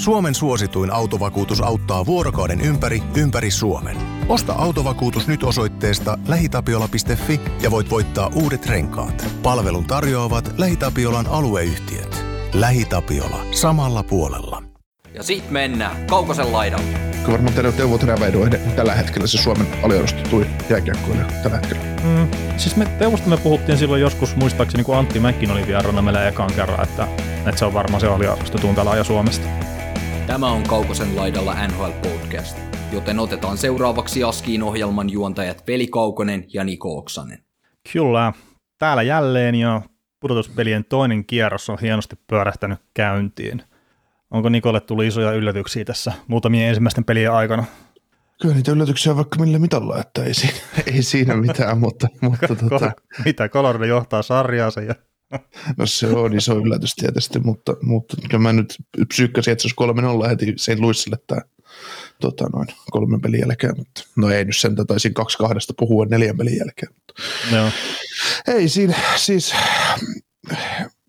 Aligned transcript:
Suomen 0.00 0.34
suosituin 0.34 0.92
autovakuutus 0.92 1.60
auttaa 1.60 2.06
vuorokauden 2.06 2.60
ympäri, 2.60 3.02
ympäri 3.16 3.50
Suomen. 3.50 3.96
Osta 4.28 4.52
autovakuutus 4.52 5.28
nyt 5.28 5.42
osoitteesta 5.42 6.18
lähitapiola.fi 6.28 7.40
ja 7.62 7.70
voit 7.70 7.90
voittaa 7.90 8.30
uudet 8.34 8.66
renkaat. 8.66 9.26
Palvelun 9.42 9.84
tarjoavat 9.84 10.54
LähiTapiolan 10.58 11.26
alueyhtiöt. 11.26 12.24
LähiTapiola. 12.52 13.46
Samalla 13.50 14.02
puolella. 14.02 14.62
Ja 15.14 15.22
sit 15.22 15.50
mennään 15.50 16.06
Kaukosen 16.06 16.52
laidalle. 16.52 16.98
Kyllä 17.10 17.32
varmaan 17.32 17.54
teidän 17.54 17.72
Teuvo 17.72 17.98
Teräväido 17.98 18.38
tällä 18.76 18.94
hetkellä 18.94 19.26
se 19.26 19.38
Suomen 19.38 19.66
aliarvostetui 19.82 20.46
jääkiekkoilija 20.70 21.26
tällä 21.42 21.56
hetkellä. 21.56 21.82
Mm, 22.04 22.28
siis 22.56 22.76
me 22.76 22.86
Teuvosta 22.86 23.28
me 23.28 23.36
puhuttiin 23.36 23.78
silloin 23.78 24.00
joskus, 24.00 24.36
muistaakseni 24.36 24.84
kun 24.84 24.96
Antti 24.96 25.20
Mäkkin 25.20 25.50
oli 25.50 25.66
vierana 25.66 26.02
meillä 26.02 26.28
ekan 26.28 26.52
kerran, 26.52 26.82
että, 26.82 27.08
että 27.46 27.58
se 27.58 27.64
on 27.64 27.74
varmaan 27.74 28.00
se 28.00 28.06
aliarvostetun 28.06 28.74
pelaaja 28.74 29.04
Suomesta. 29.04 29.48
Tämä 30.30 30.52
on 30.52 30.62
Kaukosen 30.62 31.16
laidalla 31.16 31.66
NHL 31.66 31.90
Podcast, 32.02 32.58
joten 32.92 33.18
otetaan 33.18 33.58
seuraavaksi 33.58 34.24
Askiin 34.24 34.62
ohjelman 34.62 35.10
juontajat 35.10 35.66
Veli 35.66 35.86
Kaukonen 35.86 36.44
ja 36.52 36.64
Niko 36.64 36.98
Oksanen. 36.98 37.38
Kyllä, 37.92 38.32
täällä 38.78 39.02
jälleen 39.02 39.54
ja 39.54 39.82
pudotuspelien 40.20 40.84
toinen 40.84 41.24
kierros 41.24 41.70
on 41.70 41.78
hienosti 41.82 42.16
pyörähtänyt 42.26 42.78
käyntiin. 42.94 43.62
Onko 44.30 44.48
Nikolle 44.48 44.80
tullut 44.80 45.04
isoja 45.04 45.32
yllätyksiä 45.32 45.84
tässä 45.84 46.12
muutamien 46.28 46.68
ensimmäisten 46.68 47.04
pelien 47.04 47.32
aikana? 47.32 47.64
Kyllä 48.42 48.54
niitä 48.54 48.72
yllätyksiä 48.72 49.16
vaikka 49.16 49.38
millä 49.38 49.58
mitalla, 49.58 50.00
että 50.00 50.24
ei 50.24 50.34
siinä, 50.34 50.58
ei 50.94 51.02
siinä 51.02 51.36
mitään, 51.36 51.78
mutta... 51.78 52.08
mutta 52.20 52.56
tota... 52.68 52.92
Mitä, 53.24 53.48
Colorado 53.48 53.84
johtaa 53.84 54.22
sarjaa 54.22 54.70
ja 54.86 54.94
No 55.76 55.86
se 55.86 56.06
on 56.06 56.36
iso 56.36 56.58
yllätys 56.58 56.94
tietysti, 56.94 57.38
mutta, 57.38 57.76
mutta 57.82 58.16
kyllä 58.30 58.42
mä 58.42 58.52
nyt 58.52 58.76
psyykkäsin, 59.08 59.52
että 59.52 59.62
se 59.62 59.74
olisi 59.80 60.24
3-0 60.24 60.28
heti 60.28 60.54
St. 60.56 60.78
Louisille 60.78 61.16
tämä 61.26 61.40
tota, 62.20 62.48
noin 62.52 62.68
kolmen 62.90 63.20
pelin 63.20 63.40
jälkeen, 63.40 63.74
mutta 63.76 64.02
no 64.16 64.30
ei 64.30 64.44
nyt 64.44 64.56
sen 64.56 64.76
taisin 64.86 65.14
kaksi 65.14 65.38
kahdesta 65.38 65.74
puhua 65.76 66.06
neljän 66.06 66.36
pelin 66.36 66.58
jälkeen. 66.58 66.92
Mutta. 66.94 67.14
Joo. 67.56 67.70
Ei 68.48 68.68
siinä, 68.68 68.94
siis 69.16 69.54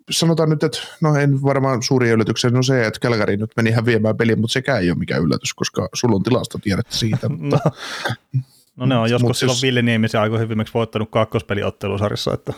sanotaan 0.09 0.49
nyt, 0.49 0.63
että 0.63 0.79
no 1.01 1.15
en 1.15 1.43
varmaan 1.43 1.83
suuri 1.83 2.09
yllätyksen 2.09 2.53
no 2.53 2.63
se, 2.63 2.85
että 2.85 2.99
Kälkäri 2.99 3.37
nyt 3.37 3.51
meni 3.55 3.71
häviämään 3.71 4.17
peliin, 4.17 4.39
mutta 4.39 4.53
sekään 4.53 4.81
ei 4.81 4.89
ole 4.91 4.97
mikään 4.97 5.21
yllätys, 5.21 5.53
koska 5.53 5.89
sulla 5.93 6.15
on 6.15 6.23
tilastotiedot 6.23 6.87
siitä. 6.89 7.29
Mutta, 7.39 7.59
no, 7.65 8.41
no 8.75 8.85
ne 8.85 8.97
on 8.97 9.09
joskus 9.09 9.39
silloin 9.39 9.55
jos... 9.55 9.61
Ville 9.61 9.81
Niemisen 9.81 10.21
aikoihin 10.21 10.49
viimeksi 10.49 10.73
voittanut 10.73 11.11
kakkospeliottelusarjassa, 11.11 12.33
että 12.33 12.53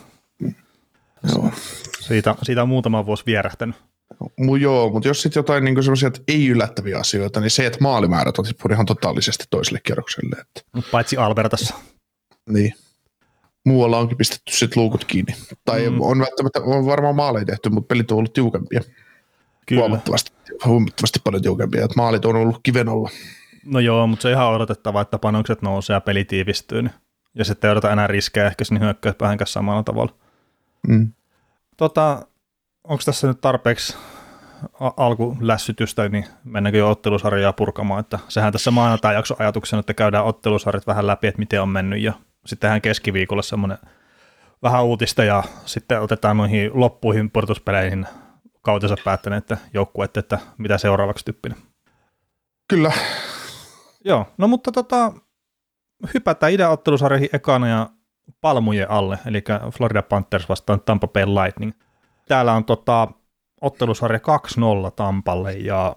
Joo. 1.36 1.52
Siitä, 2.00 2.36
siitä 2.44 2.62
on 2.62 2.70
muutama 2.70 3.06
vuosi 3.06 3.24
vierähtänyt. 3.26 3.76
Mu, 4.40 4.56
joo, 4.56 4.90
mutta 4.90 5.08
jos 5.08 5.22
sitten 5.22 5.40
jotain 5.40 5.64
niin 5.64 5.84
sellaisia 5.84 6.12
ei 6.28 6.48
yllättäviä 6.48 7.00
asioita, 7.00 7.40
niin 7.40 7.52
se, 7.52 7.66
että 7.66 7.80
maalimäärät 7.82 8.40
on 8.40 8.46
tippunut 8.46 8.76
ihan 8.76 8.86
totaalisesti 8.86 9.46
toiselle 9.50 9.80
kierrokselle. 9.84 10.36
Että. 10.42 10.82
Paitsi 10.92 11.18
Albertassa. 11.18 11.76
Niin. 12.50 12.74
Muualla 13.66 13.98
onkin 13.98 14.18
pistetty 14.18 14.54
sitten 14.54 14.82
luukut 14.84 15.06
kiinni. 15.06 15.36
Tai 15.66 15.90
mm. 15.90 16.02
on 16.02 16.20
välttämättä, 16.20 16.60
on 16.60 16.86
varmaan 16.86 17.16
maaleja 17.16 17.46
tehty, 17.46 17.70
mutta 17.70 17.88
pelit 17.88 18.12
on 18.12 18.18
ollut 18.18 18.34
tiukempia. 18.34 18.82
Kyllä. 19.66 19.80
Huomattavasti, 19.82 20.32
huomattavasti 20.66 21.20
paljon 21.24 21.42
tiukempia. 21.42 21.86
Että 21.86 21.98
maalit 21.98 22.26
on 22.26 22.36
ollut 22.36 22.60
kiven 22.64 22.90
alla. 22.90 23.10
No 23.66 23.80
joo, 23.80 24.08
mutta 24.08 24.22
se 24.22 24.28
on 24.28 24.34
ihan 24.34 24.54
odotettava, 24.54 25.02
että 25.02 25.20
panokset 25.20 25.62
nousee 25.62 25.94
ja 25.94 26.02
peli 26.02 26.26
tiivistyy. 26.26 26.82
Niin- 26.82 26.94
ja 27.36 27.46
sitten 27.46 27.68
ei 27.68 27.72
odota 27.72 27.92
enää 27.92 28.08
riskejä 28.08 28.48
ehkä 28.48 28.64
sinne 28.64 28.80
hyökkäyspäähän 28.80 29.38
kanssa 29.38 29.54
samalla 29.54 29.84
tavalla. 29.84 30.16
Mm. 30.88 31.14
Tota, 31.78 32.28
onko 32.84 33.04
tässä 33.06 33.28
nyt 33.28 33.42
tarpeeksi 33.42 33.98
alkulässytystä, 34.98 36.10
niin 36.10 36.26
mennäänkö 36.44 36.78
jo 36.78 36.90
ottelusarjaa 36.90 37.54
purkamaan, 37.54 38.00
että 38.00 38.20
sehän 38.28 38.52
tässä 38.52 38.72
maanantai 38.72 39.16
jakso 39.16 39.36
ajatuksena, 39.40 39.80
että 39.80 39.94
käydään 39.94 40.26
ottelusarjat 40.26 40.88
vähän 40.88 41.08
läpi, 41.08 41.28
että 41.28 41.40
miten 41.40 41.62
on 41.62 41.70
mennyt 41.70 42.02
ja 42.02 42.14
sitten 42.46 42.60
tehdään 42.60 42.82
keskiviikolla 42.82 43.42
semmoinen 43.42 43.78
vähän 44.64 44.86
uutista 44.86 45.24
ja 45.24 45.44
sitten 45.66 46.02
otetaan 46.02 46.38
noihin 46.38 46.72
loppuihin 46.74 47.32
portuspeleihin 47.32 48.08
kautensa 48.62 48.96
päättäneet 49.04 49.54
joukkueet, 49.74 50.18
että 50.18 50.40
mitä 50.58 50.78
seuraavaksi 50.78 51.26
typpinen. 51.26 51.58
Kyllä. 52.68 52.92
Joo, 54.06 54.26
no 54.38 54.48
mutta 54.48 54.72
tota, 54.72 55.14
hypätään 56.14 56.52
idän 56.52 56.72
ottelusarjoihin 56.72 57.30
ekana 57.34 57.68
ja 57.68 57.90
palmujen 58.44 58.92
alle, 58.92 59.20
eli 59.26 59.44
Florida 59.72 60.02
Panthers 60.02 60.50
vastaan 60.50 60.82
Tampa 60.82 61.08
Bay 61.08 61.26
Lightning. 61.26 61.72
Täällä 62.28 62.54
on 62.54 62.66
tota, 62.66 63.08
ottelusarja 63.62 64.20
2-0 64.88 64.92
Tampalle, 64.96 65.54
ja 65.54 65.96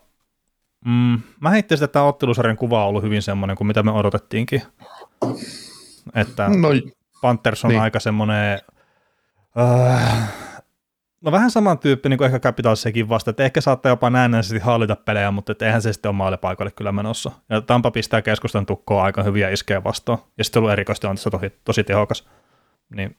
mm, 0.84 1.20
mä 1.40 1.50
heittäisin, 1.50 1.84
että 1.84 1.92
tämä 1.92 2.04
ottelusarjan 2.04 2.56
kuva 2.56 2.82
on 2.82 2.88
ollut 2.88 3.02
hyvin 3.02 3.22
semmoinen 3.22 3.56
kuin 3.56 3.66
mitä 3.66 3.82
me 3.82 3.90
odotettiinkin. 3.90 4.62
Että 6.14 6.48
no, 6.48 6.68
Panthers 7.22 7.64
on 7.64 7.68
niin. 7.68 7.80
aika 7.80 8.00
semmoinen, 8.00 8.60
äh, 9.58 10.28
no 11.26 11.32
vähän 11.32 11.50
samantyyppinen 11.50 12.18
kuin 12.18 12.26
ehkä 12.26 12.38
Capitalsekin 12.38 13.08
vasta, 13.08 13.30
että 13.30 13.44
ehkä 13.44 13.60
saattaa 13.60 13.90
jopa 13.92 14.10
näennäisesti 14.10 14.58
hallita 14.58 14.96
pelejä, 14.96 15.30
mutta 15.30 15.52
et 15.52 15.62
eihän 15.62 15.82
se 15.82 15.92
sitten 15.92 16.08
ole 16.08 16.16
maalipaikalle 16.16 16.70
kyllä 16.70 16.92
menossa. 16.92 17.30
Ja 17.50 17.60
Tampa 17.60 17.90
pistää 17.90 18.22
keskustan 18.22 18.66
tukkoa 18.66 19.02
aika 19.02 19.22
hyviä 19.22 19.50
iskejä 19.50 19.84
vastaan, 19.84 20.18
ja 20.38 20.44
sitten 20.44 20.60
ollut 20.60 20.72
erikoistilanteessa 20.72 21.30
tosi, 21.30 21.52
tosi 21.64 21.84
tehokas. 21.84 22.28
Niin 22.96 23.16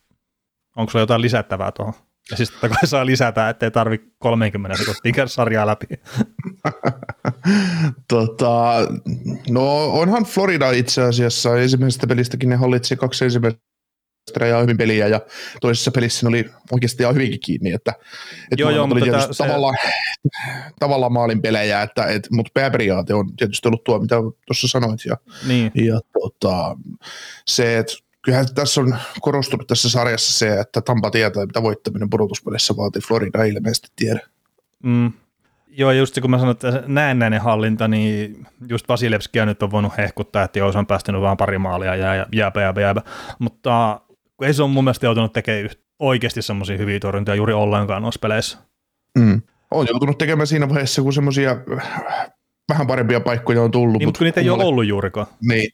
onko 0.76 0.90
sulla 0.90 1.02
jotain 1.02 1.22
lisättävää 1.22 1.72
tuohon? 1.72 1.94
Ja 2.30 2.36
siis 2.36 2.50
totta 2.50 2.68
kai 2.68 2.86
saa 2.86 3.06
lisätä, 3.06 3.48
ettei 3.48 3.70
tarvi 3.70 4.00
30 4.18 4.78
sekuntia 4.78 5.26
sarjaa 5.26 5.66
läpi. 5.66 5.86
tota, 8.12 8.72
no 9.50 9.84
onhan 9.84 10.24
Florida 10.24 10.70
itse 10.70 11.02
asiassa 11.02 11.58
ensimmäisestä 11.58 12.06
pelistäkin 12.06 12.48
ne 12.48 12.56
hallitsi 12.56 12.96
kaksi 12.96 13.24
ensimmäistä 13.24 13.60
ja 14.48 14.60
hyvin 14.60 14.76
peliä 14.76 15.06
ja 15.06 15.20
toisessa 15.60 15.90
pelissä 15.90 16.26
ne 16.26 16.28
oli 16.28 16.50
oikeasti 16.72 17.02
ihan 17.02 17.14
hyvinkin 17.14 17.40
kiinni, 17.40 17.72
että, 17.72 17.92
että 18.52 18.62
joo, 18.62 18.70
joo, 18.70 18.88
oli 18.90 19.02
tietysti 19.02 19.34
se... 19.34 19.44
tavallaan, 19.44 19.76
tavallaan 20.78 21.12
maalin 21.12 21.42
pelejä, 21.42 21.82
että, 21.82 22.04
et, 22.04 22.28
mutta 22.30 22.50
pääperiaate 22.54 23.14
on 23.14 23.36
tietysti 23.36 23.68
ollut 23.68 23.84
tuo, 23.84 23.98
mitä 23.98 24.16
tuossa 24.46 24.68
sanoit 24.68 25.04
ja, 25.04 25.16
niin. 25.46 25.72
ja 25.74 26.00
tota, 26.20 26.76
se, 27.46 27.78
että 27.78 27.92
kyllähän 28.22 28.46
tässä 28.54 28.80
on 28.80 28.96
korostunut 29.20 29.66
tässä 29.66 29.90
sarjassa 29.90 30.38
se, 30.38 30.60
että 30.60 30.80
Tampa 30.80 31.10
tietää, 31.10 31.46
mitä 31.46 31.62
voittaminen 31.62 32.10
pudotuspelissä 32.10 32.76
vaatii. 32.76 33.02
Florida 33.02 33.44
ei 33.44 33.50
ilmeisesti 33.50 33.88
tiedä. 33.96 34.20
Mm. 34.82 35.12
Joo, 35.70 35.92
just 35.92 36.14
se, 36.14 36.20
kun 36.20 36.30
mä 36.30 36.38
sanoin, 36.38 36.52
että 36.52 36.82
näennäinen 36.86 37.40
hallinta, 37.40 37.88
niin 37.88 38.46
just 38.68 38.88
Vasilevskia 38.88 39.46
nyt 39.46 39.62
on 39.62 39.70
voinut 39.70 39.96
hehkuttaa, 39.98 40.42
että 40.42 40.58
joo, 40.58 40.72
se 40.72 40.78
on 40.78 40.86
päästänyt 40.86 41.20
vaan 41.20 41.36
pari 41.36 41.58
maalia 41.58 41.96
ja 41.96 42.26
jääpä, 42.32 42.60
jääpä, 42.60 42.80
jääpä. 42.80 43.02
Mutta 43.38 44.00
ei 44.42 44.54
se 44.54 44.62
on 44.62 44.70
mun 44.70 44.84
mielestä 44.84 45.06
joutunut 45.06 45.32
tekemään 45.32 45.70
oikeasti 45.98 46.42
semmoisia 46.42 46.78
hyviä 46.78 47.00
torjuntoja 47.00 47.36
juuri 47.36 47.52
ollenkaan 47.52 48.02
noissa 48.02 48.18
peleissä. 48.22 48.58
Mm. 49.18 49.42
On 49.70 49.86
joutunut 49.90 50.18
tekemään 50.18 50.46
siinä 50.46 50.68
vaiheessa, 50.68 51.02
kun 51.02 51.12
semmoisia 51.12 51.56
vähän 52.68 52.86
parempia 52.86 53.20
paikkoja 53.20 53.62
on 53.62 53.70
tullut. 53.70 53.98
Niin, 53.98 54.08
mutta 54.08 54.18
kun 54.18 54.24
niitä 54.24 54.40
ei 54.40 54.50
ole 54.50 54.64
ollut 54.64 54.86
juurikaan. 54.86 55.26
Niin, 55.40 55.70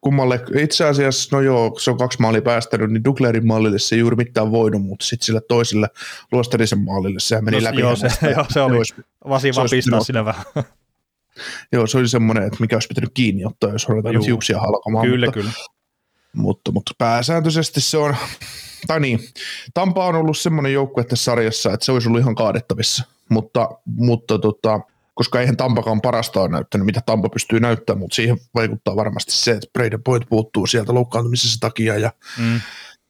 kummalle, 0.00 0.40
itse 0.58 0.84
asiassa, 0.84 1.36
no 1.36 1.42
joo, 1.42 1.78
se 1.78 1.90
on 1.90 1.98
kaksi 1.98 2.20
maalia 2.20 2.42
päästänyt, 2.42 2.90
niin 2.90 3.04
Duglerin 3.04 3.46
maalille 3.46 3.78
se 3.78 3.94
ei 3.94 4.00
juuri 4.00 4.16
mitään 4.16 4.50
voinut, 4.50 4.82
mutta 4.82 5.04
sitten 5.04 5.26
sille 5.26 5.40
toiselle 5.48 5.88
Luosterisen 6.32 6.78
maalille 6.78 7.20
sehän 7.20 7.44
meni 7.44 7.56
no, 7.56 7.64
läpi. 7.64 7.80
Joo, 7.80 7.96
se, 7.96 8.08
joo, 8.36 8.46
se 8.48 8.60
oli, 8.60 8.76
olisi, 8.76 8.94
Vasi 9.28 9.54
vaan 9.56 9.68
pistää 9.70 10.00
sinne 10.00 10.24
vähän. 10.24 10.44
joo, 11.72 11.86
se 11.86 11.98
oli 11.98 12.08
semmoinen, 12.08 12.44
että 12.44 12.56
mikä 12.60 12.76
olisi 12.76 12.88
pitänyt 12.88 13.10
kiinni 13.14 13.44
ottaa, 13.44 13.70
jos 13.70 13.86
nyt 14.12 14.26
hiuksia 14.26 14.60
halkomaan. 14.60 15.06
Kyllä, 15.06 15.26
mutta, 15.26 15.40
kyllä. 15.40 15.52
Mutta, 16.36 16.72
mutta 16.72 16.92
pääsääntöisesti 16.98 17.80
se 17.80 17.98
on, 17.98 18.16
tai 18.86 19.00
niin, 19.00 19.20
Tampa 19.74 20.06
on 20.06 20.14
ollut 20.14 20.38
semmoinen 20.38 20.72
joukkue 20.72 21.04
tässä 21.04 21.24
sarjassa, 21.24 21.72
että 21.72 21.86
se 21.86 21.92
olisi 21.92 22.08
ollut 22.08 22.20
ihan 22.20 22.34
kaadettavissa, 22.34 23.04
mutta, 23.28 23.68
mutta 23.86 24.38
tota, 24.38 24.80
koska 25.14 25.40
eihän 25.40 25.56
Tampakaan 25.56 26.00
parasta 26.00 26.40
ole 26.40 26.48
näyttänyt, 26.48 26.86
mitä 26.86 27.00
Tampa 27.06 27.28
pystyy 27.28 27.60
näyttämään, 27.60 28.00
mutta 28.00 28.14
siihen 28.14 28.38
vaikuttaa 28.54 28.96
varmasti 28.96 29.32
se, 29.32 29.50
että 29.50 29.66
Braden 29.72 30.02
Point 30.02 30.28
puuttuu 30.28 30.66
sieltä 30.66 30.94
loukkaantumisessa 30.94 31.60
takia 31.60 31.98
ja, 31.98 32.12
mm. 32.38 32.60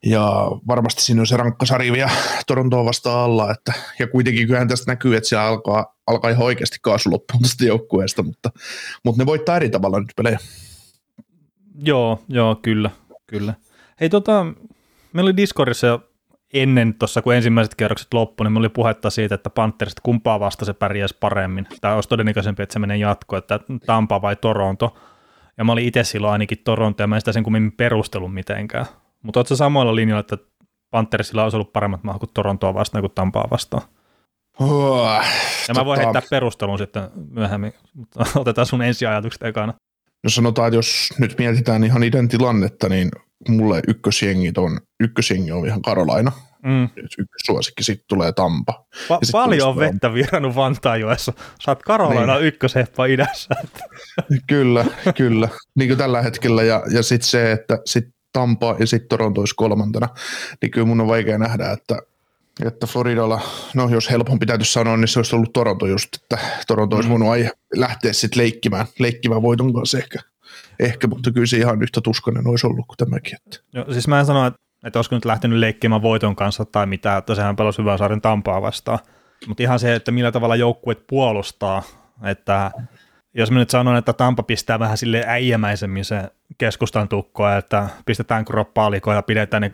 ja 0.04 0.30
varmasti 0.68 1.02
siinä 1.02 1.22
on 1.22 1.26
se 1.26 1.36
rankka 1.36 1.66
sari 1.66 1.92
vielä 1.92 2.10
Torontoa 2.46 2.84
vastaan 2.84 3.24
alla, 3.24 3.50
että, 3.50 3.72
ja 3.98 4.06
kuitenkin 4.06 4.46
kyllähän 4.46 4.68
tästä 4.68 4.92
näkyy, 4.92 5.16
että 5.16 5.28
siellä 5.28 5.46
alkaa, 5.46 5.94
alkaa 6.06 6.30
ihan 6.30 6.44
oikeasti 6.44 6.78
kaasu 6.82 7.10
loppuun 7.10 7.42
tästä 7.42 7.64
joukkueesta, 7.64 8.22
mutta, 8.22 8.50
mutta 9.04 9.22
ne 9.22 9.26
voittaa 9.26 9.56
eri 9.56 9.70
tavalla 9.70 10.00
nyt 10.00 10.12
pelejä. 10.16 10.38
Joo, 11.82 12.24
joo, 12.28 12.54
kyllä, 12.62 12.90
kyllä. 13.26 13.54
Hei 14.00 14.08
tota, 14.08 14.44
meillä 15.12 15.28
oli 15.28 15.36
Discordissa 15.36 16.00
ennen 16.54 16.94
tuossa, 16.94 17.22
kun 17.22 17.34
ensimmäiset 17.34 17.74
kierrokset 17.74 18.14
loppu, 18.14 18.44
niin 18.44 18.56
oli 18.56 18.68
puhetta 18.68 19.10
siitä, 19.10 19.34
että 19.34 19.50
Pantherista 19.50 20.00
kumpaa 20.02 20.40
vasta 20.40 20.64
se 20.64 20.72
pärjäisi 20.72 21.16
paremmin. 21.20 21.66
Tai 21.80 21.94
olisi 21.94 22.08
todennäköisempi, 22.08 22.62
että 22.62 22.72
se 22.72 22.78
menee 22.78 22.96
jatkoon, 22.96 23.38
että 23.38 23.60
Tampa 23.86 24.22
vai 24.22 24.36
Toronto. 24.36 24.96
Ja 25.58 25.64
mä 25.64 25.72
olin 25.72 25.86
itse 25.86 26.04
silloin 26.04 26.32
ainakin 26.32 26.58
Toronto, 26.64 27.02
ja 27.02 27.06
mä 27.06 27.14
en 27.14 27.20
sitä 27.20 27.32
sen 27.32 27.42
kummin 27.42 27.72
perustelun 27.72 28.32
mitenkään. 28.32 28.86
Mutta 29.22 29.40
oletko 29.40 29.56
samoilla 29.56 29.94
linjoilla, 29.94 30.20
että 30.20 30.38
Panthersilla 30.90 31.42
olisi 31.42 31.56
ollut 31.56 31.72
paremmat 31.72 32.04
mahdollisuudet 32.04 32.28
kuin 32.28 32.34
Torontoa 32.34 32.74
vastaan 32.74 33.02
kuin 33.02 33.12
Tampaa 33.14 33.48
vastaan? 33.50 33.82
Oh, 34.60 35.08
Ja 35.68 35.74
mä 35.74 35.84
voin 35.84 36.00
heittää 36.00 36.22
perustelun 36.30 36.78
sitten 36.78 37.10
myöhemmin, 37.30 37.72
mutta 37.94 38.24
otetaan 38.36 38.66
sun 38.66 38.82
ensiajatukset 38.82 39.42
ekana. 39.42 39.74
No 40.26 40.30
sanotaan, 40.30 40.68
että 40.68 40.76
jos 40.76 41.08
nyt 41.18 41.38
mietitään 41.38 41.84
ihan 41.84 42.02
idän 42.02 42.28
tilannetta, 42.28 42.88
niin 42.88 43.10
mulle 43.48 43.80
ykkösjengit 43.88 44.58
on, 44.58 44.80
ykkösjengi 45.00 45.52
on 45.52 45.66
ihan 45.66 45.82
Karolaina. 45.82 46.32
Mm. 46.62 46.88
Ykkössuosikki, 47.18 47.82
sitten 47.82 48.04
tulee 48.08 48.32
Tampa. 48.32 48.86
Pa- 48.94 49.18
sit 49.22 49.32
paljon 49.32 49.68
on 49.68 49.76
vettä 49.76 50.14
virannut 50.14 50.54
Vantaajoessa. 50.54 51.32
Oot 51.68 51.82
Karolaina 51.82 52.34
niin. 52.34 52.46
ykkösheppa 52.46 53.06
idässä. 53.06 53.54
Kyllä, 54.48 54.84
kyllä. 55.16 55.48
Niin 55.74 55.88
kuin 55.88 55.98
tällä 55.98 56.22
hetkellä. 56.22 56.62
Ja, 56.62 56.82
ja 56.90 57.02
sitten 57.02 57.28
se, 57.28 57.52
että 57.52 57.78
sit 57.84 58.04
Tampa 58.32 58.76
ja 58.78 58.86
sitten 58.86 59.08
Toronto 59.08 59.40
olisi 59.40 59.54
kolmantena, 59.54 60.08
niin 60.62 60.70
kyllä 60.70 60.86
mun 60.86 61.00
on 61.00 61.08
vaikea 61.08 61.38
nähdä, 61.38 61.70
että, 61.70 61.98
että 62.64 62.86
Floridalla, 62.86 63.40
no 63.74 63.88
jos 63.88 64.10
helpompi 64.10 64.46
täytyy 64.46 64.64
sanoa, 64.64 64.96
niin 64.96 65.08
se 65.08 65.18
olisi 65.18 65.36
ollut 65.36 65.52
Toronto 65.52 65.86
just, 65.86 66.08
että 66.14 66.38
Toronto 66.66 66.96
olisi 66.96 67.10
voinut 67.10 67.28
ai- 67.28 67.50
lähteä 67.74 68.12
sitten 68.12 68.42
leikkimään, 68.42 68.86
leikkimään 68.98 69.42
voiton 69.42 69.74
kanssa 69.74 69.98
ehkä. 69.98 70.18
Ehkä, 70.80 71.06
mutta 71.06 71.32
kyllä 71.32 71.46
se 71.46 71.56
ihan 71.56 71.82
yhtä 71.82 72.00
tuskainen 72.00 72.46
olisi 72.46 72.66
ollut 72.66 72.86
kuin 72.86 72.96
tämäkin. 72.96 73.34
Että. 73.34 73.58
Joo, 73.72 73.92
siis 73.92 74.08
mä 74.08 74.20
en 74.20 74.26
sano, 74.26 74.46
että, 74.46 74.60
että 74.84 74.98
olisiko 74.98 75.14
nyt 75.14 75.24
lähtenyt 75.24 75.58
leikkimään 75.58 76.02
voiton 76.02 76.36
kanssa 76.36 76.64
tai 76.64 76.86
mitä, 76.86 77.16
että 77.16 77.34
sehän 77.34 77.56
pelasi 77.56 77.78
hyvän 77.78 77.98
saaren 77.98 78.20
Tampaa 78.20 78.62
vastaan. 78.62 78.98
Mutta 79.48 79.62
ihan 79.62 79.78
se, 79.78 79.94
että 79.94 80.12
millä 80.12 80.32
tavalla 80.32 80.56
joukkueet 80.56 81.06
puolustaa, 81.06 81.82
että 82.22 82.70
jos 83.34 83.50
mä 83.50 83.58
nyt 83.58 83.70
sanon, 83.70 83.96
että 83.96 84.12
Tampa 84.12 84.42
pistää 84.42 84.78
vähän 84.78 84.98
sille 84.98 85.24
äijämäisemmin 85.26 86.04
se 86.04 86.22
keskustan 86.58 87.08
tukkoa, 87.08 87.56
että 87.56 87.88
pistetään 88.06 88.44
kroppaa 88.44 88.90
likoon 88.90 89.16
ja 89.16 89.22
pidetään 89.22 89.60
ne 89.60 89.72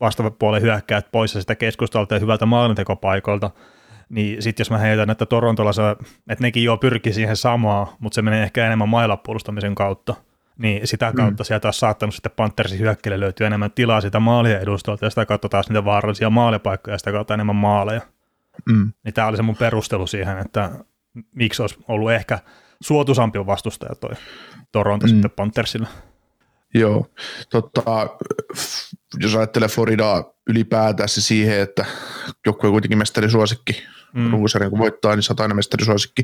vastapuolen 0.00 0.62
hyökkäät 0.62 1.10
pois 1.12 1.32
sitä 1.32 1.54
keskustalta 1.54 2.14
ja 2.14 2.20
hyvältä 2.20 2.46
maalintekopaikoilta, 2.46 3.50
niin 4.08 4.42
sitten 4.42 4.60
jos 4.60 4.70
mä 4.70 4.78
heitän, 4.78 5.10
että 5.10 5.26
Torontolla 5.26 5.72
se, 5.72 5.82
että 6.28 6.44
nekin 6.44 6.64
jo 6.64 6.76
pyrkii 6.76 7.12
siihen 7.12 7.36
samaan, 7.36 7.86
mutta 7.98 8.14
se 8.14 8.22
menee 8.22 8.42
ehkä 8.42 8.66
enemmän 8.66 8.88
mailapuolustamisen 8.88 9.74
kautta, 9.74 10.14
niin 10.58 10.86
sitä 10.86 11.12
kautta 11.16 11.42
mm. 11.42 11.46
sieltä 11.46 11.68
olisi 11.68 11.80
saattanut 11.80 12.14
sitten 12.14 12.32
Panthersin 12.36 12.78
hyökkäille 12.78 13.20
löytyä 13.20 13.46
enemmän 13.46 13.70
tilaa 13.70 14.00
sitä 14.00 14.20
maalien 14.20 14.60
edustolta 14.60 15.06
ja 15.06 15.10
sitä 15.10 15.26
kautta 15.26 15.48
taas 15.48 15.68
niitä 15.68 15.84
vaarallisia 15.84 16.30
maalipaikkoja 16.30 16.94
ja 16.94 16.98
sitä 16.98 17.12
kautta 17.12 17.34
enemmän 17.34 17.56
maaleja. 17.56 18.00
Mm. 18.66 18.92
Niin 19.04 19.14
tämä 19.14 19.26
oli 19.26 19.36
se 19.36 19.42
mun 19.42 19.56
perustelu 19.56 20.06
siihen, 20.06 20.38
että 20.38 20.70
miksi 21.34 21.62
olisi 21.62 21.78
ollut 21.88 22.12
ehkä 22.12 22.38
suotuisampi 22.80 23.46
vastustaja 23.46 23.94
toi 23.94 24.10
Toronto 24.72 25.06
mm. 25.06 25.10
sitten 25.10 25.30
Panthersille. 25.30 25.88
Joo, 26.74 27.06
totta, 27.50 27.82
jos 29.20 29.34
ajattelee 29.34 29.68
Floridaa 29.68 30.24
ylipäätään 30.48 31.08
se 31.08 31.20
siihen, 31.20 31.60
että 31.60 31.84
joku 32.46 32.66
on 32.66 32.72
kuitenkin 32.72 32.98
mestarisuosikki, 32.98 33.82
Mm. 34.14 34.30
runkosarjan 34.30 34.70
kun 34.70 34.78
voittaa, 34.78 35.14
niin 35.16 35.22
sata 35.22 35.42
aina 35.42 35.54
mestarisuosikki, 35.54 36.22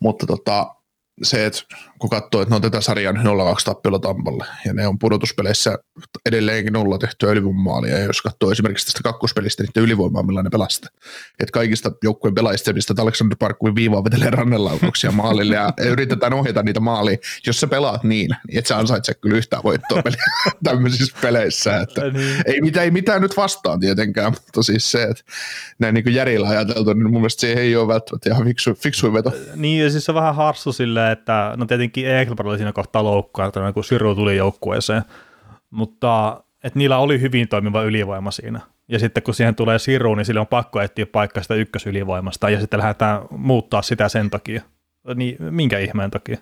mutta 0.00 0.26
tota, 0.26 0.74
se, 1.22 1.46
että 1.46 1.62
kun 1.98 2.10
katsoo, 2.10 2.42
että 2.42 2.52
ne 2.52 2.56
on 2.56 2.62
tätä 2.62 2.80
sarjaa 2.80 3.12
nyt 3.12 3.22
0-2 3.22 3.26
tappiolla 3.64 3.98
Tampalle, 3.98 4.44
ja 4.64 4.72
ne 4.74 4.86
on 4.86 4.98
pudotuspeleissä 4.98 5.78
edelleenkin 6.26 6.72
nolla 6.72 6.98
tehtyä 6.98 7.30
ylivoimamaalia, 7.30 7.98
ja 7.98 8.04
jos 8.04 8.22
katsoo 8.22 8.50
esimerkiksi 8.50 8.86
tästä 8.86 9.00
kakkospelistä 9.02 9.62
niiden 9.62 9.82
ylivoimaa, 9.82 10.22
millä 10.22 10.42
ne 10.42 10.50
pelasta, 10.50 10.88
että 11.40 11.52
kaikista 11.52 11.92
joukkueen 12.02 12.34
pelaajista 12.34 12.72
mistä 12.72 12.94
Alexander 12.98 13.36
Parkkuin 13.38 13.74
viivaa 13.74 14.04
vetelee 14.04 14.30
rannelaukauksia 14.30 15.12
maalille, 15.12 15.54
ja 15.54 15.72
yritetään 15.92 16.32
ohjata 16.32 16.62
niitä 16.62 16.80
maaliin, 16.80 17.18
jos 17.46 17.60
sä 17.60 17.66
pelaat 17.66 18.04
niin, 18.04 18.30
niin 18.48 18.58
et 18.58 18.66
sä 18.66 18.78
ansaitse 18.78 19.14
kyllä 19.14 19.36
yhtään 19.36 19.62
voittoa 19.62 20.02
peliä 20.02 20.24
tämmöisissä 20.64 21.16
peleissä, 21.20 21.76
että 21.80 22.10
Niin. 22.10 22.42
ei 22.46 22.60
mitään, 22.60 22.84
ei 22.84 22.90
mitään 22.90 23.22
nyt 23.22 23.36
vastaan 23.36 23.80
tietenkään, 23.80 24.32
mutta 24.32 24.62
siis 24.62 24.90
se, 24.90 25.02
että 25.02 25.22
näin 25.78 25.94
niin 25.94 26.04
kuin 26.04 26.14
järjellä 26.14 26.48
ajateltu, 26.48 26.92
niin 26.92 27.10
mun 27.10 27.20
mielestä 27.20 27.40
se 27.40 27.52
ei 27.52 27.76
ole 27.76 27.88
välttämättä 27.88 28.30
ihan 28.30 28.44
fiksu, 28.44 28.74
fiksuin 28.74 29.12
veto. 29.12 29.32
Niin, 29.56 29.84
ja 29.84 29.90
siis 29.90 30.04
se 30.04 30.10
on 30.10 30.14
vähän 30.14 30.34
harssu 30.34 30.72
silleen, 30.72 31.12
että 31.12 31.54
no 31.56 31.66
tietenkin 31.66 31.93
Eklberg 31.96 32.48
oli 32.48 32.56
siinä 32.56 32.72
kohtaa 32.72 33.04
loukkaantunut, 33.04 33.74
kun 33.74 33.84
Siru 33.84 34.14
tuli 34.14 34.36
joukkueeseen, 34.36 35.02
mutta 35.70 36.40
että 36.64 36.78
niillä 36.78 36.98
oli 36.98 37.20
hyvin 37.20 37.48
toimiva 37.48 37.82
ylivoima 37.82 38.30
siinä. 38.30 38.60
Ja 38.88 38.98
sitten 38.98 39.22
kun 39.22 39.34
siihen 39.34 39.54
tulee 39.54 39.78
Siru, 39.78 40.14
niin 40.14 40.24
sille 40.24 40.40
on 40.40 40.46
pakko 40.46 40.80
etsiä 40.80 41.06
paikkaa 41.06 41.42
sitä 41.42 41.54
ykkösylivoimasta, 41.54 42.50
ja 42.50 42.60
sitten 42.60 42.78
lähdetään 42.78 43.20
muuttaa 43.30 43.82
sitä 43.82 44.08
sen 44.08 44.30
takia. 44.30 44.62
Niin 45.14 45.36
minkä 45.50 45.78
ihmeen 45.78 46.10
takia? 46.10 46.38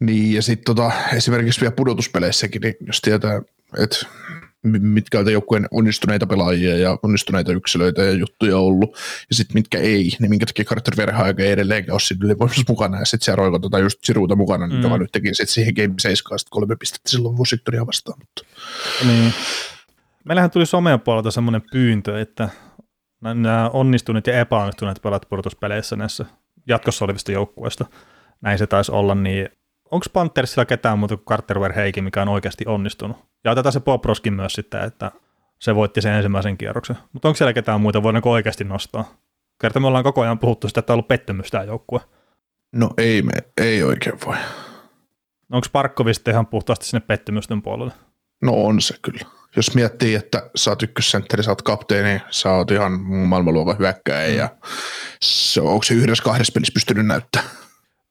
Niin, 0.00 0.34
ja 0.34 0.42
sitten 0.42 0.64
tota, 0.64 0.92
esimerkiksi 1.16 1.60
vielä 1.60 1.74
pudotuspeleissäkin, 1.76 2.62
niin 2.62 2.74
jos 2.86 3.00
tietää, 3.00 3.42
että 3.78 4.06
mitkä 4.64 5.18
on 5.18 5.32
joukkueen 5.32 5.68
onnistuneita 5.70 6.26
pelaajia 6.26 6.76
ja 6.76 6.98
onnistuneita 7.02 7.52
yksilöitä 7.52 8.02
ja 8.02 8.10
juttuja 8.12 8.58
ollut, 8.58 8.90
ja 9.30 9.34
sitten 9.34 9.54
mitkä 9.54 9.78
ei, 9.78 10.12
niin 10.20 10.30
minkä 10.30 10.46
takia 10.46 10.64
Carter 10.64 10.96
Verhaega 10.96 11.42
ei 11.42 11.50
edelleenkään 11.50 11.94
ole 11.94 12.00
siinä 12.00 12.64
mukana, 12.68 12.98
ja 12.98 13.04
sitten 13.04 13.24
siellä 13.24 13.36
roikotetaan 13.36 13.82
just 13.82 13.98
Siruuta 14.04 14.36
mukana, 14.36 14.66
niin 14.66 14.76
Mm. 14.78 14.82
joka 14.82 14.98
nyt 14.98 15.12
teki 15.12 15.28
sitten 15.34 15.46
siihen 15.46 15.74
Game 15.74 15.94
7 15.98 16.38
sitten 16.38 16.50
kolme 16.50 16.76
pistettä 16.76 17.10
silloin 17.10 17.38
Washingtonia 17.38 17.86
vastaan. 17.86 18.18
Mutta. 18.18 18.42
Niin. 19.06 19.32
Meillähän 20.24 20.50
tuli 20.50 20.66
somen 20.66 21.00
puolelta 21.00 21.30
semmoinen 21.30 21.62
pyyntö, 21.72 22.20
että 22.20 22.48
nämä 23.20 23.70
onnistuneet 23.72 24.26
ja 24.26 24.40
epäonnistuneet 24.40 25.02
pelat 25.02 25.28
pudotuspeleissä 25.28 25.96
näissä 25.96 26.24
jatkossa 26.68 27.04
olevista 27.04 27.32
joukkueista, 27.32 27.84
näin 28.40 28.58
se 28.58 28.66
taisi 28.66 28.92
olla, 28.92 29.14
niin 29.14 29.48
onko 29.90 30.06
Panthersilla 30.12 30.64
ketään 30.64 30.98
muuta 30.98 31.16
kuin 31.16 31.24
Carter 31.24 31.60
Verheiki, 31.60 32.02
mikä 32.02 32.22
on 32.22 32.28
oikeasti 32.28 32.64
onnistunut? 32.66 33.16
Ja 33.44 33.50
otetaan 33.50 33.72
se 33.72 33.80
Bob 33.80 34.04
Roskin 34.04 34.34
myös 34.34 34.52
sitten, 34.52 34.84
että 34.84 35.10
se 35.58 35.74
voitti 35.74 36.02
sen 36.02 36.14
ensimmäisen 36.14 36.58
kierroksen. 36.58 36.96
Mutta 37.12 37.28
onko 37.28 37.36
siellä 37.36 37.52
ketään 37.52 37.80
muita, 37.80 38.02
voidaanko 38.02 38.30
oikeasti 38.30 38.64
nostaa? 38.64 39.16
Kerta 39.60 39.80
me 39.80 39.86
ollaan 39.86 40.04
koko 40.04 40.22
ajan 40.22 40.38
puhuttu 40.38 40.68
sitä, 40.68 40.80
että 40.80 40.92
on 40.92 40.94
ollut 40.94 41.08
pettymys 41.08 41.50
tämä 41.50 41.64
joukkue. 41.64 42.00
No 42.72 42.90
ei 42.98 43.22
me, 43.22 43.32
ei 43.56 43.82
oikein 43.82 44.18
voi. 44.26 44.36
Onko 45.52 45.66
Parkkovi 45.72 46.14
sitten 46.14 46.32
ihan 46.32 46.46
puhtaasti 46.46 46.86
sinne 46.86 47.00
pettymysten 47.06 47.62
puolelle? 47.62 47.92
No 48.42 48.52
on 48.52 48.80
se 48.80 48.94
kyllä. 49.02 49.24
Jos 49.56 49.74
miettii, 49.74 50.14
että 50.14 50.50
sä 50.56 50.70
oot 50.70 50.82
ykkössentteri, 50.82 51.42
sä 51.42 51.50
oot 51.50 51.62
kapteeni, 51.62 52.20
sä 52.30 52.50
oot 52.50 52.70
ihan 52.70 53.00
maailmanluokan 53.02 53.78
hyökkäjä 53.78 54.26
ja 54.26 54.48
se, 55.20 55.60
onko 55.60 55.82
se 55.82 55.94
yhdessä 55.94 56.24
kahdessa 56.24 56.52
pelissä 56.52 56.74
pystynyt 56.74 57.06
näyttämään? 57.06 57.50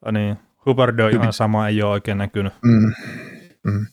Ja 0.05 0.11
niin, 0.11 0.37
Hubbard 0.65 0.99
on 0.99 1.11
ihan 1.11 1.33
sama, 1.33 1.67
ei 1.67 1.81
ole 1.83 1.91
oikein 1.91 2.17
näkynyt. 2.17 2.53
Mm, 2.61 2.93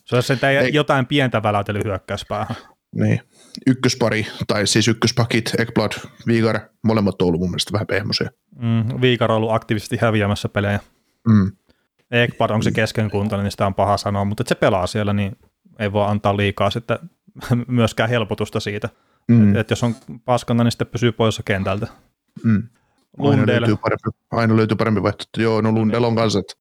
Se 0.05 0.15
olisi 0.17 0.33
Ei. 0.47 0.75
jotain 0.75 1.07
pientä 1.07 1.43
välätely 1.43 1.81
hyökkäyspäähän. 1.85 2.57
niin. 2.95 3.21
Ykköspari, 3.67 4.27
tai 4.47 4.67
siis 4.67 4.89
ykköspakit, 4.89 5.53
Ekblad, 5.59 5.93
Viigar, 6.27 6.61
molemmat 6.85 7.23
on 7.23 7.29
ollut 7.29 7.41
mun 7.41 7.51
mielestä 7.51 7.73
vähän 7.73 7.87
pehmoisia. 7.87 8.31
Mm, 8.57 9.01
Viikar 9.01 9.31
on 9.31 9.37
ollut 9.37 9.53
aktiivisesti 9.53 9.97
häviämässä 10.01 10.49
pelejä. 10.49 10.81
Mm. 11.29 11.53
Ekpad 12.11 12.51
on 12.51 12.63
se 12.63 12.71
keskenkuntainen, 12.73 13.45
niin 13.45 13.51
sitä 13.51 13.67
on 13.67 13.75
paha 13.75 13.97
sanoa, 13.97 14.25
mutta 14.25 14.43
että 14.43 14.49
se 14.49 14.55
pelaa 14.55 14.87
siellä, 14.87 15.13
niin 15.13 15.37
ei 15.79 15.93
voi 15.93 16.07
antaa 16.09 16.37
liikaa 16.37 16.71
sitten 16.71 16.99
myöskään 17.69 18.11
helpotusta 18.11 18.61
siitä. 18.61 18.89
Mm. 19.29 19.37
Mm. 19.37 19.57
Että 19.57 19.73
jos 19.73 19.83
on 19.85 19.95
paskana, 20.25 20.65
niin 20.65 20.73
sitten 20.73 20.87
pysyy 20.87 21.13
poissa 21.13 21.43
kentältä. 21.43 21.87
Mm. 22.45 22.63
Aina 23.19 23.31
Lundell. 23.37 23.61
löytyy, 23.61 23.77
parempi, 23.77 24.11
aina 24.31 24.57
löytyy 24.57 24.77
parempi 24.77 25.03
vaihtoehto. 25.03 25.43
Joo, 25.43 25.61
no 25.61 25.73
Lundell 25.73 26.05
on 26.05 26.17
kanssa, 26.17 26.39
että 26.39 26.55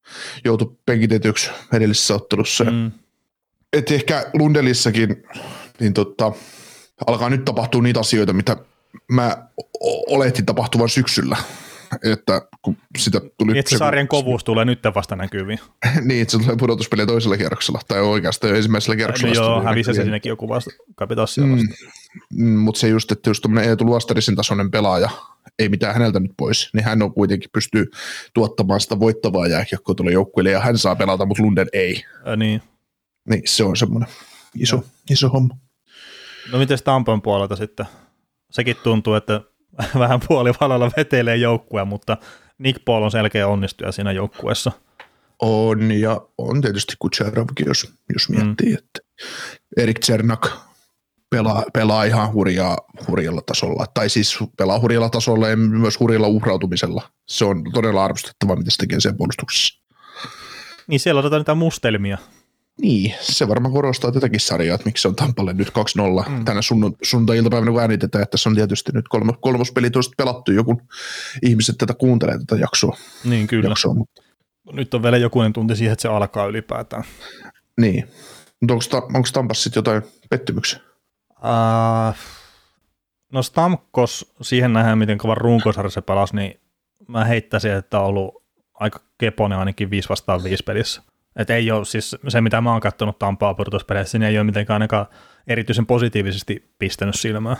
joutui 0.45 0.75
penkitetyksi 0.85 1.49
edellisessä 1.73 2.15
ottelussa. 2.15 2.63
Mm. 2.63 2.71
Mm. 2.71 2.91
Et 3.73 3.91
ehkä 3.91 4.25
Lundelissakin 4.33 5.23
niin 5.79 5.93
totta, 5.93 6.31
alkaa 7.07 7.29
nyt 7.29 7.45
tapahtua 7.45 7.81
niitä 7.81 7.99
asioita, 7.99 8.33
mitä 8.33 8.57
mä 9.11 9.47
oletin 10.07 10.45
tapahtuvan 10.45 10.89
syksyllä. 10.89 11.37
Että 12.03 12.41
kun 12.61 12.77
sitä 12.97 13.21
tuli... 13.37 13.59
Että 13.59 13.69
se 13.69 13.77
sarjan 13.77 14.07
kovuus 14.07 14.43
tulee 14.43 14.65
nyt 14.65 14.79
vasta 14.95 15.15
näkyviin. 15.15 15.59
niin, 16.05 16.21
että 16.21 16.31
se 16.31 16.37
tulee 16.43 16.55
pudotuspeliä 16.55 17.05
toisella 17.05 17.37
kierroksella, 17.37 17.79
tai 17.87 18.01
oikeastaan 18.01 18.49
jo 18.51 18.55
ensimmäisellä 18.57 18.93
No 18.95 18.97
kierroksella. 18.97 19.35
joo, 19.35 19.63
hävisi 19.63 19.93
se 19.93 20.01
siinäkin 20.01 20.29
joku 20.29 20.49
vasta 20.49 20.71
Kapitassia 20.95 21.43
Mm, 21.43 21.51
vasta. 21.51 21.85
mm, 22.33 22.45
mutta 22.59 22.79
se 22.79 22.87
just, 22.87 23.11
että 23.11 23.29
just 23.29 23.41
tämmöinen 23.41 23.69
Eetu 23.69 23.85
Luostarisin 23.85 24.35
tasoinen 24.35 24.71
pelaaja, 24.71 25.09
ei 25.59 25.69
mitään 25.69 25.93
häneltä 25.93 26.19
nyt 26.19 26.31
pois, 26.37 26.69
niin 26.73 26.83
hän 26.83 27.01
on 27.01 27.13
kuitenkin 27.13 27.49
pystyy 27.53 27.85
tuottamaan 28.33 28.81
sitä 28.81 28.99
voittavaa 28.99 29.47
jääkiekkoa 29.47 29.95
tuolle 29.95 30.11
joukkueelle, 30.11 30.51
ja 30.51 30.59
hän 30.59 30.77
saa 30.77 30.95
pelata, 30.95 31.25
mutta 31.25 31.43
Lunden 31.43 31.67
ei. 31.73 32.03
Ää, 32.25 32.35
niin. 32.35 32.61
Niin 33.29 33.41
se 33.45 33.63
on 33.63 33.77
semmoinen 33.77 34.09
iso, 34.55 34.83
iso 35.09 35.29
homma. 35.29 35.57
No 36.51 36.59
miten 36.59 36.77
Tampan 36.83 37.21
puolelta 37.21 37.55
sitten? 37.55 37.85
Sekin 38.51 38.75
tuntuu, 38.83 39.13
että 39.13 39.41
vähän 39.99 40.19
puolivalalla 40.27 40.91
vetelee 40.97 41.35
joukkue, 41.35 41.85
mutta 41.85 42.17
Nick 42.57 42.85
Paul 42.85 43.03
on 43.03 43.11
selkeä 43.11 43.47
onnistuja 43.47 43.91
siinä 43.91 44.11
joukkueessa. 44.11 44.71
On, 45.41 45.91
ja 45.91 46.21
on 46.37 46.61
tietysti 46.61 46.93
Kucherovkin, 46.99 47.65
jos, 47.67 47.93
jos 48.13 48.29
miettii, 48.29 48.69
mm. 48.69 48.77
että 48.77 48.99
Erik 49.77 49.99
Cernak 49.99 50.68
pelaa, 51.29 51.63
pelaa 51.73 52.03
ihan 52.03 52.33
hurjaa, 52.33 52.77
hurjalla 53.07 53.41
tasolla, 53.41 53.85
tai 53.93 54.09
siis 54.09 54.39
pelaa 54.57 54.79
hurjalla 54.79 55.09
tasolla 55.09 55.49
ja 55.49 55.57
myös 55.57 55.99
hurjalla 55.99 56.27
uhrautumisella. 56.27 57.01
Se 57.27 57.45
on 57.45 57.63
todella 57.73 58.05
arvostettava, 58.05 58.55
mitä 58.55 58.71
se 58.71 58.77
tekee 58.77 58.99
sen 58.99 59.17
puolustuksessa. 59.17 59.79
Niin 60.87 60.99
siellä 60.99 61.19
otetaan 61.19 61.39
niitä 61.39 61.55
mustelmia. 61.55 62.17
Niin, 62.81 63.13
se 63.21 63.47
varmaan 63.47 63.73
korostaa 63.73 64.11
tätäkin 64.11 64.39
sarjaa, 64.39 64.75
että 64.75 64.85
miksi 64.85 65.01
se 65.01 65.07
on 65.07 65.15
Tampalle 65.15 65.53
nyt 65.53 65.67
2-0 65.67 66.29
mm. 66.29 66.45
tänä 66.45 66.61
sunnu, 66.61 66.97
sunnuntai-iltapäivänä, 67.03 67.71
kun 67.71 67.81
äänitetään, 67.81 68.21
että 68.21 68.31
tässä 68.31 68.49
on 68.49 68.55
tietysti 68.55 68.91
nyt 68.93 69.07
kolmos, 69.07 69.35
kolmospeli 69.41 69.89
tuosta 69.89 70.13
pelattu, 70.17 70.51
joku 70.51 70.81
ihmiset 71.41 71.77
tätä 71.77 71.93
kuuntelee 71.93 72.37
tätä 72.37 72.55
jaksoa. 72.55 72.97
Niin, 73.23 73.47
kyllä. 73.47 73.69
Jaksoa, 73.69 73.93
mutta. 73.93 74.21
Nyt 74.71 74.93
on 74.93 75.03
vielä 75.03 75.17
jokunen 75.17 75.53
tunti 75.53 75.75
siihen, 75.75 75.93
että 75.93 76.01
se 76.01 76.07
alkaa 76.07 76.45
ylipäätään. 76.45 77.03
Niin, 77.81 78.07
mutta 78.61 78.73
onko, 78.73 79.07
onko 79.13 79.29
Tampassa 79.33 79.63
sitten 79.63 79.79
jotain 79.79 80.01
pettymyksiä? 80.29 80.88
Uh, 81.43 82.15
no 83.33 83.43
Stamkos, 83.43 84.33
siihen 84.41 84.73
nähdään, 84.73 84.97
miten 84.97 85.17
kovan 85.17 85.37
runkosarja 85.37 85.89
se 85.89 86.01
pelasi, 86.01 86.35
niin 86.35 86.59
mä 87.07 87.25
heittäisin, 87.25 87.71
että 87.71 87.99
on 87.99 88.05
ollut 88.05 88.43
aika 88.73 88.99
keponen 89.17 89.59
ainakin 89.59 89.89
5 89.89 90.09
vastaan 90.09 90.43
5 90.43 90.63
pelissä. 90.63 91.01
Et 91.35 91.49
ei 91.49 91.71
ole 91.71 91.85
siis 91.85 92.15
se, 92.27 92.41
mitä 92.41 92.61
mä 92.61 92.71
oon 92.71 92.81
katsonut 92.81 93.19
Tampaa 93.19 93.53
pudotuspeleissä, 93.53 94.19
niin 94.19 94.27
ei 94.27 94.37
ole 94.37 94.43
mitenkään 94.43 94.75
ainakaan 94.75 95.05
erityisen 95.47 95.85
positiivisesti 95.85 96.73
pistänyt 96.79 97.15
silmää. 97.15 97.55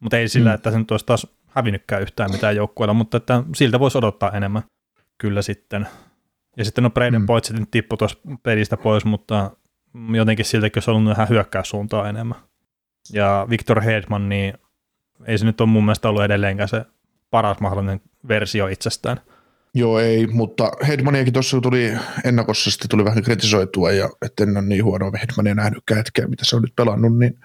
Mutta 0.00 0.18
ei 0.18 0.28
sillä, 0.28 0.50
mm. 0.50 0.54
että 0.54 0.70
se 0.70 0.78
nyt 0.78 0.90
olisi 0.90 1.06
taas 1.06 1.26
hävinnytkään 1.46 2.02
yhtään 2.02 2.30
mitään 2.30 2.56
joukkueella, 2.56 2.94
mutta 2.94 3.16
että 3.16 3.42
siltä 3.54 3.80
voisi 3.80 3.98
odottaa 3.98 4.30
enemmän 4.30 4.62
kyllä 5.18 5.42
sitten. 5.42 5.88
Ja 6.56 6.64
sitten 6.64 6.84
no 6.84 6.90
Braden 6.90 7.20
mm. 7.20 7.26
Poitsetin 7.26 7.66
tippu 7.70 7.96
tuossa 7.96 8.18
pelistä 8.42 8.76
pois, 8.76 9.04
mutta 9.04 9.50
jotenkin 10.14 10.44
siltäkin 10.44 10.80
olisi 10.80 10.90
ollut 10.90 11.12
ihan 11.12 11.28
hyökkäyssuuntaa 11.28 12.08
enemmän. 12.08 12.38
Ja 13.12 13.46
Victor 13.50 13.80
Hedman, 13.80 14.28
niin 14.28 14.54
ei 15.26 15.38
se 15.38 15.44
nyt 15.44 15.60
ole 15.60 15.68
mun 15.68 15.84
mielestä 15.84 16.08
ollut 16.08 16.24
edelleenkään 16.24 16.68
se 16.68 16.84
paras 17.30 17.60
mahdollinen 17.60 18.00
versio 18.28 18.66
itsestään– 18.66 19.20
Joo, 19.78 20.00
ei, 20.00 20.26
mutta 20.26 20.72
Hedmaniakin 20.88 21.32
tuossa 21.32 21.60
tuli 21.60 21.92
ennakossa, 22.24 22.70
sitten 22.70 22.88
tuli 22.88 23.04
vähän 23.04 23.22
kritisoitua, 23.22 23.92
ja 23.92 24.10
että 24.24 24.42
en 24.42 24.56
ole 24.56 24.66
niin 24.66 24.84
huonoa 24.84 25.10
Hedmania 25.20 25.54
nähnytkään 25.54 25.98
hetkeä, 25.98 26.26
mitä 26.26 26.44
se 26.44 26.56
on 26.56 26.62
nyt 26.62 26.76
pelannut, 26.76 27.18
niin 27.18 27.38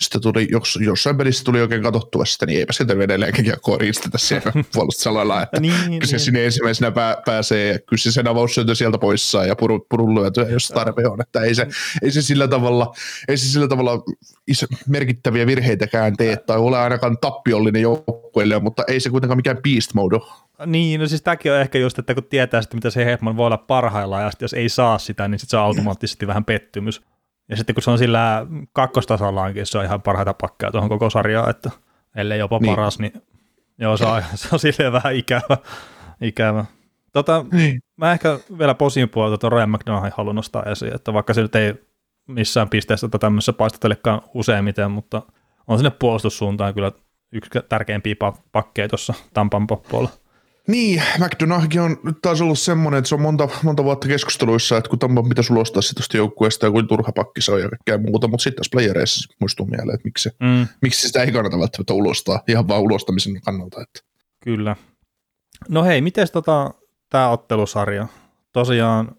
sitten 0.00 0.22
tuli, 0.22 0.48
jos, 0.50 0.78
jossain 0.82 1.16
pelissä 1.16 1.44
tuli 1.44 1.60
oikein 1.60 1.82
katsottua 1.82 2.24
sitä, 2.24 2.46
niin 2.46 2.58
eipä 2.58 2.72
sieltä 2.72 2.92
edelleenkin 2.92 3.44
kiekkoa 3.44 3.78
riistetä 3.78 4.18
siellä 4.18 4.52
puolustusalalla, 4.74 5.42
että 5.42 5.60
niin, 5.60 5.74
kyllä 5.84 6.06
se 6.06 6.16
niin. 6.16 6.20
sinne 6.20 6.44
ensimmäisenä 6.44 6.90
pää, 6.90 7.16
pääsee, 7.26 7.72
ja 7.72 7.78
kyllä 7.78 8.02
se 8.02 8.12
sen 8.12 8.28
avaussyöntö 8.28 8.74
sieltä 8.74 8.98
poissa, 8.98 9.44
ja 9.44 9.56
puru, 9.56 9.86
purun 9.90 10.14
lyötyä, 10.14 10.48
jos 10.48 10.68
tarve 10.68 11.06
on, 11.06 11.20
että 11.20 11.40
ei 11.40 11.54
se, 11.54 11.66
ei 12.02 12.10
se 12.10 12.22
sillä 12.22 12.48
tavalla, 12.48 12.94
ei 13.28 13.36
se 13.36 13.48
sillä 13.48 13.68
tavalla 13.68 14.02
iso, 14.46 14.66
merkittäviä 14.88 15.46
virheitäkään 15.46 16.16
tee, 16.16 16.36
tai 16.36 16.58
ole 16.58 16.78
ainakaan 16.78 17.18
tappiollinen 17.18 17.82
joukkueelle, 18.36 18.64
mutta 18.64 18.82
ei 18.88 19.00
se 19.00 19.10
kuitenkaan 19.10 19.38
mikään 19.38 19.58
beast 19.62 19.94
mode 19.94 20.18
niin, 20.66 21.00
no 21.00 21.06
siis 21.06 21.22
tämäkin 21.22 21.52
on 21.52 21.58
ehkä 21.58 21.78
just, 21.78 21.98
että 21.98 22.14
kun 22.14 22.24
tietää 22.24 22.62
sitten, 22.62 22.76
mitä 22.76 22.90
se 22.90 23.04
Hetman 23.04 23.36
voi 23.36 23.46
olla 23.46 23.58
parhaillaan, 23.58 24.22
ja 24.22 24.30
jos 24.40 24.54
ei 24.54 24.68
saa 24.68 24.98
sitä, 24.98 25.28
niin 25.28 25.38
sitten 25.38 25.50
se 25.50 25.56
on 25.56 25.62
automaattisesti 25.62 26.26
vähän 26.26 26.44
pettymys. 26.44 27.02
Ja 27.48 27.56
sitten 27.56 27.74
kun 27.74 27.82
se 27.82 27.90
on 27.90 27.98
sillä 27.98 28.46
kakkostasollaankin, 28.72 29.66
se 29.66 29.78
on 29.78 29.84
ihan 29.84 30.02
parhaita 30.02 30.34
pakkeja 30.34 30.72
tuohon 30.72 30.88
koko 30.88 31.10
sarjaan, 31.10 31.50
että 31.50 31.70
ellei 32.16 32.38
jopa 32.38 32.58
niin. 32.58 32.74
paras, 32.74 32.98
niin 32.98 33.12
joo, 33.78 33.96
se 33.96 34.04
on, 34.04 34.22
se 34.34 34.48
on 34.52 34.58
silleen 34.58 34.92
vähän 34.92 35.14
ikävä. 35.14 35.56
ikävä. 36.20 36.64
Tota, 37.12 37.44
niin. 37.52 37.80
Mä 37.96 38.12
ehkä 38.12 38.38
vielä 38.58 38.74
posin 38.74 39.08
puolelta 39.08 39.38
tuon 39.38 39.52
Ryan 39.52 39.70
McDonaldin 39.70 40.12
haluan 40.16 40.36
nostaa 40.36 40.62
esiin, 40.62 40.94
että 40.94 41.12
vaikka 41.12 41.34
se 41.34 41.42
nyt 41.42 41.54
ei 41.54 41.74
missään 42.26 42.68
pisteessä 42.68 43.08
tätä 43.08 43.18
tämmöisessä 43.18 43.52
paistatelekaan 43.52 44.22
useimmiten, 44.34 44.90
mutta 44.90 45.22
on 45.66 45.78
sinne 45.78 45.90
puolustussuuntaan 45.90 46.74
kyllä 46.74 46.92
yksi 47.32 47.50
tärkeimpiä 47.68 48.14
pakkeja 48.52 48.88
tuossa 48.88 49.14
Tampan 49.34 49.66
poppuolla. 49.66 50.08
Niin, 50.68 51.02
McDonagh 51.18 51.76
on 51.84 51.96
nyt 52.04 52.16
taas 52.22 52.40
ollut 52.40 52.58
semmoinen, 52.58 52.98
että 52.98 53.08
se 53.08 53.14
on 53.14 53.20
monta, 53.20 53.48
monta 53.62 53.84
vuotta 53.84 54.08
keskusteluissa, 54.08 54.76
että 54.76 54.90
kun 54.90 54.98
Tampa 54.98 55.22
pitäisi 55.22 55.52
ulostaa 55.52 55.82
sitä 55.82 55.94
tuosta 55.94 56.16
joukkueesta 56.16 56.66
ja 56.66 56.70
kuin 56.70 56.88
turha 56.88 57.12
pakki 57.12 57.40
se 57.40 57.52
on 57.52 57.60
ja 57.60 57.68
kaikkea 57.68 57.98
muuta, 57.98 58.28
mutta 58.28 58.42
sitten 58.42 58.56
tässä 58.56 58.70
playereissa 58.72 59.34
muistuu 59.40 59.66
mieleen, 59.66 59.94
että 59.94 60.04
miksi, 60.04 60.30
mm. 60.40 60.66
miksi 60.82 61.06
sitä 61.06 61.22
ei 61.22 61.32
kannata 61.32 61.58
välttämättä 61.58 61.94
ulostaa, 61.94 62.42
ihan 62.48 62.68
vaan 62.68 62.80
ulostamisen 62.80 63.40
kannalta. 63.40 63.82
Että. 63.82 64.00
Kyllä. 64.44 64.76
No 65.68 65.84
hei, 65.84 66.00
miten 66.00 66.26
tota, 66.32 66.70
tämä 67.10 67.28
ottelusarja? 67.28 68.06
Tosiaan 68.52 69.16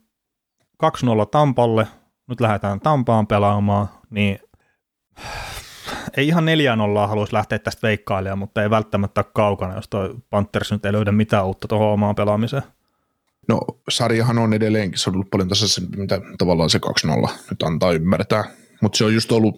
2-0 0.84 0.88
Tampalle, 1.32 1.88
nyt 2.30 2.42
lähdetään 2.42 2.80
Tampaan 2.80 3.28
pelaamaan, 3.28 3.90
niin 4.10 4.40
ei 6.18 6.28
ihan 6.28 6.46
4 6.46 6.76
nollaa 6.76 7.08
haluaisi 7.08 7.34
lähteä 7.34 7.60
tästä 7.60 7.88
veikkailemaan, 7.88 8.40
mutta 8.40 8.64
ei 8.64 8.70
välttämättä 8.70 9.24
kaukana, 9.24 9.76
jos 9.76 9.88
toi 9.90 10.16
Panthers 10.30 10.72
nyt 10.72 10.86
ei 10.86 10.94
löydä 10.94 11.12
mitään 11.12 11.46
uutta 11.46 11.68
tuohon 11.68 11.88
omaan 11.88 12.16
pelaamiseen. 12.16 12.64
No 13.48 13.60
sarjahan 13.90 14.38
on 14.38 14.54
edelleenkin, 14.54 15.00
se 15.00 15.10
on 15.10 15.16
ollut 15.16 15.30
paljon 15.30 15.50
se, 15.54 15.82
mitä 15.98 16.22
tavallaan 16.38 16.70
se 16.70 16.80
2-0 17.28 17.30
nyt 17.50 17.64
antaa 17.64 17.92
ymmärtää, 17.92 18.44
mutta 18.82 18.98
se 18.98 19.06
on 19.06 19.14
just 19.14 19.32
ollut, 19.32 19.56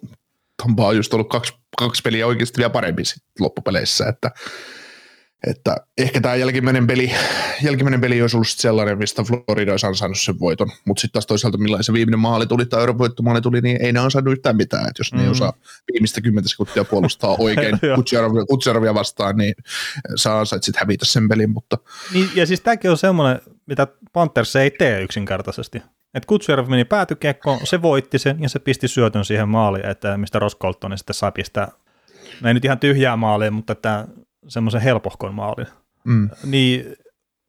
Tampa 0.63 0.87
on 0.87 0.95
just 0.95 1.13
ollut 1.13 1.29
kaksi, 1.29 1.53
kaksi 1.77 2.01
peliä 2.01 2.27
oikeasti 2.27 2.57
vielä 2.57 2.69
parempi 2.69 3.05
sit 3.05 3.23
loppupeleissä, 3.39 4.09
että 4.09 4.31
että 5.47 5.75
ehkä 5.97 6.21
tämä 6.21 6.35
jälkimmäinen 6.35 6.87
peli, 6.87 7.11
jälkimmäinen 7.63 8.01
peli 8.01 8.21
olisi 8.21 8.37
ollut 8.37 8.47
sellainen, 8.47 8.97
mistä 8.97 9.23
Florida 9.23 9.71
olisi 9.71 9.85
ansainnut 9.85 10.19
sen 10.19 10.39
voiton, 10.39 10.71
mutta 10.85 11.01
sitten 11.01 11.13
taas 11.13 11.25
toisaalta 11.25 11.57
millainen 11.57 11.83
se 11.83 11.93
viimeinen 11.93 12.19
maali 12.19 12.47
tuli 12.47 12.65
tai 12.65 12.79
Euroopan 12.79 13.11
maali 13.21 13.41
tuli, 13.41 13.61
niin 13.61 13.81
ei 13.81 13.93
ne 13.93 13.99
ansainnut 13.99 14.31
yhtään 14.31 14.55
mitään, 14.55 14.87
että 14.89 14.99
jos 14.99 15.11
mm. 15.11 15.17
ne 15.17 15.23
ei 15.23 15.27
mm. 15.27 15.31
osaa 15.31 15.53
viimeistä 15.93 16.21
kymmentä 16.21 16.49
sekuntia 16.49 16.85
puolustaa 16.85 17.35
oikein 17.39 17.79
Kutserovia 18.49 18.93
vastaan, 18.93 19.37
niin 19.37 19.53
saa 20.15 20.45
sitten 20.45 20.73
hävitä 20.79 21.05
sen 21.05 21.29
pelin, 21.29 21.49
mutta... 21.49 21.77
Niin, 22.13 22.29
ja 22.35 22.45
siis 22.45 22.61
tämäkin 22.61 22.91
on 22.91 22.97
semmoinen, 22.97 23.41
mitä 23.65 23.87
Panthers 24.13 24.55
ei 24.55 24.71
tee 24.71 25.01
yksinkertaisesti. 25.01 25.81
Et 26.13 26.25
Kutserov 26.25 26.69
meni 26.69 26.85
päätykiekkoon, 26.85 27.59
se 27.63 27.81
voitti 27.81 28.19
sen 28.19 28.41
ja 28.41 28.49
se 28.49 28.59
pisti 28.59 28.87
syötön 28.87 29.25
siihen 29.25 29.49
maaliin, 29.49 29.85
että 29.85 30.17
mistä 30.17 30.39
Ross 30.39 30.57
Colton 30.57 30.97
sitten 30.97 31.13
saa 31.13 31.31
pistää, 31.31 31.71
no 32.41 32.47
ei 32.47 32.53
nyt 32.53 32.65
ihan 32.65 32.79
tyhjää 32.79 33.15
maalia, 33.15 33.51
mutta 33.51 33.73
että 33.73 34.07
semmoisen 34.47 34.81
helpohkon 34.81 35.33
maalin. 35.33 35.67
Mm. 36.03 36.29
Niin 36.43 36.95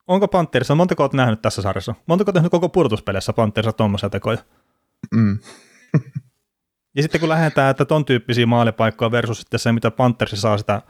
onko 0.06 0.28
Pantherissa, 0.28 0.74
montako 0.74 1.02
olet 1.02 1.12
nähnyt 1.12 1.42
tässä 1.42 1.62
sarjassa? 1.62 1.94
Montako 2.06 2.32
nähnyt 2.32 2.50
koko 2.50 2.68
pudotuspeleissä 2.68 3.32
Pantherissa 3.32 3.72
tuommoisia 3.72 4.10
tekoja? 4.10 4.38
Mm. 5.14 5.38
ja 6.96 7.02
sitten 7.02 7.20
kun 7.20 7.28
lähdetään, 7.28 7.70
että 7.70 7.84
ton 7.84 8.04
tyyppisiä 8.04 8.46
maalipaikkoja 8.46 9.10
versus 9.10 9.40
sitten 9.40 9.60
se, 9.60 9.72
mitä 9.72 9.90
Pantherissa 9.90 10.40
saa 10.40 10.58
sitä 10.58 10.82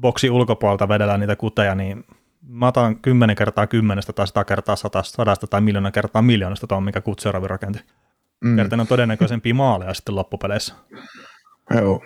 boksi 0.00 0.30
ulkopuolelta 0.30 0.88
vedellä 0.88 1.18
niitä 1.18 1.36
kuteja, 1.36 1.74
niin 1.74 2.04
mä 2.48 2.66
otan 2.66 2.98
10 2.98 3.36
kertaa 3.36 3.66
kymmenestä 3.66 4.12
tai 4.12 4.26
100 4.26 4.44
kertaa 4.44 4.76
sadasta, 4.76 5.16
sadasta 5.16 5.46
tai 5.46 5.60
miljoona 5.60 5.90
kertaa 5.90 6.22
miljoonasta 6.22 6.66
tuon, 6.66 6.82
mikä 6.82 7.00
Kutserovi 7.00 7.48
rakenti. 7.48 7.78
Mm. 8.44 8.56
Kertaan 8.56 8.80
on 8.80 8.86
todennäköisempiä 8.86 9.54
maaleja 9.54 9.94
sitten 9.94 10.16
loppupeleissä. 10.16 10.74
Joo. 11.74 12.02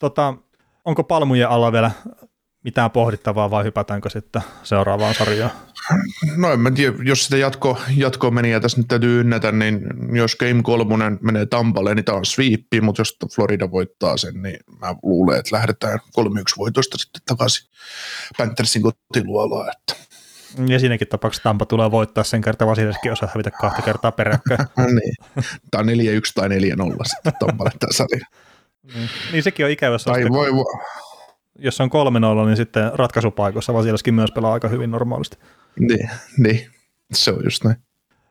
Tota, 0.00 0.34
onko 0.84 1.04
palmujen 1.04 1.48
alla 1.48 1.72
vielä 1.72 1.90
mitään 2.64 2.90
pohdittavaa 2.90 3.50
vai 3.50 3.64
hypätäänkö 3.64 4.10
sitten 4.10 4.42
seuraavaan 4.62 5.14
sarjaan? 5.14 5.50
No 6.36 6.52
en 6.52 6.60
mä 6.60 6.70
tiedä, 6.70 6.96
jos 7.02 7.24
sitä 7.24 7.36
jatko, 7.36 7.78
jatko 7.96 8.30
meni 8.30 8.50
ja 8.50 8.60
tässä 8.60 8.78
nyt 8.78 8.88
täytyy 8.88 9.20
ynnätä, 9.20 9.52
niin 9.52 9.80
jos 10.12 10.36
Game 10.36 10.62
3 10.62 10.94
menee 11.20 11.46
Tampalle, 11.46 11.94
niin 11.94 12.04
tämä 12.04 12.18
on 12.18 12.26
sweepi, 12.26 12.80
mutta 12.80 13.00
jos 13.00 13.16
Florida 13.34 13.70
voittaa 13.70 14.16
sen, 14.16 14.42
niin 14.42 14.58
mä 14.80 14.94
luulen, 15.02 15.38
että 15.38 15.56
lähdetään 15.56 15.98
3-1 16.20 16.22
voitosta 16.58 16.98
sitten 16.98 17.22
takaisin 17.26 17.70
Panthersin 18.38 18.82
kotiluolaan. 18.82 19.72
Että. 19.72 20.10
Ja 20.66 20.78
siinäkin 20.78 21.08
tapauksessa 21.08 21.42
Tampa 21.42 21.66
tulee 21.66 21.90
voittaa 21.90 22.24
sen 22.24 22.40
kertaa, 22.40 22.68
Vasileskin 22.68 23.12
osaa 23.12 23.28
hävitä 23.34 23.50
kahta 23.50 23.82
kertaa 23.82 24.12
peräkkäin. 24.12 24.60
niin. 25.00 25.14
Tämä 25.70 25.82
on 25.82 25.88
4-1 25.88 25.90
tai 26.34 26.48
4-0 26.48 26.52
sitten 27.04 27.32
Tampalle 27.40 27.70
tämä 27.78 27.92
sarja. 27.92 28.26
Niin. 28.94 29.10
niin 29.32 29.42
sekin 29.42 29.66
on 29.66 29.72
ikävä, 29.72 29.94
jos, 29.94 30.04
tai 30.04 30.24
voi, 30.28 30.54
voi. 30.54 30.80
jos 31.58 31.80
on 31.80 31.90
3-0, 32.44 32.46
niin 32.46 32.56
sitten 32.56 32.90
ratkaisupaikoissa 32.94 33.74
Vasileskin 33.74 34.14
myös 34.14 34.32
pelaa 34.32 34.52
aika 34.52 34.68
hyvin 34.68 34.90
normaalisti. 34.90 35.38
Niin, 35.78 36.10
niin. 36.38 36.70
se 37.12 37.32
on 37.32 37.44
just 37.44 37.64
näin. 37.64 37.76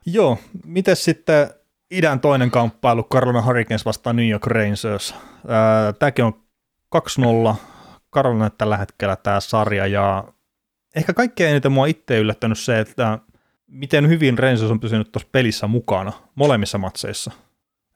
Joo, 0.06 0.38
miten 0.66 0.96
sitten 0.96 1.50
idän 1.92 2.20
toinen 2.20 2.52
kamppailu, 2.52 3.04
Carolina 3.04 3.42
Hurricanes 3.42 3.86
vastaan 3.86 4.16
New 4.16 4.30
York 4.30 4.48
Rangers. 4.48 5.16
Tämäkin 6.00 6.26
on 6.26 6.34
2-0 7.52 7.56
Carolina 8.14 8.50
tällä 8.50 8.78
hetkellä 8.78 9.16
tämä 9.16 9.40
sarja, 9.40 9.88
ja 9.88 10.24
ehkä 10.96 11.14
kaikkein 11.14 11.52
eniten 11.52 11.72
mua 11.72 11.86
itse 11.86 12.20
yllättänyt 12.20 12.60
se, 12.60 12.80
että 12.80 13.20
miten 13.68 14.10
hyvin 14.10 14.40
Rangers 14.40 14.72
on 14.72 14.80
pysynyt 14.80 15.12
tuossa 15.12 15.30
pelissä 15.32 15.68
mukana 15.68 16.12
molemmissa 16.36 16.78
matseissa. 16.78 17.32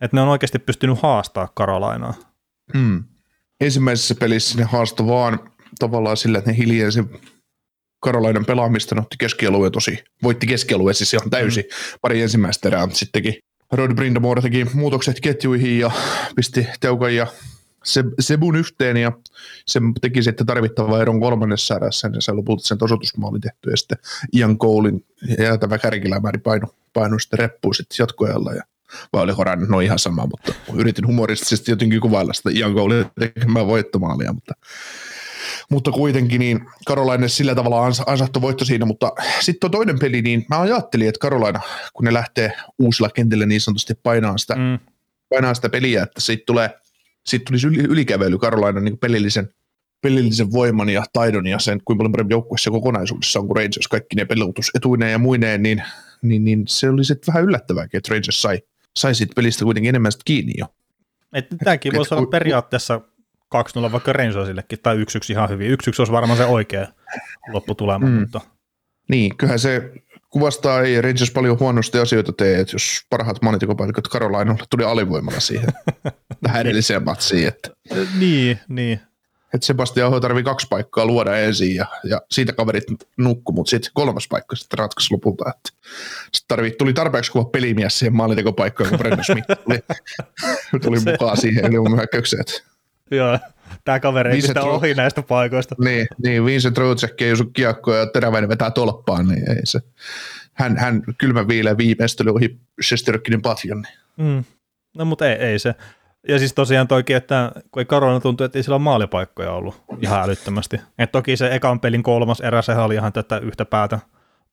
Että 0.01 0.17
ne 0.17 0.21
on 0.21 0.29
oikeasti 0.29 0.59
pystynyt 0.59 1.01
haastaa 1.01 1.49
Karolainaa. 1.53 2.13
Hmm. 2.77 3.03
Ensimmäisessä 3.61 4.15
pelissä 4.15 4.57
ne 4.57 4.63
haastoi 4.63 5.07
vaan 5.07 5.39
tavallaan 5.79 6.17
sillä, 6.17 6.37
että 6.37 6.51
ne 6.51 6.57
hiljensi 6.57 7.03
Karolainan 7.99 8.45
pelaamista, 8.45 8.95
ne 8.95 9.01
otti 9.01 9.17
keskialueen 9.19 9.71
tosi, 9.71 10.03
voitti 10.23 10.47
keskialueen 10.47 10.95
siis 10.95 11.13
ihan 11.13 11.29
täysin 11.29 11.63
hmm. 11.63 11.97
pari 12.01 12.21
ensimmäistä 12.21 12.69
erää, 12.69 12.85
mutta 12.85 12.99
sittenkin 12.99 13.35
Rod 13.71 13.95
Brindamore 13.95 14.41
teki 14.41 14.67
muutokset 14.73 15.19
ketjuihin 15.19 15.79
ja 15.79 15.91
pisti 16.35 16.67
Teukan 16.79 17.15
ja 17.15 17.27
Sebun 18.19 18.55
yhteen 18.55 18.97
ja 18.97 19.11
se 19.65 19.79
teki 20.01 20.23
sitten 20.23 20.45
tarvittavaa 20.45 21.01
eron 21.01 21.19
kolmannessa 21.19 21.75
erässä, 21.75 22.09
niin 22.09 22.21
se 22.21 22.31
lopulta 22.31 22.67
sen 22.67 22.77
osoitusmaali 22.81 23.39
tehty 23.39 23.69
ja 23.69 23.77
sitten 23.77 23.97
Ian 24.33 24.57
Colein 24.57 25.05
jäätävä 25.39 25.77
kärkilämäri 25.77 26.39
painu, 26.39 26.67
painu 26.93 27.19
sitten 27.19 27.39
reppuun 27.39 27.75
sitten 27.75 27.95
jatkoajalla 27.99 28.53
ja 28.53 28.63
vai 29.13 29.23
oliko 29.23 29.43
Ryan, 29.43 29.65
no 29.69 29.79
ihan 29.79 29.99
sama, 29.99 30.27
mutta 30.27 30.53
yritin 30.73 31.07
humoristisesti 31.07 31.71
jotenkin 31.71 32.01
kuvailla 32.01 32.33
sitä 32.33 32.49
Ian 32.53 32.73
Cole 32.73 33.05
tekemään 33.19 33.67
voittomaalia, 33.67 34.33
mutta, 34.33 34.53
mutta 35.71 35.91
kuitenkin 35.91 36.39
niin 36.39 36.65
Karolainen 36.87 37.29
sillä 37.29 37.55
tavalla 37.55 37.91
ansattu 38.05 38.41
voitto 38.41 38.65
siinä, 38.65 38.85
mutta 38.85 39.11
sitten 39.39 39.71
toinen 39.71 39.99
peli, 39.99 40.21
niin 40.21 40.45
mä 40.49 40.61
ajattelin, 40.61 41.07
että 41.07 41.19
Karolaina, 41.19 41.59
kun 41.93 42.05
ne 42.05 42.13
lähtee 42.13 42.53
uusilla 42.79 43.09
kentillä 43.09 43.45
niin 43.45 43.61
sanotusti 43.61 43.93
painaa 44.03 44.37
sitä, 44.37 44.55
mm. 44.55 44.79
painaa 45.29 45.53
sitä 45.53 45.69
peliä, 45.69 46.03
että 46.03 46.21
siitä 46.21 46.43
tulee, 46.47 46.69
siitä 47.25 47.45
tulisi 47.47 47.67
yli, 47.67 47.79
ylikävely 47.79 48.37
Karolainan 48.37 48.85
niin 48.85 48.97
pelillisen 48.97 49.49
pelillisen 50.03 50.51
voiman 50.51 50.89
ja 50.89 51.03
taidon 51.13 51.47
ja 51.47 51.59
sen, 51.59 51.81
kuinka 51.85 51.99
paljon 51.99 52.11
parempi 52.11 52.33
joukkueessa 52.33 52.71
kokonaisuudessa 52.71 53.39
on 53.39 53.47
kuin 53.47 53.55
Rangers, 53.55 53.87
kaikki 53.87 54.15
ne 54.15 54.25
pelutusetuineen 54.25 55.11
ja 55.11 55.19
muineen, 55.19 55.63
niin, 55.63 55.83
niin, 56.21 56.43
niin 56.43 56.63
se 56.67 56.89
oli 56.89 57.03
sitten 57.03 57.33
vähän 57.33 57.43
yllättävääkin, 57.43 57.97
että 57.97 58.13
Rangers 58.13 58.41
sai, 58.41 58.59
sai 58.97 59.15
siitä 59.15 59.33
pelistä 59.35 59.65
kuitenkin 59.65 59.89
enemmän 59.89 60.11
sitä 60.11 60.21
kiinni 60.25 60.53
jo. 60.57 60.65
Että 61.33 61.55
tämäkin 61.63 61.93
voisi 61.95 62.13
olla 62.13 62.27
periaatteessa 62.27 63.01
2-0 63.87 63.91
vaikka 63.91 64.13
Rangersillekin, 64.13 64.79
tai 64.83 64.97
1-1 64.97 64.99
ihan 65.29 65.49
hyvin. 65.49 65.71
1-1 65.71 65.75
olisi 65.99 66.11
varmaan 66.11 66.37
se 66.37 66.45
oikea 66.45 66.87
lopputulema, 67.53 68.05
mm. 68.05 68.11
mutta... 68.11 68.41
Niin, 69.09 69.37
kyllähän 69.37 69.59
se 69.59 69.91
kuvastaa, 70.29 70.81
ei 70.81 71.01
Rangers 71.01 71.31
paljon 71.31 71.59
huonosti 71.59 71.97
asioita 71.99 72.33
tee, 72.33 72.59
että 72.59 72.75
jos 72.75 73.05
parhaat 73.09 73.41
manitikopäälliköt 73.41 74.07
Karolainolle 74.07 74.63
tuli 74.69 74.83
alivoimalla 74.83 75.39
siihen 75.39 75.69
vähän 76.47 76.61
edelliseen 76.61 77.03
matsiin. 77.03 77.47
Että. 77.47 77.69
niin, 78.19 78.59
niin 78.67 78.99
että 79.53 79.65
Sebastian 79.65 80.07
Aho 80.07 80.19
tarvii 80.19 80.43
kaksi 80.43 80.67
paikkaa 80.69 81.05
luoda 81.05 81.37
ensin 81.37 81.75
ja, 81.75 81.85
ja 82.03 82.21
siitä 82.31 82.53
kaverit 82.53 82.83
nukku, 83.17 83.51
mutta 83.51 83.69
sitten 83.69 83.91
kolmas 83.93 84.27
paikka 84.27 84.55
sitten 84.55 84.79
ratkaisi 84.79 85.13
lopulta. 85.13 85.49
Että 85.49 85.69
sitten 86.23 86.47
tarvii, 86.47 86.71
tuli 86.71 86.93
tarpeeksi 86.93 87.31
kuva 87.31 87.45
pelimies 87.45 87.99
siihen 87.99 88.15
maalintekopaikkaan, 88.15 88.89
kun 88.89 88.99
Brendan 88.99 89.25
Smith 89.25 89.47
tuli, 89.63 89.79
tuli 90.83 91.11
mukaan 91.11 91.37
siihen 91.37 91.65
ylivoimahyökkäykseen. 91.65 92.43
Joo, 93.11 93.39
tämä 93.85 93.99
kaveri 93.99 94.31
ei 94.31 94.41
sitä 94.41 94.63
ohi 94.63 94.93
näistä 94.93 95.21
paikoista. 95.21 95.75
Niin, 95.79 96.07
niin 96.23 96.45
Vincent 96.45 96.77
Rocek 96.77 97.21
ei 97.21 97.31
osu 97.31 97.45
kiekkoa 97.45 97.97
ja 97.97 98.05
teräväinen 98.05 98.49
vetää 98.49 98.71
tolppaan, 98.71 99.27
niin 99.27 99.49
ei 99.49 99.61
se. 99.63 99.79
Hän, 100.53 100.77
hän 100.77 101.03
kylmä 101.17 101.47
viileä 101.47 101.77
viimeistely 101.77 102.31
ohi 102.31 102.59
Shesterökkinin 102.83 103.41
patjan. 103.41 103.81
Niin. 103.81 103.97
Mm. 104.17 104.43
No 104.97 105.05
mutta 105.05 105.29
ei, 105.29 105.35
ei 105.35 105.59
se. 105.59 105.75
Ja 106.27 106.39
siis 106.39 106.53
tosiaan 106.53 106.87
toikin, 106.87 107.15
että 107.15 107.51
kun 107.71 107.81
ei 107.81 107.85
Karolina 107.85 108.19
tuntui, 108.19 108.45
että 108.45 108.59
ei 108.59 108.63
sillä 108.63 108.75
ole 108.75 108.83
maalipaikkoja 108.83 109.51
ollut 109.51 109.83
ihan 110.01 110.23
älyttömästi. 110.23 110.81
Et 110.97 111.11
toki 111.11 111.37
se 111.37 111.55
ekan 111.55 111.79
pelin 111.79 112.03
kolmas 112.03 112.41
erä, 112.41 112.61
se 112.61 112.75
oli 112.75 112.95
ihan 112.95 113.13
tätä 113.13 113.37
yhtä 113.37 113.65
päätä 113.65 113.99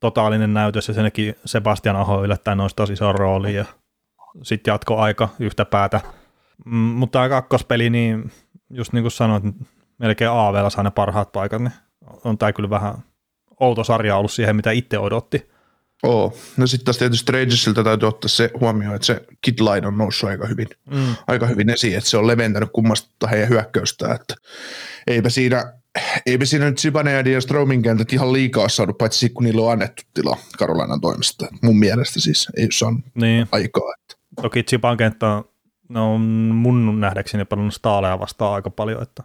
totaalinen 0.00 0.54
näytös, 0.54 0.88
ja 0.88 0.94
senkin 0.94 1.34
Sebastian 1.44 1.96
Aho 1.96 2.24
yllättäen 2.24 2.58
noisi 2.58 2.76
tosi 2.76 2.92
ison 2.92 3.14
rooliin, 3.14 3.54
ja 3.54 3.64
sitten 4.42 4.72
jatko 4.72 4.98
aika 4.98 5.28
yhtä 5.38 5.64
päätä. 5.64 6.00
Mm, 6.64 6.74
mutta 6.74 7.18
tämä 7.18 7.28
kakkospeli, 7.28 7.90
niin 7.90 8.30
just 8.70 8.92
niin 8.92 9.02
kuin 9.02 9.12
sanoit, 9.12 9.44
melkein 9.98 10.30
AVlla 10.30 10.70
saa 10.70 10.84
ne 10.84 10.90
parhaat 10.90 11.32
paikat, 11.32 11.62
niin 11.62 11.72
on 12.24 12.38
tämä 12.38 12.52
kyllä 12.52 12.70
vähän 12.70 12.94
outo 13.60 13.84
sarja 13.84 14.16
ollut 14.16 14.32
siihen, 14.32 14.56
mitä 14.56 14.70
itse 14.70 14.98
odotti. 14.98 15.49
Oo. 16.02 16.36
No 16.56 16.66
sitten 16.66 16.84
taas 16.84 16.98
tietysti 16.98 17.32
Rangersilta 17.32 17.84
täytyy 17.84 18.08
ottaa 18.08 18.28
se 18.28 18.50
huomioon, 18.60 18.94
että 18.94 19.06
se 19.06 19.24
Kidline 19.40 19.86
on 19.86 19.98
noussut 19.98 20.30
aika 20.30 20.46
hyvin, 20.46 20.68
mm. 20.90 21.14
aika 21.26 21.46
hyvin 21.46 21.70
esiin, 21.70 21.96
että 21.96 22.10
se 22.10 22.16
on 22.16 22.26
leventänyt 22.26 22.68
kummasta 22.72 23.26
heidän 23.26 23.48
hyökkäystä, 23.48 24.14
että 24.14 24.34
eipä 25.06 25.28
siinä, 25.28 25.72
eipä 26.26 26.44
siinä 26.44 26.64
nyt 26.64 26.78
Zibanejadin 26.78 27.32
ja 27.32 27.40
Stromin 27.40 27.82
kentät 27.82 28.12
ihan 28.12 28.32
liikaa 28.32 28.68
saanut, 28.68 28.98
paitsi 28.98 29.30
kun 29.30 29.44
niillä 29.44 29.62
on 29.62 29.72
annettu 29.72 30.02
tila 30.14 30.36
Karolainan 30.58 31.00
toimesta. 31.00 31.46
Mun 31.62 31.78
mielestä 31.78 32.20
siis 32.20 32.48
ei 32.56 32.68
ole 32.82 32.98
niin. 33.14 33.46
aikaa. 33.52 33.94
Että. 34.00 34.42
Toki 34.42 34.64
Ziban 34.70 34.96
kenttä 34.96 35.26
on, 35.26 35.44
no, 35.88 36.18
mun 36.54 37.00
nähdäkseni 37.00 37.44
paljon 37.44 37.72
staaleja 37.72 38.18
vastaan 38.18 38.54
aika 38.54 38.70
paljon, 38.70 39.02
että 39.02 39.22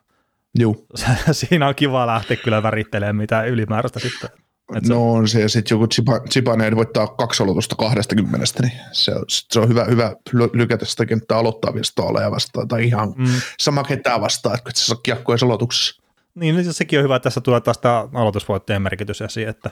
Juu. 0.60 0.88
siinä 1.32 1.68
on 1.68 1.76
kiva 1.76 2.08
lähteä 2.08 2.38
kyllä 2.38 2.64
värittelemään 2.64 3.16
mitä 3.16 3.44
ylimääräistä 3.44 4.00
sitten. 4.00 4.30
Et 4.76 4.88
no 4.88 5.14
on 5.14 5.28
se, 5.28 5.42
ja 5.42 5.50
sitten 5.50 5.76
joku 5.76 5.88
Chipaneen 6.30 6.76
voittaa 6.76 7.08
kaksi 7.08 7.44
aloitusta 7.44 7.76
20, 7.76 8.46
niin 8.62 8.72
se 8.92 9.12
on, 9.16 9.24
se 9.28 9.60
on 9.60 9.70
hyvä, 9.70 9.86
hyvä 9.86 10.16
lykätä 10.54 10.86
sitä 10.86 11.06
kenttää 11.06 11.38
aloittavia 11.38 11.84
staaleja 11.84 12.32
vastaan, 12.32 12.68
tai 12.68 12.86
ihan 12.86 13.14
mm. 13.18 13.26
sama 13.60 13.84
ketään 13.84 14.22
vastaan, 14.22 14.58
että 14.58 14.72
se 14.74 14.86
saa 14.86 14.98
kiekkoja 15.04 15.38
aloituksessa. 15.42 16.02
Niin, 16.36 16.56
niin, 16.56 16.74
sekin 16.74 17.00
on 17.00 17.04
hyvä, 17.04 17.16
että 17.16 17.24
tässä 17.24 17.42
tulee 17.42 17.62
taas 17.62 17.78
tämä 17.78 18.08
aloitusvoittojen 18.14 18.82
merkitys 18.82 19.22
esiin, 19.22 19.50
että 19.50 19.70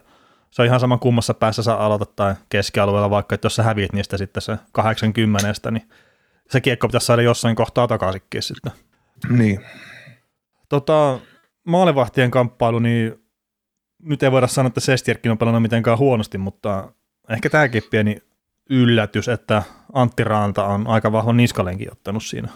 se 0.52 0.62
on 0.62 0.66
ihan 0.66 0.80
sama 0.80 0.98
kummassa 0.98 1.34
päässä 1.34 1.64
saa 1.64 1.86
aloittaa 1.86 2.34
tai 2.34 2.36
keskialueella, 2.50 3.10
vaikka 3.10 3.36
että 3.36 3.46
jos 3.46 3.56
sä 3.56 3.64
häviät 3.64 3.94
niistä 3.94 4.18
sitten 4.18 4.42
se 4.42 4.58
80, 4.72 5.72
niin 5.72 5.90
se 6.50 6.62
kiekko 6.62 6.88
pitäisi 6.88 7.06
saada 7.06 7.22
jossain 7.22 7.56
kohtaa 7.56 7.88
takaisinkin 7.88 8.44
sitten. 8.44 8.72
Niin. 9.30 9.60
Tota, 10.70 11.20
maalivahtien 11.64 12.32
kamppailu, 12.32 12.80
niin 12.80 13.23
nyt 14.04 14.24
ei 14.24 14.32
voida 14.32 14.48
sanoa, 14.48 14.68
että 14.68 14.80
Sestierkin 14.80 15.32
on 15.32 15.38
pelannut 15.38 15.62
mitenkään 15.62 15.98
huonosti, 15.98 16.38
mutta 16.38 16.94
ehkä 17.30 17.50
tämäkin 17.50 17.84
pieni 17.92 18.18
yllätys, 18.70 19.28
että 19.28 19.64
Antti 19.94 20.24
Ranta 20.24 20.66
on 20.66 20.88
aika 20.88 21.12
vahvan 21.12 21.38
niskalenkin 21.38 21.92
ottanut 21.92 22.24
siinä. 22.24 22.50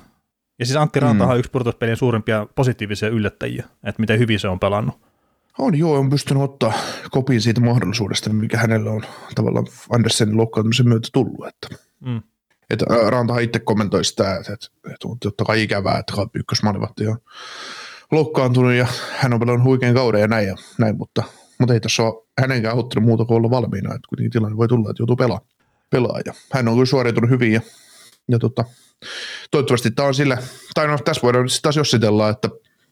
Ja 0.60 0.66
siis 0.66 0.78
Antti 0.78 1.00
Ranta 1.00 1.26
mm. 1.26 1.32
on 1.32 1.40
yksi 1.40 1.52
purtuspelien 1.52 1.98
suurimpia 1.98 2.48
positiivisia 2.56 3.10
yllättäjiä, 3.10 3.66
että 3.84 4.00
miten 4.00 4.20
hyvin 4.20 4.40
se 4.40 4.48
on 4.48 4.60
pelannut. 4.60 5.08
On 5.58 5.78
joo, 5.78 6.00
on 6.00 6.10
pystynyt 6.10 6.44
ottaa 6.44 6.74
kopin 7.12 7.42
siitä 7.42 7.62
mahdollisuudesta, 7.62 8.34
mikä 8.34 8.58
hänellä 8.58 8.92
on 8.92 9.02
tavallaan 9.36 9.68
Andersenin 9.90 10.38
loukkaantumisen 10.38 10.88
myötä 10.88 11.08
tullut. 11.14 11.48
Että, 11.48 11.68
mm. 12.00 12.22
että 12.70 12.86
Ranta 13.10 13.40
itse 13.40 13.60
kommentoi 13.60 14.04
sitä, 14.04 14.36
että, 14.36 14.54
että, 14.54 14.68
että 14.94 15.08
on 15.08 15.20
totta 15.20 15.46
kai 15.46 15.64
ikävää, 15.64 16.00
että 16.00 16.14
ykkösmanivahti 16.34 17.08
on 17.08 17.18
loukkaantunut 18.12 18.74
ja 18.74 18.88
hän 19.18 19.34
on 19.34 19.40
pelannut 19.40 19.66
huikean 19.66 19.94
kauden 19.94 20.22
ja 20.22 20.28
näin, 20.28 20.48
ja 20.48 20.56
näin 20.78 20.98
mutta, 20.98 21.24
mutta 21.60 21.74
ei 21.74 21.80
tässä 21.80 22.04
ole 22.04 22.24
hänenkään 22.42 22.76
auttanut 22.76 23.08
muuta 23.08 23.26
kuin 23.26 23.38
olla 23.38 23.50
valmiina, 23.50 23.96
että 23.96 24.08
kuitenkin 24.10 24.32
tilanne 24.32 24.58
voi 24.58 24.68
tulla, 24.68 24.90
että 24.90 25.02
joutuu 25.02 25.16
pelaamaan. 25.16 25.48
Pelaa. 25.90 26.20
Ja 26.26 26.34
hän 26.54 26.68
on 26.68 26.74
kyllä 26.74 26.86
suoriutunut 26.86 27.30
hyvin 27.30 27.54
ja, 27.54 27.62
ja 28.28 28.40
tota, 28.40 28.66
toivottavasti 29.52 29.92
tämä 29.92 30.08
on 30.08 30.14
sillä, 30.14 30.38
tai 30.74 30.88
no 30.88 30.98
tässä 30.98 31.22
voidaan 31.22 31.50
sitten 31.50 31.64
taas 31.64 31.76
jossitella, 31.76 32.30
että 32.30 32.50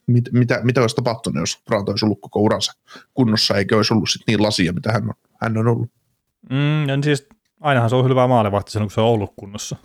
mit, 0.08 0.30
mitä, 0.32 0.60
mitä 0.64 0.82
olisi 0.82 0.96
tapahtunut, 0.96 1.40
jos 1.40 1.62
Ranta 1.70 1.92
olisi 1.92 2.06
ollut 2.06 2.22
koko 2.22 2.40
uransa 2.40 2.74
kunnossa, 3.14 3.58
eikä 3.58 3.78
olisi 3.78 3.94
ollut 3.94 4.10
sit 4.10 4.22
niin 4.28 4.44
lasia, 4.44 4.74
mitä 4.74 4.92
hän 4.92 5.04
on, 5.04 5.14
hän 5.42 5.58
on 5.58 5.68
ollut. 5.68 5.90
Mm, 6.50 6.90
ja 6.90 6.98
siis 7.04 7.28
ainahan 7.62 7.90
se 7.90 7.96
on 7.96 8.10
hyvä 8.10 8.28
maalivahti 8.28 8.72
silloin, 8.72 8.88
kun 8.88 8.94
se 8.94 9.02
on 9.02 9.08
ollut 9.08 9.34
kunnossa. 9.36 9.76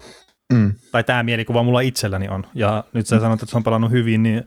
Mm. 0.53 0.75
Tai 0.93 1.05
tämä 1.05 1.23
mielikuva 1.23 1.63
mulla 1.63 1.81
itselläni 1.81 2.29
on. 2.29 2.47
Ja 2.55 2.85
nyt 2.93 3.07
sä 3.07 3.17
mm. 3.17 3.21
sanot, 3.21 3.43
että 3.43 3.51
se 3.51 3.57
on 3.57 3.65
pelannut 3.65 3.91
hyvin, 3.91 4.23
niin 4.23 4.45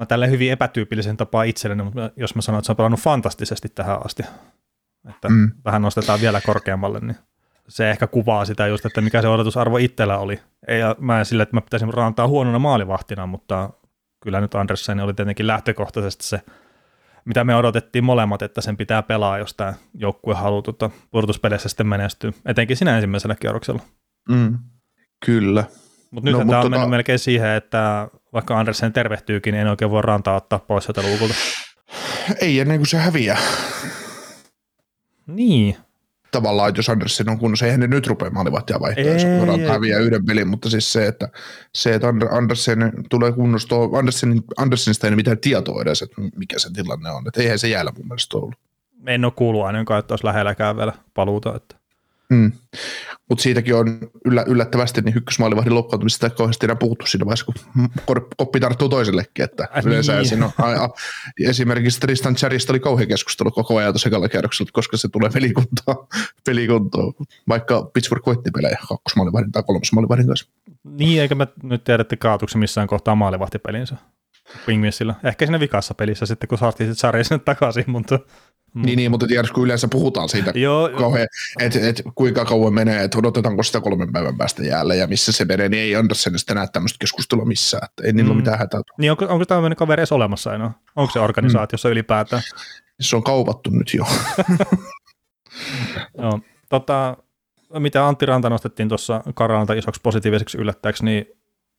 mä 0.00 0.06
tälle 0.06 0.30
hyvin 0.30 0.52
epätyypillisen 0.52 1.16
tapaa 1.16 1.42
itselleni, 1.42 1.82
mutta 1.82 2.10
jos 2.16 2.34
mä 2.34 2.42
sanon, 2.42 2.58
että 2.58 2.66
se 2.66 2.72
on 2.72 2.76
pelannut 2.76 3.00
fantastisesti 3.00 3.68
tähän 3.68 4.06
asti, 4.06 4.22
että 5.10 5.28
mm. 5.28 5.50
vähän 5.64 5.82
nostetaan 5.82 6.20
vielä 6.20 6.40
korkeammalle, 6.40 7.00
niin 7.00 7.16
se 7.68 7.90
ehkä 7.90 8.06
kuvaa 8.06 8.44
sitä 8.44 8.66
just, 8.66 8.86
että 8.86 9.00
mikä 9.00 9.22
se 9.22 9.28
odotusarvo 9.28 9.76
itsellä 9.76 10.18
oli. 10.18 10.40
Ei, 10.68 10.80
mä 10.98 11.18
en 11.18 11.26
sille, 11.26 11.42
että 11.42 11.56
mä 11.56 11.60
pitäisin 11.60 11.94
rantaa 11.94 12.28
huonona 12.28 12.58
maalivahtina, 12.58 13.26
mutta 13.26 13.70
kyllä 14.22 14.40
nyt 14.40 14.54
Andersen 14.54 15.00
oli 15.00 15.14
tietenkin 15.14 15.46
lähtökohtaisesti 15.46 16.24
se, 16.24 16.40
mitä 17.24 17.44
me 17.44 17.56
odotettiin 17.56 18.04
molemmat, 18.04 18.42
että 18.42 18.60
sen 18.60 18.76
pitää 18.76 19.02
pelaa, 19.02 19.38
jos 19.38 19.54
tämä 19.54 19.74
joukkue 19.94 20.34
haluaa 20.34 20.62
tuota, 20.62 20.90
pudotuspeleissä 21.10 21.68
sitten 21.68 21.86
menestyä, 21.86 22.32
etenkin 22.46 22.76
siinä 22.76 22.96
ensimmäisellä 22.96 23.34
kierroksella. 23.34 23.82
Mm. 24.28 24.58
Kyllä, 25.26 25.64
Mut 26.10 26.24
no, 26.24 26.30
nyt 26.30 26.46
tämä 26.46 26.58
on 26.58 26.62
tota... 26.62 26.70
mennyt 26.70 26.90
melkein 26.90 27.18
siihen, 27.18 27.50
että 27.50 28.08
vaikka 28.32 28.58
Andersen 28.58 28.92
tervehtyykin, 28.92 29.52
niin 29.52 29.60
en 29.60 29.68
oikein 29.70 29.90
voi 29.90 30.02
rantaa 30.02 30.36
ottaa 30.36 30.58
pois 30.58 30.84
sieltä 30.84 31.02
luukulta. 31.02 31.34
Ei 32.40 32.60
ennen 32.60 32.78
kuin 32.78 32.86
se 32.86 32.96
häviää. 32.96 33.38
Niin. 35.26 35.76
Tavallaan, 36.32 36.72
jos 36.76 36.88
Andersen 36.88 37.28
on 37.28 37.38
kunnossa, 37.38 37.66
eihän 37.66 37.80
ne 37.80 37.86
nyt 37.86 38.06
rupea 38.06 38.30
maalivahtia 38.30 38.80
vaihtaa, 38.80 39.04
jos 39.04 39.22
häviää 39.68 39.98
yhden 39.98 40.24
pelin, 40.24 40.48
mutta 40.48 40.70
siis 40.70 40.92
se, 40.92 41.06
että, 41.06 41.28
se, 41.74 41.94
että 41.94 42.08
Andersen 42.30 42.92
tulee 43.10 43.32
kunnosta, 43.32 43.76
Andersen, 43.98 44.42
Andersenista 44.56 45.06
ei 45.06 45.16
mitään 45.16 45.38
tietoa 45.38 45.82
edes, 45.82 46.02
että 46.02 46.22
mikä 46.36 46.58
se 46.58 46.70
tilanne 46.72 47.10
on, 47.10 47.28
että 47.28 47.42
eihän 47.42 47.58
se 47.58 47.68
jäällä 47.68 47.92
mun 47.96 48.08
mielestä 48.08 48.36
ollut. 48.36 48.54
En 49.06 49.24
ole 49.24 49.32
kuullut 49.36 49.64
ainakaan, 49.64 50.00
että 50.00 50.12
olisi 50.12 50.26
lähelläkään 50.26 50.76
vielä 50.76 50.92
paluuta. 51.14 51.56
Että. 51.56 51.79
Mm. 52.30 52.52
Mutta 53.28 53.42
siitäkin 53.42 53.74
on 53.74 53.98
yllä, 54.24 54.44
yllättävästi 54.46 55.00
niin 55.00 55.16
ykkösmaalivahdin 55.16 55.74
loukkaantumisesta 55.74 56.26
ei 56.26 56.30
kauheasti 56.30 56.66
enää 56.66 56.76
puhuttu 56.76 57.06
siinä 57.06 57.24
vaiheessa, 57.24 57.44
kun 58.06 58.28
koppi 58.36 58.60
tarttuu 58.60 58.88
toisellekin. 58.88 59.44
Että 59.44 59.68
yleensä 59.84 60.16
niin. 60.16 60.26
siinä 60.26 60.44
on, 60.44 60.52
a, 60.58 60.84
a, 60.84 60.88
esimerkiksi 61.40 62.00
Tristan 62.00 62.34
Charista 62.34 62.72
oli 62.72 62.80
kauhean 62.80 63.08
keskustelu 63.08 63.50
koko 63.50 63.76
ajan 63.76 63.92
tuossa 63.92 64.08
ekalla 64.08 64.28
kierroksella, 64.28 64.70
koska 64.72 64.96
se 64.96 65.08
tulee 65.08 65.30
pelikuntoon, 65.30 66.06
pelikuntoon 66.46 67.12
vaikka 67.48 67.90
Pittsburgh 67.94 68.26
voitti 68.26 68.50
pelejä 68.50 68.78
kakkosmaalivahdin 68.88 69.52
tai 69.52 69.62
kolmosmaalivahdin 69.62 70.26
kanssa. 70.26 70.50
Niin, 70.84 71.20
eikä 71.20 71.34
mä 71.34 71.46
nyt 71.62 71.84
tiedä, 71.84 72.00
että 72.00 72.16
kaatuksi 72.16 72.58
missään 72.58 72.86
kohtaa 72.86 73.14
maalivahtipelinsä 73.14 73.96
Pingmissillä. 74.66 75.14
Ehkä 75.24 75.46
siinä 75.46 75.60
vikassa 75.60 75.94
pelissä 75.94 76.26
sitten, 76.26 76.48
kun 76.48 76.58
saatiin 76.58 76.88
sitten 76.88 77.00
sarja 77.00 77.24
sinne 77.24 77.42
takaisin, 77.44 77.84
mutta 77.86 78.18
Niin, 78.74 78.96
niin, 78.96 79.10
mutta 79.10 79.26
tiedätkö, 79.26 79.54
kun 79.54 79.64
yleensä 79.64 79.88
puhutaan 79.88 80.28
siitä 80.28 80.52
Joo, 80.54 80.90
kauhean, 80.98 81.26
että 81.60 81.78
et, 81.88 82.02
kuinka 82.14 82.44
kauan 82.44 82.74
menee, 82.74 83.04
että 83.04 83.18
odotetaanko 83.18 83.62
sitä 83.62 83.80
kolmen 83.80 84.12
päivän 84.12 84.36
päästä 84.36 84.62
jäällä 84.62 84.94
ja 84.94 85.06
missä 85.06 85.32
se 85.32 85.44
menee, 85.44 85.68
niin 85.68 85.82
ei 85.82 85.96
Andersenista 85.96 86.54
näe 86.54 86.66
tämmöistä 86.72 86.96
keskustelua 87.00 87.44
missään, 87.44 87.84
että 87.90 88.02
ei 88.06 88.12
niillä 88.12 88.28
Mm. 88.28 88.30
ole 88.30 88.36
mitään 88.42 88.58
hätää. 88.58 88.80
niin 88.98 89.10
onko, 89.10 89.26
onko 89.28 89.44
tämmöinen 89.44 89.76
kaveri 89.76 90.00
edes 90.00 90.12
olemassa 90.12 90.54
enää? 90.54 90.70
Onko 90.96 91.12
se 91.12 91.20
organisaatiossa 91.20 91.88
mm. 91.88 91.92
ylipäätään? 91.92 92.42
Se 93.00 93.16
on 93.16 93.22
kaupattu 93.22 93.70
nyt 93.70 93.94
jo. 93.94 94.04
Joo. 96.18 96.40
Tota, 96.68 97.16
mitä 97.78 98.08
Antti 98.08 98.26
Ranta 98.26 98.50
nostettiin 98.50 98.88
tuossa 98.88 99.22
Karalalta 99.34 99.74
isoksi 99.74 100.00
positiiviseksi 100.00 100.58
yllättäjäksi, 100.58 101.04
niin 101.04 101.26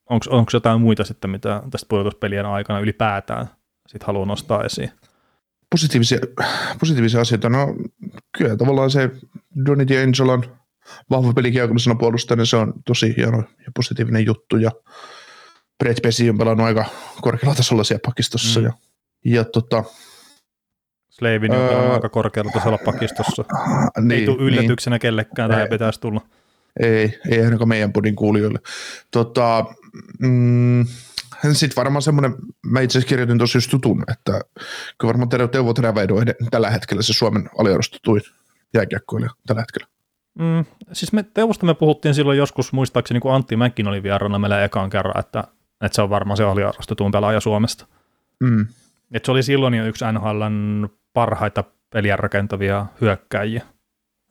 onko 0.10 0.50
jotain 0.54 0.82
muita 0.82 1.04
sitten, 1.04 1.30
mitä 1.30 1.64
tästä 1.72 1.86
pudotuspelien 1.90 2.46
aikana 2.46 2.80
ylipäätään 2.80 3.50
sit 3.88 4.04
haluaa 4.04 4.26
nostaa 4.26 4.64
esiin? 4.64 4.92
Positiivisia, 5.72 6.20
positiivisia 6.80 7.22
asioita, 7.22 7.50
no 7.50 7.76
kyllä 8.38 8.56
tavallaan 8.58 8.92
se 8.92 9.10
Donny 9.66 9.84
D'Angelon 9.84 10.50
vahva 11.10 11.34
pelikiekollisena 11.34 11.96
puolustajana, 11.96 12.46
se 12.46 12.56
on 12.58 12.74
tosi 12.86 13.14
hieno 13.18 13.38
ja 13.38 13.72
positiivinen 13.76 14.26
juttu 14.26 14.58
ja 14.58 14.72
Brett 15.80 16.02
Pesi 16.02 16.30
on 16.30 16.38
pelannut 16.38 16.66
aika 16.68 16.86
korkealla 17.22 17.56
tasolla 17.56 17.84
siellä 17.84 18.02
pakistossa 18.06 18.60
Mm. 18.60 18.66
ja, 18.66 18.74
ja 19.26 19.44
tota, 19.44 19.84
Slavin 21.10 21.54
öö, 21.54 21.78
on 21.78 21.92
aika 21.92 22.10
korkealla 22.10 22.52
tasolla 22.52 22.78
pakistossa. 22.86 23.46
niin, 24.02 24.20
Ei 24.20 24.26
tule 24.26 24.44
yllätyksenä 24.44 24.94
Niin. 24.94 25.02
kellekään, 25.02 25.52
Ei. 25.52 25.68
pitäisi 25.68 26.00
tulla. 26.02 26.22
Ei, 26.80 27.20
ei 27.32 27.42
ainakaan 27.46 27.68
meidän 27.70 27.94
podin 27.94 28.16
kuulijoille. 28.16 28.60
Tota, 29.12 29.66
mm, 30.20 30.86
sitten 31.54 31.76
varmaan 31.76 32.02
semmoinen, 32.02 32.36
mä 32.66 32.80
itse 32.80 32.98
asiassa 32.98 33.10
kirjoitin 33.10 33.38
tuossa 33.38 33.58
just 33.58 33.74
jutun, 33.74 34.04
että 34.12 34.42
kyllä 34.98 35.08
varmaan 35.08 35.30
Teuvo 35.30 35.48
Teuvo 35.48 35.74
Teräväido 35.74 36.16
on 36.16 36.26
tällä 36.52 36.70
hetkellä 36.70 37.02
se 37.02 37.14
Suomen 37.14 37.50
aliarvostetuin 37.58 38.22
jääkiekkoilija 38.74 39.32
tällä 39.48 39.62
hetkellä. 39.62 39.88
Mm, 40.40 40.66
siis 40.94 41.14
me 41.14 41.24
Teuvosta 41.24 41.66
me 41.66 41.74
puhuttiin 41.74 42.16
silloin 42.16 42.38
joskus, 42.38 42.74
muistaakseni 42.74 43.20
kun 43.20 43.34
Antti 43.34 43.56
Mäkin 43.56 43.88
oli 43.88 44.04
vieraana 44.04 44.40
meillä 44.40 44.64
ekaan 44.64 44.90
kerran, 44.90 45.20
että, 45.20 45.44
että 45.82 45.96
se 45.96 46.02
on 46.02 46.10
varmaan 46.10 46.38
se 46.38 46.44
aliarvostetuin 46.44 47.12
pelaaja 47.12 47.40
Suomesta. 47.40 47.86
Mm. 48.40 48.68
Et 49.12 49.26
se 49.26 49.32
oli 49.32 49.44
silloin 49.44 49.74
jo 49.74 49.86
yksi 49.86 50.06
NHLn 50.12 50.90
parhaita 51.14 51.64
peliä 51.90 52.16
rakentavia 52.16 52.86
hyökkäjiä. 53.02 53.64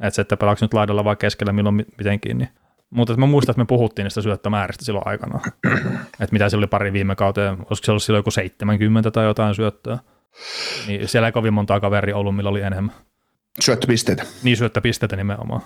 Että 0.00 0.14
se, 0.14 0.22
että 0.22 0.36
pelaako 0.36 0.58
nyt 0.62 0.74
laidalla 0.74 1.04
vai 1.04 1.16
keskellä 1.16 1.52
milloin 1.52 1.74
mi- 1.74 1.86
mitenkin. 1.98 2.38
Niin. 2.38 2.48
Mutta 2.90 3.16
mä 3.16 3.26
muistan, 3.26 3.52
että 3.52 3.60
me 3.60 3.66
puhuttiin 3.66 4.04
niistä 4.04 4.22
syöttömääristä 4.22 4.84
silloin 4.84 5.06
aikana. 5.06 5.40
että 6.20 6.32
mitä 6.32 6.48
se 6.48 6.56
oli 6.56 6.66
pari 6.66 6.92
viime 6.92 7.16
kauteen, 7.16 7.52
olisiko 7.52 7.84
se 7.84 7.90
ollut 7.90 8.02
silloin 8.02 8.18
joku 8.18 8.30
70 8.30 9.10
tai 9.10 9.24
jotain 9.24 9.54
syöttöä. 9.54 9.98
Niin 10.86 11.08
siellä 11.08 11.28
ei 11.28 11.32
kovin 11.32 11.54
monta 11.54 11.80
kaveria 11.80 12.16
ollut, 12.16 12.36
millä 12.36 12.50
oli 12.50 12.60
enemmän. 12.60 12.94
Syöttöpisteitä. 13.60 14.24
Niin 14.42 14.56
syöttöpisteitä 14.56 15.16
nimenomaan. 15.16 15.60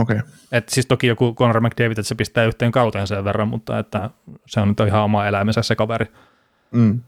Okei. 0.00 0.16
Okay. 0.16 0.28
Et 0.52 0.68
siis 0.68 0.86
toki 0.86 1.06
joku 1.06 1.34
Conor 1.34 1.60
McDavid, 1.60 1.90
että 1.90 2.02
se 2.02 2.14
pistää 2.14 2.44
yhteen 2.44 2.72
kauteen 2.72 3.06
sen 3.06 3.24
verran, 3.24 3.48
mutta 3.48 3.78
että 3.78 4.10
se 4.46 4.60
on 4.60 4.68
nyt 4.68 4.80
ihan 4.80 5.02
oma 5.02 5.26
eläimensä 5.26 5.62
se 5.62 5.76
kaveri. 5.76 6.06
Mm. 6.70 7.00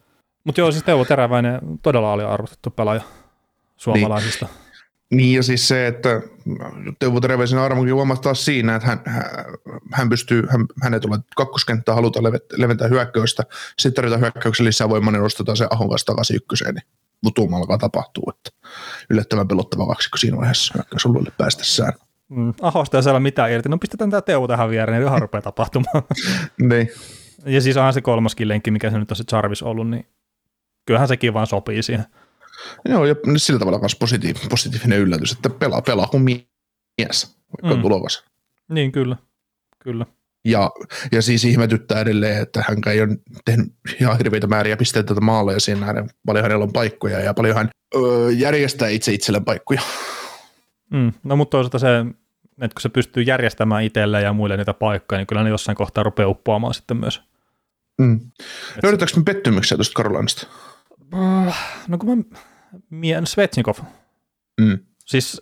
Mutta 0.45 0.61
joo, 0.61 0.73
siis 0.73 0.85
Teuvo 0.85 1.05
Teräväinen 1.05 1.61
todella 1.83 2.13
oli 2.13 2.25
arvostettu 2.25 2.71
pelaaja 2.71 3.03
suomalaisista. 3.77 4.47
Niin 4.47 4.68
ja 5.11 5.43
siis 5.43 5.69
se, 5.69 5.87
että 5.87 6.21
Teuvo 6.99 7.21
Teräväisen 7.21 7.59
armokin 7.59 7.95
huomasi 7.95 8.23
taas 8.23 8.45
siinä, 8.45 8.75
että 8.75 8.89
hän, 8.89 9.01
hän, 9.93 10.09
pystyy, 10.09 10.47
hän, 10.51 10.67
hänet 10.83 11.03
tulee 11.03 11.19
kakkoskenttää, 11.37 11.95
levet- 11.95 12.57
leventää 12.57 12.89
hyökkäystä, 12.89 13.43
sitten 13.79 13.95
tarvitaan 13.95 14.21
hyökkäyksen 14.21 14.67
lisää 14.67 14.89
voimaa, 14.89 15.13
niin 15.13 15.23
nostetaan 15.23 15.57
se 15.57 15.67
Ahon 15.71 15.89
kanssa 15.89 16.07
takaisin 16.07 16.37
ykköseen, 16.37 16.75
niin 16.75 16.85
vutuuma 17.25 17.57
alkaa 17.57 17.79
tapahtuu, 17.79 18.33
että 18.37 18.69
yllättävän 19.11 19.49
pelottava 19.49 19.87
kaksikko 19.87 20.19
siinä 20.19 20.37
vaiheessa 20.37 20.75
hyökkäysalueelle 20.75 21.33
päästessään. 21.39 21.93
Mm, 22.29 22.55
Ahosta 22.61 22.97
ei 22.97 23.03
saada 23.03 23.21
mitään 23.21 23.53
irti. 23.53 23.69
No 23.69 23.79
pistetään 23.79 24.11
tämä 24.11 24.21
Teuvo 24.21 24.49
tähän 24.49 24.71
viereen, 24.71 25.01
niin 25.01 25.09
ihan 25.09 25.23
rupeaa 25.23 25.43
tapahtumaan. 25.43 26.03
Niin. 26.69 26.91
ja 27.47 27.61
siis 27.61 27.77
onhan 27.77 27.93
se 27.93 28.01
kolmaskin 28.01 28.49
lenkki, 28.49 28.71
mikä 28.71 28.91
se 28.91 28.99
nyt 28.99 29.11
on 29.11 29.17
se 29.17 29.25
Jarvis 29.33 29.63
ollut, 29.63 29.91
niin 29.91 30.07
kyllähän 30.87 31.09
sekin 31.09 31.35
vaan 31.35 31.47
sopii 31.47 31.83
siihen. 31.83 32.05
Joo, 32.89 33.05
ja 33.07 33.15
sillä 33.37 33.59
tavalla 33.59 33.79
myös 33.79 33.97
positiivinen, 33.97 34.49
positiivinen 34.49 34.99
yllätys, 34.99 35.33
että 35.33 35.51
pelaa, 35.51 35.83
pelaa 35.83 36.07
kuin 36.07 36.23
mies, 36.23 37.37
vaikka 37.63 37.77
Mm. 37.77 37.83
tulokas. 37.83 38.25
Niin, 38.69 38.93
kyllä. 38.93 39.17
Kyllä. 39.79 40.07
Ja, 40.45 40.71
ja 41.13 41.23
siis 41.23 41.45
ihmetyttää 41.45 42.01
edelleen, 42.01 42.43
että 42.43 42.65
hän 42.69 42.79
ei 42.87 43.03
ole 43.03 43.19
tehnyt 43.45 43.73
ihan 44.01 44.19
hirveitä 44.19 44.47
määriä 44.47 44.77
pisteitä 44.77 45.07
tätä 45.07 45.21
maaleja 45.21 45.61
siinä 45.61 45.81
nähden. 45.81 46.11
Paljon 46.27 46.43
hänellä 46.43 46.63
on 46.63 46.73
paikkoja 46.73 47.21
ja 47.21 47.35
paljon 47.35 47.57
hän 47.57 47.71
öö, 47.95 48.31
järjestää 48.33 48.89
itse 48.89 49.13
itselleen 49.13 49.45
paikkoja. 49.45 49.81
Mm. 50.91 51.13
No 51.25 51.37
mutta 51.37 51.51
toisaalta 51.51 51.79
se, 51.79 51.87
että 52.63 52.75
kun 52.75 52.81
se 52.81 52.89
pystyy 52.89 53.23
järjestämään 53.23 53.85
itselle 53.85 54.23
ja 54.23 54.33
muille 54.33 54.57
niitä 54.57 54.75
paikkoja, 54.75 55.19
niin 55.19 55.27
kyllä 55.27 55.43
ne 55.43 55.51
jossain 55.51 55.77
kohtaa 55.77 56.05
rupeaa 56.05 56.29
uppoamaan 56.29 56.75
sitten 56.75 56.97
myös. 56.97 57.23
Mm. 57.99 58.21
Löydetäänkö 58.83 59.17
me 59.17 59.23
pettymyksiä 59.23 59.77
tuosta 59.77 59.95
Karolinasta? 59.95 60.47
No 61.89 61.99
kun 61.99 62.19
mä 62.19 62.39
mien 62.91 63.27
Svetsnikov, 63.27 63.75
Mm. 64.61 64.79
siis 65.07 65.41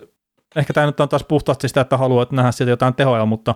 ehkä 0.56 0.72
tämä 0.72 0.86
nyt 0.86 1.00
on 1.00 1.08
taas 1.08 1.24
puhtaasti 1.24 1.68
sitä, 1.68 1.80
että 1.80 1.96
haluaa 1.96 2.26
nähdä 2.30 2.52
sieltä 2.52 2.70
jotain 2.70 2.94
tehoja, 2.94 3.26
mutta 3.26 3.54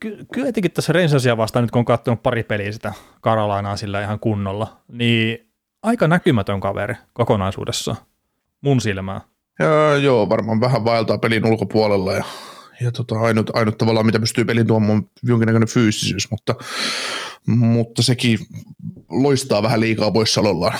ky- 0.00 0.24
kyllä 0.32 0.48
etenkin 0.48 0.70
tässä 0.70 0.92
Rangersia 0.92 1.36
vastaan 1.36 1.62
nyt 1.62 1.70
kun 1.70 1.78
on 1.78 1.84
katsonut 1.84 2.22
pari 2.22 2.42
peliä 2.42 2.72
sitä 2.72 2.92
Karolainaa 3.20 3.76
sillä 3.76 4.02
ihan 4.02 4.20
kunnolla, 4.20 4.80
niin 4.88 5.50
aika 5.82 6.08
näkymätön 6.08 6.60
kaveri 6.60 6.94
kokonaisuudessaan 7.12 7.96
mun 8.60 8.80
silmään. 8.80 9.20
Ja, 9.58 9.96
joo, 9.96 10.28
varmaan 10.28 10.60
vähän 10.60 10.84
vaeltaa 10.84 11.18
pelin 11.18 11.46
ulkopuolella 11.46 12.12
ja, 12.12 12.24
ja 12.80 12.92
tota, 12.92 13.20
ainut, 13.20 13.50
ainut 13.56 13.78
tavallaan, 13.78 14.06
mitä 14.06 14.20
pystyy 14.20 14.44
pelin 14.44 14.66
tuomaan, 14.66 14.98
on 14.98 15.10
jonkinnäköinen 15.22 15.68
fyysisyys, 15.68 16.30
mutta, 16.30 16.54
mutta 17.46 18.02
sekin 18.02 18.38
loistaa 19.10 19.62
vähän 19.62 19.80
liikaa 19.80 20.10
poissaolollaan. 20.10 20.78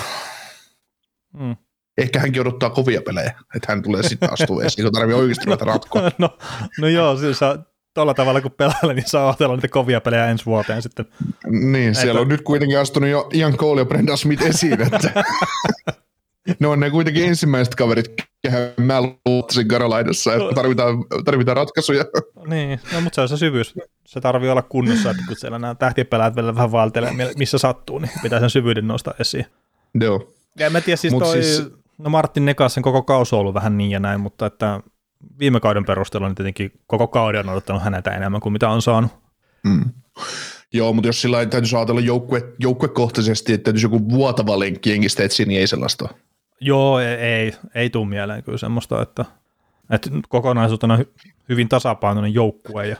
Mm. 1.32 1.56
Ehkä 1.98 2.20
hänkin 2.20 2.40
odottaa 2.40 2.70
kovia 2.70 3.02
pelejä, 3.02 3.32
että 3.56 3.72
hän 3.72 3.82
tulee 3.82 4.02
sitten 4.02 4.32
astua 4.32 4.62
esiin, 4.62 4.84
kun 4.86 4.92
tarvii 4.92 5.14
oikeasti 5.14 5.46
ruveta 5.46 5.64
ratkoa. 5.64 6.02
no, 6.18 6.38
no 6.80 6.88
joo, 6.88 7.16
siis 7.16 7.38
saa, 7.38 7.58
tuolla 7.94 8.14
tavalla 8.14 8.40
kun 8.40 8.50
pelaa, 8.50 8.92
niin 8.94 9.08
saa 9.08 9.28
otella 9.28 9.54
niitä 9.56 9.68
kovia 9.68 10.00
pelejä 10.00 10.26
ensi 10.26 10.46
vuoteen 10.46 10.82
sitten. 10.82 11.06
Niin, 11.46 11.94
siellä 11.94 12.20
on 12.20 12.28
nyt 12.28 12.40
kuitenkin 12.40 12.78
astunut 12.78 13.10
jo 13.10 13.28
Ian 13.34 13.56
Cole 13.56 13.80
ja 13.80 13.84
Brendan 13.84 14.18
Smith 14.18 14.42
esiin, 14.42 14.80
että 14.80 15.24
ne 16.58 16.66
on 16.66 16.80
ne 16.80 16.90
kuitenkin 16.90 17.24
ensimmäiset 17.24 17.74
kaverit, 17.74 18.14
kehen 18.42 18.72
mä 18.76 19.02
luottaisin 19.26 19.68
Karolaidassa, 19.68 20.34
että 20.34 20.54
tarvitaan, 20.54 21.04
tarvitaan 21.24 21.56
ratkaisuja. 21.56 22.04
Niin, 22.46 22.80
no, 22.92 23.00
mutta 23.00 23.14
se 23.14 23.20
on 23.20 23.28
se 23.28 23.36
syvyys. 23.36 23.74
Se 24.06 24.20
tarvii 24.20 24.50
olla 24.50 24.62
kunnossa, 24.62 25.10
että 25.10 25.22
kun 25.28 25.36
siellä 25.36 25.58
nämä 25.58 25.74
tähtipelaajat 25.74 26.36
vielä 26.36 26.54
vähän 26.54 26.72
vaeltelee, 26.72 27.12
missä 27.38 27.58
sattuu, 27.58 27.98
niin 27.98 28.10
pitää 28.22 28.40
sen 28.40 28.50
syvyyden 28.50 28.88
nostaa 28.88 29.14
esiin. 29.20 29.46
Joo. 30.00 30.32
Ja 30.58 30.66
en 30.66 30.72
mä 30.72 30.80
tiedä, 30.80 30.96
siis 30.96 31.12
Mut 31.12 31.22
toi, 31.22 31.42
siis- 31.42 31.62
no 31.98 32.10
Martin 32.10 32.44
Nekasen 32.44 32.82
koko 32.82 33.02
kausi 33.02 33.34
on 33.34 33.40
ollut 33.40 33.54
vähän 33.54 33.78
niin 33.78 33.90
ja 33.90 34.00
näin, 34.00 34.20
mutta 34.20 34.46
että 34.46 34.80
viime 35.38 35.60
kauden 35.60 35.84
perusteella 35.84 36.28
niin 36.28 36.34
tietenkin 36.34 36.72
koko 36.86 37.08
kauden 37.08 37.46
on 37.46 37.52
odottanut 37.52 37.82
häneltä 37.82 38.10
enemmän 38.10 38.40
kuin 38.40 38.52
mitä 38.52 38.68
on 38.68 38.82
saanut. 38.82 39.10
Mm. 39.64 39.84
Joo, 40.72 40.92
mutta 40.92 41.08
jos 41.08 41.22
sillä 41.22 41.46
täytyisi 41.46 41.76
ajatella 41.76 42.00
joukkue, 42.00 42.42
joukkuekohtaisesti, 42.58 43.52
että 43.52 43.64
täytyisi 43.64 43.86
joku 43.86 44.10
vuotava 44.10 44.58
lenkki 44.58 44.90
jengistä 44.90 45.22
etsiä, 45.22 45.46
niin 45.46 45.60
ei 45.60 45.66
sellaista. 45.66 46.08
Joo, 46.64 46.98
ei, 46.98 47.14
ei, 47.14 47.52
ei 47.74 47.90
tule 47.90 48.08
mieleen 48.08 48.42
kyllä 48.42 48.58
semmoista, 48.58 49.02
että, 49.02 49.24
että 49.90 50.10
kokonaisuutena 50.28 50.96
hy, 50.96 51.12
hyvin 51.48 51.68
tasapainoinen 51.68 52.34
joukkue 52.34 52.86
ja, 52.86 52.96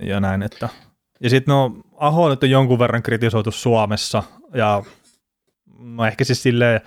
ja 0.00 0.20
näin. 0.20 0.42
Että. 0.42 0.68
Ja 1.20 1.30
sitten 1.30 1.52
no, 1.52 1.76
Aho 1.96 2.28
nyt 2.28 2.42
on 2.42 2.50
jonkun 2.50 2.78
verran 2.78 3.02
kritisoitu 3.02 3.50
Suomessa 3.50 4.22
ja 4.54 4.82
no 5.78 6.04
ehkä 6.04 6.24
siis 6.24 6.42
silleen 6.42 6.80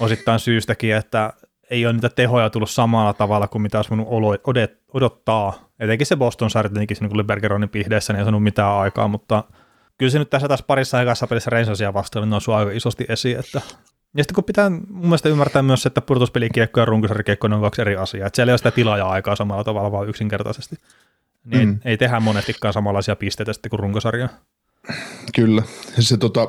osittain 0.00 0.38
syystäkin, 0.38 0.94
että 0.94 1.32
ei 1.70 1.86
ole 1.86 1.92
niitä 1.92 2.08
tehoja 2.08 2.50
tullut 2.50 2.70
samalla 2.70 3.12
tavalla 3.12 3.48
kuin 3.48 3.62
mitä 3.62 3.78
olisi 3.78 3.90
voinut 3.90 4.08
odottaa. 4.94 5.68
Etenkin 5.80 6.06
se 6.06 6.16
Boston 6.16 6.50
sarja 6.50 6.70
tietenkin 6.70 6.96
siinä, 6.96 7.08
kun 7.08 7.26
Bergeronin 7.26 7.68
pihdeessä, 7.68 8.12
niin 8.12 8.18
ei 8.18 8.24
saanut 8.24 8.42
mitään 8.42 8.72
aikaa, 8.72 9.08
mutta 9.08 9.44
kyllä 9.98 10.10
se 10.10 10.18
nyt 10.18 10.30
tässä 10.30 10.48
taas 10.48 10.62
parissa 10.62 10.98
aikassa 10.98 11.26
pelissä 11.26 11.50
Rangersia 11.50 11.94
vastaan 11.94 12.22
niin 12.22 12.30
noussut 12.30 12.54
aika 12.54 12.70
isosti 12.70 13.04
esiin, 13.08 13.38
että 13.38 13.60
ja 14.16 14.22
sitten 14.22 14.34
kun 14.34 14.44
pitää 14.44 14.70
mun 14.70 15.02
mielestä 15.02 15.28
ymmärtää 15.28 15.62
myös, 15.62 15.82
se, 15.82 15.86
että 15.86 16.00
pudotuspelikiekko 16.00 16.80
ja 16.80 16.86
runkosarjakiekko 16.86 17.48
ne 17.48 17.54
on 17.54 17.62
kaksi 17.62 17.80
eri 17.80 17.96
asiaa. 17.96 18.26
Että 18.26 18.36
siellä 18.36 18.50
ei 18.50 18.52
ole 18.52 18.58
sitä 18.58 18.70
tilaa 18.70 18.98
ja 18.98 19.06
aikaa 19.08 19.36
samalla 19.36 19.64
tavalla, 19.64 19.92
vaan 19.92 20.08
yksinkertaisesti. 20.08 20.76
Niin 21.44 21.68
Mm. 21.68 21.80
ei 21.84 21.96
tehdä 21.96 22.20
monestikaan 22.20 22.74
samanlaisia 22.74 23.16
pisteitä 23.16 23.52
sitten 23.52 23.70
kuin 23.70 23.80
runkosarja. 23.80 24.28
Kyllä. 25.34 25.62
Se 25.98 26.16
tota, 26.16 26.48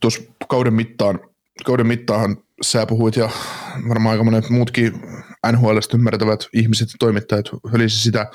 tuossa 0.00 0.22
kauden 0.48 0.74
mittaan, 0.74 1.20
kauden 1.64 1.86
mittaanhan 1.86 2.36
sä 2.62 2.86
puhuit 2.86 3.16
ja 3.16 3.30
varmaan 3.88 4.12
aika 4.12 4.24
monet 4.24 4.50
muutkin 4.50 5.02
NHLstä 5.52 5.96
ymmärtävät 5.96 6.48
ihmiset 6.52 6.88
ja 6.88 6.94
toimittajat 6.98 7.46
hölisi 7.72 7.98
sitä 7.98 8.26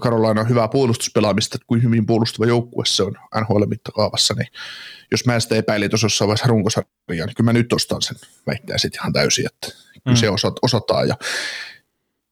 Karolaina 0.00 0.44
hyvää 0.44 0.68
puolustuspelaamista, 0.68 1.56
että 1.56 1.66
kuin 1.66 1.82
hyvin 1.82 2.06
puolustava 2.06 2.46
joukkue 2.46 2.86
se 2.86 3.02
on 3.02 3.14
NHL-mittakaavassa, 3.40 4.34
niin 4.34 4.48
jos 5.10 5.26
mä 5.26 5.40
sitä 5.40 5.56
epäilin 5.56 5.90
tuossa 5.90 6.04
jossain 6.04 6.26
vaiheessa 6.28 6.46
runkosarjaa, 6.46 7.26
niin 7.26 7.34
kyllä 7.36 7.48
mä 7.48 7.52
nyt 7.52 7.72
ostan 7.72 8.02
sen 8.02 8.16
väitteen 8.46 8.78
sitten 8.78 9.00
ihan 9.00 9.12
täysin, 9.12 9.46
että 9.46 9.68
kyllä 9.92 10.14
mm. 10.14 10.16
se 10.16 10.30
osat, 10.30 10.54
osataan 10.62 11.08
ja 11.08 11.16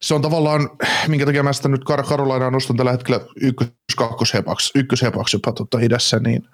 se 0.02 0.14
on 0.14 0.22
tavallaan, 0.22 0.70
minkä 1.08 1.26
takia 1.26 1.42
mä 1.42 1.52
sitä 1.52 1.68
nyt 1.68 1.82
Kar- 1.90 2.08
Karolainaa 2.08 2.50
nostan 2.50 2.76
tällä 2.76 2.92
hetkellä 2.92 3.20
ykkös-kakkoshepaksi, 3.40 4.70
ykköshepaksi 4.74 5.36
jopa 5.36 5.52
tuota 5.52 5.78
idässä, 5.80 6.18
niin 6.18 6.48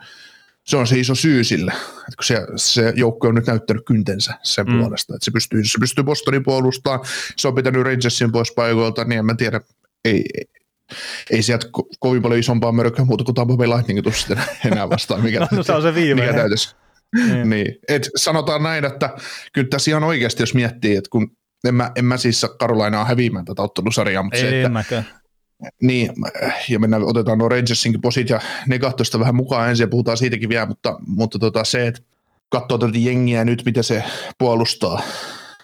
se 0.65 0.77
on 0.77 0.87
se 0.87 0.99
iso 0.99 1.15
syy 1.15 1.45
sille, 1.45 1.73
että 1.73 2.17
kun 2.17 2.25
se, 2.25 2.47
se 2.57 2.93
joukko 2.97 3.29
on 3.29 3.35
nyt 3.35 3.47
näyttänyt 3.47 3.83
kyntensä 3.87 4.35
sen 4.43 4.67
mm. 4.67 4.79
puolesta, 4.79 5.15
että 5.15 5.25
se 5.25 5.31
pystyy, 5.31 5.65
se 5.65 5.79
pystyy 5.81 6.05
Bostonin 6.05 6.43
puolustamaan, 6.43 7.01
se 7.37 7.49
on 7.49 7.55
pitänyt 7.55 7.83
Rangersin 7.83 8.33
pois 8.33 8.53
paikoilta, 8.57 9.05
niin 9.05 9.19
en 9.19 9.27
mä 9.27 9.35
tiedä, 9.35 9.61
ei, 10.05 10.25
ei, 10.35 10.45
ei 11.31 11.43
sieltä 11.43 11.67
ko- 11.67 11.97
kovin 11.99 12.23
paljon 12.23 12.41
isompaa 12.41 12.73
mörköä 12.73 13.05
muuta 13.05 13.25
kuin 13.25 13.35
Tampa 13.35 13.57
Bay 13.57 13.69
Lightning 13.69 14.03
tuu 14.03 14.13
sitten 14.13 14.41
enää 14.73 14.91
vastaan, 14.91 15.23
mikä, 15.23 15.41
no, 15.53 15.63
se 15.63 15.73
on 15.73 15.83
se 15.83 15.95
viimeinen. 15.95 16.35
mikä 16.35 16.41
täytyisi. 16.41 16.77
niin. 17.17 17.51
niin. 17.51 17.79
Et 17.89 18.09
sanotaan 18.17 18.63
näin, 18.63 18.85
että 18.85 19.11
kyllä 19.53 19.69
tässä 19.69 19.91
ihan 19.91 20.05
oikeasti, 20.05 20.43
jos 20.43 20.55
miettii, 20.55 20.97
että 20.97 21.11
kun 21.11 21.37
en 21.65 21.75
mä, 21.75 21.91
en 21.97 22.05
mä 22.05 22.17
siis 22.17 22.47
Karolainaa 22.59 23.05
häviämään 23.05 23.45
tätä 23.45 23.63
ottelusarjaa, 23.63 24.23
mutta 24.23 24.39
ei, 24.39 24.43
se, 24.43 24.61
että, 24.61 24.69
mäkään. 24.69 25.07
Niin, 25.83 26.13
ja 26.69 26.79
mennään, 26.79 27.03
otetaan 27.03 27.39
nuo 27.39 27.49
Rangersinkin 27.49 28.01
posit 28.01 28.31
ja 28.31 28.41
negatoista 28.69 29.19
vähän 29.19 29.35
mukaan 29.35 29.69
ensin 29.69 29.85
ja 29.85 29.89
puhutaan 29.89 30.17
siitäkin 30.17 30.49
vielä, 30.49 30.67
mutta, 30.67 30.97
mutta 31.07 31.39
tota 31.39 31.65
se, 31.65 31.87
että 31.87 32.01
katsoo 32.49 32.79
tätä 32.79 32.99
jengiä 32.99 33.45
nyt, 33.45 33.63
miten 33.65 33.85
se 33.85 34.05
puolustaa 34.39 35.03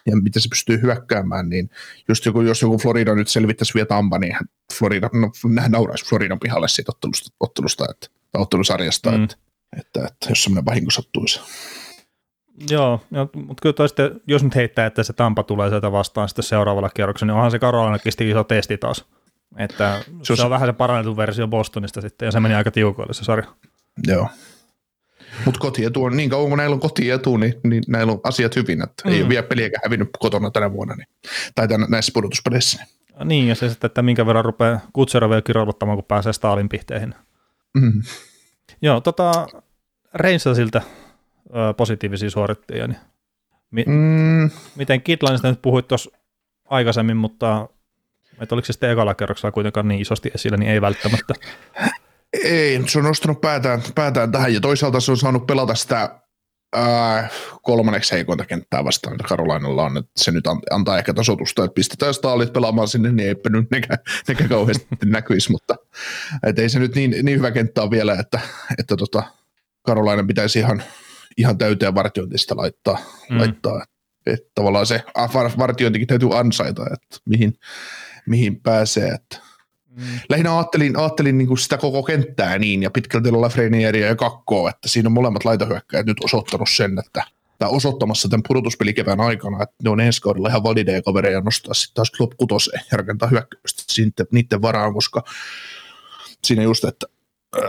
ja 0.07 0.17
miten 0.17 0.43
se 0.43 0.49
pystyy 0.49 0.83
hyökkäämään, 0.83 1.49
niin 1.49 1.71
just 2.09 2.27
joku, 2.27 2.41
jos 2.41 2.63
joku 2.63 2.79
Florida 2.79 3.15
nyt 3.15 3.29
selvittäisi 3.29 3.75
vielä 3.75 3.87
Tampa, 3.87 4.19
niin 4.19 4.37
Florida, 4.79 5.11
no, 5.13 5.31
nauraisi 5.69 6.05
Floridan 6.05 6.41
pihalle 6.41 6.69
siitä 6.69 6.93
ottelusta, 6.93 7.31
ottelusta 7.41 7.85
että, 7.91 8.07
tai 8.33 8.43
ottelusarjasta, 8.43 9.11
mm. 9.11 9.25
että, 9.25 9.37
että, 9.79 10.01
että, 10.01 10.27
jos 10.29 10.45
semmoinen 10.45 10.65
vahinko 10.65 10.91
sattuisi. 10.91 11.41
Joo, 12.71 13.01
mutta 13.35 13.63
kyllä 13.63 13.73
toiste, 13.73 14.11
jos 14.27 14.45
nyt 14.45 14.55
heittää, 14.55 14.87
että 14.87 15.03
se 15.03 15.13
Tampa 15.13 15.43
tulee 15.43 15.69
sieltä 15.69 15.93
vastaan 15.93 16.29
sitten 16.29 16.43
seuraavalla 16.43 16.91
kierroksella, 16.91 17.33
niin 17.33 17.37
onhan 17.37 17.51
se 17.51 17.59
Karolanakin 17.59 18.13
iso 18.29 18.45
testi 18.45 18.79
taas. 18.79 19.05
Että 19.57 20.05
se, 20.23 20.37
se 20.37 20.43
on 20.43 20.51
vähän 20.51 20.69
se 20.69 20.73
parannettu 20.73 21.17
versio 21.17 21.49
Bostonista 21.49 22.01
sitten, 22.01 22.27
ja 22.27 22.33
se 22.33 22.41
meni 22.41 22.55
aika 22.55 22.71
tiukoille 22.71 23.15
se 23.15 23.25
sarja. 23.25 23.47
Joo. 24.07 24.29
Mutta 25.45 25.61
kotietu 25.61 26.05
on, 26.05 26.17
niin 26.17 26.31
kauan 26.31 26.49
kun 26.49 26.59
näillä 26.59 26.75
on 26.75 26.81
kotietu, 26.81 27.37
niin, 27.37 27.55
niin 27.65 27.83
näillä 27.89 28.13
on 28.13 28.21
asiat 28.25 28.57
hyvin, 28.57 28.83
että 28.83 29.09
mm. 29.09 29.15
ei 29.15 29.21
ole 29.21 29.29
vielä 29.29 29.47
peliäkään 29.47 29.81
hävinnyt 29.85 30.09
kotona 30.19 30.51
tänä 30.51 30.73
vuonna, 30.73 30.95
niin, 30.95 31.09
tai 31.55 31.69
tämän, 31.69 31.91
näissä 31.91 32.13
pudotuspeleissä. 32.15 32.85
Niin. 32.85 33.29
niin, 33.29 33.49
ja 33.49 33.55
se 33.55 33.69
sitten, 33.69 33.89
että 33.89 34.03
minkä 34.03 34.27
verran 34.27 34.45
rupeaa 34.45 34.81
Kutsera 34.93 35.29
vielä 35.29 35.43
kirjoittamaan, 35.43 35.99
kun 35.99 36.05
pääsee 36.05 36.33
Stalin 36.33 36.69
pihteihin. 36.69 37.15
Mm. 37.75 38.03
Joo, 38.83 39.01
tota, 39.01 39.47
Reinsalsilta 40.15 40.83
positiivisia 41.77 42.31
suorittajia, 42.31 42.87
niin 42.87 42.99
mi- 43.71 43.85
mm. 43.87 44.51
miten 44.77 45.03
Kitlanista 45.03 45.51
nyt 45.51 45.63
puhuit 45.63 45.89
tuossa 45.89 46.11
aikaisemmin, 46.65 47.17
mutta 47.17 47.69
että 48.41 48.55
oliko 48.55 48.67
se 48.67 48.73
sitten 48.73 48.91
ekalla 48.91 49.15
kerroksella 49.15 49.53
kuitenkaan 49.53 49.89
niin 49.89 50.01
isosti 50.01 50.31
esillä, 50.35 50.57
niin 50.57 50.71
ei 50.71 50.81
välttämättä. 50.81 51.35
Ei, 52.45 52.83
se 52.87 52.99
on 52.99 53.05
nostanut 53.05 53.41
päätään, 53.41 53.83
päätään 53.95 54.33
tähän 54.33 54.55
ja 54.55 54.61
toisaalta 54.61 55.01
se 55.01 55.11
on 55.11 55.17
saanut 55.17 55.47
pelata 55.47 55.75
sitä 55.75 56.21
ää, 56.77 57.29
kolmanneksi 57.63 58.13
heikointa 58.13 58.45
kenttää 58.45 58.85
vastaan, 58.85 59.15
mitä 59.15 59.29
Karolainalla 59.29 59.85
on, 59.85 59.97
että 59.97 60.11
se 60.17 60.31
nyt 60.31 60.45
antaa 60.71 60.99
ehkä 60.99 61.15
tasotusta, 61.15 61.65
että 61.65 61.75
pistetään 61.75 62.15
staalit 62.15 62.53
pelaamaan 62.53 62.89
sinne, 62.89 63.13
niin 63.13 63.29
eipä 63.29 63.51
nyt 63.51 63.71
nekään, 63.71 63.99
nekään 64.29 64.49
kauheasti 64.49 64.87
näkyisi, 65.05 65.51
mutta 65.51 65.77
et 66.47 66.59
ei 66.59 66.69
se 66.69 66.79
nyt 66.79 66.95
niin, 66.95 67.11
niin 67.23 67.39
hyvä 67.39 67.51
kenttä 67.51 67.83
ole 67.83 67.91
vielä, 67.91 68.15
että, 68.15 68.41
että 68.79 68.97
tota, 68.97 69.23
Karolainen 69.83 70.27
pitäisi 70.27 70.59
ihan, 70.59 70.83
ihan 71.37 71.59
täyteen 71.59 71.95
vartiointista 71.95 72.57
laittaa, 72.57 72.99
mm. 73.31 73.39
laittaa 73.39 73.85
että 74.33 74.51
tavallaan 74.55 74.87
se 74.87 75.03
vartiointikin 75.59 76.09
täytyy 76.09 76.39
ansaita, 76.39 76.83
että 76.83 77.19
mihin, 77.25 77.55
mihin 78.29 78.61
pääsee. 78.61 79.09
Että. 79.09 79.39
Mm. 79.91 80.05
Lähinnä 80.29 80.57
ajattelin, 80.57 80.99
ajattelin 80.99 81.39
niin 81.39 81.49
kuin 81.49 81.59
sitä 81.59 81.79
koko 81.79 82.03
kenttää 82.03 82.59
niin, 82.59 82.83
ja 82.83 82.91
pitkälti 82.91 83.31
Lafrenieria 83.31 84.07
ja 84.07 84.17
Kakkoa, 84.17 84.71
että 84.71 84.89
siinä 84.89 85.07
on 85.07 85.13
molemmat 85.13 85.45
laitahyökkäjät 85.45 86.07
nyt 86.07 86.25
osoittanut 86.25 86.69
sen, 86.71 86.99
että 86.99 87.23
tai 87.59 87.69
osoittamassa 87.73 88.29
tämän 88.29 88.43
pudotuspelikevään 88.49 89.21
aikana, 89.21 89.63
että 89.63 89.75
ne 89.85 89.91
on 89.91 90.01
ensi 90.01 90.23
kaudella 90.23 90.49
ihan 90.49 90.63
valideja 90.63 91.03
kavereja 91.03 91.41
nostaa 91.41 91.75
sitten 91.75 91.95
taas 91.95 92.11
top 92.19 92.31
kutoseen 92.37 92.83
ja 92.91 92.99
rakentaa 92.99 93.29
hyökkäystä 93.29 93.83
niiden 94.33 94.63
varaan, 94.63 94.95
koska 94.95 95.25
siinä 96.45 96.63
just, 96.63 96.85
että 96.85 97.07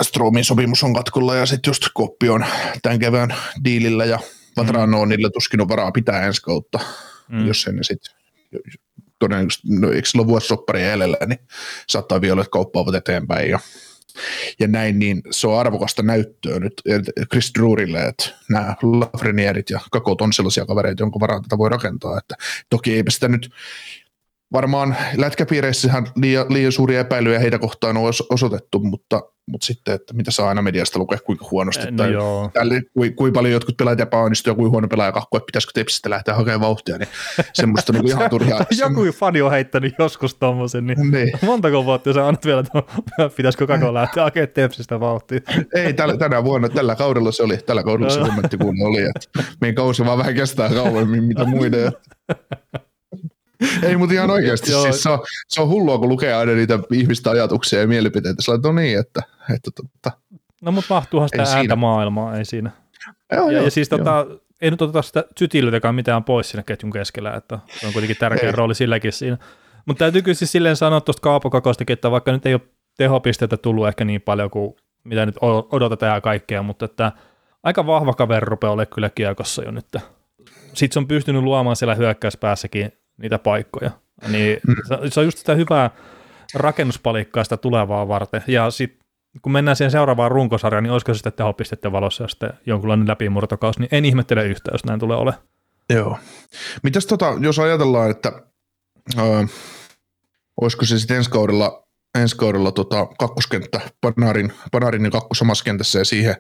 Stromin 0.02 0.46
sopimus 0.46 0.84
on 0.84 0.94
katkolla 0.94 1.36
ja 1.36 1.46
sitten 1.46 1.70
just 1.70 1.84
Koppi 1.94 2.30
on 2.30 2.46
tämän 2.82 3.00
kevään 3.00 3.36
diilillä 3.64 4.06
ja 4.06 4.20
Vatrano 4.58 5.06
mm. 5.06 5.10
niillä 5.10 5.30
tuskin 5.30 5.62
on 5.62 5.70
varaa 5.70 5.92
pitää 5.92 6.26
ensi 6.26 6.42
kautta, 6.42 6.80
mm. 7.30 7.48
jos 7.48 7.68
ne 7.72 7.84
sitten 7.84 8.14
todennäköisesti, 9.20 9.68
no 9.70 9.92
eikö 9.92 10.10
sillä 10.10 10.22
ole 10.22 10.28
vuosisoppari 10.28 10.84
edellä, 10.84 11.18
niin 11.28 11.40
saattaa 11.90 12.22
vielä, 12.22 12.42
että 12.42 12.52
kauppaavat 12.52 12.96
eteenpäin 12.96 13.50
ja, 13.50 13.60
ja 14.60 14.68
näin, 14.68 15.00
niin 15.00 15.22
se 15.32 15.48
on 15.48 15.60
arvokasta 15.60 16.04
näyttöä 16.04 16.60
nyt 16.60 16.82
Chris 17.32 17.52
Drurille, 17.60 18.06
että 18.06 18.30
nämä 18.50 18.76
Lafrenierit 18.84 19.70
ja 19.70 19.80
Kakot 19.92 20.22
on 20.22 20.34
sellaisia 20.34 20.66
kavereita, 20.66 21.04
jonka 21.04 21.20
varaan 21.20 21.42
tätä 21.42 21.58
voi 21.58 21.70
rakentaa, 21.70 22.18
että 22.18 22.36
toki 22.70 22.96
eipä 22.96 23.12
sitä 23.12 23.28
nyt 23.28 23.50
varmaan 24.54 24.96
lätkäpiireissähän 25.18 26.08
liian, 26.16 26.46
liian 26.50 26.72
suuria 26.72 27.00
epäilyjä 27.00 27.40
heitä 27.40 27.60
kohtaan 27.60 27.98
on 27.98 28.12
osoitettu, 28.30 28.80
mutta, 28.80 29.22
mutta 29.48 29.66
sitten, 29.66 29.94
että 29.96 30.14
mitä 30.14 30.32
saa 30.32 30.50
aina 30.50 30.62
mediasta 30.62 31.00
lukea, 31.00 31.20
kuinka 31.26 31.46
huonosti, 31.52 31.92
no, 31.92 31.98
tai 31.98 32.12
tälle, 32.54 32.82
kuinka, 32.94 33.16
kuinka 33.16 33.38
paljon 33.38 33.54
jotkut 33.54 33.78
pelaajat 33.78 34.00
epäonnistuu 34.00 34.52
ja 34.52 34.56
kuinka 34.56 34.72
huono 34.72 34.88
pelaaja 34.88 35.12
kakku, 35.12 35.38
että 35.38 35.46
pitäisikö 35.46 35.72
tepsistä 35.74 36.10
lähteä 36.10 36.34
hakemaan 36.34 36.62
vauhtia, 36.62 36.98
niin 36.98 37.10
semmoista 37.54 37.94
niin 37.94 38.08
ihan 38.08 38.30
turhaa. 38.30 38.66
Joku 38.82 39.12
fani 39.12 39.42
on 39.42 39.52
heittänyt 39.52 39.96
joskus 40.00 40.36
tommosen, 40.36 40.88
niin, 40.88 41.12
niin. 41.12 41.32
montako 41.46 41.86
vuotta 41.86 42.14
sä 42.14 42.28
annat 42.28 42.46
vielä, 42.46 42.60
että 42.60 42.84
pitäisikö 43.38 43.68
kako 43.68 43.94
lähteä 43.94 44.24
hakemaan 44.24 44.50
tepsistä 44.54 45.00
vauhtia? 45.00 45.40
Ei, 45.76 45.94
tällä, 45.94 46.18
tänä 46.18 46.44
vuonna, 46.44 46.70
tällä 46.70 46.96
kaudella 46.96 47.32
se 47.32 47.44
oli, 47.44 47.58
tällä 47.58 47.84
kaudella 47.84 48.14
se 48.14 48.20
kommentti 48.20 48.58
kun 48.58 48.76
oli, 48.82 49.02
että 49.02 49.44
meidän 49.62 49.76
kausi 49.76 50.06
vaan 50.06 50.18
vähän 50.18 50.36
kestää 50.36 50.70
kauemmin, 50.70 51.24
mitä 51.24 51.46
muiden. 51.46 51.92
Ei, 53.84 53.98
mutta 53.98 54.14
ihan 54.14 54.30
oikeasti. 54.30 54.72
siis 54.72 55.04
se, 55.04 55.10
on, 55.10 55.20
se 55.48 55.62
on 55.62 55.68
hullua, 55.68 55.98
kun 55.98 56.10
lukee 56.10 56.34
aina 56.34 56.52
niitä 56.52 56.80
ihmisten 56.94 57.32
ajatuksia 57.32 57.80
ja 57.80 57.88
mielipiteitä. 57.88 58.42
Sillä 58.42 58.70
on 58.70 58.76
niin, 58.76 59.00
että... 59.00 59.22
että 59.56 59.72
totta. 59.76 60.12
No, 60.62 60.72
mutta 60.72 60.94
mahtuuhan 60.94 61.30
sitä 61.30 61.44
ei 61.44 61.48
ääntä 61.48 61.60
siinä. 61.60 61.76
maailmaa, 61.76 62.38
ei 62.38 62.46
siinä. 62.46 62.72
Joo, 63.32 63.46
ja, 63.46 63.52
joo, 63.52 63.64
ja 63.64 63.72
siis 63.72 63.92
joo. 63.92 63.98
tota, 63.98 64.26
ei 64.62 64.72
nyt 64.72 64.82
oteta 64.82 65.02
sitä 65.02 65.24
sytillytäkään 65.40 65.96
mitään 65.96 66.24
pois 66.24 66.50
siinä 66.50 66.64
ketjun 66.64 66.92
keskellä, 66.92 67.34
että 67.34 67.60
se 67.80 67.88
on 67.88 67.94
kuitenkin 67.94 68.18
tärkeä 68.18 68.50
ei. 68.50 68.52
rooli 68.52 68.76
silläkin 68.76 69.12
siinä. 69.12 69.38
Mutta 69.86 70.00
täytyy 70.00 70.22
kyllä 70.22 70.36
siis 70.36 70.52
silleen 70.52 70.76
sanoa 70.76 71.02
tuosta 71.02 71.22
Kaapokakostakin, 71.22 71.94
että 71.94 72.12
vaikka 72.12 72.32
nyt 72.32 72.46
ei 72.46 72.54
ole 72.54 72.62
tehopisteitä 72.98 73.58
tullut 73.58 73.88
ehkä 73.88 74.06
niin 74.06 74.22
paljon 74.22 74.50
kuin 74.50 74.76
mitä 75.04 75.26
nyt 75.26 75.36
odotetaan 75.72 76.16
ja 76.16 76.22
kaikkea, 76.22 76.64
mutta 76.64 76.86
että 76.86 77.12
aika 77.64 77.86
vahva 77.86 78.14
kaveri 78.14 78.46
rupeaa 78.46 78.74
olemaan 78.74 78.94
kyllä 78.96 79.10
kiekossa 79.10 79.64
jo 79.64 79.72
nyt. 79.72 79.86
Sitten 80.74 80.94
se 80.94 81.00
on 81.00 81.08
pystynyt 81.08 81.44
luomaan 81.44 81.76
siellä 81.76 81.96
hyökkäyspäässäkin 81.96 82.92
niitä 83.22 83.40
paikkoja. 83.40 83.92
Niin 84.28 84.60
se 85.10 85.20
on 85.20 85.26
just 85.26 85.38
sitä 85.38 85.56
hyvää 85.56 85.90
rakennuspalikkaa 86.54 87.44
sitä 87.44 87.58
tulevaa 87.58 88.08
varten. 88.08 88.44
Ja 88.48 88.72
sitten 88.72 89.00
kun 89.42 89.52
mennään 89.52 89.78
siihen 89.78 89.92
seuraavaan 89.92 90.32
runkosarjaan, 90.32 90.84
niin 90.84 90.92
olisiko 90.92 91.14
se 91.14 91.18
sitten 91.18 91.34
tehopisteiden 91.34 91.92
valossa 91.92 92.24
ja 92.24 92.28
sitten 92.28 92.54
jonkunlainen 92.66 93.08
läpimurtokaus, 93.08 93.80
niin 93.80 93.90
en 93.92 94.06
ihmettele 94.06 94.46
yhtään, 94.46 94.74
jos 94.74 94.86
näin 94.86 95.00
tulee 95.00 95.18
ole. 95.18 95.34
Joo. 95.90 96.18
Mitäs 96.84 97.06
tota, 97.06 97.34
jos 97.40 97.60
ajatellaan, 97.60 98.12
että 98.12 98.32
öö, 99.18 99.44
olisiko 100.62 100.86
se 100.86 101.00
sitten 101.00 101.18
ensi 101.18 101.30
kaudella, 101.30 101.84
ensi 102.20 102.38
kaudella 102.38 102.72
tota, 102.72 103.08
kakkoskenttä 103.20 103.82
Panarin, 104.02 104.54
Panarin 104.72 105.06
ja 105.06 105.12
kakku 105.12 105.36
samassa 105.36 105.64
kentässä 105.64 106.00
ja 106.00 106.06
siihen 106.06 106.36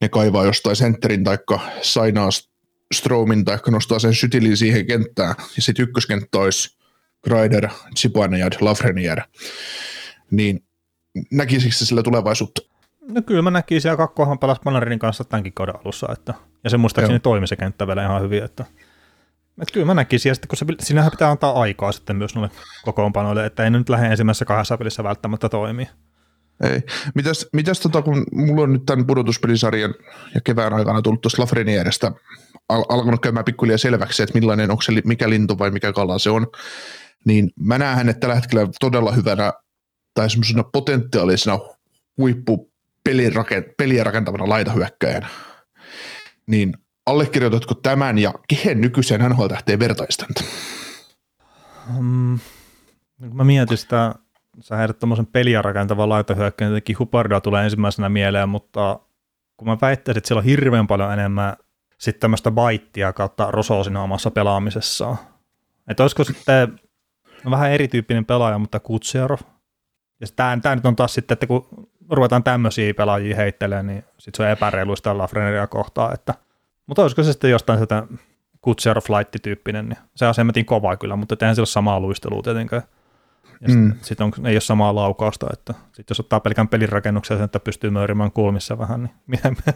ne 0.00 0.08
kaivaa 0.08 0.44
jostain 0.44 0.76
sentterin 0.76 1.24
taikka 1.24 1.60
sainaa 1.82 2.28
Stromin 2.94 3.44
tai 3.44 3.58
nostaa 3.70 3.98
sen 3.98 4.14
sytilin 4.14 4.56
siihen 4.56 4.86
kenttään, 4.86 5.34
ja 5.56 5.62
sitten 5.62 5.82
ykköskenttä 5.82 6.38
olisi 6.38 6.78
Greider, 7.24 7.68
Zibanejad, 7.96 8.52
Lafreniere, 8.60 9.22
niin 10.30 10.64
näkisikö 11.30 11.74
se 11.74 11.86
sillä 11.86 12.02
tulevaisuutta? 12.02 12.62
No 13.08 13.22
kyllä 13.22 13.42
mä 13.42 13.50
näkisin, 13.50 13.88
ja 13.88 13.96
kakkohan 13.96 14.38
pelasi 14.38 14.60
Panarin 14.64 14.98
kanssa 14.98 15.24
tämänkin 15.24 15.52
kauden 15.52 15.76
alussa, 15.76 16.06
että, 16.12 16.34
ja 16.64 16.70
se 16.70 16.76
muistaakseni 16.76 17.20
toimi 17.20 17.46
se 17.46 17.56
kenttä 17.56 17.86
vielä 17.86 18.04
ihan 18.04 18.22
hyvin, 18.22 18.44
että, 18.44 18.64
että 19.62 19.72
kyllä 19.72 19.86
mä 19.86 19.94
näkisin, 19.94 20.30
ja 20.30 20.34
sitten 20.34 20.48
kun 20.48 20.56
se, 20.56 20.66
sinähän 20.80 21.10
pitää 21.10 21.30
antaa 21.30 21.60
aikaa 21.60 21.92
sitten 21.92 22.16
myös 22.16 22.34
noille 22.34 22.54
kokoonpanoille, 22.82 23.46
että 23.46 23.64
ei 23.64 23.70
nyt 23.70 23.88
lähde 23.88 24.06
ensimmäisessä 24.06 24.44
kahdessa 24.44 24.78
pelissä 24.78 25.04
välttämättä 25.04 25.48
toimii. 25.48 25.88
Ei. 26.62 26.82
Mitäs, 27.14 27.48
mitäs 27.52 27.80
tota, 27.80 28.02
kun 28.02 28.24
mulla 28.32 28.62
on 28.62 28.72
nyt 28.72 28.86
tämän 28.86 29.06
pudotuspelisarjan 29.06 29.94
ja 30.34 30.40
kevään 30.40 30.72
aikana 30.72 31.02
tullut 31.02 31.20
tuosta 31.20 31.42
Lafrenierestä 31.42 32.12
al- 32.68 32.84
alkanut 32.88 33.20
käymään 33.22 33.44
pikkuhiljaa 33.44 33.78
selväksi, 33.78 34.22
että 34.22 34.38
millainen, 34.38 34.70
onko 34.70 34.82
se 34.82 34.92
mikä 35.04 35.30
lintu 35.30 35.58
vai 35.58 35.70
mikä 35.70 35.92
kala 35.92 36.18
se 36.18 36.30
on, 36.30 36.46
niin 37.24 37.50
mä 37.60 37.78
näen 37.78 37.96
hänet 37.96 38.20
tällä 38.20 38.34
hetkellä 38.34 38.68
todella 38.80 39.12
hyvänä 39.12 39.52
tai 40.14 40.30
semmoisena 40.30 40.64
potentiaalisena 40.64 41.58
huippu 42.18 42.72
peliä 43.76 44.04
rakentavana 44.04 44.48
laitahyökkäjänä. 44.48 45.28
Niin 46.46 46.74
allekirjoitatko 47.06 47.74
tämän 47.74 48.18
ja 48.18 48.34
kehen 48.48 48.80
nykyiseen 48.80 49.30
NHL 49.30 49.46
tähteen 49.46 49.78
vertaistanta? 49.78 50.44
Mm, 51.98 52.38
mä 53.32 53.44
mietin 53.44 53.78
sitä, 53.78 54.14
sä 54.60 54.76
heidät 54.76 54.98
tuommoisen 54.98 55.26
peliä 55.26 55.62
rakentavan 55.62 56.08
laitahyökkäjän, 56.08 56.70
jotenkin 56.70 56.98
Huparda 56.98 57.40
tulee 57.40 57.64
ensimmäisenä 57.64 58.08
mieleen, 58.08 58.48
mutta 58.48 59.00
kun 59.56 59.68
mä 59.68 59.78
väittäisin, 59.80 60.18
että 60.18 60.28
siellä 60.28 60.40
on 60.40 60.44
hirveän 60.44 60.86
paljon 60.86 61.12
enemmän 61.12 61.56
sitten 61.98 62.20
tämmöistä 62.20 62.50
baittia 62.50 63.12
kautta 63.12 63.50
rosoa 63.50 63.84
siinä 63.84 64.02
omassa 64.02 64.30
pelaamisessaan. 64.30 65.16
Että 65.88 66.02
olisiko 66.02 66.24
sitten 66.24 66.80
vähän 67.50 67.72
erityyppinen 67.72 68.24
pelaaja, 68.24 68.58
mutta 68.58 68.80
Kutsero. 68.80 69.38
Ja 70.20 70.26
tämä, 70.36 70.58
tämä 70.62 70.74
nyt 70.74 70.86
on 70.86 70.96
taas 70.96 71.14
sitten, 71.14 71.34
että 71.34 71.46
kun 71.46 71.88
ruvetaan 72.10 72.44
tämmöisiä 72.44 72.94
pelaajia 72.94 73.36
heittelemään, 73.36 73.86
niin 73.86 74.04
sitten 74.18 74.36
se 74.36 74.42
on 74.42 74.48
epäreiluista 74.48 75.18
Lafreneria 75.18 75.66
kohtaa. 75.66 76.12
Että, 76.12 76.34
mutta 76.86 77.02
olisiko 77.02 77.22
se 77.22 77.32
sitten 77.32 77.50
jostain 77.50 77.78
sitä 77.78 78.06
Kutsero 78.60 79.00
Flight-tyyppinen, 79.00 79.88
niin 79.88 79.98
se 80.16 80.26
on 80.26 80.34
semmoinen 80.34 80.64
kova 80.64 80.96
kyllä, 80.96 81.16
mutta 81.16 81.36
eihän 81.40 81.54
sillä 81.54 81.62
ole 81.62 81.66
samaa 81.66 82.00
luistelua 82.00 82.42
tietenkään. 82.42 82.82
Ja 83.60 83.68
mm. 83.68 83.92
sitten 84.00 84.02
sit 84.02 84.46
ei 84.46 84.54
ole 84.54 84.60
samaa 84.60 84.94
laukausta, 84.94 85.46
että 85.52 85.74
sit 85.92 86.10
jos 86.10 86.20
ottaa 86.20 86.40
pelkän 86.40 86.68
pelin 86.68 86.88
että 87.44 87.60
pystyy 87.60 87.90
möyrimään 87.90 88.32
kulmissa 88.32 88.78
vähän, 88.78 89.02
niin 89.02 89.14
miten 89.26 89.56
me, 89.66 89.74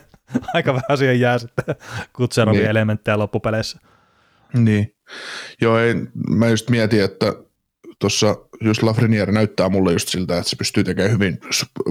aika 0.54 0.74
vähän 0.74 0.98
siihen 0.98 1.20
jää 1.20 1.38
sitten 1.38 1.64
kutserovia 2.12 2.60
niin. 2.60 2.70
elementtejä 2.70 3.18
loppupeleissä. 3.18 3.78
Niin. 4.54 4.94
Joo, 5.60 5.78
ei, 5.78 5.94
mä 6.30 6.48
just 6.48 6.70
mietin, 6.70 7.04
että 7.04 7.32
tuossa 7.98 8.36
just 8.60 8.82
Lafreniere 8.82 9.32
näyttää 9.32 9.68
mulle 9.68 9.92
just 9.92 10.08
siltä, 10.08 10.38
että 10.38 10.50
se 10.50 10.56
pystyy 10.56 10.84
tekemään 10.84 11.12
hyvin 11.12 11.38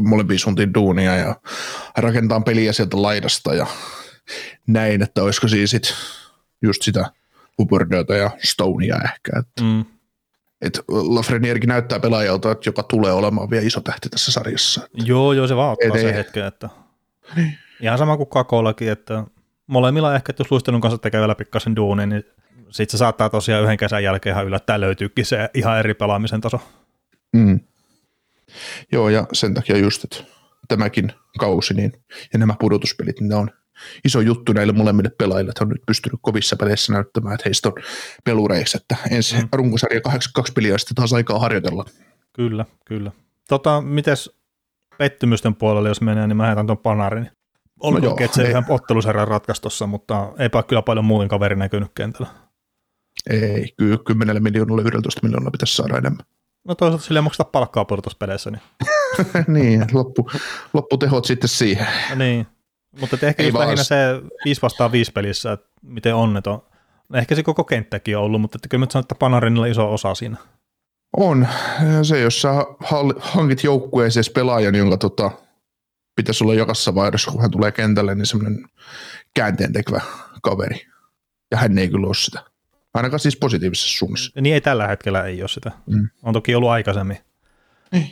molempiin 0.01 0.39
suuntiin 0.39 0.73
duunia 0.73 1.15
ja 1.15 1.35
rakentaa 1.97 2.41
peliä 2.41 2.73
sieltä 2.73 3.01
laidasta 3.01 3.53
ja 3.53 3.67
näin, 4.67 5.01
että 5.01 5.23
olisiko 5.23 5.47
siinä 5.47 5.67
sit 5.67 5.93
just 6.61 6.81
sitä 6.81 7.11
Hubbardota 7.57 8.15
ja 8.15 8.31
Stonea 8.43 8.95
ehkä. 8.95 9.39
Että. 9.39 9.63
Mm 9.63 9.96
että 10.61 10.81
Lafrenierkin 10.87 11.67
näyttää 11.67 11.99
pelaajalta, 11.99 12.51
että 12.51 12.69
joka 12.69 12.83
tulee 12.83 13.11
olemaan 13.11 13.49
vielä 13.49 13.65
iso 13.65 13.81
tähti 13.81 14.09
tässä 14.09 14.31
sarjassa. 14.31 14.81
Joo, 14.93 15.33
joo, 15.33 15.47
se 15.47 15.55
vaan 15.55 15.71
ottaa 15.71 16.01
se 16.01 16.13
hetken, 16.13 16.45
että 16.45 16.69
niin. 17.35 17.57
ihan 17.81 17.97
sama 17.97 18.17
kuin 18.17 18.29
Kakollakin, 18.29 18.91
että 18.91 19.23
molemmilla 19.67 20.15
ehkä, 20.15 20.31
että 20.31 20.41
jos 20.41 20.51
luistelun 20.51 20.81
kanssa 20.81 20.97
tekee 20.97 21.19
vielä 21.19 21.35
pikkasen 21.35 21.75
duuni, 21.75 22.07
niin 22.07 22.23
sitten 22.69 22.91
se 22.91 22.97
saattaa 22.97 23.29
tosiaan 23.29 23.63
yhden 23.63 23.77
kesän 23.77 24.03
jälkeen 24.03 24.33
ihan 24.33 24.45
yllättäen 24.45 24.81
löytyykin 24.81 25.25
se 25.25 25.49
ihan 25.53 25.79
eri 25.79 25.93
pelaamisen 25.93 26.41
taso. 26.41 26.59
Mm. 27.33 27.59
Joo, 28.91 29.09
ja 29.09 29.27
sen 29.33 29.53
takia 29.53 29.77
just, 29.77 30.03
että 30.03 30.23
tämäkin 30.67 31.11
kausi 31.39 31.73
niin, 31.73 31.93
ja 32.33 32.39
nämä 32.39 32.55
pudotuspelit, 32.59 33.19
niin 33.19 33.29
ne 33.29 33.35
on 33.35 33.51
iso 34.05 34.21
juttu 34.21 34.53
näille 34.53 34.73
molemmille 34.73 35.11
pelaajille, 35.17 35.49
että 35.49 35.63
on 35.63 35.69
nyt 35.69 35.85
pystynyt 35.85 36.19
kovissa 36.21 36.55
peleissä 36.55 36.93
näyttämään, 36.93 37.33
että 37.33 37.43
heistä 37.45 37.69
on 37.69 37.75
pelureiksi, 38.23 38.77
että 38.77 38.95
ensi 39.11 39.35
mm. 39.35 39.47
runkosarja 39.53 40.01
82 40.01 40.53
peliä 40.53 40.77
sitten 40.77 40.95
taas 40.95 41.13
aikaa 41.13 41.39
harjoitella. 41.39 41.85
Kyllä, 42.33 42.65
kyllä. 42.85 43.11
Tota, 43.49 43.81
mites 43.81 44.37
pettymysten 44.97 45.55
puolelle, 45.55 45.89
jos 45.89 46.01
menee, 46.01 46.27
niin 46.27 46.37
mä 46.37 46.47
heitän 46.47 46.67
tuon 46.67 46.77
panarin. 46.77 47.31
Olkoon, 47.79 48.03
no 48.03 48.15
että 48.19 48.35
se 48.35 48.49
ihan 48.49 48.65
ottelusarjan 48.69 49.27
ratkaistossa, 49.27 49.87
mutta 49.87 50.33
eipä 50.39 50.63
kyllä 50.63 50.81
paljon 50.81 51.05
muun 51.05 51.27
kaveri 51.27 51.55
näkynyt 51.55 51.91
kentällä. 51.95 52.27
Ei, 53.29 53.73
kyllä 53.77 53.97
10 54.05 54.43
miljoonalle 54.43 54.81
11 54.81 55.21
miljoonaa 55.23 55.51
pitäisi 55.51 55.75
saada 55.75 55.97
enemmän. 55.97 56.25
No 56.67 56.75
toisaalta 56.75 57.05
sille 57.05 57.21
maksata 57.21 57.49
palkkaa 57.51 57.85
pudotuspeleissä. 57.85 58.51
Niin, 58.51 58.61
niin 59.53 59.85
loppu, 59.93 60.29
lopputehot 60.73 61.25
sitten 61.25 61.49
siihen. 61.49 61.87
No 62.09 62.15
niin, 62.15 62.47
mutta 62.99 63.17
ehkä 63.21 63.43
Ei 63.43 63.49
just 63.49 63.59
lähinnä 63.59 63.83
se 63.83 63.95
5 64.45 64.61
vastaan 64.61 64.91
5 64.91 65.11
pelissä, 65.11 65.51
että 65.51 65.67
miten 65.81 66.15
onneton. 66.15 66.63
Ehkä 67.13 67.35
se 67.35 67.43
koko 67.43 67.63
kenttäkin 67.63 68.17
on 68.17 68.23
ollut, 68.23 68.41
mutta 68.41 68.59
kyllä 68.69 68.85
mä 68.85 68.87
sanon, 68.91 69.03
että 69.03 69.15
Panarinilla 69.15 69.65
on 69.65 69.71
iso 69.71 69.93
osa 69.93 70.15
siinä. 70.15 70.37
On. 71.17 71.47
Se, 72.03 72.19
jos 72.19 72.41
sä 72.41 72.49
hankit 73.19 73.63
joukkueeseen 73.63 74.23
pelaajan, 74.33 74.75
jonka 74.75 74.97
tota, 74.97 75.31
pitäisi 76.15 76.43
olla 76.43 76.53
jokaisessa 76.53 76.95
vaihdossa, 76.95 77.31
kun 77.31 77.41
hän 77.41 77.51
tulee 77.51 77.71
kentälle, 77.71 78.15
niin 78.15 78.25
semmoinen 78.25 78.65
käänteen 79.33 79.73
tekevä 79.73 80.01
kaveri. 80.41 80.87
Ja 81.51 81.57
hän 81.57 81.77
ei 81.77 81.89
kyllä 81.89 82.07
ole 82.07 82.15
sitä. 82.15 82.43
Ainakaan 82.93 83.19
siis 83.19 83.37
positiivisessa 83.37 83.97
suunnassa. 83.97 84.41
Niin 84.41 84.53
ei 84.53 84.61
tällä 84.61 84.87
hetkellä 84.87 85.23
ei 85.23 85.41
ole 85.41 85.49
sitä. 85.49 85.71
Mm. 85.85 86.09
On 86.23 86.33
toki 86.33 86.55
ollut 86.55 86.69
aikaisemmin. 86.69 87.17
Niin. 87.91 88.11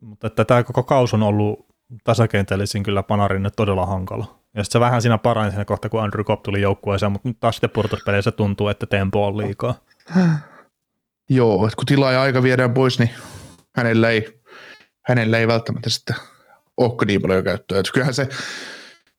Mutta 0.00 0.26
että 0.26 0.44
tämä 0.44 0.62
koko 0.62 0.82
kaus 0.82 1.14
on 1.14 1.22
ollut 1.22 1.71
tasakentällisin 2.04 2.82
kyllä 2.82 3.02
Panarin 3.02 3.50
todella 3.56 3.86
hankala. 3.86 4.38
Ja 4.54 4.64
sitten 4.64 4.78
se 4.78 4.80
vähän 4.80 5.02
siinä 5.02 5.18
parani 5.18 5.50
siinä 5.50 5.64
kohta, 5.64 5.88
kun 5.88 6.02
Andrew 6.02 6.24
Cobb 6.24 6.42
tuli 6.42 6.60
joukkueeseen, 6.60 7.12
mutta 7.12 7.28
nyt 7.28 7.40
taas 7.40 7.54
sitten 7.54 7.70
purtuspeleissä 7.70 8.30
tuntuu, 8.30 8.68
että 8.68 8.86
tempo 8.86 9.26
on 9.26 9.38
liikaa. 9.38 9.74
Joo, 11.30 11.66
että 11.66 11.76
kun 11.76 11.86
tilaa 11.86 12.12
ja 12.12 12.22
aika 12.22 12.42
viedään 12.42 12.74
pois, 12.74 12.98
niin 12.98 13.10
hänellä 13.76 14.10
ei, 14.10 14.40
hänellä 15.06 15.38
ei 15.38 15.48
välttämättä 15.48 15.90
sitten 15.90 16.16
ole 16.76 17.06
niin 17.06 17.22
paljon 17.22 17.44
käyttöä. 17.44 17.80
Että 17.80 17.92
kyllähän 17.92 18.14
se 18.14 18.28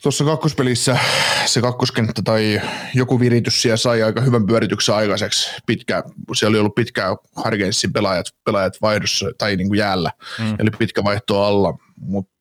tuossa 0.04 0.24
kakkospelissä 0.24 0.98
se 1.46 1.62
kakkoskenttä 1.62 2.22
tai 2.26 2.62
joku 2.94 3.20
viritys 3.20 3.62
siellä 3.62 3.78
sai 3.78 4.04
aika 4.04 4.22
hyvän 4.22 4.46
pyörityksen 4.46 4.96
aikaiseksi. 4.96 5.50
Pitkä, 5.66 6.04
siellä 6.34 6.52
oli 6.52 6.60
ollut 6.60 6.76
pitkään 6.76 7.18
Hargensin 7.36 7.94
pelaajat, 7.94 8.26
pelaajat 8.46 8.74
vaihdossa 8.82 9.32
tai 9.38 9.56
niin 9.56 9.68
kuin 9.68 9.78
jäällä, 9.78 10.12
mm. 10.40 10.56
eli 10.60 10.70
pitkä 10.80 11.04
vaihto 11.04 11.44
alla, 11.44 11.78
mutta 11.96 12.33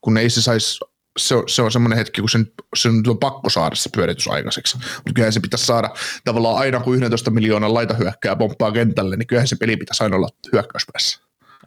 kun 0.00 0.18
ei 0.18 0.30
se 0.30 0.42
saisi 0.42 0.80
se 1.18 1.34
on, 1.34 1.42
se 1.46 1.62
on 1.62 1.72
semmoinen 1.72 1.98
hetki, 1.98 2.20
kun 2.20 2.30
sen, 2.30 2.46
sen 2.76 2.92
on 3.08 3.18
pakko 3.18 3.50
saada 3.50 3.74
se 3.74 3.90
pyöritys 3.96 4.28
aikaiseksi. 4.28 4.76
Mutta 4.76 5.12
kyllähän 5.14 5.32
se 5.32 5.40
pitäisi 5.40 5.66
saada 5.66 5.90
tavallaan 6.24 6.56
aina, 6.56 6.80
kun 6.80 6.96
11 6.96 7.30
miljoonaa 7.30 7.74
laitahyökkää 7.74 8.36
pomppaa 8.36 8.72
kentälle, 8.72 9.16
niin 9.16 9.26
kyllähän 9.26 9.48
se 9.48 9.56
peli 9.56 9.76
pitäisi 9.76 10.04
aina 10.04 10.16
olla 10.16 10.28
hyökkäyspäässä. 10.52 11.20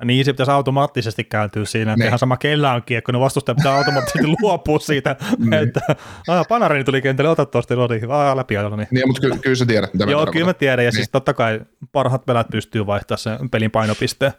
Niin, 0.06 0.26
se 0.26 0.34
pitäisi 0.34 0.52
automaattisesti 0.52 1.24
kääntyä 1.24 1.66
siinä, 1.66 1.94
että 1.94 2.04
ne. 2.04 2.08
ihan 2.08 2.20
sama 2.20 2.38
kellä 2.38 2.74
on 2.74 2.84
kiekko, 2.84 3.12
niin 3.12 3.20
vastustaja 3.20 3.56
pitää 3.56 3.76
automaattisesti 3.76 4.28
luopua 4.42 4.80
siitä, 4.80 5.16
ne. 5.38 5.60
että 5.60 5.82
aah, 6.28 6.48
Panarini 6.48 6.84
tuli 6.84 7.02
kentälle, 7.02 7.30
ota 7.30 7.46
tuosta 7.46 7.76
Rodi, 7.76 8.02
aah, 8.10 8.36
läpi 8.36 8.58
ajalla. 8.58 8.78
Niin. 8.78 8.88
niin, 8.92 9.08
mutta 9.08 9.22
ky- 9.22 9.40
kyllä 9.42 9.56
sä 9.56 9.66
tiedät, 9.66 9.94
mitä 9.94 10.06
Joo, 10.06 10.26
kyllä 10.26 10.46
mä 10.46 10.54
tiedän, 10.54 10.86
ja 10.86 10.90
niin. 10.90 10.96
siis 10.96 11.10
totta 11.10 11.34
kai 11.34 11.62
parhaat 11.92 12.26
pelät 12.26 12.48
pystyy 12.52 12.86
vaihtamaan 12.86 13.20
sen 13.20 13.50
pelin 13.50 13.72
painopisteen. 13.72 14.34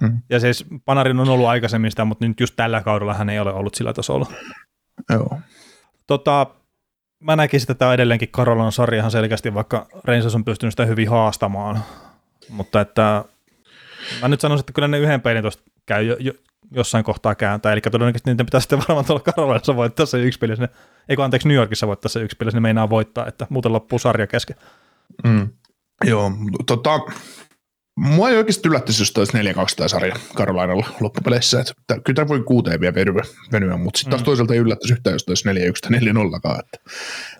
Mm. 0.00 0.22
Ja 0.30 0.40
siis 0.40 0.64
Panarin 0.84 1.20
on 1.20 1.28
ollut 1.28 1.46
aikaisemmin 1.46 1.90
sitä, 1.90 2.04
mutta 2.04 2.26
nyt 2.26 2.40
just 2.40 2.56
tällä 2.56 2.82
kaudella 2.82 3.14
hän 3.14 3.30
ei 3.30 3.40
ole 3.40 3.52
ollut 3.52 3.74
sillä 3.74 3.92
tasolla. 3.92 4.26
Joo. 5.10 5.40
Tota, 6.06 6.46
mä 7.20 7.36
näkisin, 7.36 7.64
että 7.64 7.74
tämä 7.74 7.94
edelleenkin 7.94 8.28
Karolan 8.30 8.72
sarjahan 8.72 9.10
selkeästi, 9.10 9.54
vaikka 9.54 9.86
Rangers 10.04 10.34
on 10.34 10.44
pystynyt 10.44 10.72
sitä 10.72 10.86
hyvin 10.86 11.10
haastamaan. 11.10 11.82
Mutta 12.48 12.80
että 12.80 13.24
mä 14.22 14.28
nyt 14.28 14.40
sanoisin, 14.40 14.62
että 14.62 14.72
kyllä 14.72 14.88
ne 14.88 14.98
yhden 14.98 15.20
pelin 15.20 15.42
tuosta 15.42 15.62
käy 15.86 16.04
jo, 16.04 16.16
jo, 16.20 16.32
jossain 16.70 17.04
kohtaa 17.04 17.34
kääntää, 17.34 17.72
eli 17.72 17.80
todennäköisesti 17.80 18.30
niiden 18.30 18.46
pitää 18.46 18.60
sitten 18.60 18.78
varmaan 18.78 19.04
tuolla 19.06 19.22
Karolanissa 19.22 19.76
voittaa 19.76 20.06
se 20.06 20.20
yksi 20.22 20.38
peli, 20.38 20.54
eikö 21.08 21.24
anteeksi 21.24 21.48
New 21.48 21.56
Yorkissa 21.56 21.86
voittaa 21.86 22.08
se 22.08 22.20
yksi 22.20 22.36
peli, 22.36 22.50
ne 22.50 22.60
meinaa 22.60 22.90
voittaa, 22.90 23.26
että 23.26 23.46
muuten 23.50 23.72
loppuu 23.72 23.98
sarja 23.98 24.26
kesken. 24.26 24.56
Mm. 25.24 25.48
Joo, 26.04 26.32
tota, 26.66 27.00
Mua 28.00 28.30
ei 28.30 28.36
oikeasti 28.36 28.68
yllättäisi, 28.68 29.02
jos 29.02 29.12
olisi 29.16 29.32
4-2 29.32 29.40
tämä 29.76 29.88
sarja 29.88 30.16
Karolainalla 30.34 30.86
loppupeleissä. 31.00 31.60
Että 31.60 32.00
kyllä 32.04 32.14
tämä 32.14 32.28
voi 32.28 32.42
kuuteen 32.42 32.80
vielä 32.80 32.94
venyä, 32.94 33.22
venyä 33.52 33.76
mutta 33.76 33.98
sitten 33.98 34.10
taas 34.10 34.20
mm. 34.20 34.24
toisaalta 34.24 34.54
ei 34.54 34.60
yllättäisi 34.60 34.92
yhtään, 34.92 35.14
jos 35.14 35.24
olisi 35.28 35.48
4-1 35.48 35.52
tai 35.82 35.90
4-0 36.00 36.02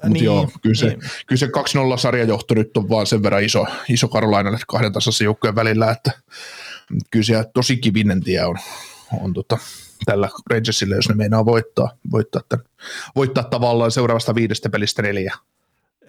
Mutta 0.02 0.08
niin, 0.08 0.24
joo, 0.24 0.50
kyllä 0.62 0.74
se, 0.74 0.86
niin. 0.86 1.00
kyllä 1.26 1.38
se 1.38 1.46
2-0 1.46 1.50
sarjajohto 1.98 2.54
nyt 2.54 2.76
on 2.76 2.88
vaan 2.88 3.06
sen 3.06 3.22
verran 3.22 3.44
iso, 3.44 3.66
iso 3.88 4.08
Karolainalle 4.08 4.58
kahden 4.68 4.92
tasaisen 4.92 5.24
joukkojen 5.24 5.54
välillä, 5.54 5.90
että 5.90 6.12
kyllä 7.10 7.24
se 7.24 7.44
tosi 7.54 7.76
kivinen 7.76 8.20
tie 8.20 8.44
on, 8.44 8.56
on 9.20 9.32
tota, 9.32 9.58
tällä 10.04 10.28
Rangersille, 10.50 10.94
jos 10.94 11.08
ne 11.08 11.14
meinaa 11.14 11.44
voittaa, 11.44 11.90
voittaa, 12.10 12.42
tämän, 12.48 12.64
voittaa 13.16 13.44
tavallaan 13.44 13.90
seuraavasta 13.90 14.34
viidestä 14.34 14.70
pelistä 14.70 15.02
neljä. 15.02 15.34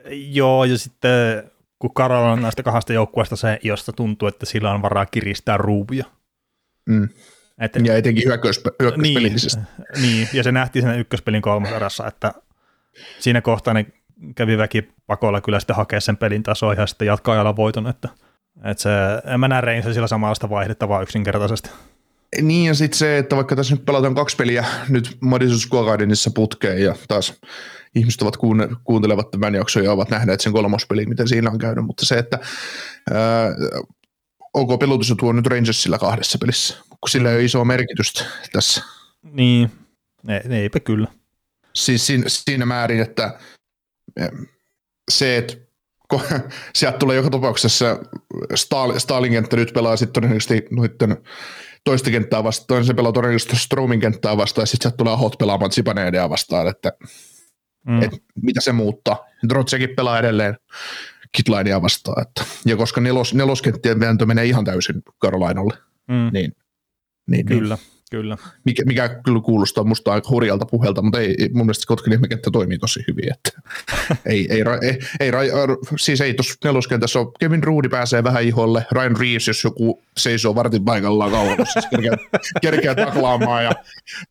Joo, 0.10 0.66
ja 0.66 0.78
sitten 0.78 1.52
kun 1.82 1.94
Karol 1.94 2.24
on 2.24 2.42
näistä 2.42 2.64
kahdesta 2.64 2.94
joukkueesta 2.94 3.36
se, 3.36 3.60
josta 3.64 3.94
tuntuu, 3.94 4.28
että 4.28 4.46
sillä 4.46 4.72
on 4.72 4.82
varaa 4.82 5.06
kiristää 5.06 5.58
ruuvia. 5.58 6.06
Mm. 6.86 7.10
Et, 7.62 7.72
ja 7.84 7.98
etenkin 7.98 8.24
hyökkäys, 8.26 8.64
hyökkäyspelillisesti. 8.82 9.62
Niin, 9.94 10.02
niin, 10.02 10.28
ja 10.34 10.44
se 10.44 10.52
nähtiin 10.52 10.86
sen 10.86 11.00
ykköspelin 11.00 11.42
kolmasarassa, 11.42 12.08
että 12.08 12.34
siinä 13.20 13.42
kohtaa 13.42 13.74
ne 13.74 13.86
kävi 14.36 14.58
väkipakolla 14.58 15.42
kyllä 15.42 15.60
sitten 15.60 15.76
hakea 15.76 16.02
sen 16.02 16.18
pelin 16.18 16.44
tasoa 16.44 16.74
ja 16.74 16.88
sitten 16.88 17.06
jatkaa 17.06 17.34
ajalla 17.34 17.56
voiton, 17.56 17.88
että, 17.88 18.10
että 18.66 18.84
se, 18.84 18.90
en 19.34 19.40
mä 19.40 19.48
näe 19.48 19.62
Reinsä 19.62 19.94
sillä 19.94 20.08
samanlaista 20.08 20.50
vaihdettavaa 20.50 21.02
yksinkertaisesti. 21.02 21.70
Niin 22.42 22.68
ja 22.68 22.74
sitten 22.74 22.98
se, 22.98 23.18
että 23.18 23.36
vaikka 23.36 23.56
tässä 23.56 23.76
nyt 23.76 23.86
pelataan 23.86 24.16
kaksi 24.16 24.36
peliä 24.36 24.66
nyt 24.90 25.18
Madison 25.20 25.60
Square 25.60 25.86
Gardenissa 25.86 26.32
putkeen 26.36 26.84
ja 26.84 26.96
taas 27.08 27.42
ihmiset 27.96 28.22
ovat 28.22 28.38
kuunne, 28.38 28.70
kuuntelevat 28.84 29.32
tämän 29.32 29.56
jakson 29.56 29.84
ja 29.84 29.92
ovat 29.92 30.10
nähneet 30.10 30.42
sen 30.42 30.54
kolmospeli, 30.54 31.06
miten 31.06 31.28
siinä 31.28 31.50
on 31.52 31.58
käynyt, 31.58 31.86
mutta 31.86 32.06
se, 32.06 32.18
että 32.18 32.40
ää, 33.14 33.56
OK 34.54 34.80
pelutus 34.80 35.14
tuo 35.20 35.32
nyt 35.32 35.48
Rangersilla 35.48 35.98
kahdessa 35.98 36.38
pelissä, 36.38 36.78
kun 36.90 37.10
sillä 37.10 37.30
ei 37.30 37.36
ole 37.36 37.44
isoa 37.44 37.66
merkitystä 37.66 38.26
tässä. 38.52 38.84
Niin, 39.24 39.72
ne, 40.24 40.42
ne 40.46 40.60
eipä 40.60 40.80
kyllä. 40.80 41.08
Siis 41.74 42.08
siinä, 42.08 42.24
siinä 42.28 42.66
määrin, 42.66 43.02
että 43.02 43.40
se, 45.12 45.38
että 45.38 45.56
sieltä 46.76 46.98
tulee 46.98 47.16
joka 47.16 47.30
tapauksessa 47.30 48.00
Stal, 48.56 49.00
Stalin 49.00 49.32
kenttä 49.32 49.56
nyt 49.56 49.74
pelaa 49.74 49.98
sitten 49.98 50.14
todennäköisesti 50.14 50.68
noiden 50.72 51.18
toista 51.84 52.12
kenttää 52.12 52.44
vastaan, 52.44 52.86
se 52.86 52.94
pelaa 52.94 53.12
todennäköisesti 53.12 53.56
Stromin 53.56 54.00
kenttää 54.00 54.38
vastaan, 54.38 54.64
ja 54.64 54.66
sitten 54.66 54.84
sieltä 54.84 54.98
tulee 54.98 55.18
Hot 55.18 55.38
pelaamaan 55.38 55.72
Zibanejaa 55.72 56.30
vastaan, 56.30 56.68
että 56.68 56.94
mm. 57.88 58.02
et, 58.02 58.12
mitä 58.42 58.62
se 58.62 58.72
muuttaa. 58.72 59.26
Drotsekin 59.50 59.90
pelaa 59.96 60.20
edelleen 60.20 60.58
Kitlinea 61.32 61.82
vastaan, 61.82 62.22
että, 62.22 62.44
ja 62.66 62.78
koska 62.78 63.02
nelos, 63.02 63.34
neloskenttien 63.34 64.00
vääntö 64.00 64.26
menee 64.26 64.46
ihan 64.46 64.66
täysin 64.66 65.02
Karolainalle, 65.20 65.78
mm. 66.08 66.14
niin, 66.16 66.32
niin, 66.34 66.54
niin, 67.28 67.46
Kyllä. 67.46 67.76
Niin 67.76 68.01
Kyllä. 68.12 68.38
Mikä, 68.66 68.84
mikä 68.86 69.10
kyllä 69.10 69.42
kuulostaa 69.42 69.84
musta 69.84 70.14
aika 70.14 70.30
hurjalta 70.30 70.66
puhelta, 70.66 71.02
mutta 71.02 71.20
ei, 71.20 71.36
mun 71.54 71.66
mielestä 71.66 71.84
Kotkin 71.88 72.14
ihmekenttä 72.14 72.52
toimii 72.52 72.78
tosi 72.78 73.04
hyvin. 73.08 73.34
Että 73.34 73.62
ei, 74.26 74.48
ei, 74.50 74.64
ei, 74.82 75.00
ei, 75.20 75.32
siis 75.98 76.22
ei 76.22 76.34
tuossa 76.34 76.56
neloskentässä 76.64 77.20
ole. 77.20 77.28
Kevin 77.40 77.64
Ruudi 77.64 77.90
pääsee 77.90 78.24
vähän 78.24 78.44
iholle. 78.44 78.86
Ryan 78.92 79.18
Reeves, 79.18 79.48
jos 79.48 79.64
joku 79.64 80.02
seisoo 80.18 80.56
vartin 80.56 80.86
paikallaan 80.86 81.32
kauan, 81.32 81.58
siis 81.74 81.86
kerkeä, 81.90 82.12
kerkeä 82.62 82.96
taklaamaan. 82.96 83.64
Ja 83.64 83.72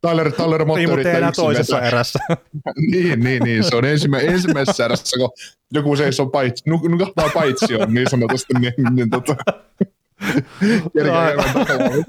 Tyler, 0.00 0.32
Tyler 0.32 0.64
Motte 0.64 0.80
niin, 0.80 0.90
mutta 0.90 1.10
enää 1.10 1.32
toisessa 1.32 1.76
vetä. 1.76 1.88
erässä. 1.88 2.18
niin, 2.92 3.20
niin, 3.20 3.42
niin, 3.42 3.64
se 3.64 3.76
on 3.76 3.84
ensimmä, 3.84 4.18
ensimmäisessä 4.18 4.84
erässä, 4.84 5.16
kun 5.18 5.30
joku 5.72 5.96
seisoo 5.96 6.26
paitsi, 6.26 6.64
nukahtaa 6.66 7.30
paitsi 7.34 7.76
on 7.76 7.94
niin 7.94 8.10
sanotusti, 8.10 8.54
niin, 8.60 8.74
niin 8.90 9.10
tota, 9.10 9.36
kerkeä 10.96 11.34
taklaamaan. 11.36 12.04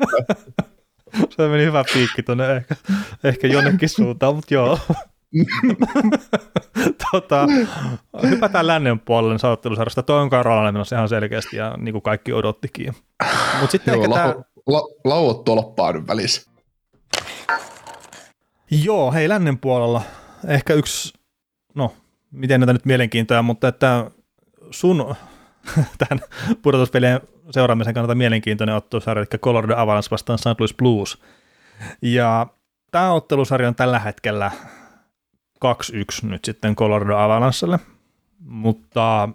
Se 1.42 1.48
meni 1.48 1.64
hyvä 1.66 1.84
piikki 1.94 2.24
tuonne 2.24 2.56
ehkä, 2.56 2.76
ehkä 3.24 3.48
jonnekin 3.48 3.90
suuntaan, 3.90 4.36
mutta 4.36 4.54
joo. 4.54 4.80
tota, 7.12 7.48
hypätään 8.30 8.68
lännen 8.74 9.00
puolelle 9.00 9.40
saattelusarjasta. 9.40 10.04
Toi 10.04 10.22
on 10.22 10.30
Karolainen 10.30 10.74
menossa 10.74 10.96
ihan 10.96 11.10
selkeästi 11.10 11.58
ja 11.58 11.76
niin 11.78 11.94
kuin 11.94 12.02
kaikki 12.02 12.34
odottikin. 12.34 12.94
Mut 13.62 13.72
sitten 13.72 13.94
joo, 13.94 14.10
la- 14.10 14.16
tää... 14.16 14.36
la- 14.68 14.88
lauot 15.06 15.44
tolppaa 15.44 15.94
nyt 15.94 16.08
välissä. 16.08 16.52
Joo, 18.72 19.12
hei 19.12 19.30
lännen 19.30 19.58
puolella 19.58 20.02
ehkä 20.48 20.74
yksi, 20.74 21.14
no 21.76 21.94
miten 22.32 22.60
näitä 22.60 22.74
nyt 22.74 22.86
mielenkiintoja, 22.86 23.42
mutta 23.42 23.68
että 23.68 24.12
sun 24.72 25.16
tämän 26.08 26.24
pudotuspelien 26.62 27.20
seuraamisen 27.52 27.94
kannalta 27.94 28.16
mielenkiintoinen 28.16 28.76
ottelusarja, 28.76 29.22
eli 29.22 29.40
Colorado 29.40 29.78
Avalanche 29.78 30.12
vastaan 30.12 30.40
St. 30.40 30.60
Louis 30.60 30.74
Blues. 30.74 31.22
Ja 32.02 32.48
tämä 32.92 33.14
ottelusarja 33.14 33.68
on 33.68 33.76
tällä 33.76 34.00
hetkellä 34.00 34.52
2-1 35.66 36.28
nyt 36.28 36.46
sitten 36.46 36.76
Colorado 36.76 37.18
Avalancelle, 37.18 37.80
mutta 38.40 39.30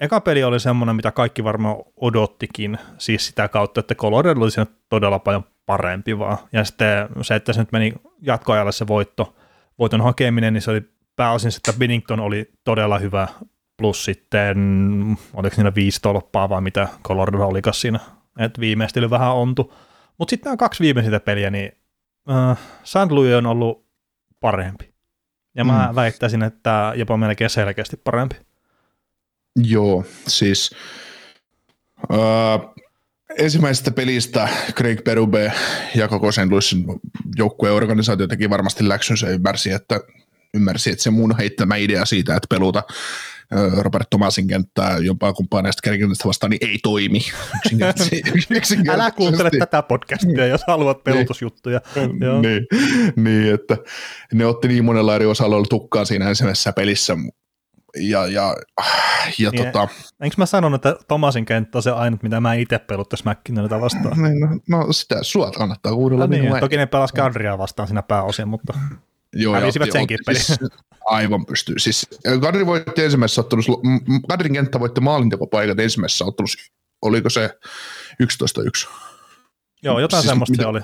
eka 0.00 0.20
peli 0.20 0.44
oli 0.44 0.60
semmoinen, 0.60 0.96
mitä 0.96 1.12
kaikki 1.12 1.44
varmaan 1.44 1.76
odottikin, 1.96 2.78
siis 2.98 3.26
sitä 3.26 3.48
kautta, 3.48 3.80
että 3.80 3.94
Colorado 3.94 4.40
oli 4.40 4.50
siinä 4.50 4.66
todella 4.88 5.18
paljon 5.18 5.44
parempi 5.66 6.18
vaan. 6.18 6.38
Ja 6.52 6.64
sitten 6.64 7.08
se, 7.22 7.34
että 7.34 7.52
se 7.52 7.60
nyt 7.60 7.72
meni 7.72 7.92
jatkoajalle 8.22 8.72
se 8.72 8.86
voitto, 8.86 9.36
voiton 9.78 10.00
hakeminen, 10.00 10.52
niin 10.52 10.62
se 10.62 10.70
oli 10.70 10.82
pääosin, 11.16 11.52
että 11.56 11.72
Binnington 11.78 12.20
oli 12.20 12.50
todella 12.64 12.98
hyvä 12.98 13.28
plus 13.76 14.04
sitten, 14.04 14.56
oliko 15.34 15.54
siinä 15.54 15.74
viisi 15.74 16.00
tolppaa 16.02 16.48
vai 16.48 16.60
mitä 16.60 16.88
Colorado 17.04 17.46
olikas 17.46 17.80
siinä, 17.80 18.00
että 18.38 18.60
viimeistely 18.60 19.10
vähän 19.10 19.34
ontu. 19.34 19.74
Mutta 20.18 20.30
sitten 20.30 20.50
nämä 20.50 20.56
kaksi 20.56 20.84
viimeisintä 20.84 21.20
peliä, 21.20 21.50
niin 21.50 21.72
äh, 22.30 22.58
St. 22.84 23.10
Louis 23.10 23.34
on 23.34 23.46
ollut 23.46 23.86
parempi. 24.40 24.94
Ja 25.54 25.64
mä 25.64 25.88
mm. 25.88 25.94
väittäisin, 25.94 26.42
että 26.42 26.92
jopa 26.96 27.16
melkein 27.16 27.50
selkeästi 27.50 27.96
parempi. 27.96 28.36
Joo, 29.56 30.04
siis 30.28 30.70
äh, 32.12 32.76
ensimmäisestä 33.38 33.90
pelistä 33.90 34.48
Craig 34.72 35.04
Berube 35.04 35.52
ja 35.94 36.08
koko 36.08 36.32
St. 36.32 36.50
Louisin 36.50 36.84
joukkueen 37.36 37.74
organisaatio 37.74 38.26
teki 38.26 38.50
varmasti 38.50 38.88
läksynsä 38.88 39.28
ymmärsi, 39.28 39.70
että 39.70 40.00
ymmärsi, 40.54 40.90
että 40.90 41.02
se 41.02 41.10
mun 41.10 41.36
heittämä 41.36 41.76
idea 41.76 42.04
siitä, 42.04 42.36
että 42.36 42.46
peluta 42.50 42.82
Robert 43.78 44.10
Thomasin 44.10 44.46
kenttää 44.46 44.98
jompaa 44.98 45.32
kumpaa 45.32 45.62
näistä 45.62 45.80
kärkikentästä 45.84 46.28
vastaan, 46.28 46.50
niin 46.50 46.68
ei 46.68 46.78
toimi. 46.82 47.20
Älä 48.92 49.10
kuuntele 49.10 49.50
tätä 49.58 49.82
podcastia, 49.82 50.46
jos 50.46 50.60
haluat 50.66 51.04
pelotusjuttuja. 51.04 51.80
niin, 52.42 52.66
niin, 53.16 53.54
että 53.54 53.76
ne 54.34 54.46
otti 54.46 54.68
niin 54.68 54.84
monella 54.84 55.14
eri 55.14 55.26
osalla 55.26 55.66
tukkaan 55.68 56.06
siinä 56.06 56.28
ensimmäisessä 56.28 56.72
pelissä, 56.72 57.16
ja, 58.00 58.26
ja, 58.26 58.56
ja 59.38 59.50
niin, 59.50 59.64
tota... 59.64 59.88
Enkö 60.20 60.34
mä 60.38 60.46
sanon, 60.46 60.74
että 60.74 60.96
Tomasin 61.08 61.44
kenttä 61.44 61.78
on 61.78 61.82
se 61.82 61.90
ainut, 61.90 62.22
mitä 62.22 62.40
mä 62.40 62.54
itse 62.54 62.78
peluttaisi 62.78 63.24
McKinnonita 63.28 63.80
vastaan? 63.80 64.22
Niin, 64.22 64.40
no, 64.40 64.48
no, 64.68 64.92
sitä 64.92 65.18
sua 65.22 65.50
kannattaa 65.50 65.92
kuunnella. 65.92 66.26
No 66.26 66.30
niin, 66.30 66.60
toki 66.60 66.76
ne 66.76 66.86
pelas 66.86 67.12
Gardria 67.12 67.58
vastaan 67.58 67.88
siinä 67.88 68.02
pääosin, 68.02 68.48
mutta 68.48 68.74
Joo, 69.36 69.54
hävisivät 69.54 69.92
senkin 69.92 70.18
pelin. 70.26 70.42
Siis, 70.42 70.58
aivan 71.06 71.46
pystyy. 71.46 71.78
Siis 71.78 72.06
Kadri 72.40 72.66
voitti 72.66 73.04
ensimmäisessä 73.04 73.40
ottelussa, 73.40 73.72
Kadrin 74.28 74.52
kenttä 74.52 74.80
voitti 74.80 75.00
maalintekopaikat 75.00 75.80
ensimmäisessä 75.80 76.24
ottelussa. 76.24 76.72
Oliko 77.02 77.30
se 77.30 77.50
11-1? 78.22 78.88
Joo, 79.82 80.00
jotain 80.00 80.22
siis, 80.22 80.30
semmoista 80.30 80.52
mitä, 80.52 80.62
se 80.62 80.66
oli. 80.66 80.80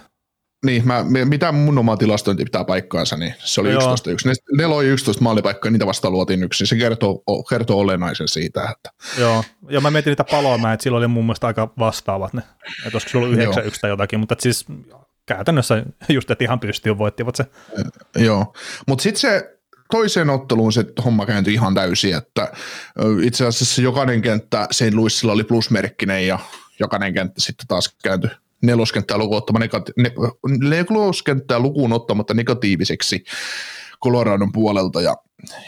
Niin, 0.66 0.86
mä, 0.86 1.04
mitä 1.24 1.52
mun 1.52 1.78
oma 1.78 1.96
tilastointi 1.96 2.44
pitää 2.44 2.64
paikkaansa, 2.64 3.16
niin 3.16 3.34
se 3.38 3.60
oli 3.60 3.74
11-1. 3.74 3.78
Ne, 4.24 4.32
ne 4.56 4.66
loi 4.66 4.86
11 4.86 5.22
maalipaikkaa, 5.22 5.70
niitä 5.70 5.86
vastaan 5.86 6.12
luotiin 6.12 6.42
yksi, 6.42 6.66
se 6.66 6.76
kertoo, 6.76 7.22
kertoo 7.50 7.80
olennaisen 7.80 8.28
siitä. 8.28 8.62
Että... 8.62 8.90
Joo, 9.18 9.44
ja 9.68 9.80
mä 9.80 9.90
mietin 9.90 10.10
niitä 10.10 10.24
paloa, 10.24 10.72
että 10.72 10.82
silloin 10.82 11.00
oli 11.00 11.08
mun 11.08 11.24
mielestä 11.24 11.46
aika 11.46 11.72
vastaavat 11.78 12.32
ne, 12.32 12.42
että 12.86 12.96
olisiko 12.96 13.10
se 13.10 13.18
ollut 13.18 13.38
9-1 13.38 13.40
tai 13.80 13.90
jotakin, 13.90 14.20
mutta 14.20 14.36
siis 14.38 14.66
käytännössä 15.26 15.84
just, 16.08 16.30
että 16.30 16.44
ihan 16.44 16.60
pystyyn 16.60 16.98
voittivat 16.98 17.36
se. 17.36 17.44
Joo, 18.16 18.54
mutta 18.86 19.02
sitten 19.02 19.20
se 19.20 19.58
toiseen 19.90 20.30
otteluun 20.30 20.72
se 20.72 20.84
homma 21.04 21.26
kääntyi 21.26 21.54
ihan 21.54 21.74
täysin, 21.74 22.16
että 22.16 22.52
itse 23.22 23.46
asiassa 23.46 23.82
jokainen 23.82 24.22
kenttä 24.22 24.68
St. 24.70 24.94
Louisilla 24.94 25.32
oli 25.32 25.44
plusmerkkinen 25.44 26.26
ja 26.26 26.38
jokainen 26.80 27.14
kenttä 27.14 27.40
sitten 27.40 27.66
taas 27.66 27.96
kääntyi 28.02 28.30
neloskenttää 28.62 29.18
lukuun, 29.18 29.38
ottama 29.38 29.58
negati- 29.58 29.92
ne, 29.96 30.12
neloskenttää 30.60 31.58
lukuun 31.58 31.92
ottamatta 31.92 32.34
negatiiviseksi 32.34 33.24
Coloradon 34.04 34.52
puolelta 34.52 35.00
ja, 35.00 35.16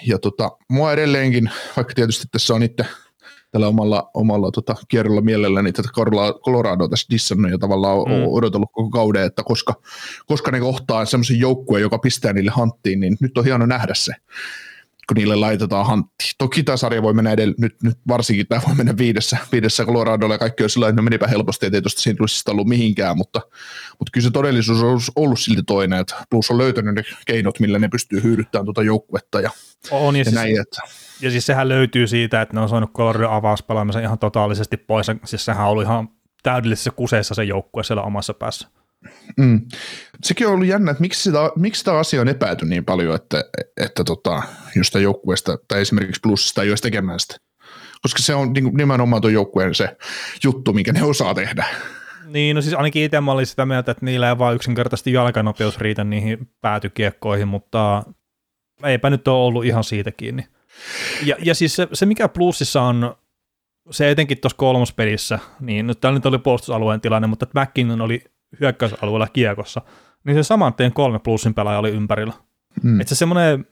ja 0.07 0.19
tota, 0.19 0.51
mua 0.69 0.93
edelleenkin, 0.93 1.51
vaikka 1.77 1.95
tietysti 1.95 2.27
tässä 2.33 2.55
on 2.55 2.63
itse 2.63 2.85
tällä 3.55 3.69
omalla, 3.69 4.11
omalla 4.15 4.51
tota, 4.51 4.75
kierrolla 4.89 5.21
mielelläni 5.21 5.73
tätä 5.73 5.89
Coloradoa 6.45 6.89
tässä 6.89 7.07
dissannut 7.11 7.51
ja 7.51 7.59
tavallaan 7.59 7.99
mm. 7.99 8.27
odotellut 8.29 8.69
koko 8.73 8.91
kauden, 8.91 9.23
että 9.23 9.43
koska, 9.43 9.75
koska 10.27 10.51
ne 10.51 10.61
kohtaa 10.61 11.05
semmoisen 11.05 11.39
joukkueen, 11.39 11.83
joka 11.83 11.99
pistää 11.99 12.33
niille 12.33 12.51
hanttiin, 12.51 13.01
niin 13.01 13.17
nyt 13.21 13.39
on 13.39 13.45
hieno 13.45 13.67
nähdä 13.67 13.95
se 13.95 14.13
kun 15.09 15.15
niille 15.15 15.37
laitetaan 15.37 15.87
hantti. 15.87 16.25
Toki 16.39 16.63
tämä 16.63 16.77
sarja 16.77 17.03
voi 17.03 17.15
mennä 17.15 17.31
edellä, 17.31 17.55
nyt, 17.59 17.83
nyt 17.83 17.99
varsinkin 18.09 18.47
tämä 18.47 18.61
voi 18.67 18.75
mennä 18.75 18.97
viidessä, 18.97 19.37
viidessä 19.53 19.85
Coloradolla 19.85 20.35
ja 20.35 20.39
kaikki 20.39 20.63
on 20.63 20.71
sillä 20.71 20.89
että 20.89 20.97
no 20.97 21.03
menipä 21.03 21.27
helposti, 21.27 21.67
ettei 21.67 21.83
tuosta 21.83 22.01
siinä 22.01 22.17
tulisi 22.17 22.51
ollut 22.51 22.67
mihinkään, 22.67 23.17
mutta, 23.17 23.41
mutta 23.99 24.11
kyllä 24.13 24.25
se 24.25 24.31
todellisuus 24.31 24.83
on 24.83 24.89
ollut, 24.89 25.03
ollut 25.17 25.41
silti 25.41 25.63
toinen, 25.63 26.01
että 26.01 26.15
Plus 26.31 26.51
on 26.51 26.59
löytänyt 26.59 26.95
ne 26.95 27.03
keinot, 27.27 27.61
millä 27.61 27.79
ne 27.79 27.89
pystyy 27.89 28.23
hyödyttämään 28.23 28.65
tuota 28.65 28.83
joukkuetta 28.83 29.41
ja, 29.41 29.51
on, 29.91 30.17
ja, 30.17 30.21
ja 30.21 30.25
siis, 30.25 30.35
näin, 30.35 30.61
että 30.61 30.81
ja 31.21 31.31
siis 31.31 31.47
sehän 31.47 31.69
löytyy 31.69 32.07
siitä, 32.07 32.43
että 32.43 32.55
ne 32.55 32.61
on 32.61 32.69
saanut 32.69 32.93
Colorado 32.93 33.31
avauspelaamisen 33.31 34.03
ihan 34.03 34.19
totaalisesti 34.19 34.77
pois. 34.77 35.07
Siis 35.25 35.45
sehän 35.45 35.67
ollut 35.67 35.85
ihan 35.85 36.09
täydellisessä 36.43 36.91
kuseessa 36.91 37.35
se 37.35 37.45
joukkue 37.45 37.85
siellä 37.85 38.03
omassa 38.03 38.35
päässä. 38.35 38.69
Mm. 39.37 39.61
Sekin 40.25 40.47
on 40.47 40.53
ollut 40.53 40.67
jännä, 40.67 40.91
että 40.91 41.01
miksi 41.01 41.23
sitä, 41.23 41.39
miksi 41.57 41.79
sitä 41.79 41.99
asiaa 41.99 42.21
on 42.21 42.29
epäyty 42.29 42.67
niin 42.67 42.85
paljon, 42.85 43.15
että, 43.15 43.45
että 43.77 44.05
tota, 44.05 44.43
just 44.77 44.95
joukkueesta 44.95 45.59
tai 45.69 45.81
esimerkiksi 45.81 46.21
plussista 46.23 46.63
ei 46.63 46.69
olisi 46.69 46.83
tekemään 46.83 47.21
sitä. 47.21 47.37
Koska 48.03 48.23
se 48.23 48.35
on 48.35 48.53
niin, 48.53 48.75
nimenomaan 48.77 49.23
tuon 49.23 49.33
joukkueen 49.33 49.75
se 49.75 49.97
juttu, 50.45 50.73
mikä 50.73 50.93
ne 50.93 51.03
osaa 51.03 51.35
tehdä. 51.35 51.67
Niin, 52.27 52.57
no 52.57 52.63
siis 52.63 52.75
ainakin 52.75 53.05
itse 53.05 53.21
mä 53.21 53.33
olin 53.33 53.47
sitä 53.47 53.67
mieltä, 53.67 53.91
että 53.93 54.05
niillä 54.05 54.29
ei 54.29 54.39
vaan 54.39 54.55
yksinkertaisesti 54.55 55.13
jalkanopeus 55.13 55.79
riitä 55.79 56.05
niihin 56.05 56.51
päätykiekkoihin, 56.61 57.49
mutta 57.49 58.03
eipä 58.85 59.11
nyt 59.11 59.29
ole 59.29 59.45
ollut 59.45 59.65
ihan 59.65 59.85
siitä 59.85 60.13
kiinni. 60.13 60.47
Ja, 61.23 61.37
ja 61.43 61.55
siis 61.55 61.77
se, 61.77 61.89
se, 61.93 62.07
mikä 62.07 62.29
plussissa 62.29 62.83
on, 62.83 63.17
se 63.91 64.11
etenkin 64.11 64.39
tuossa 64.39 64.57
kolmospelissä, 64.57 65.39
niin 65.61 65.87
nyt 65.87 66.01
täällä 66.01 66.19
nyt 66.19 66.27
oli 66.27 66.39
puolustusalueen 66.39 67.01
tilanne, 67.01 67.29
mutta 67.29 67.47
McKinnon 67.55 68.01
oli 68.01 68.25
hyökkäysalueella 68.61 69.29
kiekossa, 69.29 69.83
niin 70.25 70.37
se 70.37 70.43
saman 70.43 70.75
tien 70.75 70.93
kolme 70.93 71.19
plussin 71.19 71.55
pelaaja 71.55 71.79
oli 71.79 71.91
ympärillä. 71.91 72.33
Mm. 72.83 73.01
Että 73.01 73.09
se 73.09 73.19
semmoinen, 73.19 73.67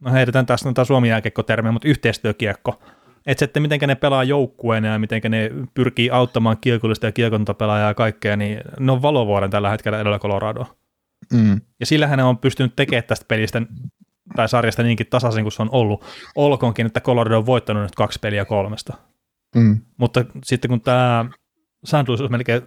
no 0.00 0.12
heitetään 0.12 0.46
tässä 0.46 0.68
tätä 0.68 0.84
suomi 0.84 1.08
termiä 1.46 1.72
mutta 1.72 1.88
yhteistyökiekko, 1.88 2.82
että 3.26 3.44
sitten 3.44 3.62
miten 3.62 3.80
ne 3.86 3.94
pelaa 3.94 4.24
joukkueena 4.24 4.88
ja 4.88 4.98
miten 4.98 5.20
ne 5.28 5.50
pyrkii 5.74 6.10
auttamaan 6.10 6.56
kiekollista 6.60 7.06
ja 7.06 7.12
kiekontapelaajaa 7.12 7.88
ja 7.88 7.94
kaikkea, 7.94 8.36
niin 8.36 8.60
ne 8.80 8.92
on 8.92 9.02
valovuoden 9.02 9.50
tällä 9.50 9.70
hetkellä 9.70 10.00
edellä 10.00 10.18
Coloradoa. 10.18 10.76
Mm. 11.32 11.60
Ja 11.80 11.86
sillähän 11.86 12.18
ne 12.18 12.24
on 12.24 12.38
pystynyt 12.38 12.76
tekemään 12.76 13.04
tästä 13.04 13.24
pelistä 13.28 13.62
tai 14.36 14.48
sarjasta 14.48 14.82
niinkin 14.82 15.06
tasaisen 15.06 15.44
kuin 15.44 15.52
se 15.52 15.62
on 15.62 15.68
ollut. 15.72 16.04
Olkoonkin, 16.34 16.86
että 16.86 17.00
Colorado 17.00 17.38
on 17.38 17.46
voittanut 17.46 17.82
nyt 17.82 17.94
kaksi 17.94 18.18
peliä 18.18 18.44
kolmesta. 18.44 18.94
Mm. 19.54 19.80
Mutta 19.96 20.24
sitten 20.44 20.68
kun 20.68 20.80
tämä 20.80 21.26
St. 21.84 22.08
Louis 22.08 22.30
melkein, 22.30 22.62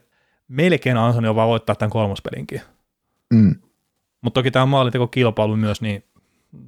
melkein 0.47 0.97
ansainnut 0.97 1.35
vaan 1.35 1.49
voittaa 1.49 1.75
tämän 1.75 1.89
kolmospelinkin. 1.89 2.61
Mm. 3.33 3.55
Mutta 4.21 4.39
toki 4.39 4.51
tämä 4.51 4.65
maalinteko 4.65 5.07
kilpailu 5.07 5.55
myös, 5.55 5.81
niin 5.81 6.03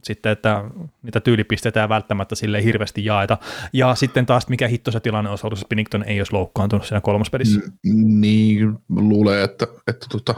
sitten, 0.03 0.31
että 0.31 0.63
niitä 1.03 1.19
tyylipisteitä 1.19 1.81
ei 1.81 1.89
välttämättä 1.89 2.35
sille 2.35 2.63
hirveästi 2.63 3.05
jaeta. 3.05 3.37
Ja 3.73 3.95
sitten 3.95 4.25
taas 4.25 4.47
mikä 4.47 4.67
hitto 4.67 4.91
se 4.91 4.99
tilanne 4.99 5.29
olisi 5.29 5.47
ollut, 5.47 5.59
jos 5.59 5.65
Pinnington 5.69 6.03
ei 6.03 6.19
olisi 6.19 6.33
loukkaantunut 6.33 6.85
siinä 6.85 7.01
kolmospelissä. 7.01 7.59
Mm, 7.59 8.21
niin, 8.21 8.79
luulee, 8.89 9.43
että, 9.43 9.67
että 9.87 10.05
tota, 10.09 10.35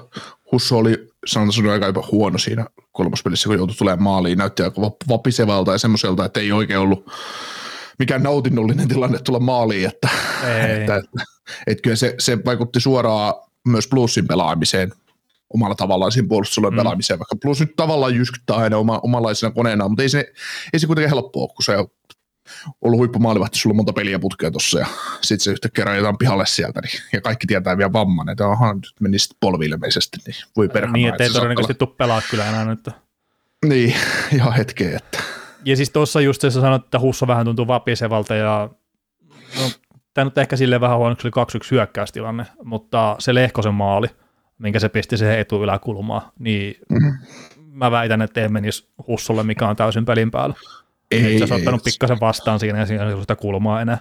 Husso 0.52 0.78
oli 0.78 1.10
sanotaan 1.26 1.70
aika 1.70 1.86
jopa 1.86 2.08
huono 2.12 2.38
siinä 2.38 2.66
kolmospelissä, 2.92 3.48
kun 3.48 3.58
joutui 3.58 3.76
tulemaan 3.76 4.04
maaliin. 4.04 4.38
Näytti 4.38 4.64
aika 4.64 4.82
vapisevalta 5.10 5.72
ja 5.72 5.78
semmoiselta, 5.78 6.26
että 6.26 6.40
ei 6.40 6.52
oikein 6.52 6.80
ollut 6.80 7.12
mikään 8.00 8.24
nautinnollinen 8.24 8.88
tilanne 8.88 9.20
tulla 9.20 9.40
maaliin, 9.40 9.88
että, 9.88 10.10
että, 10.44 10.76
että, 10.76 10.96
että, 10.96 11.24
että 11.68 11.82
kyllä 11.82 11.96
se, 11.96 12.16
se 12.20 12.38
vaikutti 12.46 12.80
suoraan 12.80 13.34
myös 13.68 13.88
plussin 13.88 14.28
pelaamiseen 14.28 14.94
omalla 15.54 15.76
tavallaan 15.76 16.12
siinä 16.12 16.28
puolustusalueen 16.28 16.74
mm. 16.74 16.78
pelaamiseen, 16.78 17.20
vaikka 17.20 17.36
plus 17.42 17.60
nyt 17.60 17.76
tavallaan 17.76 18.16
jyskyttää 18.16 18.56
aina 18.56 18.78
oma, 18.78 19.00
omanlaisena 19.04 19.52
koneena, 19.52 19.90
mutta 19.90 20.04
ei 20.04 20.10
se, 20.10 20.34
ei 20.74 20.80
se 20.80 20.88
kuitenkin 20.88 21.10
helppoa, 21.10 21.48
kun 21.48 21.64
se 21.64 21.78
on 21.78 21.88
ollut 22.82 22.98
huippumaalivahti, 22.98 23.58
sulla 23.58 23.72
on 23.72 23.76
monta 23.76 23.94
peliä 23.94 24.20
putkea 24.20 24.52
tuossa 24.52 24.80
ja 24.80 24.86
sitten 25.22 25.44
se 25.44 25.52
yhtäkkiä 25.52 25.86
rajoitetaan 25.86 26.18
pihalle 26.18 26.46
sieltä 26.46 26.82
niin, 26.82 27.02
ja 27.14 27.22
kaikki 27.22 27.48
tietää 27.48 27.78
vielä 27.78 27.94
vamman, 27.94 28.30
että 28.30 28.48
onhan 28.48 28.76
nyt 28.76 28.94
meni 29.00 29.20
sitten 29.20 29.38
polvi 29.40 29.66
ilmeisesti, 29.66 30.18
niin 30.26 30.36
voi 30.58 30.70
perhana. 30.70 30.94
Niin, 30.94 31.10
ettei 31.10 31.30
todennäköisesti 31.30 31.74
tule 31.74 31.90
pelaa 31.98 32.22
kyllä 32.30 32.50
enää 32.50 32.66
nyt. 32.66 32.90
Niin, 33.66 33.96
ihan 34.36 34.54
hetkeä, 34.54 34.98
että. 34.98 35.24
Ja 35.66 35.76
siis 35.76 35.90
tuossa 35.90 36.22
just 36.22 36.42
se 36.42 36.52
sanoit, 36.52 36.84
että 36.84 37.00
Husso 37.00 37.28
vähän 37.28 37.46
tuntuu 37.46 37.68
vapisevalta 37.68 38.36
ja 38.36 38.70
no, 39.60 39.70
tämä 40.14 40.26
nyt 40.26 40.38
ehkä 40.38 40.56
silleen 40.56 40.82
vähän 40.82 40.98
huono, 40.98 41.16
oli 41.24 41.32
2-1 41.64 41.68
hyökkäystilanne, 41.72 42.46
mutta 42.64 43.16
se 43.20 43.34
Lehkosen 43.34 43.74
maali– 43.74 44.08
minkä 44.64 44.80
se 44.80 44.90
pisti 44.90 45.18
siihen 45.18 45.40
etuyläkulmaan, 45.40 46.22
niin 46.40 46.76
mm-hmm. 46.90 47.18
mä 47.72 47.92
väitän, 47.92 48.22
että 48.22 48.42
ei 48.42 48.50
menisi 48.50 48.90
Hussulle, 49.08 49.44
mikä 49.44 49.68
on 49.68 49.76
täysin 49.76 50.06
pelin 50.06 50.32
päällä. 50.32 50.56
Ei, 51.12 51.38
se 51.38 51.44
olisi 51.44 51.54
ottanut 51.54 51.84
pikkasen 51.84 52.20
vastaan 52.20 52.60
siinä 52.60 52.80
ja 52.80 52.86
siinä 52.86 53.10
ei 53.10 53.20
sitä 53.20 53.36
kulmaa 53.36 53.82
enää. 53.82 53.98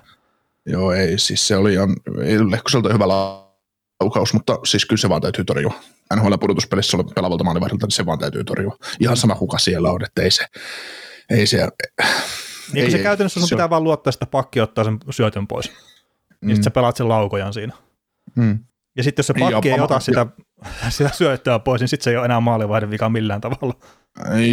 Joo, 0.66 0.92
ei, 0.92 1.18
siis 1.18 1.48
se 1.48 1.56
oli 1.56 1.72
ihan, 1.72 1.96
ei 2.22 2.50
Lehkoselta 2.50 2.92
hyvä 2.92 3.08
laukaus, 3.08 4.34
mutta 4.34 4.58
siis 4.64 4.86
kyllä 4.86 5.00
se 5.00 5.08
vaan 5.08 5.22
täytyy 5.22 5.44
torjua. 5.44 5.74
NHL 6.16 6.34
pudotuspelissä 6.40 6.96
oli 6.96 7.04
pelaavalta 7.14 7.44
maalivahdilta, 7.44 7.86
niin 7.86 7.92
se 7.92 8.06
vaan 8.06 8.18
täytyy 8.18 8.44
torjua. 8.44 8.76
Ihan 9.00 9.16
sama 9.16 9.34
kuka 9.34 9.58
siellä 9.58 9.90
on, 9.90 10.04
että 10.04 10.22
ei 10.22 10.30
se, 10.30 10.44
ei 11.30 11.46
se, 11.46 11.68
niin 12.72 12.84
ei, 12.84 12.90
se 12.90 12.96
ei, 12.96 13.02
käytännössä 13.02 13.40
sun 13.40 13.48
se 13.48 13.54
pitää 13.54 13.64
on... 13.64 13.70
vaan 13.70 13.84
luottaa 13.84 14.12
sitä 14.12 14.26
pakki 14.26 14.60
ottaa 14.60 14.84
sen 14.84 14.98
syötön 15.10 15.46
pois. 15.46 15.66
Niin 15.68 15.76
mm. 16.40 16.48
sitten 16.48 16.64
sä 16.64 16.70
pelaat 16.70 16.96
sen 16.96 17.08
laukojan 17.08 17.52
siinä. 17.52 17.72
Mm. 18.36 18.58
Ja 18.96 19.02
sitten 19.02 19.20
jos 19.20 19.26
se 19.26 19.34
pakki 19.38 19.68
ja, 19.68 19.74
ei 19.74 19.80
ota 19.80 20.00
sitä, 20.00 20.26
sitä 20.90 21.10
syöttöä 21.14 21.58
pois, 21.58 21.80
niin 21.80 21.88
sitten 21.88 22.04
se 22.04 22.10
ei 22.10 22.16
ole 22.16 22.24
enää 22.24 22.40
maalivahden 22.40 22.90
vika 22.90 23.08
millään 23.08 23.40
tavalla. 23.40 23.74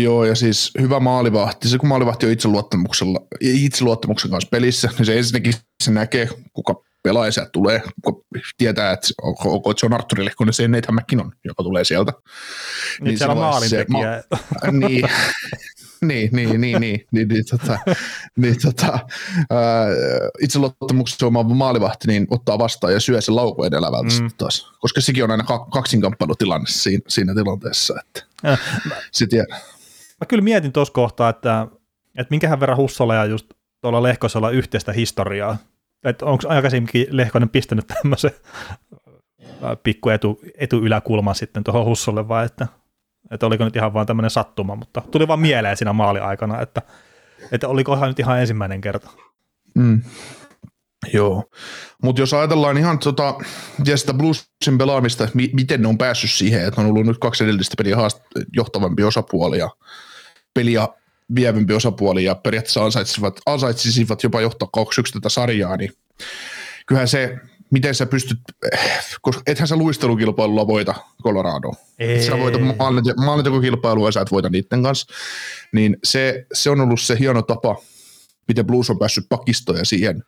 Joo, 0.03 0.25
ja 0.25 0.35
siis 0.35 0.71
hyvä 0.81 0.99
maalivahti. 0.99 1.69
Se 1.69 1.77
kun 1.77 1.89
maalivahti 1.89 2.25
on 2.25 2.31
itseluottamuksella, 2.31 3.19
itseluottamuksen 3.41 4.31
kanssa 4.31 4.49
pelissä, 4.51 4.89
niin 4.97 5.05
se 5.05 5.17
ensinnäkin 5.17 5.53
se 5.83 5.91
näkee, 5.91 6.29
kuka 6.53 6.75
pelaaja 7.03 7.31
sieltä 7.31 7.49
tulee, 7.53 7.81
kun 8.01 8.25
tietää, 8.57 8.91
että 8.91 9.07
onko 9.21 9.73
John 9.83 9.93
Arthur 9.93 10.25
Lehkonen, 10.25 10.53
se 10.53 10.67
Nathan 10.67 10.95
McKinnon, 10.95 11.31
joka 11.45 11.63
tulee 11.63 11.83
sieltä. 11.83 12.11
Niin, 12.11 13.07
niin 13.07 13.17
siellä 13.17 13.35
maalintekijä. 13.35 14.21
Se, 14.21 14.27
ma- 14.65 14.71
niin, 14.87 15.09
niin, 16.01 16.29
niin, 16.31 16.61
niin, 16.61 16.81
niin, 16.81 17.05
niin, 17.11 17.27
niin, 17.27 17.45
tota, 17.51 17.79
niin 18.35 18.55
tota, 18.61 18.99
itse 20.39 20.59
luottamuksessa 20.59 21.27
oma 21.27 21.43
maalivahti 21.43 22.07
niin 22.07 22.27
ottaa 22.29 22.59
vastaan 22.59 22.93
ja 22.93 22.99
syö 22.99 23.21
sen 23.21 23.35
laukun 23.35 23.65
edellä 23.65 23.89
mm. 24.03 24.29
taas, 24.37 24.71
koska 24.79 25.01
sekin 25.01 25.23
on 25.23 25.31
aina 25.31 25.43
kaksinkamppailutilanne 25.71 26.67
siinä, 26.69 27.03
siinä 27.07 27.35
tilanteessa, 27.35 27.93
että 27.99 28.23
ja, 28.43 28.57
mä, 28.85 28.95
se 29.11 29.25
Mä 30.19 30.25
kyllä 30.27 30.43
mietin 30.43 30.71
tuossa 30.71 30.93
kohtaa, 30.93 31.29
että, 31.29 31.67
että 32.17 32.31
minkähän 32.31 32.59
verran 32.59 32.77
Hussolla 32.77 33.15
ja 33.15 33.25
just 33.25 33.47
tuolla 33.81 34.03
Lehkosella 34.03 34.49
yhteistä 34.49 34.93
historiaa, 34.93 35.57
että 36.03 36.25
onko 36.25 36.43
aikaisemminkin 36.47 37.07
Lehkonen 37.09 37.49
pistänyt 37.49 37.87
tämmöisen 37.87 38.31
pikku 39.83 40.09
etu, 40.09 40.41
etuyläkulman 40.57 41.35
sitten 41.35 41.63
tuohon 41.63 41.85
Hussolle 41.85 42.27
vai 42.27 42.45
että 42.45 42.67
että 43.31 43.45
oliko 43.45 43.63
nyt 43.63 43.75
ihan 43.75 43.93
vaan 43.93 44.05
tämmöinen 44.05 44.29
sattuma, 44.29 44.75
mutta 44.75 45.01
tuli 45.11 45.27
vaan 45.27 45.39
mieleen 45.39 45.77
siinä 45.77 45.93
maaliaikana, 45.93 46.61
että, 46.61 46.81
että 47.51 47.67
olikohan 47.67 48.07
nyt 48.07 48.19
ihan 48.19 48.39
ensimmäinen 48.39 48.81
kerta. 48.81 49.09
Mm. 49.75 50.01
Joo, 51.13 51.43
mutta 52.03 52.21
jos 52.21 52.33
ajatellaan 52.33 52.77
ihan 52.77 52.99
tota, 52.99 53.35
ja 53.85 53.97
sitä 53.97 54.13
Bluesin 54.13 54.77
pelaamista, 54.77 55.23
että 55.23 55.35
mi- 55.35 55.51
miten 55.53 55.81
ne 55.81 55.87
on 55.87 55.97
päässyt 55.97 56.31
siihen, 56.31 56.65
että 56.65 56.81
on 56.81 56.87
ollut 56.87 57.05
nyt 57.05 57.17
kaksi 57.17 57.43
edellistä 57.43 57.75
peliä 57.77 57.95
haast- 57.95 58.21
johtavampi 58.55 59.03
osapuoli 59.03 59.57
ja 59.57 59.69
peliä 60.53 60.87
vievämpi 61.35 61.73
osapuoli 61.73 62.23
ja 62.23 62.35
periaatteessa 62.35 62.85
ansaitsisivat, 62.85 63.39
ansaitsisivat 63.45 64.23
jopa 64.23 64.41
johtaa 64.41 64.69
2 64.73 65.01
tätä 65.13 65.29
sarjaa, 65.29 65.77
niin 65.77 65.91
kyllähän 66.85 67.07
se 67.07 67.37
miten 67.71 67.95
sä 67.95 68.05
pystyt, 68.05 68.39
koska 69.21 69.41
ethän 69.47 69.67
sä 69.67 69.75
luistelukilpailulla 69.75 70.67
voita 70.67 70.95
Colorado. 71.23 71.71
Ei. 71.99 72.25
Sä 72.25 72.39
voita 72.39 72.59
maalintekokilpailua 73.17 74.07
ja 74.07 74.11
sä 74.11 74.21
et 74.21 74.31
voita 74.31 74.49
niiden 74.49 74.83
kanssa. 74.83 75.13
Niin 75.73 75.97
se, 76.03 76.45
se 76.53 76.69
on 76.69 76.81
ollut 76.81 77.01
se 77.01 77.19
hieno 77.19 77.41
tapa, 77.41 77.75
miten 78.47 78.65
Blues 78.65 78.89
on 78.89 78.99
päässyt 78.99 79.25
pakistoja 79.29 79.85
siihen 79.85 80.23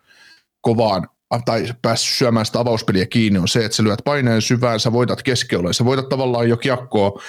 kovaan 0.61 1.07
tai 1.45 1.67
päässyt 1.81 2.17
syömään 2.17 2.45
sitä 2.45 2.59
avauspeliä 2.59 3.05
kiinni, 3.05 3.39
on 3.39 3.47
se, 3.47 3.65
että 3.65 3.77
sä 3.77 3.83
lyöt 3.83 4.01
paineen 4.05 4.41
syvään, 4.41 4.79
sä 4.79 4.91
voitat 4.91 5.23
keskellä, 5.23 5.73
sä 5.73 5.85
voitat 5.85 6.09
tavallaan 6.09 6.49
jo 6.49 6.57
kiekkoa 6.57 7.21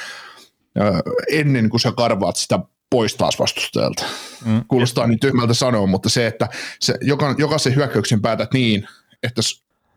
ennen 1.31 1.69
kuin 1.69 1.81
sä 1.81 1.93
karvaat 1.97 2.37
sitä 2.37 2.59
pois 2.91 3.17
taas 3.17 3.39
vastustajalta. 3.39 4.05
Mm. 4.45 4.65
Kuulostaa 4.69 5.07
niin 5.07 5.21
tyhmältä 5.21 5.55
sanoa, 5.55 5.87
mutta 5.87 6.09
se, 6.09 6.27
että 6.27 6.49
se, 6.81 6.95
joka, 7.01 7.35
jokaisen 7.39 7.75
hyökkäyksen 7.75 8.23
päätät 8.23 8.53
niin, 8.53 8.89
että 9.23 9.43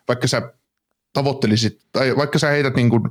vaikka 0.07 0.27
sä 0.27 0.41
tavoittelisit, 1.13 1.79
tai 1.91 2.15
vaikka 2.17 2.39
sä 2.39 2.47
heität 2.47 2.75
niin 2.75 2.89
kuin, 2.89 3.03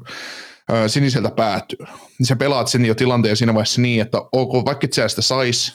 ö, 0.72 0.88
siniseltä 0.88 1.30
päätyä, 1.30 1.86
niin 2.18 2.26
sä 2.26 2.36
pelaat 2.36 2.68
sen 2.68 2.84
jo 2.84 2.94
tilanteen 2.94 3.36
siinä 3.36 3.54
vaiheessa 3.54 3.80
niin, 3.80 4.02
että 4.02 4.18
ok, 4.32 4.66
vaikka 4.66 4.84
et 4.84 4.92
sä 4.92 5.08
sitä 5.08 5.22
sais, 5.22 5.72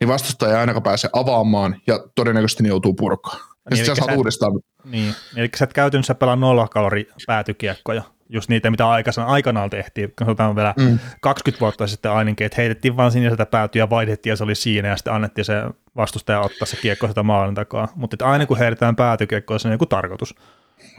niin 0.00 0.08
vastustaja 0.08 0.52
ei 0.52 0.60
ainakaan 0.60 0.82
pääse 0.82 1.08
avaamaan 1.12 1.76
ja 1.86 2.00
todennäköisesti 2.14 2.62
ne 2.62 2.68
joutuu 2.68 2.94
purkaa. 2.94 3.36
Ja 3.70 3.76
niin, 3.76 3.86
sä 3.86 3.94
saat 3.94 4.16
uudestaan. 4.16 4.52
Niin, 4.84 5.14
eli 5.36 5.48
sä 5.56 5.64
et 5.64 5.72
käytännössä 5.72 6.14
pelaa 6.14 6.36
nollakalori 6.36 7.08
päätykiekkoja, 7.26 8.02
just 8.28 8.48
niitä, 8.48 8.70
mitä 8.70 8.88
aikana, 8.88 9.26
aikanaan 9.26 9.70
tehtiin, 9.70 10.12
sanotaan 10.20 10.56
vielä 10.56 10.74
mm. 10.76 10.98
20 11.20 11.60
vuotta 11.60 11.86
sitten 11.86 12.10
ainakin, 12.10 12.44
että 12.44 12.56
heitettiin 12.56 12.96
vaan 12.96 13.12
siniseltä 13.12 13.46
päätyä 13.46 13.82
ja 13.82 13.90
vaihdettiin 13.90 14.30
ja 14.30 14.36
se 14.36 14.44
oli 14.44 14.54
siinä 14.54 14.88
ja 14.88 14.96
sitten 14.96 15.12
annettiin 15.12 15.44
se 15.44 15.54
vastustaja 15.96 16.40
ottaa 16.40 16.66
se 16.66 16.76
kiekko 16.76 17.08
sitä 17.08 17.22
maalin 17.22 17.54
takaa. 17.54 17.88
Mutta 17.94 18.26
aina 18.26 18.46
kun 18.46 18.58
heitetään 18.58 18.96
päätykiekkoa, 18.96 19.58
se 19.58 19.68
on 19.68 19.72
joku 19.72 19.86
tarkoitus. 19.86 20.34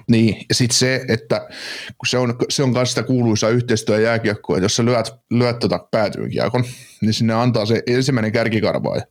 Niin, 0.08 0.46
ja 0.50 0.56
sitten 0.56 0.78
se, 0.78 1.06
että 1.08 1.48
kun 1.98 2.08
se 2.08 2.18
on, 2.18 2.36
se 2.50 2.64
on 2.64 2.74
kanssa 2.74 2.92
sitä 2.92 3.08
kuuluisaa 3.08 3.50
yhteistyö 3.50 4.00
jääkiekkoa, 4.00 4.58
että 4.58 4.66
jos 4.66 4.76
sä 4.76 4.86
lyöt, 4.86 5.14
lyöt 5.30 5.60
tota 5.60 5.88
päätyyn 5.92 6.30
kiekon, 6.30 6.64
niin 7.02 7.14
sinne 7.14 7.34
antaa 7.34 7.66
se 7.66 7.84
ensimmäinen 7.88 8.32
kärkikarva 8.32 8.96
ja 8.96 9.04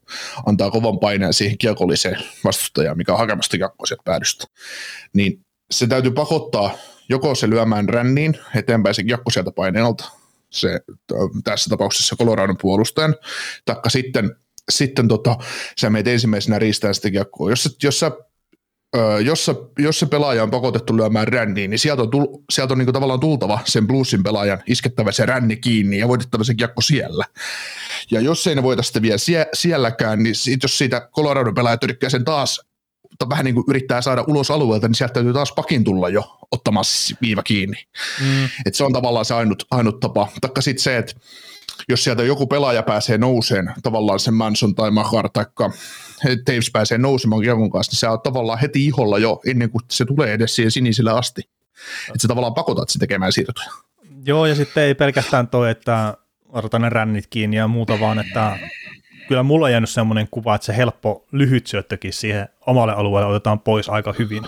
antaa 0.47 0.71
kovan 0.71 0.99
paineen 0.99 1.33
siihen 1.33 1.59
kiekolliseen 1.59 2.19
vastustajaan, 2.45 2.97
mikä 2.97 3.13
on 3.13 3.19
hakemasta 3.19 3.57
kiekkoa 3.57 3.87
sieltä 3.87 4.03
päädystä. 4.05 4.45
Niin 5.15 5.41
se 5.71 5.87
täytyy 5.87 6.11
pakottaa 6.11 6.79
joko 7.11 7.35
se 7.35 7.51
lyömään 7.51 7.89
ränniin 7.89 8.39
eteenpäin 8.55 8.95
se 8.95 9.03
kiekko 9.03 9.31
sieltä 9.31 9.51
paineelta, 9.53 10.11
se, 10.51 10.81
tässä 11.45 11.71
tapauksessa 11.71 12.17
Coloradon 12.17 12.57
puolustajan, 12.61 13.17
taikka 13.65 13.91
sitten, 13.91 14.37
sitten 14.71 15.09
tota, 15.09 15.37
sä 15.81 15.91
meet 15.91 16.09
ensimmäisenä 16.09 16.59
riistään 16.59 16.95
sitä 16.95 17.11
kiekkoa. 17.11 17.51
Jos, 17.51 17.77
jos 17.83 18.01
sä 18.01 18.11
jos 19.25 19.45
se, 19.45 19.55
jos 19.79 19.99
se 19.99 20.07
pelaaja 20.07 20.43
on 20.43 20.51
pakotettu 20.51 20.97
lyömään 20.97 21.29
ränniin, 21.29 21.71
niin 21.71 21.79
sieltä 21.79 22.03
on, 22.03 22.11
tul, 22.11 22.27
sieltä 22.51 22.75
on 22.75 22.79
niin 22.79 22.93
tavallaan 22.93 23.21
tultava 23.21 23.59
sen 23.65 23.87
bluesin 23.87 24.23
pelaajan 24.23 24.63
iskettävä 24.67 25.13
se 25.13 25.27
ränni 25.27 25.57
kiinni 25.57 25.99
ja 25.99 26.09
voitettava 26.09 26.45
se 26.45 26.55
kiekko 26.55 26.81
siellä. 26.81 27.25
Ja 28.11 28.21
jos 28.21 28.47
ei 28.47 28.55
ne 28.55 28.63
voita 28.63 28.83
sitä 28.83 29.03
vielä 29.03 29.19
sie, 29.19 29.47
sielläkään, 29.55 30.23
niin 30.23 30.35
sit, 30.35 30.63
jos 30.63 30.79
siitä 30.79 31.09
Colorado 31.17 31.53
pelaaja 31.53 31.79
yrittää 31.83 32.11
sen 32.11 32.25
taas 32.25 32.61
vähän 33.29 33.45
niin 33.45 33.55
kuin 33.55 33.65
yrittää 33.69 34.01
saada 34.01 34.25
ulos 34.27 34.51
alueelta, 34.51 34.89
niin 34.89 34.95
sieltä 34.95 35.15
täytyy 35.15 35.33
taas 35.33 35.53
pakin 35.53 35.85
tulla 35.85 36.09
jo 36.09 36.39
ottamaan 36.51 36.85
viiva 37.21 37.43
kiinni. 37.43 37.77
Mm. 38.21 38.45
Et 38.67 38.75
se 38.75 38.85
on 38.85 38.93
tavallaan 38.93 39.25
se 39.25 39.35
ainut, 39.35 39.67
ainut 39.71 40.01
tapa. 40.01 40.29
Taikka 40.41 40.61
sitten 40.61 40.83
se, 40.83 40.97
että 40.97 41.15
jos 41.89 42.05
sieltä 42.05 42.23
joku 42.23 42.47
pelaaja 42.47 42.83
pääsee 42.83 43.19
nouseen, 43.19 43.75
tavallaan 43.83 44.21
sen 44.21 44.35
Manson 44.35 44.75
tai 44.75 44.91
Mahar 44.91 45.31
tai 45.33 45.47
Taves 46.45 46.71
pääsee 46.73 46.99
nousemaan 46.99 47.43
kiekon 47.43 47.71
kanssa, 47.71 47.91
niin 47.91 47.99
se 47.99 48.09
on 48.09 48.21
tavallaan 48.21 48.59
heti 48.59 48.87
iholla 48.87 49.19
jo 49.19 49.41
ennen 49.47 49.71
kuin 49.71 49.83
se 49.91 50.05
tulee 50.05 50.33
edes 50.33 50.57
siihen 50.57 50.71
sinisille 50.71 51.11
asti. 51.11 51.41
Että 52.09 52.19
se 52.19 52.29
tavallaan 52.29 52.55
pakotat 52.55 52.89
sen 52.89 53.01
tekemään 53.01 53.33
siirtoja. 53.33 53.71
Joo, 54.25 54.47
ja 54.47 54.55
sitten 54.55 54.83
ei 54.83 54.95
pelkästään 54.95 55.49
toi, 55.49 55.71
että 55.71 56.15
otetaan 56.49 56.83
ne 56.83 56.89
rännit 56.89 57.27
kiinni 57.27 57.57
ja 57.57 57.69
muuta, 57.69 58.01
vaan 58.01 58.19
että 58.19 58.59
kyllä 59.29 59.43
mulla 59.43 59.67
on 59.67 59.73
jäänyt 59.73 59.91
semmoinen 59.91 60.29
kuva, 60.31 60.55
että 60.55 60.65
se 60.65 60.77
helppo 60.77 61.27
lyhyt 61.33 61.67
syöttökin 61.67 62.13
siihen 62.13 62.49
omalle 62.67 62.93
alueelle 62.93 63.31
otetaan 63.31 63.61
pois 63.61 63.89
aika 63.89 64.15
hyvin. 64.19 64.45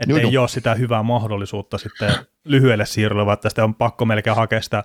Että 0.00 0.20
ei 0.20 0.36
ole 0.36 0.48
sitä 0.48 0.74
hyvää 0.74 1.02
mahdollisuutta 1.02 1.78
sitten 1.78 2.14
lyhyelle 2.44 2.86
siirrolle, 2.86 3.26
vaan 3.26 3.38
että 3.44 3.64
on 3.64 3.74
pakko 3.74 4.04
melkein 4.04 4.36
hakea 4.36 4.62
sitä 4.62 4.84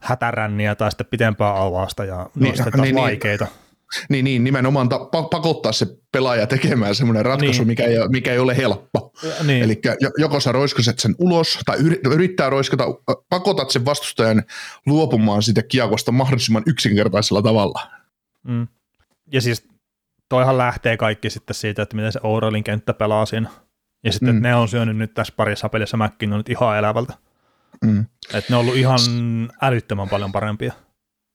hätäränniä 0.00 0.74
tai 0.74 0.90
sitten 0.90 1.06
pitempää 1.06 1.62
avausta 1.62 2.04
ja 2.04 2.30
niin, 2.34 2.54
niin, 2.54 2.82
niin, 2.82 2.94
vaikeita. 2.94 3.44
Niin, 3.44 3.65
niin, 4.08 4.44
nimenomaan 4.44 4.88
ta- 4.88 5.08
pakottaa 5.30 5.72
se 5.72 5.86
pelaaja 6.12 6.46
tekemään 6.46 6.94
semmoinen 6.94 7.24
ratkaisu, 7.24 7.62
niin. 7.62 7.66
mikä, 7.66 7.84
ei, 7.84 7.96
mikä 8.08 8.32
ei 8.32 8.38
ole 8.38 8.56
helppo. 8.56 9.12
Niin. 9.44 9.62
Eli 9.62 9.80
joko 10.18 10.40
sä 10.40 10.52
roiskaset 10.52 10.98
sen 10.98 11.14
ulos, 11.18 11.58
tai 11.64 11.78
yrittää 12.04 12.50
roiskata, 12.50 12.84
pakotat 13.28 13.70
sen 13.70 13.84
vastustajan 13.84 14.42
luopumaan 14.86 15.42
siitä 15.42 15.62
kiekosta 15.62 16.12
mahdollisimman 16.12 16.62
yksinkertaisella 16.66 17.42
tavalla. 17.42 17.90
Mm. 18.42 18.68
Ja 19.32 19.40
siis 19.40 19.68
toihan 20.28 20.58
lähtee 20.58 20.96
kaikki 20.96 21.30
sitten 21.30 21.54
siitä, 21.54 21.82
että 21.82 21.96
miten 21.96 22.12
se 22.12 22.20
Ouralin 22.22 22.64
kenttä 22.64 22.94
pelaa 22.94 23.26
siinä. 23.26 23.50
Ja 24.04 24.12
sitten, 24.12 24.34
mm. 24.34 24.42
ne 24.42 24.54
on 24.54 24.68
syönyt 24.68 24.96
nyt 24.96 25.14
tässä 25.14 25.32
parissa 25.36 25.68
pelissä 25.68 25.96
nyt 26.20 26.48
ihan 26.48 26.78
elävältä. 26.78 27.14
Mm. 27.84 28.06
Että 28.34 28.52
ne 28.52 28.56
on 28.56 28.60
ollut 28.60 28.76
ihan 28.76 28.98
älyttömän 29.62 30.08
paljon 30.08 30.32
parempia. 30.32 30.72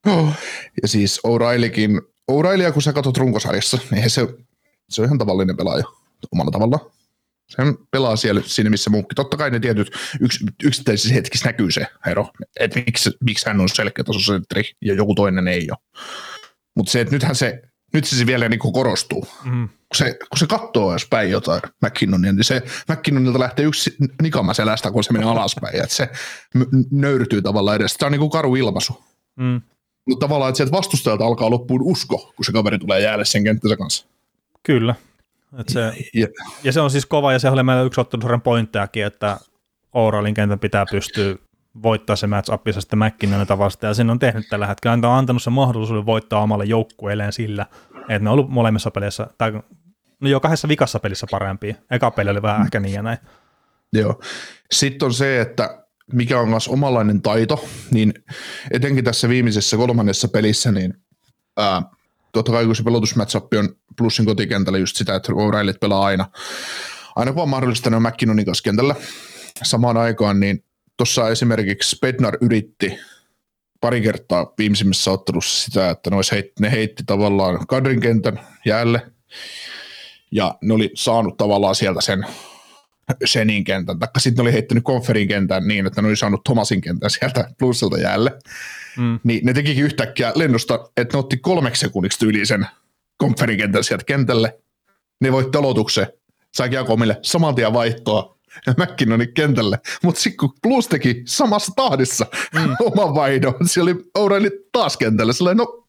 Oh. 0.08 0.34
Ja 0.82 0.88
siis 0.88 1.22
O'Reillykin, 1.28 2.02
O'Reillya 2.32 2.71
kun 2.71 2.82
sä 2.82 2.93
katsot 2.93 3.17
runkosarjassa, 3.17 3.77
niin 3.91 4.09
se, 4.09 4.27
se 4.89 5.01
on 5.01 5.05
ihan 5.05 5.17
tavallinen 5.17 5.57
pelaaja 5.57 5.84
omalla 6.32 6.51
tavalla. 6.51 6.91
Se 7.49 7.57
pelaa 7.91 8.15
siellä 8.15 8.41
siinä, 8.45 8.69
missä 8.69 8.89
muukki. 8.89 9.15
Totta 9.15 9.38
kai 9.38 9.51
ne 9.51 9.59
tietyt 9.59 9.91
yks, 10.19 10.39
yksittäisissä 10.63 11.13
hetkissä 11.13 11.45
näkyy 11.45 11.71
se 11.71 11.88
ero, 12.07 12.29
että 12.59 12.79
miksi, 12.86 13.11
miksi 13.23 13.45
hän 13.45 13.61
on 13.61 13.69
selkeä 13.69 14.03
tasosentteri 14.03 14.63
ja 14.82 14.93
joku 14.93 15.15
toinen 15.15 15.47
ei 15.47 15.67
ole. 15.71 15.77
Mutta 16.75 16.91
se, 16.91 17.01
että 17.01 17.15
nythän 17.15 17.36
se, 17.36 17.61
nyt 17.93 18.05
se 18.05 18.25
vielä 18.25 18.49
niin 18.49 18.59
kuin 18.59 18.73
korostuu. 18.73 19.27
Mm. 19.43 19.67
Kun 19.67 19.95
se, 19.95 20.17
kun 20.29 20.38
se 20.38 20.47
katsoo 20.47 20.93
jos 20.93 21.05
päin 21.05 21.32
jotain 21.32 21.61
McKinnonia, 21.86 22.32
niin 22.34 22.43
se 22.43 22.63
McKinnonilta 22.89 23.39
lähtee 23.39 23.65
yksi 23.65 23.95
nikama 24.21 24.53
selästä, 24.53 24.91
kun 24.91 25.03
se 25.03 25.13
menee 25.13 25.29
alaspäin. 25.29 25.75
että 25.75 25.95
se 25.95 26.09
nöyrtyy 26.91 27.41
tavallaan 27.41 27.75
edes. 27.75 27.93
Se 27.93 28.05
on 28.05 28.11
niin 28.11 28.19
kuin 28.19 28.32
karu 28.32 28.55
ilmaisu. 28.55 29.03
Mm. 29.36 29.61
Mutta 30.08 30.28
tavallaan, 30.28 30.49
että 30.49 30.58
sieltä 30.58 30.72
vastustajalta 30.72 31.26
alkaa 31.26 31.49
loppuun 31.49 31.82
usko, 31.82 32.34
kun 32.36 32.45
se 32.45 32.52
kaveri 32.52 32.80
tulee 32.80 33.02
jäälle 33.02 33.26
sen 33.26 33.43
kenttänsä 33.43 33.78
kanssa. 33.78 34.06
Kyllä. 34.64 34.95
Et 35.60 35.70
se, 35.70 35.91
ja, 36.14 36.28
ja, 36.64 36.72
se 36.72 36.82
on 36.82 36.91
siis 36.91 37.06
kova, 37.06 37.34
ja 37.34 37.39
se 37.39 37.49
oli 37.49 37.64
meillä 37.64 37.84
yksi 37.84 38.02
ottelusuoren 38.02 38.41
pointtejakin, 38.41 39.06
että 39.06 39.38
Ouralin 39.93 40.34
kentän 40.34 40.60
pitää 40.60 40.86
pystyä 40.91 41.36
voittaa 41.84 42.16
se 42.16 42.28
match 42.28 42.54
upissa 42.54 42.82
sitten 42.82 42.99
McKinnonia 42.99 43.58
vasta, 43.58 43.88
ja 43.88 43.93
sen 43.93 44.10
on 44.10 44.20
tehnyt 44.20 44.49
tällä 44.49 44.68
hetkellä. 44.68 44.95
Hän 44.95 45.06
on 45.06 45.18
antanut 45.18 45.43
sen 45.43 45.54
mahdollisuuden 45.54 46.06
voittaa 46.06 46.41
omalle 46.41 46.66
joukkueelleen 46.66 47.34
sillä, 47.34 47.66
että 47.99 48.20
ne 48.20 48.30
on 48.30 48.34
ollut 48.34 48.49
molemmissa 48.49 48.91
peleissä, 48.91 49.28
tai 49.38 49.52
no 50.20 50.30
jo 50.30 50.39
kahdessa 50.39 50.68
vikassa 50.68 50.99
pelissä 50.99 51.28
parempia. 51.32 51.76
Eka 51.91 52.12
peli 52.12 52.30
oli 52.30 52.41
vähän 52.41 52.62
ehkä 52.62 52.80
niin 52.80 52.93
ja 52.93 53.02
näin. 53.02 53.18
Joo. 53.93 54.22
Sitten 54.72 55.06
on 55.06 55.14
se, 55.14 55.41
että 55.41 55.84
mikä 56.14 56.39
on 56.39 56.49
myös 56.49 56.68
omanlainen 56.68 57.22
taito, 57.22 57.66
niin 57.91 58.14
etenkin 58.72 59.04
tässä 59.04 59.30
viimeisessä 59.30 59.78
kolmannessa 59.78 60.28
pelissä, 60.28 60.72
niin 60.72 60.93
ää, 61.58 61.82
totta 62.32 62.52
kai 62.52 62.66
kun 62.66 62.76
se 62.76 62.84
pelotusmatchappi 62.84 63.58
on 63.58 63.70
plussin 63.97 64.26
kotikentällä 64.26 64.80
just 64.80 64.95
sitä, 64.95 65.16
että 65.16 65.32
O'Reillyt 65.32 65.78
pelaa 65.82 66.06
aina, 66.06 66.26
aina 67.16 67.34
kun 67.34 67.43
on 67.43 67.49
mahdollista, 67.49 67.89
ne 67.89 67.95
on 67.95 68.04
McKinnonin 68.04 68.45
kanssa 68.45 68.64
kentällä. 68.64 68.95
Samaan 69.64 69.97
aikaan, 69.97 70.39
niin 70.39 70.64
tuossa 70.97 71.30
esimerkiksi 71.30 71.97
Bednar 72.02 72.38
yritti 72.41 72.99
pari 73.82 74.02
kertaa 74.02 74.54
viimeisimmässä 74.58 75.12
ottelussa 75.12 75.66
sitä, 75.66 75.89
että 75.89 76.10
ne, 76.10 76.18
heitti, 76.32 76.54
ne 76.60 76.72
heitti 76.72 77.04
tavallaan 77.06 77.68
Kadrin 77.68 77.99
kentän 77.99 78.39
jäälle, 78.66 79.12
ja 80.32 80.56
ne 80.62 80.74
oli 80.74 80.91
saanut 80.95 81.38
tavallaan 81.38 81.76
sieltä 81.76 82.02
sen 82.02 82.26
Shenin 83.26 83.64
kentän, 83.64 83.99
taikka 83.99 84.20
sitten 84.20 84.43
oli 84.43 84.53
heittänyt 84.53 84.84
Konferin 84.84 85.28
kentän 85.28 85.68
niin, 85.68 85.88
että 85.88 86.01
ne 86.01 86.07
oli 86.07 86.16
saanut 86.16 86.43
Thomasin 86.43 86.82
kentän 86.82 87.09
sieltä 87.09 87.49
plussilta 87.59 87.97
jäälle. 87.97 88.32
Mm. 88.97 89.20
Niin 89.24 89.45
ne 89.45 89.53
tekikin 89.53 89.84
yhtäkkiä 89.84 90.32
lennosta, 90.36 90.89
että 90.97 91.18
ne 91.18 91.20
otti 91.20 91.38
kolmeksi 91.38 91.80
sekunniksi 91.80 92.26
yli 92.26 92.45
sen 92.45 92.68
Konferin 93.18 93.57
kentän 93.57 93.84
sieltä 93.84 94.03
kentälle. 94.05 94.59
Ne 95.22 95.32
voitti 95.32 95.57
aloituksen, 95.57 96.07
sai 96.53 96.70
Kiakomille 96.70 97.20
saman 97.22 97.55
tien 97.55 97.74
vaihtoa 97.74 98.38
ja 98.66 98.74
McKinnonin 98.78 99.34
kentälle. 99.34 99.80
Mutta 100.03 100.22
sitten 100.22 100.38
kun 100.38 100.53
Plus 100.62 100.88
teki 100.88 101.24
samassa 101.28 101.72
tahdissa 101.76 102.26
mm. 102.53 102.76
oman 102.91 103.16
vaihdon, 103.16 103.53
siellä 103.66 103.91
oli 103.91 104.03
O'Reilly 104.20 104.70
taas 104.72 104.97
kentällä. 104.97 105.34
Silleen, 105.34 105.57
no 105.57 105.80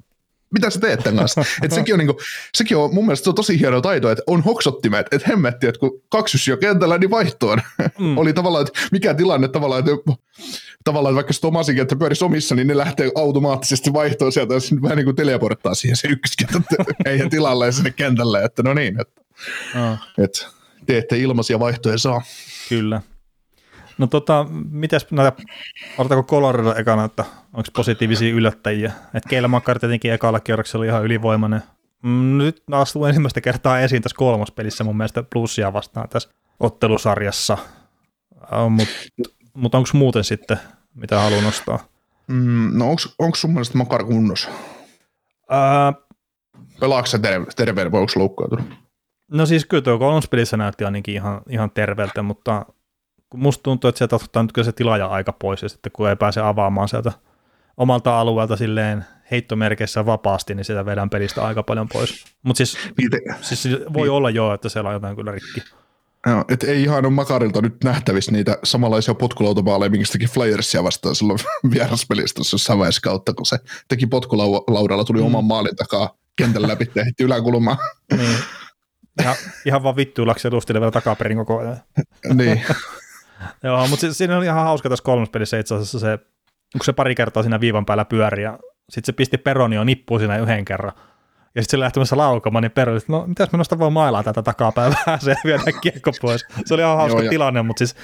mitä 0.53 0.71
sä 0.71 0.81
teet 0.81 1.01
tämän 1.01 1.19
kanssa? 1.19 1.45
Et 1.63 1.73
sekin, 1.73 1.95
on 1.95 1.99
niinku, 1.99 2.21
sekin 2.55 2.77
on 2.77 2.95
mun 2.95 3.07
mielestä 3.07 3.25
se 3.25 3.31
on 3.31 3.35
tosi 3.35 3.61
hieno 3.61 3.81
taito, 3.81 4.11
että 4.11 4.23
on 4.27 4.43
hoksottimet, 4.43 5.07
että 5.13 5.29
hemmetti, 5.29 5.67
että 5.67 5.79
kun 5.79 6.03
kaksi 6.09 6.51
jo 6.51 6.57
kentällä, 6.57 6.99
niin 6.99 7.11
vaihtoon. 7.11 7.63
Mm. 7.99 8.19
Oli 8.19 8.33
tavallaan, 8.33 8.67
että 8.67 8.81
mikä 8.93 9.15
tilanne 9.15 9.49
tavallaan, 9.49 9.81
että 9.81 10.13
tavallaan, 10.85 11.13
että 11.13 11.17
vaikka 11.17 11.33
se 11.33 11.41
Tomasin 11.41 11.77
kenttä 11.77 11.97
pyörisi 11.97 12.25
omissa, 12.25 12.55
niin 12.55 12.67
ne 12.67 12.77
lähtee 12.77 13.11
automaattisesti 13.15 13.93
vaihtoon 13.93 14.33
sieltä, 14.33 14.55
jos 14.55 14.75
vähän 14.83 14.97
niin 14.97 15.05
kuin 15.05 15.17
teleporttaa 15.17 15.75
siihen 15.75 15.97
se 15.97 16.09
ykköskenttä 16.09 16.59
ei 17.11 17.29
tilalle 17.31 17.73
sinne 17.73 17.91
kentälle, 17.91 18.45
että 18.45 18.63
no 18.63 18.75
niin, 18.75 19.01
että, 19.01 19.23
oh. 19.91 20.25
että 20.25 20.47
teette 20.87 21.19
ilmaisia 21.19 21.59
vaihtoja 21.59 21.99
saa. 21.99 22.23
Kyllä. 22.69 23.03
No 23.99 24.07
tota, 24.07 24.47
mitäs 24.71 25.07
näitä, 25.11 25.43
otetaanko 25.99 26.31
Colorado 26.31 26.75
ekana, 26.75 27.05
että 27.05 27.25
onko 27.53 27.69
positiivisia 27.77 28.35
yllättäjiä? 28.35 28.93
Että 29.15 29.29
Keillä 29.29 29.49
Makar 29.49 29.79
tietenkin 29.79 30.13
ekalla 30.13 30.41
kierroksella 30.41 30.81
oli 30.83 30.89
ihan 30.89 31.05
ylivoimainen. 31.05 31.63
Mm, 32.03 32.39
nyt 32.39 32.63
astuu 32.71 33.05
ensimmäistä 33.05 33.41
kertaa 33.41 33.81
esiin 33.81 34.03
tässä 34.03 34.17
kolmospelissä 34.17 34.85
mun 34.85 34.97
mielestä 34.97 35.23
plussia 35.33 35.73
vastaan 35.73 36.09
tässä 36.09 36.29
ottelusarjassa. 36.61 37.59
Mutta 38.69 38.95
mut 39.55 39.75
onko 39.75 39.89
muuten 39.93 40.25
sitten, 40.25 40.59
mitä 40.95 41.21
haluan 41.21 41.45
nostaa? 41.45 41.79
Mm, 42.27 42.79
no 42.79 42.85
onko 43.19 43.37
sun 43.37 43.51
mielestä 43.51 43.79
Makar 43.79 44.05
kunnossa? 44.05 44.51
Ää... 45.51 45.93
Pelaako 46.81 47.07
se 47.07 47.19
terve, 47.19 47.47
terveen 47.57 47.93
vai 47.93 48.01
onko 48.01 48.13
loukkaantunut? 48.17 48.67
No 49.31 49.47
siis 49.47 49.67
kyllä 49.67 49.83
tuo 49.83 49.99
kolmospelissä 49.99 50.57
näytti 50.57 50.85
ainakin 50.85 51.15
ihan, 51.15 51.43
ihan 51.49 51.71
terveeltä, 51.71 52.23
mutta 52.23 52.67
kun 53.33 53.41
musta 53.41 53.63
tuntuu, 53.63 53.89
että 53.89 53.99
sieltä 53.99 54.17
ottaa 54.17 54.43
nyt 54.43 54.65
se 54.65 54.73
tilaaja 54.73 55.07
aika 55.07 55.33
pois, 55.33 55.63
ja 55.63 55.69
sitten 55.69 55.93
kun 55.93 56.09
ei 56.09 56.17
pääse 56.17 56.41
avaamaan 56.41 56.89
sieltä 56.89 57.13
omalta 57.77 58.21
alueelta 58.21 58.57
silleen 58.57 59.05
heittomerkeissä 59.31 60.07
vapaasti, 60.07 60.55
niin 60.55 60.65
sitä 60.65 60.87
vedän 60.87 61.11
pelistä 61.11 61.45
aika 61.45 61.63
paljon 61.63 61.89
pois. 61.89 62.25
Mutta 62.43 62.59
siis, 62.59 62.79
siis 63.41 63.69
voi 63.93 64.09
olla 64.09 64.31
jo, 64.31 64.55
että 64.55 64.69
siellä 64.69 64.89
on 64.89 64.95
jotain 64.95 65.17
kyllä 65.17 65.33
rikki. 65.33 65.63
Joo, 66.27 66.45
et 66.49 66.63
ei 66.63 66.83
ihan 66.83 67.05
ole 67.05 67.13
Makarilta 67.13 67.63
nyt 67.63 67.85
nähtävissä 67.85 68.33
niitä 68.33 68.59
samanlaisia 68.65 69.15
potkulautabaaleja, 69.15 69.91
minkästäkin 69.91 70.29
Flyersia 70.29 70.85
vastaan 70.85 71.15
silloin 71.15 71.39
vieraspelistä 71.75 72.41
jossain 72.53 72.79
vaiheessa 72.79 73.01
kautta, 73.01 73.35
kun 73.35 73.47
se 73.47 73.59
teki 73.89 74.07
potkulaudalla, 74.07 75.05
tuli 75.05 75.21
mm. 75.21 75.27
oman 75.27 75.45
maalin 75.45 75.77
takaa 75.77 76.17
kentän 76.37 76.69
läpi 76.69 76.91
ja 76.95 77.05
heitti 77.05 77.25
yläkulmaan. 77.25 77.77
Niin. 78.17 78.39
Ihan, 79.21 79.37
ihan 79.67 79.83
vaan 79.83 79.97
vittuilaksi 79.97 80.49
edustille 80.49 80.81
vielä 80.81 80.91
takaperin 80.91 81.39
koko 81.39 81.59
ajan. 81.59 81.77
niin. 82.35 82.63
Joo, 83.63 83.87
mutta 83.87 84.01
siis 84.01 84.19
siinä 84.19 84.37
oli 84.37 84.45
ihan 84.45 84.65
hauska 84.65 84.89
tässä 84.89 85.05
kolmospelissä 85.05 85.59
itse 85.59 85.75
asiassa 85.75 85.99
se, 85.99 86.19
kun 86.73 86.85
se 86.85 86.93
pari 86.93 87.15
kertaa 87.15 87.43
siinä 87.43 87.61
viivan 87.61 87.87
päällä 87.87 88.05
pyöri 88.05 88.43
ja 88.43 88.59
sitten 88.91 89.07
se 89.07 89.13
pisti 89.13 89.39
Peronio 89.39 89.85
nippuun 89.85 90.21
siinä 90.21 90.39
yhden 90.39 90.65
kerran. 90.65 90.93
Ja 91.55 91.63
sitten 91.63 91.79
se 91.79 91.81
lähtemässä 91.81 92.17
laukamaan, 92.17 92.63
niin 92.63 92.73
Peroni, 92.73 92.97
että 92.97 93.13
no 93.13 93.27
mitäs 93.27 93.53
me 93.53 93.59
nosta 93.59 93.79
voi 93.79 93.91
mailaa 93.91 94.23
tätä 94.23 94.43
takapäivää 94.43 95.19
se 95.19 95.35
viedä 95.45 95.63
kiekko 95.81 96.11
pois. 96.21 96.47
Se 96.65 96.75
oli 96.75 96.83
ihan 96.83 96.97
hauska 96.97 97.23
Joo, 97.23 97.31
tilanne, 97.31 97.63
mutta 97.63 97.79
siis 97.79 97.97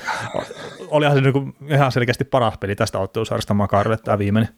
olihan 0.86 1.16
se 1.16 1.20
niinku 1.20 1.53
ihan 1.68 1.93
selkeästi 1.93 2.24
paras 2.24 2.59
peli 2.59 2.76
tästä 2.76 2.99
ottelusarjasta 2.99 3.55
Makarille 3.55 3.97
tämä 3.97 4.18
viimeinen. 4.18 4.55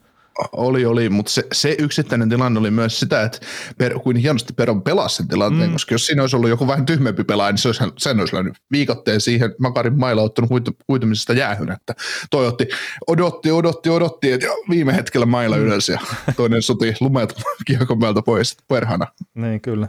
Oli, 0.51 0.85
oli, 0.85 1.09
mutta 1.09 1.31
se, 1.31 1.43
se 1.53 1.75
yksittäinen 1.79 2.29
tilanne 2.29 2.59
oli 2.59 2.71
myös 2.71 2.99
sitä, 2.99 3.23
että 3.23 3.39
per, 3.77 3.99
kuin 3.99 4.17
hienosti 4.17 4.53
Peron 4.53 4.81
pelasi 4.81 5.15
sen 5.15 5.27
tilanteen, 5.27 5.69
mm. 5.69 5.73
koska 5.73 5.93
jos 5.93 6.05
siinä 6.05 6.23
olisi 6.23 6.35
ollut 6.35 6.49
joku 6.49 6.67
vähän 6.67 6.85
tyhmempi 6.85 7.23
pelaaja, 7.23 7.51
niin 7.51 7.57
se 7.57 7.67
olisi, 7.67 7.83
sen 7.97 8.19
olisi 8.19 8.35
löynyt 8.35 8.53
viikotteen 8.71 9.21
siihen 9.21 9.55
Makarin 9.59 9.99
mailla 9.99 10.21
ottanut 10.21 10.49
huitu, 10.49 10.71
huitumisesta 10.87 11.33
jäähyn, 11.33 11.71
että 11.71 11.93
toi 12.31 12.47
otti, 12.47 12.67
odotti, 13.07 13.51
odotti, 13.51 13.89
odotti, 13.89 14.31
että 14.31 14.47
viime 14.69 14.95
hetkellä 14.95 15.25
mailla 15.25 15.55
mm. 15.55 15.61
ylös 15.61 15.89
ja 15.89 15.99
toinen 16.35 16.61
suti 16.61 16.95
lumet 16.99 17.33
kiekon 17.67 17.99
päältä 17.99 18.21
pois, 18.21 18.57
perhana. 18.67 19.07
Niin, 19.35 19.61
kyllä. 19.61 19.87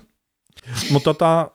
Mutta 0.91 1.05
tota, 1.15 1.51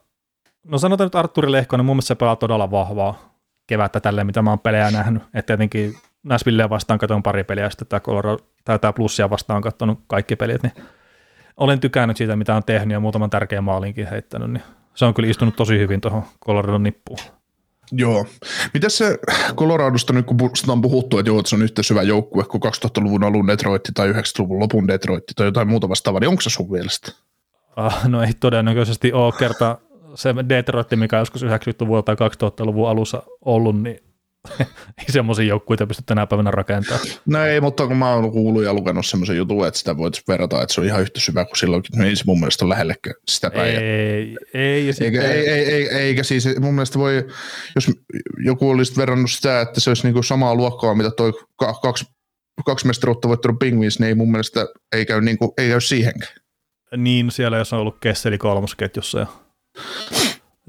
No 0.68 0.78
sanotaan 0.78 1.06
nyt 1.06 1.14
Arturi 1.14 1.52
Lehkonen, 1.52 1.86
mun 1.86 1.96
mielestä 1.96 2.08
se 2.08 2.14
pelaa 2.14 2.36
todella 2.36 2.70
vahvaa 2.70 3.34
kevättä 3.66 4.00
tälleen, 4.00 4.26
mitä 4.26 4.42
mä 4.42 4.50
oon 4.50 4.58
pelejä 4.58 4.90
nähnyt. 4.90 5.22
Että 5.22 5.42
tietenkin 5.42 5.96
Nashvilleä 6.22 6.70
vastaan 6.70 6.98
katson 6.98 7.22
pari 7.22 7.44
peliä, 7.44 7.64
ja 7.64 7.70
sitten 7.70 7.88
tämä, 7.88 8.00
Colorado, 8.00 8.38
tai 8.64 8.78
tämä 8.78 8.92
Plussia 8.92 9.30
vastaan 9.30 9.56
on 9.56 9.62
katsonut 9.62 10.00
kaikki 10.06 10.36
pelit, 10.36 10.62
niin 10.62 10.72
olen 11.56 11.80
tykännyt 11.80 12.16
siitä, 12.16 12.36
mitä 12.36 12.56
on 12.56 12.64
tehnyt 12.64 12.92
ja 12.92 13.00
muutaman 13.00 13.30
tärkeän 13.30 13.64
maalinkin 13.64 14.06
heittänyt, 14.06 14.50
niin 14.50 14.62
se 14.94 15.04
on 15.04 15.14
kyllä 15.14 15.28
istunut 15.28 15.56
tosi 15.56 15.78
hyvin 15.78 16.00
tuohon 16.00 16.22
Coloradon 16.46 16.82
nippuun. 16.82 17.18
Joo. 17.92 18.26
Miten 18.74 18.90
se 18.90 19.18
Coloradosta 19.54 20.12
nyt, 20.12 20.26
kun 20.26 20.50
on 20.68 20.82
puhuttu, 20.82 21.18
että, 21.18 21.30
joo, 21.30 21.38
että 21.38 21.48
se 21.48 21.56
on 21.56 21.62
yhtä 21.62 21.82
syvä 21.82 22.02
joukkue 22.02 22.44
kuin 22.44 22.62
2000-luvun 22.62 23.24
alun 23.24 23.46
Detroit 23.46 23.82
tai 23.94 24.12
90-luvun 24.12 24.58
lopun 24.58 24.88
Detroit 24.88 25.24
tai 25.36 25.46
jotain 25.46 25.68
muuta 25.68 25.88
vastaavaa, 25.88 26.20
niin 26.20 26.28
onko 26.28 26.40
se 26.40 26.50
sun 26.50 26.70
mielestä? 26.70 27.12
Ah, 27.76 28.08
no 28.08 28.22
ei 28.22 28.32
todennäköisesti 28.40 29.12
ole 29.12 29.32
kerta 29.38 29.78
se 30.14 30.34
Detroit, 30.48 30.86
mikä 30.96 31.18
joskus 31.18 31.44
90-luvulta 31.44 32.16
tai 32.16 32.28
2000-luvun 32.28 32.88
alussa 32.88 33.22
ollut, 33.44 33.82
niin 33.82 34.07
ei 34.98 35.04
semmoisia 35.08 35.44
joukkueita 35.44 35.86
pysty 35.86 36.02
tänä 36.06 36.26
päivänä 36.26 36.50
rakentamaan. 36.50 37.06
No 37.26 37.44
ei, 37.44 37.60
mutta 37.60 37.86
kun 37.86 37.96
mä 37.96 38.14
oon 38.14 38.32
kuullut 38.32 38.64
ja 38.64 38.74
lukenut 38.74 39.06
semmoisen 39.06 39.36
jutun, 39.36 39.66
että 39.66 39.78
sitä 39.78 39.96
voit 39.96 40.22
verrata, 40.28 40.62
että 40.62 40.74
se 40.74 40.80
on 40.80 40.86
ihan 40.86 41.00
yhtä 41.00 41.20
syvä 41.20 41.44
kuin 41.44 41.56
silloinkin, 41.56 41.98
niin 41.98 42.16
se 42.16 42.24
mun 42.26 42.40
mielestä 42.40 42.64
ole 42.64 42.72
lähellekään 42.72 43.14
sitä 43.28 43.50
päivää. 43.50 43.80
Ei, 43.80 44.36
ei, 44.54 44.86
ja 44.86 44.94
eikä, 45.00 45.22
ei, 45.22 45.48
ei, 45.48 45.64
ei, 45.72 45.88
eikä 45.88 46.22
siis 46.22 46.48
mun 46.60 46.74
mielestä 46.74 46.98
voi, 46.98 47.26
jos 47.74 47.90
joku 48.44 48.70
olisi 48.70 48.96
verrannut 48.96 49.30
sitä, 49.30 49.60
että 49.60 49.80
se 49.80 49.90
olisi 49.90 50.02
niinku 50.04 50.22
samaa 50.22 50.54
luokkaa, 50.54 50.94
mitä 50.94 51.10
toi 51.10 51.32
kaksi, 51.82 52.04
kaksi 52.66 52.86
mestaruutta 52.86 53.28
voittanut 53.28 53.58
Penguins, 53.58 53.98
niin 53.98 54.08
ei 54.08 54.14
mun 54.14 54.30
mielestä 54.30 54.66
ei 54.96 55.06
käy, 55.06 55.20
niinku, 55.20 55.54
ei 55.58 55.68
käy 55.68 55.80
siihenkään. 55.80 56.32
Niin, 56.96 57.30
siellä 57.30 57.58
jos 57.58 57.72
on 57.72 57.80
ollut 57.80 57.98
Kesseli 58.00 58.38
kolmosketjussa 58.38 59.18
ja 59.18 59.26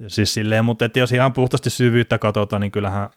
Siis 0.08 0.34
silleen, 0.34 0.66
mutta 0.66 0.86
että 0.86 1.00
jos 1.00 1.12
ihan 1.12 1.34
puhtaasti 1.34 1.70
syvyyttä 1.70 2.18
katsotaan, 2.18 2.62
niin 2.62 2.72
kyllähän 2.72 3.10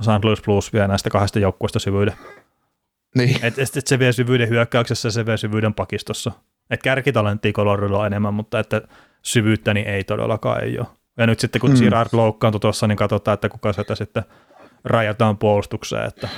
St. 0.00 0.24
Louis 0.24 0.42
Blues 0.42 0.72
vie 0.72 0.88
näistä 0.88 1.10
kahdesta 1.10 1.38
joukkueesta 1.38 1.78
syvyyden. 1.78 2.14
Niin. 3.14 3.44
Et, 3.44 3.58
et, 3.58 3.76
et 3.76 3.86
se 3.86 3.98
vie 3.98 4.12
syvyyden 4.12 4.48
hyökkäyksessä 4.48 5.06
ja 5.06 5.10
se 5.10 5.26
vie 5.26 5.36
syvyyden 5.36 5.74
pakistossa. 5.74 6.32
Et 6.70 6.82
kärkitalenttia 6.82 7.52
Coloradolla 7.52 7.98
on 7.98 8.06
enemmän, 8.06 8.34
mutta 8.34 8.58
että 8.58 8.82
syvyyttä 9.22 9.74
niin 9.74 9.86
ei 9.86 10.04
todellakaan 10.04 10.64
ei 10.64 10.78
ole. 10.78 10.86
Ja 11.16 11.26
nyt 11.26 11.40
sitten 11.40 11.60
kun 11.60 11.70
mm. 11.70 11.76
Girard 11.76 12.08
loukkaantui 12.12 12.60
tuossa, 12.60 12.86
niin 12.86 12.96
katsotaan, 12.96 13.34
että 13.34 13.48
kuka 13.48 13.72
sitä 13.72 13.94
sitten 13.94 14.22
rajataan 14.84 15.38
puolustukseen. 15.38 16.08
Että 16.08 16.28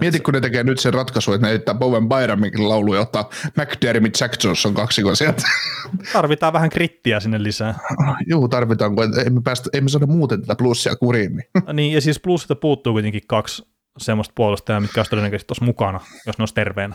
Mieti, 0.00 0.20
kun 0.20 0.34
ne 0.34 0.40
tekee 0.40 0.64
nyt 0.64 0.78
sen 0.78 0.94
ratkaisu, 0.94 1.32
että 1.32 1.46
ne 1.46 1.50
heittää 1.50 1.74
Bowen 1.74 2.08
Byraminkin 2.08 2.68
laulu 2.68 2.94
ja 2.94 3.00
ottaa 3.00 3.30
McDermott 3.56 4.20
Jack 4.20 4.44
Johnson 4.44 4.74
kaksikon 4.74 5.16
sieltä. 5.16 5.42
Tarvitaan 6.12 6.52
vähän 6.52 6.70
krittiä 6.70 7.20
sinne 7.20 7.42
lisää. 7.42 7.78
Juu, 8.30 8.48
tarvitaan, 8.48 8.96
kun 8.96 9.20
emme, 9.26 9.40
päästä, 9.44 9.70
emme 9.72 9.88
saada 9.88 10.06
muuten 10.06 10.40
tätä 10.40 10.54
plussia 10.54 10.96
kuriin. 10.96 11.36
Niin. 11.36 11.46
niin, 11.76 11.92
ja 11.92 12.00
siis 12.00 12.20
plussista 12.20 12.54
puuttuu 12.54 12.92
kuitenkin 12.92 13.22
kaksi 13.26 13.66
semmoista 13.98 14.32
puolustajaa, 14.36 14.80
mitkä 14.80 15.00
olisi 15.00 15.10
todennäköisesti 15.10 15.46
tuossa 15.46 15.64
mukana, 15.64 16.00
jos 16.26 16.38
ne 16.38 16.42
olisi 16.42 16.54
terveenä. 16.54 16.94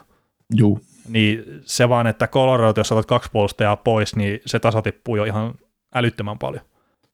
Juu. 0.56 0.82
Niin 1.10 1.44
se 1.66 1.90
vaan, 1.90 2.08
että 2.08 2.28
Colorado, 2.28 2.80
jos 2.80 2.92
otat 2.92 3.06
kaksi 3.06 3.30
puolustajaa 3.32 3.76
pois, 3.76 4.16
niin 4.16 4.40
se 4.46 4.60
tasa 4.60 4.82
tippuu 4.82 5.16
jo 5.16 5.24
ihan 5.24 5.54
älyttömän 5.96 6.40
paljon. 6.40 6.64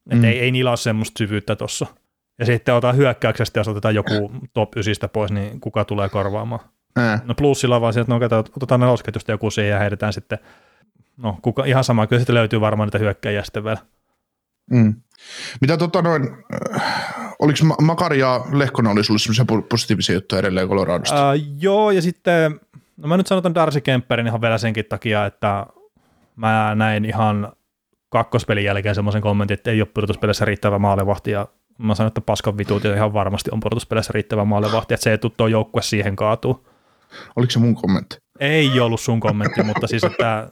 Mm. 0.05 0.15
Että 0.15 0.27
ei, 0.27 0.39
ei 0.39 0.51
niillä 0.51 0.71
ole 0.71 0.77
semmoista 0.77 1.17
syvyyttä 1.17 1.55
tuossa. 1.55 1.85
Ja 2.39 2.45
sitten 2.45 2.75
otetaan 2.75 2.97
hyökkäyksestä, 2.97 3.59
jos 3.59 3.67
otetaan 3.67 3.95
joku 3.95 4.31
top 4.53 4.77
9 4.77 5.09
pois, 5.09 5.31
niin 5.31 5.59
kuka 5.59 5.85
tulee 5.85 6.09
korvaamaan? 6.09 6.61
Ää. 6.95 7.19
No 7.25 7.35
plussilla 7.35 7.81
vaan 7.81 7.93
sieltä, 7.93 8.11
no 8.11 8.19
otetaan 8.55 8.79
nelosketjusta 8.79 9.31
joku 9.31 9.51
siihen 9.51 9.71
ja 9.71 9.79
heitetään 9.79 10.13
sitten, 10.13 10.39
no 11.17 11.37
kuka, 11.41 11.65
ihan 11.65 11.83
sama, 11.83 12.07
kyllä 12.07 12.19
sitten 12.19 12.35
löytyy 12.35 12.61
varmaan 12.61 12.87
niitä 12.87 12.97
hyökkäjiä 12.97 13.43
sitten 13.43 13.63
vielä. 13.63 13.77
Mm. 14.71 14.95
Mitä 15.61 15.77
tota 15.77 16.01
noin, 16.01 16.29
äh, 16.75 17.35
oliko 17.39 17.59
Makari 17.81 18.19
ja 18.19 18.45
Lehkonen 18.51 18.91
oli 18.91 19.03
sulle 19.03 19.19
semmoisia 19.19 19.61
positiivisia 19.69 20.15
juttuja 20.15 20.39
edelleen 20.39 20.67
Coloradosta? 20.67 21.31
Uh, 21.31 21.41
joo, 21.59 21.91
ja 21.91 22.01
sitten, 22.01 22.59
no 22.97 23.07
mä 23.07 23.17
nyt 23.17 23.27
sanon 23.27 23.55
Darcy 23.55 23.81
Kemperin 23.81 24.27
ihan 24.27 24.41
vielä 24.41 24.57
senkin 24.57 24.85
takia, 24.85 25.25
että 25.25 25.65
mä 26.35 26.75
näin 26.75 27.05
ihan 27.05 27.53
kakkospelin 28.09 28.63
jälkeen 28.63 28.95
semmoisen 28.95 29.21
kommentin, 29.21 29.53
että 29.53 29.71
ei 29.71 29.81
ole 29.81 29.89
pudotuspelissä 29.93 30.45
riittävä 30.45 30.79
maalivahti, 30.79 31.31
ja 31.31 31.47
mä 31.77 31.95
sanon, 31.95 32.07
että 32.07 32.21
paskan 32.21 32.57
vituut 32.57 32.83
ja 32.83 32.95
ihan 32.95 33.13
varmasti 33.13 33.49
on 33.53 33.59
pudotuspeleissä 33.59 34.11
riittävä 34.13 34.45
maalivahti, 34.45 34.93
että 34.93 35.03
se 35.03 35.11
ei 35.11 35.17
tule 35.17 35.31
tuo 35.37 35.47
joukkue 35.47 35.81
siihen 35.81 36.15
kaatuu. 36.15 36.67
Oliko 37.35 37.51
se 37.51 37.59
mun 37.59 37.75
kommentti? 37.75 38.17
Ei 38.39 38.79
ollut 38.79 39.01
sun 39.01 39.19
kommentti, 39.19 39.63
mutta 39.63 39.87
siis, 39.87 40.03
että 40.03 40.51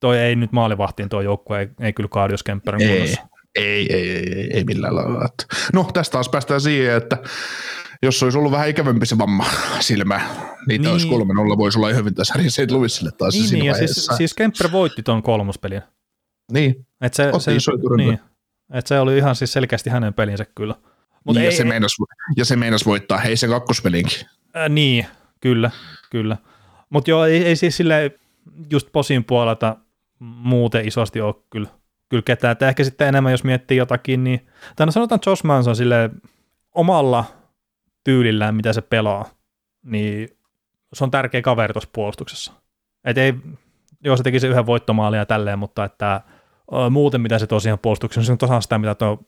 toi 0.00 0.18
ei 0.18 0.36
nyt 0.36 0.52
maalivahtiin 0.52 1.08
tuo 1.08 1.20
joukkue, 1.20 1.60
ei, 1.60 1.68
ei 1.80 1.92
kyllä 1.92 2.08
kaadu, 2.08 2.32
jos 2.32 2.42
Kemper 2.42 2.74
ei, 2.80 2.90
ei, 2.90 3.16
ei, 3.54 3.92
ei, 3.92 4.16
ei, 4.16 4.50
ei 4.54 4.64
millään 4.64 4.96
lailla. 4.96 5.28
No 5.72 5.90
tästä 5.92 6.12
taas 6.12 6.28
päästään 6.28 6.60
siihen, 6.60 6.96
että 6.96 7.18
jos 8.02 8.22
olisi 8.22 8.38
ollut 8.38 8.52
vähän 8.52 8.68
ikävämpi 8.68 9.06
se 9.06 9.18
vamma 9.18 9.44
silmä, 9.80 10.20
niin, 10.68 10.82
niin. 10.82 10.92
olisi 10.92 11.08
kolmen 11.08 11.38
olla 11.38 11.58
voisi 11.58 11.78
olla 11.78 11.88
hyvin 11.88 12.14
tässä 12.14 12.34
St. 12.48 12.70
Louisille 12.70 13.10
taas 13.18 13.34
niin, 13.34 13.52
niin 13.52 13.64
ja 13.64 13.74
siis, 13.74 14.08
siis 14.16 14.34
Kemper 14.34 14.72
voitti 14.72 15.02
tuon 15.02 15.22
kolmospelin. 15.22 15.82
Niin, 16.52 16.86
Et 17.00 17.14
se, 17.14 17.28
Otti 17.32 17.60
se, 17.60 17.72
niin, 17.96 18.18
et 18.72 18.86
se 18.86 19.00
oli 19.00 19.16
ihan 19.16 19.36
siis 19.36 19.52
selkeästi 19.52 19.90
hänen 19.90 20.14
pelinsä 20.14 20.44
kyllä. 20.54 20.74
Mut 21.24 21.36
niin, 21.36 21.44
ei, 21.44 21.48
ja, 21.48 21.56
se 21.56 21.64
meinas, 21.64 21.96
ja 22.36 22.44
se 22.44 22.56
meinas 22.56 22.86
voittaa 22.86 23.18
hei 23.18 23.36
se 23.36 23.48
kakkospelinkin. 23.48 24.26
Ää, 24.54 24.68
niin, 24.68 25.06
kyllä, 25.40 25.70
kyllä. 26.10 26.36
Mutta 26.90 27.10
joo, 27.10 27.24
ei, 27.24 27.44
ei 27.44 27.56
siis 27.56 27.76
sille 27.76 28.18
just 28.70 28.88
posin 28.92 29.24
puolelta 29.24 29.76
muuten 30.18 30.88
isosti 30.88 31.20
ole 31.20 31.34
kyllä, 31.50 31.68
kyllä 32.08 32.22
ketään. 32.22 32.52
Et 32.52 32.62
ehkä 32.62 32.84
sitten 32.84 33.08
enemmän, 33.08 33.32
jos 33.32 33.44
miettii 33.44 33.76
jotakin, 33.76 34.24
niin, 34.24 34.46
tai 34.76 34.86
no 34.86 34.92
sanotaan 34.92 35.20
Josh 35.26 35.44
Manson 35.44 35.76
sille 35.76 36.10
omalla 36.74 37.24
tyylillään, 38.04 38.54
mitä 38.54 38.72
se 38.72 38.80
pelaa, 38.80 39.30
niin 39.82 40.28
se 40.92 41.04
on 41.04 41.10
tärkeä 41.10 41.42
kaveri 41.42 41.72
tuossa 41.72 41.90
puolustuksessa. 41.92 42.52
Et 43.04 43.18
ei, 43.18 43.34
joo, 44.04 44.16
se 44.16 44.22
teki 44.22 44.40
se 44.40 44.48
yhden 44.48 44.66
voittomaalia 44.66 45.20
ja 45.20 45.26
tälleen, 45.26 45.58
mutta 45.58 45.84
että 45.84 46.20
muuten 46.90 47.20
mitä 47.20 47.38
se 47.38 47.46
tosiaan 47.46 47.78
puolustuksessa, 47.78 48.26
se 48.26 48.32
on 48.32 48.38
tosiaan 48.38 48.62
sitä, 48.62 48.78
mitä 48.78 48.94
tuo 48.94 49.18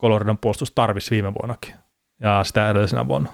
Coloradon 0.00 0.38
puolustus 0.38 0.72
tarvisi 0.72 1.10
viime 1.10 1.34
vuonnakin 1.34 1.74
ja 2.20 2.44
sitä 2.44 2.70
edellisenä 2.70 3.08
vuonna. 3.08 3.32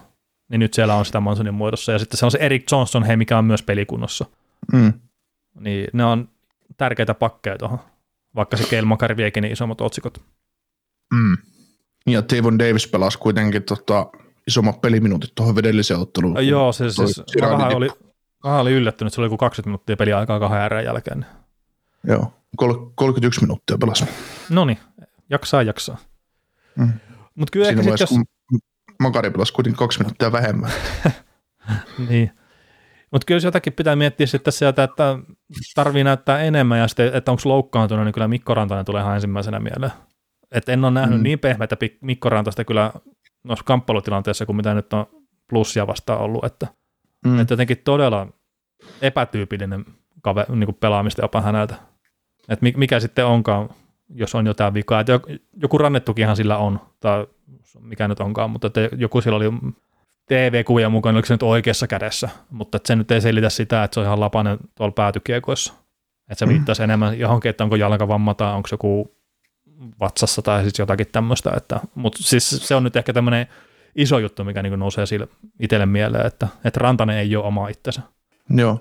Niin 0.48 0.60
nyt 0.60 0.74
siellä 0.74 0.94
on 0.94 1.04
sitä 1.04 1.20
Mansonin 1.20 1.54
muodossa 1.54 1.92
ja 1.92 1.98
sitten 1.98 2.18
se 2.18 2.24
on 2.24 2.30
se 2.30 2.38
Eric 2.38 2.72
Johnson, 2.72 3.04
hei, 3.04 3.16
mikä 3.16 3.38
on 3.38 3.44
myös 3.44 3.62
pelikunnossa. 3.62 4.26
Mm. 4.72 4.92
Niin 5.60 5.88
ne 5.92 6.04
on 6.04 6.28
tärkeitä 6.76 7.14
pakkeja 7.14 7.58
tuohon, 7.58 7.78
vaikka 8.34 8.56
se 8.56 8.64
Keilmakari 8.70 9.16
viekin 9.16 9.42
niin 9.42 9.52
isommat 9.52 9.80
otsikot. 9.80 10.20
Mm. 11.14 11.36
Ja 12.06 12.22
Tavon 12.22 12.58
Davis 12.58 12.86
pelasi 12.86 13.18
kuitenkin 13.18 13.62
tota, 13.62 14.06
isommat 14.46 14.80
peliminuutit 14.80 15.32
tuohon 15.34 15.56
vedelliseen 15.56 16.00
otteluun. 16.00 16.46
Joo, 16.46 16.72
se 16.72 16.90
siis, 16.90 17.22
oli, 17.74 17.88
oli 18.42 18.72
yllättynyt, 18.72 19.12
se 19.12 19.20
oli 19.20 19.28
kuin 19.28 19.38
20 19.38 19.68
minuuttia 19.68 19.96
peliaikaa 19.96 20.40
kahden 20.40 20.84
jälkeen. 20.84 21.26
Joo. 22.04 22.32
31 22.94 23.40
minuuttia 23.40 23.78
pelasi. 23.78 24.04
No 24.50 24.64
niin, 24.64 24.78
jaksaa, 25.30 25.62
jaksaa. 25.62 25.96
Mm. 26.76 26.92
Mut 27.34 27.50
kyllä 27.50 27.66
Siinä 27.66 27.82
vaiheessa, 27.82 28.02
jos... 28.02 28.10
kun 28.10 28.24
Makari 29.00 29.30
pelasi 29.30 29.52
kuitenkin 29.52 29.78
kaksi 29.78 29.98
minuuttia 29.98 30.32
vähemmän. 30.32 30.70
niin. 32.08 32.30
Mutta 33.10 33.24
kyllä 33.24 33.40
jotakin 33.44 33.72
pitää 33.72 33.96
miettiä 33.96 34.26
sitten 34.26 34.52
sieltä, 34.52 34.82
että 34.82 35.18
tarvii 35.74 36.04
näyttää 36.04 36.38
enemmän 36.38 36.78
ja 36.78 36.88
sitten, 36.88 37.14
että 37.14 37.30
onko 37.30 37.42
loukkaantunut, 37.44 38.04
niin 38.04 38.12
kyllä 38.12 38.28
Mikko 38.28 38.54
Rantanen 38.54 38.84
tulee 38.84 39.02
ihan 39.02 39.14
ensimmäisenä 39.14 39.60
mieleen. 39.60 39.92
Että 40.50 40.72
en 40.72 40.84
ole 40.84 40.90
nähnyt 40.90 41.18
mm. 41.18 41.22
niin 41.22 41.38
pehmeitä 41.38 41.76
Mikko 42.00 42.28
Rantasta 42.28 42.64
kyllä 42.64 42.92
noissa 43.44 43.64
kamppailutilanteessa 43.64 44.46
kuin 44.46 44.56
mitä 44.56 44.74
nyt 44.74 44.92
on 44.92 45.06
plussia 45.48 45.86
vastaan 45.86 46.20
ollut, 46.20 46.44
että, 46.44 46.66
mm. 47.26 47.40
että 47.40 47.52
jotenkin 47.52 47.78
todella 47.84 48.26
epätyypillinen 49.02 49.84
kave, 50.22 50.46
niin 50.48 50.74
pelaamista 50.74 51.22
jopa 51.22 51.40
häneltä. 51.40 51.74
Että 52.48 52.66
mikä 52.76 53.00
sitten 53.00 53.26
onkaan, 53.26 53.68
jos 54.14 54.34
on 54.34 54.46
jotain 54.46 54.74
vikaa. 54.74 55.00
Että 55.00 55.20
joku 55.62 55.78
rannettukihan 55.78 56.36
sillä 56.36 56.58
on, 56.58 56.80
tai 57.00 57.26
mikä 57.80 58.08
nyt 58.08 58.20
onkaan, 58.20 58.50
mutta 58.50 58.66
että 58.66 58.80
joku 58.96 59.20
sillä 59.20 59.36
oli 59.36 59.50
TV-kuvia 60.28 60.88
mukaan, 60.88 61.14
oliko 61.14 61.26
se 61.26 61.34
nyt 61.34 61.42
oikeassa 61.42 61.86
kädessä, 61.86 62.28
mutta 62.50 62.76
että 62.76 62.86
se 62.86 62.96
nyt 62.96 63.10
ei 63.10 63.20
selitä 63.20 63.50
sitä, 63.50 63.84
että 63.84 63.94
se 63.94 64.00
on 64.00 64.06
ihan 64.06 64.20
lapainen 64.20 64.58
tuolla 64.74 64.92
päätykiekoissa. 64.92 65.74
Että 66.30 66.38
se 66.38 66.46
mm. 66.46 66.50
viittaisi 66.50 66.82
enemmän 66.82 67.18
johonkin, 67.18 67.50
että 67.50 67.64
onko 67.64 67.76
jalkavamma 67.76 68.34
tai 68.34 68.54
onko 68.54 68.68
joku 68.72 69.18
vatsassa 70.00 70.42
tai 70.42 70.62
siis 70.62 70.78
jotakin 70.78 71.06
tämmöistä. 71.12 71.50
Että, 71.56 71.80
mutta 71.94 72.22
siis 72.22 72.50
se 72.50 72.74
on 72.74 72.84
nyt 72.84 72.96
ehkä 72.96 73.12
tämmöinen 73.12 73.46
iso 73.96 74.18
juttu, 74.18 74.44
mikä 74.44 74.62
niin 74.62 74.78
nousee 74.78 75.06
sille 75.06 75.28
itselle 75.60 75.86
mieleen, 75.86 76.26
että, 76.26 76.48
että 76.64 76.80
Rantanen 76.80 77.16
ei 77.16 77.36
ole 77.36 77.44
oma 77.44 77.68
itsensä. 77.68 78.02
Joo, 78.50 78.80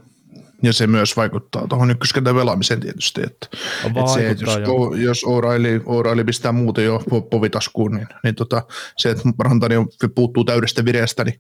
ja 0.64 0.74
se 0.74 0.88
myös 0.88 1.18
vaikuttaa 1.18 1.68
tuohon 1.68 1.92
ykköskentän 1.92 2.36
velaamiseen 2.36 2.80
tietysti. 2.80 3.22
Että, 3.22 3.48
että 3.86 4.14
se, 4.14 4.30
että 4.30 4.44
jos, 4.44 4.58
o, 4.68 4.96
jos 4.96 5.24
O'Reilly, 5.26 5.84
O'Reilly 5.84 6.24
pistää 6.24 6.52
muuten 6.52 6.86
jo 6.86 7.04
povitaskuun, 7.30 7.92
niin, 7.92 8.08
niin 8.24 8.36
tota, 8.36 8.64
se, 8.98 9.10
että 9.10 9.24
Rantani 9.40 9.76
puuttuu 10.16 10.44
täydestä 10.44 10.86
vireestä, 10.86 11.24
niin 11.24 11.40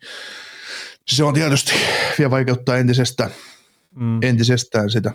se 1.07 1.23
on 1.23 1.33
tietysti 1.33 1.71
vielä 2.19 2.31
vaikeuttaa 2.31 2.77
entisestään, 2.77 3.31
mm. 3.95 4.19
entisestään 4.23 4.89
sitä. 4.89 5.11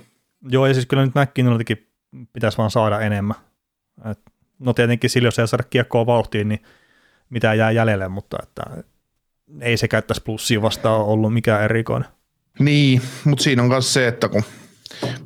Joo, 0.48 0.66
ja 0.66 0.74
siis 0.74 0.86
kyllä 0.86 1.04
nyt 1.04 1.14
McKinnoniltakin 1.14 1.88
pitäisi 2.32 2.58
vaan 2.58 2.70
saada 2.70 3.00
enemmän. 3.00 3.36
Et 4.10 4.18
no 4.58 4.72
tietenkin 4.72 5.10
sillä, 5.10 5.26
jos 5.26 5.38
ei 5.38 5.48
saada 5.48 5.64
kiekkoa 5.70 6.06
vauhtiin, 6.06 6.48
niin 6.48 6.62
mitä 7.30 7.54
jää 7.54 7.70
jäljelle, 7.70 8.08
mutta 8.08 8.36
että 8.42 8.62
ei 9.60 9.76
se 9.76 9.88
käyttäisi 9.88 10.22
plussia 10.22 10.62
vastaan 10.62 11.00
ollut 11.00 11.34
mikään 11.34 11.64
erikoinen. 11.64 12.08
Niin, 12.62 13.02
mutta 13.24 13.44
siinä 13.44 13.62
on 13.62 13.68
myös 13.68 13.94
se, 13.94 14.08
että 14.08 14.28
kun 14.28 14.42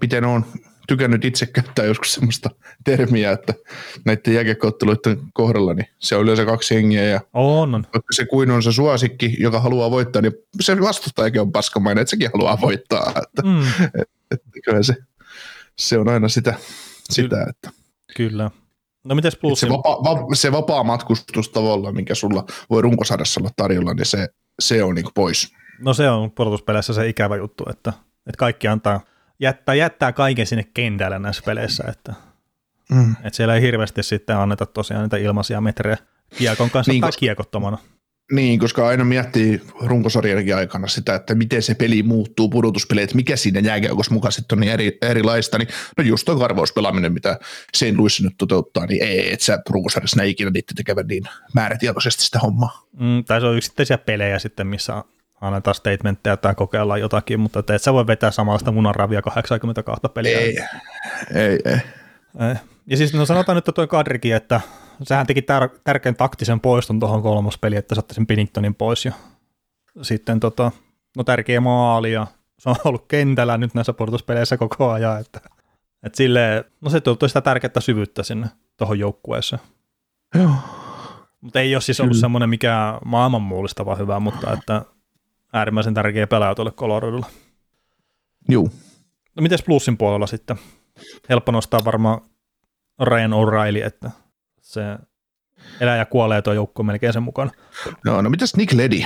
miten 0.00 0.24
on 0.24 0.44
tykännyt 0.88 1.24
itse 1.24 1.46
käyttää 1.46 1.84
joskus 1.84 2.14
semmoista 2.14 2.50
termiä, 2.84 3.32
että 3.32 3.54
näiden 4.04 4.34
jääkiekkootteluiden 4.34 5.20
kohdalla, 5.34 5.74
niin 5.74 5.86
se 5.98 6.16
on 6.16 6.22
yleensä 6.22 6.44
kaksi 6.44 6.74
hengiä 6.74 7.04
ja 7.04 7.20
On, 7.32 7.74
on. 7.74 7.82
vaikka 7.82 8.12
se 8.12 8.26
kuin 8.26 8.50
on 8.50 8.62
se 8.62 8.72
suosikki, 8.72 9.36
joka 9.38 9.60
haluaa 9.60 9.90
voittaa, 9.90 10.22
niin 10.22 10.32
se 10.60 10.80
vastustajakin 10.80 11.40
on 11.40 11.52
paskamainen, 11.52 12.02
että 12.02 12.10
sekin 12.10 12.30
haluaa 12.34 12.60
voittaa. 12.60 13.12
Että, 13.22 13.42
Mm, 13.42 13.86
että 14.30 14.46
kyllä 14.64 14.82
se, 14.82 14.94
se 15.78 15.98
on 15.98 16.08
aina 16.08 16.28
sitä, 16.28 16.54
sitä 17.10 17.46
että 17.48 17.70
kyllä. 18.16 18.50
No 19.04 19.14
mites 19.14 19.38
se, 19.54 19.68
vapaa, 19.68 20.04
va, 20.04 20.34
se 20.34 20.52
vapaa 20.52 20.84
matkustus 20.84 21.48
tavallaan, 21.48 21.94
mikä 21.94 22.14
sulla 22.14 22.44
voi 22.70 22.82
runkosarjassa 22.82 23.40
olla 23.40 23.50
tarjolla, 23.56 23.94
niin 23.94 24.06
se, 24.06 24.28
se 24.60 24.82
on 24.82 24.94
niin 24.94 25.06
pois. 25.14 25.52
No 25.78 25.94
se 25.94 26.08
on 26.10 26.30
pudotuspeleissä 26.30 26.92
se 26.92 27.08
ikävä 27.08 27.36
juttu, 27.36 27.64
että, 27.70 27.92
että 28.26 28.38
kaikki 28.38 28.68
antaa, 28.68 29.00
jättää, 29.40 29.74
jättää 29.74 30.12
kaiken 30.12 30.46
sinne 30.46 30.64
kentälle 30.74 31.18
näissä 31.18 31.42
peleissä, 31.46 31.84
että, 31.88 32.14
Mm. 32.90 33.16
että 33.24 33.36
siellä 33.36 33.54
ei 33.54 33.62
hirveästi 33.62 34.02
sitten 34.02 34.36
anneta 34.36 34.66
tosiaan 34.66 35.02
niitä 35.02 35.16
ilmaisia 35.16 35.60
metrejä 35.60 35.96
kiekon 36.38 36.70
kanssa 36.70 36.92
Niin, 36.92 37.00
tai 37.00 37.08
koska- 37.08 37.20
kiekottomana. 37.20 37.78
Niin, 38.32 38.58
koska 38.58 38.88
aina 38.88 39.04
miettii 39.04 39.62
runkosarjankin 39.80 40.56
aikana 40.56 40.86
sitä, 40.86 41.14
että 41.14 41.34
miten 41.34 41.62
se 41.62 41.74
peli 41.74 42.02
muuttuu 42.02 42.48
pudotuspeleissä, 42.48 43.16
mikä 43.16 43.36
siinä 43.36 43.60
jääkiekossa 43.60 44.14
mukaan 44.14 44.32
sitten 44.32 44.56
on 44.56 44.60
niin 44.60 44.72
eri, 44.72 44.98
erilaista, 45.02 45.58
niin 45.58 45.68
no 45.98 46.04
just 46.04 46.24
tuo 46.24 46.36
karvauspelaaminen, 46.38 47.12
mitä 47.12 47.38
St. 47.76 47.84
Louis 47.96 48.22
nyt 48.22 48.34
toteuttaa, 48.38 48.86
niin 48.86 49.02
ei, 49.04 49.32
et 49.32 49.40
sä 49.40 49.58
runkosarjassa 49.70 50.16
näe 50.16 50.26
ikinä 50.28 50.50
niitä 50.50 50.72
tekevän 50.76 51.06
niin 51.06 51.22
määrätietoisesti 51.54 52.24
sitä 52.24 52.38
hommaa. 52.38 52.82
Mm, 53.00 53.24
tai 53.24 53.40
se 53.40 53.46
on 53.46 53.56
yksittäisiä 53.56 53.98
pelejä 53.98 54.38
sitten, 54.38 54.66
missä 54.66 55.04
annetaan 55.40 55.74
statementteja 55.74 56.36
tai 56.36 56.54
kokeillaan 56.54 57.00
jotakin, 57.00 57.40
mutta 57.40 57.74
et, 57.74 57.82
sä 57.82 57.92
voi 57.92 58.06
vetää 58.06 58.30
samanlaista 58.30 58.72
munanravia 58.72 59.22
82 59.22 60.08
peliä. 60.14 60.38
Ei, 60.38 60.58
ei, 61.34 61.58
ei. 61.64 61.78
Ja 62.86 62.96
siis 62.96 63.14
no 63.14 63.26
sanotaan 63.26 63.56
nyt 63.56 63.74
tuo 63.74 63.86
Kadrikin, 63.86 64.34
että 64.34 64.60
sehän 65.02 65.26
teki 65.26 65.40
tär- 65.40 65.80
tärkeän 65.84 66.14
taktisen 66.14 66.60
poiston 66.60 67.00
tuohon 67.00 67.22
kolmospeliin, 67.22 67.78
että 67.78 67.94
saatte 67.94 68.14
sen 68.14 68.26
Pinningtonin 68.26 68.74
pois 68.74 69.04
ja 69.04 69.12
sitten 70.02 70.40
tota, 70.40 70.72
no 71.16 71.24
tärkeä 71.24 71.60
maali 71.60 72.12
ja 72.12 72.26
se 72.58 72.70
on 72.70 72.76
ollut 72.84 73.04
kentällä 73.08 73.58
nyt 73.58 73.74
näissä 73.74 73.92
pudotuspeleissä 73.92 74.56
koko 74.56 74.90
ajan, 74.90 75.20
että, 75.20 75.40
että 76.02 76.16
silleen, 76.16 76.64
no 76.80 76.90
se 76.90 77.00
tuo 77.00 77.16
sitä 77.26 77.40
tärkeää 77.40 77.80
syvyyttä 77.80 78.22
sinne 78.22 78.46
tuohon 78.76 78.98
joukkueeseen. 78.98 79.62
Joo. 80.34 80.52
Mutta 81.40 81.60
ei 81.60 81.74
ole 81.74 81.82
siis 81.82 82.00
ollut 82.00 82.16
semmoinen 82.16 82.48
mikä 82.50 82.98
maailman 83.04 83.42
mullistava 83.42 83.94
hyvä, 83.96 84.20
mutta 84.20 84.52
että 84.52 84.82
äärimmäisen 85.52 85.94
tärkeä 85.94 86.26
pelaaja 86.26 86.54
tuolle 86.54 86.72
Coloradolle. 86.72 87.26
Juu. 88.48 88.70
No 89.36 89.42
mites 89.42 89.62
plussin 89.62 89.96
puolella 89.96 90.26
sitten? 90.26 90.56
Helppo 91.28 91.52
nostaa 91.52 91.80
varmaan 91.84 92.20
Ryan 93.02 93.32
O'Reilly, 93.32 93.86
että 93.86 94.10
se 94.60 94.82
elää 95.80 95.96
ja 95.96 96.06
kuolee 96.06 96.42
tuo 96.42 96.52
joukko 96.52 96.82
melkein 96.82 97.12
sen 97.12 97.22
mukana. 97.22 97.50
No, 98.04 98.22
no 98.22 98.30
mitäs 98.30 98.56
Nick 98.56 98.72
Ledi? 98.72 99.04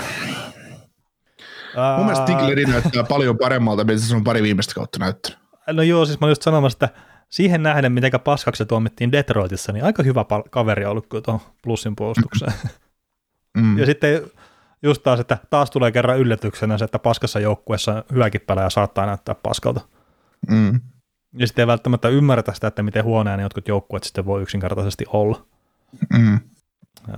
Ää, 1.76 1.97
Mun 1.97 2.07
mielestä 2.07 2.26
Nick 2.32 2.43
Ledi 2.43 2.64
näyttää 2.64 3.05
paljon 3.05 3.38
paremmalta, 3.38 3.84
mitä 3.84 3.99
se 4.01 4.16
on 4.16 4.24
pari 4.24 4.43
viimeistä 4.43 4.74
kautta 4.74 4.99
näyttänyt. 4.99 5.38
No 5.72 5.82
joo, 5.82 6.07
siis 6.07 6.20
mä 6.20 6.24
olin 6.24 6.30
just 6.30 6.43
sanomassa, 6.43 6.86
että 6.86 7.01
siihen 7.28 7.62
nähden, 7.62 7.93
miten 7.93 8.12
paskaksi 8.24 8.59
se 8.59 8.64
tuomittiin 8.64 9.12
Detroitissa, 9.12 9.72
niin 9.72 9.84
aika 9.84 10.03
hyvä 10.03 10.24
pal- 10.24 10.49
kaveri 10.51 10.84
on 10.84 10.91
ollut 10.91 11.09
tuohon 11.09 11.41
plussin 11.62 11.97
puolustukseen. 11.97 12.53
Mm. 13.57 13.78
ja 13.78 13.86
sitten 13.86 14.22
just 14.83 15.03
taas, 15.03 15.20
että 15.20 15.39
taas 15.51 15.70
tulee 15.70 15.93
kerran 15.93 16.18
yllätyksenä 16.18 16.78
se, 16.78 16.85
että 16.85 16.99
paskassa 16.99 17.41
joukkueessa 17.41 18.05
hyväkin 18.12 18.41
pelaaja 18.41 18.70
saattaa 18.70 19.07
näyttää 19.07 19.35
paskalta. 19.35 19.81
Mm. 20.51 20.81
Ja 21.39 21.47
sitten 21.47 21.62
ei 21.62 21.66
välttämättä 21.66 22.09
ymmärretä 22.09 22.53
sitä, 22.53 22.66
että 22.66 22.83
miten 22.83 23.05
huoneja 23.05 23.37
ne 23.37 23.43
jotkut 23.43 23.68
joukkueet 23.68 24.05
sitten 24.05 24.26
voi 24.26 24.43
yksinkertaisesti 24.43 25.05
olla. 25.09 25.47
Mm. 26.18 26.41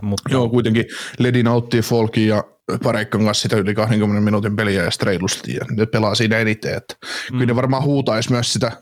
Mutta 0.02 0.32
Joo, 0.32 0.48
kuitenkin 0.48 0.84
Ledi 1.18 1.42
nauttii 1.42 1.82
Folkin 1.82 2.28
ja 2.28 2.44
Pareikkan 2.82 3.24
kanssa 3.24 3.42
sitä 3.42 3.56
yli 3.56 3.74
20 3.74 4.24
minuutin 4.24 4.56
peliä 4.56 4.82
ja 4.82 4.90
reilusti, 5.02 5.54
ja 5.54 5.64
ne 5.70 5.86
pelaa 5.86 6.14
siinä 6.14 6.38
eniten. 6.38 6.74
Että 6.74 6.94
mm. 7.02 7.38
Kyllä 7.38 7.46
ne 7.46 7.56
varmaan 7.56 7.82
huutaisi 7.82 8.30
myös 8.30 8.52
sitä 8.52 8.72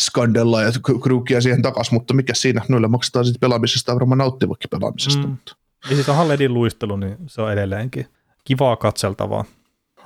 skandella 0.00 0.62
ja 0.62 0.70
kruukia 1.02 1.40
siihen 1.40 1.62
takas, 1.62 1.92
mutta 1.92 2.14
mikä 2.14 2.34
siinä, 2.34 2.62
noille 2.68 2.88
maksetaan 2.88 3.24
sitten 3.24 3.40
pelaamisesta 3.40 3.92
ja 3.92 3.94
varmaan 3.94 4.18
nauttivakin 4.18 4.70
pelaamisesta. 4.70 5.22
Mm. 5.22 5.30
Mutta. 5.30 5.56
Ja 5.90 5.94
siis 5.94 6.08
on 6.08 6.16
Halledin 6.16 6.54
luistelu, 6.54 6.96
niin 6.96 7.16
se 7.26 7.42
on 7.42 7.52
edelleenkin 7.52 8.06
kivaa 8.44 8.76
katseltavaa. 8.76 9.44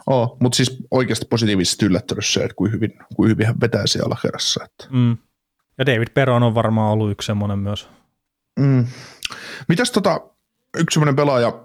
Oh, 0.07 0.37
mutta 0.41 0.57
siis 0.57 0.77
oikeasti 0.91 1.27
positiivisesti 1.31 1.87
yllättänyt 1.87 2.27
se, 2.27 2.41
että 2.41 2.55
kuin 2.55 2.73
hyvin, 2.73 2.93
kuin 3.17 3.31
hyvin 3.31 3.47
hän 3.47 3.61
vetää 3.61 3.87
siellä 3.87 4.07
alakerrassa. 4.07 4.65
Että. 4.65 4.87
Mm. 4.91 5.17
Ja 5.79 5.87
David 5.87 6.09
Peron 6.15 6.43
on 6.43 6.55
varmaan 6.55 6.93
ollut 6.93 7.11
yksi 7.11 7.27
semmoinen 7.27 7.59
myös. 7.59 7.89
Mm. 8.61 8.87
Mitäs 9.69 9.91
tota, 9.91 10.21
yksi 10.79 10.95
semmoinen 10.95 11.17
pelaaja, 11.17 11.65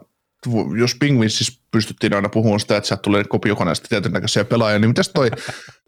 jos 0.77 0.95
Penguinsissa 0.99 1.61
pystyttiin 1.71 2.13
aina 2.13 2.29
puhumaan 2.29 2.59
sitä, 2.59 2.77
että 2.77 2.87
sieltä 2.87 3.01
tulee 3.01 3.23
kopiokoneesta 3.23 3.87
tietyn 3.89 4.11
näköisiä 4.11 4.45
pelaajia, 4.45 4.79
niin 4.79 4.89
mitäs 4.89 5.09
toi, 5.09 5.31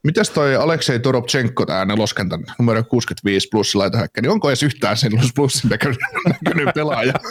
mitäs 0.04 0.30
toi 0.30 0.56
Aleksei 0.56 1.00
Toropchenko, 1.00 1.66
tämä 1.66 1.86
neloskentän 1.86 2.44
numero 2.60 2.84
65 2.84 3.48
plus 3.52 3.76
laitohäkkä, 3.76 4.22
niin 4.22 4.32
onko 4.32 4.50
edes 4.50 4.64
yhtään 4.64 4.98
sen 4.98 5.12
plussin 5.36 5.70
näköinen, 5.70 6.00
näköinen 6.26 6.74
pelaaja? 6.76 7.14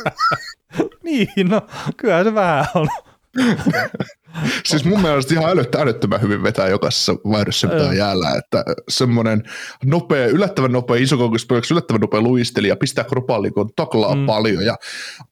Niin, 1.03 1.49
no 1.49 1.67
kyllä 1.97 2.25
se 2.25 2.35
vähän 2.35 2.67
on. 2.75 2.89
siis 4.67 4.85
mun 4.85 5.03
mielestä 5.03 5.35
ihan 5.35 5.51
älyttä, 5.51 5.79
älyttömän 5.79 6.21
hyvin 6.21 6.43
vetää 6.43 6.69
jokaisessa 6.69 7.15
vaihdossa, 7.15 7.67
mitä 7.67 7.83
on 7.83 7.97
jäällä, 7.97 8.31
että 8.39 8.65
semmoinen 8.89 9.43
nopea, 9.85 10.27
yllättävän 10.27 10.73
nopea, 10.73 10.97
isokokoispojaksi 10.97 11.75
yllättävän 11.75 12.01
nopea 12.01 12.21
luistelija, 12.21 12.77
pistää 12.77 13.05
kropallikoon, 13.05 13.71
taklaa 13.77 14.15
mm. 14.15 14.27
paljon 14.27 14.65
ja 14.65 14.77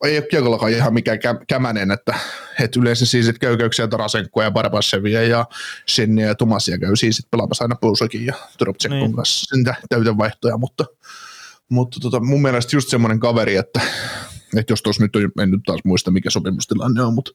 ei 0.03 0.17
ole 0.17 0.27
kiekollakaan 0.31 0.71
ihan 0.71 0.93
mikään 0.93 1.17
kä- 1.17 1.45
kämänen, 1.47 1.91
että, 1.91 2.13
että 2.59 2.79
yleensä 2.79 3.05
siis 3.05 3.27
että 3.27 3.39
käyköyksiä 3.39 3.87
Tarasenkoa 3.87 4.43
ja 4.43 4.51
Barbashevia 4.51 5.23
ja 5.23 5.45
Shennia 5.89 6.27
ja 6.27 6.35
Tomasia 6.35 6.77
käy 6.77 6.95
siis 6.95 7.19
että 7.19 7.31
pelaamassa 7.31 7.63
aina 7.63 7.75
Pousakin 7.75 8.25
ja 8.25 8.33
Toroptsenkon 8.57 8.99
Niin. 8.99 9.15
kanssa 9.15 9.55
sen 9.55 9.75
täytevaihtoja, 9.89 10.57
mutta, 10.57 10.85
mutta 11.69 11.99
tota, 11.99 12.19
mun 12.19 12.41
mielestä 12.41 12.75
just 12.75 12.89
semmoinen 12.89 13.19
kaveri, 13.19 13.55
että, 13.55 13.81
että 14.55 14.73
jos 14.73 14.81
tuossa 14.81 15.03
nyt 15.03 15.15
on, 15.15 15.31
en 15.43 15.51
nyt 15.51 15.61
taas 15.65 15.79
muista 15.83 16.11
mikä 16.11 16.29
sopimustilanne 16.29 17.03
on, 17.03 17.13
mutta 17.13 17.31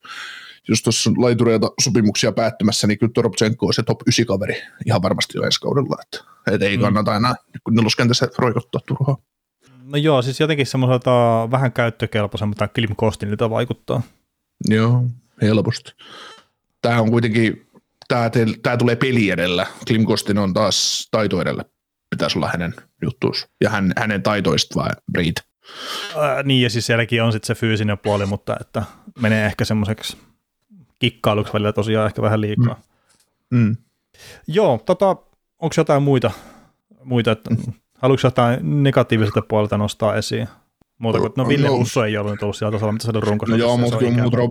jos 0.69 0.83
tuossa 0.83 1.11
on 1.11 1.23
laitureita 1.23 1.71
sopimuksia 1.81 2.33
päättymässä, 2.33 2.87
niin 2.87 2.99
kyllä 2.99 3.13
Toropchenko 3.15 3.67
on 3.67 3.75
se 3.75 3.83
top 3.83 4.01
9 4.07 4.27
kaveri 4.27 4.63
ihan 4.87 5.03
varmasti 5.03 5.39
jo 5.39 5.43
ensi 5.43 5.61
kaudella, 5.61 5.97
että, 6.03 6.31
että 6.55 6.67
ei 6.67 6.79
kannata 6.79 7.17
enää 7.17 7.35
kun 7.65 7.75
neloskentässä 7.75 8.29
roikottaa 8.39 8.81
turhaa. 8.87 9.17
No 9.85 9.97
joo, 9.97 10.23
siis 10.23 10.41
jotenkin 10.41 10.67
semmoiselta 10.67 11.11
vähän 11.51 11.73
käyttökelpoisemmalta 11.73 12.69
Klim 12.69 12.97
Kostinilta 12.97 13.51
vaikuttaa. 13.51 14.03
Joo, 14.69 15.05
helposti. 15.43 15.93
Tämä 16.83 17.01
on 17.01 17.11
kuitenkin, 17.11 17.67
tämä, 18.09 18.31
te, 18.31 18.47
tämä 18.63 18.77
tulee 18.77 18.97
peli 18.97 19.31
edellä. 19.31 19.67
Klim 19.87 20.05
Kostin 20.05 20.39
on 20.39 20.55
taas 20.55 21.09
taito 21.11 21.41
edellä. 21.41 21.65
Pitäisi 22.11 22.39
olla 22.39 22.49
hänen 22.49 22.75
juttuus. 23.03 23.49
Ja 23.61 23.71
hän, 23.71 23.93
hänen 23.97 24.23
taitoista 24.23 24.75
vaan 24.75 24.97
riitä. 25.15 25.43
Ää, 26.17 26.43
niin, 26.43 26.63
ja 26.63 26.71
siis 26.71 26.87
sielläkin 26.87 27.23
on 27.23 27.33
sitten 27.33 27.47
se 27.47 27.61
fyysinen 27.61 27.99
puoli, 27.99 28.27
mutta 28.27 28.57
että 28.61 28.83
menee 29.21 29.47
ehkä 29.47 29.65
semmoiseksi 29.65 30.17
kikkailuksi 31.01 31.53
välillä 31.53 31.73
tosiaan 31.73 32.07
ehkä 32.07 32.23
vähän 32.23 32.41
liikaa. 32.41 32.81
Mm. 33.51 33.59
Mm. 33.59 33.77
Joo, 34.47 34.81
tota, 34.87 35.09
onko 35.59 35.75
jotain 35.77 36.03
muita, 36.03 36.31
muita 37.05 37.33
että 37.33 37.51
haluatko 37.99 38.27
jotain 38.27 38.83
negatiiviselta 38.83 39.43
puolelta 39.49 39.79
nostaa 39.79 40.15
esiin? 40.17 40.49
Muuta 40.99 41.19
kuin, 41.19 41.33
no 41.37 41.49
Ville 41.49 41.69
No. 41.69 41.75
Usso 41.75 42.05
ei 42.05 42.17
ollut 42.17 42.33
nyt 42.33 42.43
ollut 42.43 42.57
siellä 42.57 42.73
tasolla, 42.73 42.93
mutta 42.93 43.05
se 43.05 43.11
oli 43.11 43.21
No 43.21 43.27
runkosarjassa. 43.27 43.67
joo, 43.67 43.77
mutta 43.77 43.99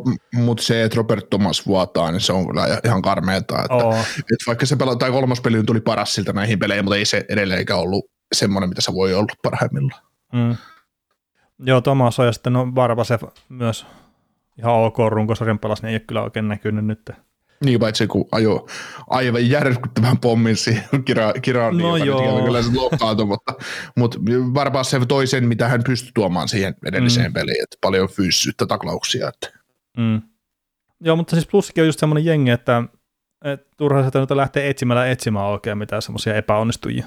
mut, 0.05 0.17
mut 0.33 0.59
se, 0.59 0.83
että 0.83 0.95
Robert 0.97 1.29
Thomas 1.29 1.67
vuotaa, 1.67 2.11
niin 2.11 2.21
se 2.21 2.33
on 2.33 2.47
kyllä 2.47 2.67
ihan 2.85 3.01
karmeeta. 3.01 3.59
Että, 3.61 3.73
Oo. 3.73 3.93
että 4.19 4.43
vaikka 4.47 4.65
se 4.65 4.75
pela, 4.75 4.95
tai 4.95 5.11
kolmas 5.11 5.41
peli 5.41 5.63
tuli 5.63 5.81
paras 5.81 6.15
siltä 6.15 6.33
näihin 6.33 6.59
peleihin, 6.59 6.85
mutta 6.85 6.95
ei 6.97 7.05
se 7.05 7.25
edelleenkään 7.29 7.79
ollut 7.79 8.05
semmoinen, 8.35 8.69
mitä 8.69 8.81
se 8.81 8.93
voi 8.93 9.13
olla 9.13 9.33
parhaimmillaan. 9.43 10.01
Mm. 10.33 10.55
Joo, 11.59 11.81
Tomas 11.81 12.19
on 12.19 12.25
ja 12.25 12.31
sitten 12.31 12.53
no 12.53 12.65
Barbasev 12.71 13.21
myös 13.49 13.85
ihan 14.59 14.73
ok 14.75 14.97
runkosarjan 15.09 15.59
pelas, 15.59 15.81
niin 15.81 15.89
ei 15.89 15.95
ole 15.95 15.99
kyllä 16.07 16.23
oikein 16.23 16.47
näkynyt 16.47 16.85
nyt. 16.85 17.09
Niin 17.65 17.79
paitsi 17.79 18.07
kun 18.07 18.25
ajo 18.31 18.67
aivan 19.07 19.49
järkyttävän 19.49 20.17
pommin 20.17 20.55
siihen 20.57 21.03
kira, 21.05 21.33
kiraan, 21.41 21.77
No 21.77 21.97
joka 21.97 22.23
joo. 22.23 22.43
kyllä 22.45 22.61
se 22.61 22.69
loukkaantui, 22.75 23.25
mutta, 23.33 23.53
mutta 23.95 24.19
varmaan 24.53 24.85
se 24.85 25.05
toi 25.05 25.27
sen, 25.27 25.47
mitä 25.47 25.67
hän 25.67 25.83
pystyi 25.83 26.11
tuomaan 26.13 26.47
siihen 26.47 26.75
edelliseen 26.85 27.31
Mm. 27.31 27.33
peliin, 27.33 27.63
että 27.63 27.77
paljon 27.81 28.09
fyysisyyttä 28.09 28.65
taklauksia. 28.65 29.27
Että. 29.27 29.59
Mm. 29.97 30.21
Joo, 31.01 31.15
mutta 31.15 31.35
siis 31.35 31.47
plussikin 31.47 31.81
on 31.81 31.87
just 31.87 31.99
semmoinen 31.99 32.25
jengi, 32.25 32.51
että, 32.51 32.83
että 33.45 33.67
turha 33.77 34.03
sitä 34.03 34.19
nyt 34.19 34.31
lähtee 34.31 34.69
etsimällä 34.69 35.07
etsimään 35.09 35.45
oikein 35.45 35.77
mitään 35.77 36.01
semmoisia 36.01 36.35
epäonnistujia. 36.35 37.05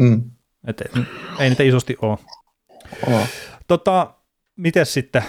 Mm. 0.00 0.22
Ei, 0.66 1.02
ei 1.38 1.48
niitä 1.48 1.62
isosti 1.62 1.96
ole. 2.02 2.18
Oh. 3.06 3.28
Tota, 3.66 4.14
miten 4.56 4.86
sitten? 4.86 5.22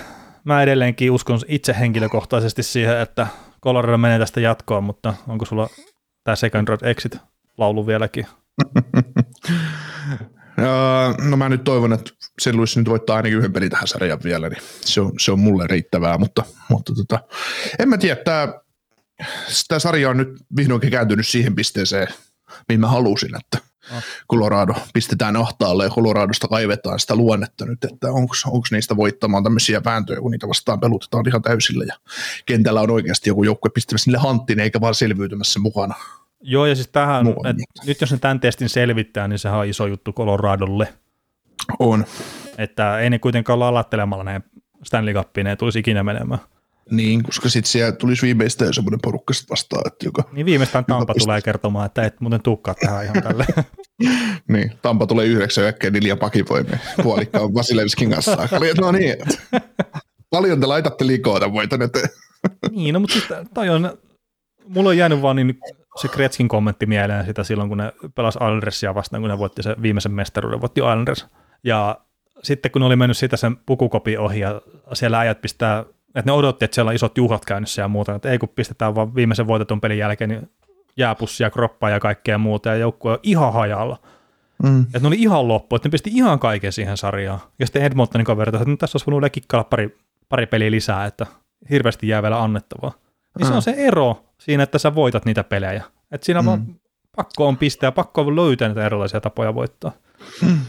Mä 0.43 0.63
edelleenkin 0.63 1.11
uskon 1.11 1.39
itse 1.47 1.75
henkilökohtaisesti 1.79 2.63
siihen, 2.63 2.99
että 2.99 3.27
Colorado 3.63 3.97
menee 3.97 4.19
tästä 4.19 4.39
jatkoon, 4.39 4.83
mutta 4.83 5.13
onko 5.27 5.45
sulla 5.45 5.69
tämä 6.23 6.35
Second 6.35 6.67
Road 6.67 6.81
Exit 6.83 7.17
laulu 7.57 7.87
vieläkin? 7.87 8.27
no 11.29 11.37
mä 11.37 11.49
nyt 11.49 11.63
toivon, 11.63 11.93
että 11.93 12.11
sen 12.41 12.57
Louis 12.57 12.77
nyt 12.77 12.89
voittaa 12.89 13.15
ainakin 13.15 13.37
yhden 13.37 13.53
pelin 13.53 13.69
tähän 13.69 13.87
sarjan 13.87 14.19
vielä, 14.23 14.49
niin 14.49 14.63
se 14.81 15.01
on, 15.01 15.11
se 15.19 15.31
on 15.31 15.39
mulle 15.39 15.67
riittävää, 15.67 16.17
mutta, 16.17 16.43
mutta 16.69 16.93
tota, 16.95 17.19
en 17.79 17.89
mä 17.89 17.97
tiedä, 17.97 18.15
tämä, 18.15 18.53
tämä 19.67 19.79
sarja 19.79 20.09
on 20.09 20.17
nyt 20.17 20.29
vihdoinkin 20.57 20.91
kääntynyt 20.91 21.27
siihen 21.27 21.55
pisteeseen, 21.55 22.07
mihin 22.69 22.79
mä 22.79 22.87
halusin, 22.87 23.35
että. 23.35 23.68
Colorado 24.31 24.73
pistetään 24.93 25.35
ahtaalle 25.35 25.83
ja 25.83 25.89
Coloradosta 25.89 26.47
kaivetaan 26.47 26.99
sitä 26.99 27.15
luonnetta 27.15 27.65
nyt, 27.65 27.83
että 27.83 28.07
onko 28.11 28.63
niistä 28.71 28.95
voittamaan 28.95 29.43
tämmöisiä 29.43 29.81
vääntöjä, 29.85 30.21
kun 30.21 30.31
niitä 30.31 30.47
vastaan 30.47 30.79
pelutetaan 30.79 31.27
ihan 31.27 31.41
täysillä 31.41 31.83
ja 31.83 31.95
kentällä 32.45 32.81
on 32.81 32.91
oikeasti 32.91 33.29
joku 33.29 33.43
joukkue 33.43 33.71
pistämässä 33.73 34.11
niille 34.11 34.27
hanttiin 34.27 34.59
eikä 34.59 34.81
vaan 34.81 34.95
selviytymässä 34.95 35.59
mukana. 35.59 35.95
Joo, 36.41 36.65
ja 36.65 36.75
siis 36.75 36.87
tähän, 36.87 37.27
et, 37.27 37.57
nyt 37.87 38.01
jos 38.01 38.11
ne 38.11 38.17
tämän 38.17 38.39
testin 38.39 38.69
selvittää, 38.69 39.27
niin 39.27 39.39
sehän 39.39 39.59
on 39.59 39.65
iso 39.65 39.87
juttu 39.87 40.13
Coloradolle. 40.13 40.93
On. 41.79 42.05
Että 42.57 42.99
ei 42.99 43.09
ne 43.09 43.19
kuitenkaan 43.19 43.59
lalattelemalla 43.59 44.23
ne 44.23 44.41
Stanley 44.83 45.13
Cupiin, 45.13 45.45
ne 45.45 45.55
tulisi 45.55 45.79
ikinä 45.79 46.03
menemään. 46.03 46.39
Niin, 46.91 47.23
koska 47.23 47.49
sitten 47.49 47.71
siellä 47.71 47.91
tulisi 47.91 48.21
viimeistään 48.21 48.73
semmoinen 48.73 48.99
porukka 49.03 49.33
sit 49.33 49.49
vastaan, 49.49 49.83
että 49.87 50.05
joka... 50.05 50.23
Niin 50.31 50.45
viimeistään 50.45 50.85
Tampa 50.85 51.13
tulee 51.13 51.41
kertomaan, 51.41 51.85
että 51.85 52.03
et 52.03 52.21
muuten 52.21 52.41
tukkaa 52.41 52.75
tähän 52.75 53.05
ihan 53.05 53.23
tälle. 53.23 53.45
niin, 54.53 54.71
Tampa 54.81 55.07
tulee 55.07 55.25
yhdeksän 55.25 55.63
yökkeen 55.63 55.93
neljä 55.93 56.15
pakivoimia 56.15 56.77
puolikkaan 57.03 57.53
Vasilevskin 57.53 58.09
kanssa. 58.09 58.37
no 58.81 58.91
niin, 58.91 59.15
paljon 60.29 60.59
te 60.59 60.65
laitatte 60.65 61.07
liikoa 61.07 61.53
voitan 61.53 61.81
eteen. 61.81 62.09
niin, 62.71 62.93
no 62.93 62.99
mutta 62.99 63.13
siis 63.13 63.27
toi 63.53 63.69
on, 63.69 63.97
mulla 64.67 64.89
on 64.89 64.97
jäänyt 64.97 65.21
vaan 65.21 65.35
niin 65.35 65.59
se 66.01 66.07
Kretskin 66.07 66.47
kommentti 66.47 66.85
mieleen 66.85 67.25
sitä 67.25 67.43
silloin, 67.43 67.69
kun 67.69 67.77
ne 67.77 67.93
pelas 68.15 68.35
Islandersia 68.35 68.95
vastaan, 68.95 69.21
kun 69.21 69.29
ne 69.29 69.37
voitti 69.37 69.63
se 69.63 69.75
viimeisen 69.81 70.11
mestaruuden, 70.11 70.61
voitti 70.61 70.81
Islanders. 70.81 71.25
Ja 71.63 71.99
sitten 72.43 72.71
kun 72.71 72.79
ne 72.79 72.85
oli 72.85 72.95
mennyt 72.95 73.17
sitä 73.17 73.37
sen 73.37 73.57
pukukopi 73.57 74.17
ohi 74.17 74.39
ja 74.39 74.61
siellä 74.93 75.19
äijät 75.19 75.41
pistää 75.41 75.85
että 76.15 76.25
ne 76.25 76.31
odotti, 76.31 76.65
että 76.65 76.75
siellä 76.75 76.89
on 76.89 76.95
isot 76.95 77.17
juhlat 77.17 77.45
käynnissä 77.45 77.81
ja 77.81 77.87
muuta, 77.87 78.15
että 78.15 78.29
ei 78.29 78.37
kun 78.37 78.49
pistetään 78.49 78.95
vaan 78.95 79.15
viimeisen 79.15 79.47
voitetun 79.47 79.81
pelin 79.81 79.97
jälkeen 79.97 80.29
niin 80.29 80.49
jääpussia, 80.97 81.49
kroppaa 81.49 81.89
ja 81.89 81.99
kaikkea 81.99 82.37
muuta, 82.37 82.69
ja 82.69 82.75
joukkue 82.75 83.11
on 83.11 83.19
ihan 83.23 83.53
hajalla. 83.53 83.97
Mm. 84.63 84.81
Että 84.81 84.99
ne 84.99 85.07
oli 85.07 85.21
ihan 85.21 85.47
loppu, 85.47 85.75
että 85.75 85.87
ne 85.87 85.91
pisti 85.91 86.09
ihan 86.13 86.39
kaiken 86.39 86.71
siihen 86.71 86.97
sarjaan. 86.97 87.39
Ja 87.59 87.65
sitten 87.65 87.81
Edmontonin 87.81 88.25
kaverit, 88.25 88.55
että 88.55 88.69
no, 88.69 88.77
tässä 88.77 88.95
olisi 88.95 89.11
voinut 89.11 89.31
kikkailla 89.31 89.63
pari, 89.63 89.97
pari 90.29 90.45
peliä 90.45 90.71
lisää, 90.71 91.05
että 91.05 91.25
hirveästi 91.69 92.07
jää 92.07 92.21
vielä 92.21 92.43
annettavaa. 92.43 92.91
Niin 93.37 93.47
mm. 93.47 93.47
se 93.47 93.53
on 93.53 93.61
se 93.61 93.71
ero 93.71 94.23
siinä, 94.37 94.63
että 94.63 94.77
sä 94.77 94.95
voitat 94.95 95.25
niitä 95.25 95.43
pelejä. 95.43 95.83
Että 96.11 96.25
siinä 96.25 96.41
mm. 96.41 96.45
vaan 96.45 96.75
pakko 97.15 97.47
on 97.47 97.57
pistää 97.57 97.87
ja 97.87 97.91
pakko 97.91 98.21
on 98.21 98.35
löytää 98.35 98.67
niitä 98.67 98.85
erilaisia 98.85 99.21
tapoja 99.21 99.55
voittaa. 99.55 99.91
Mm. 100.41 100.59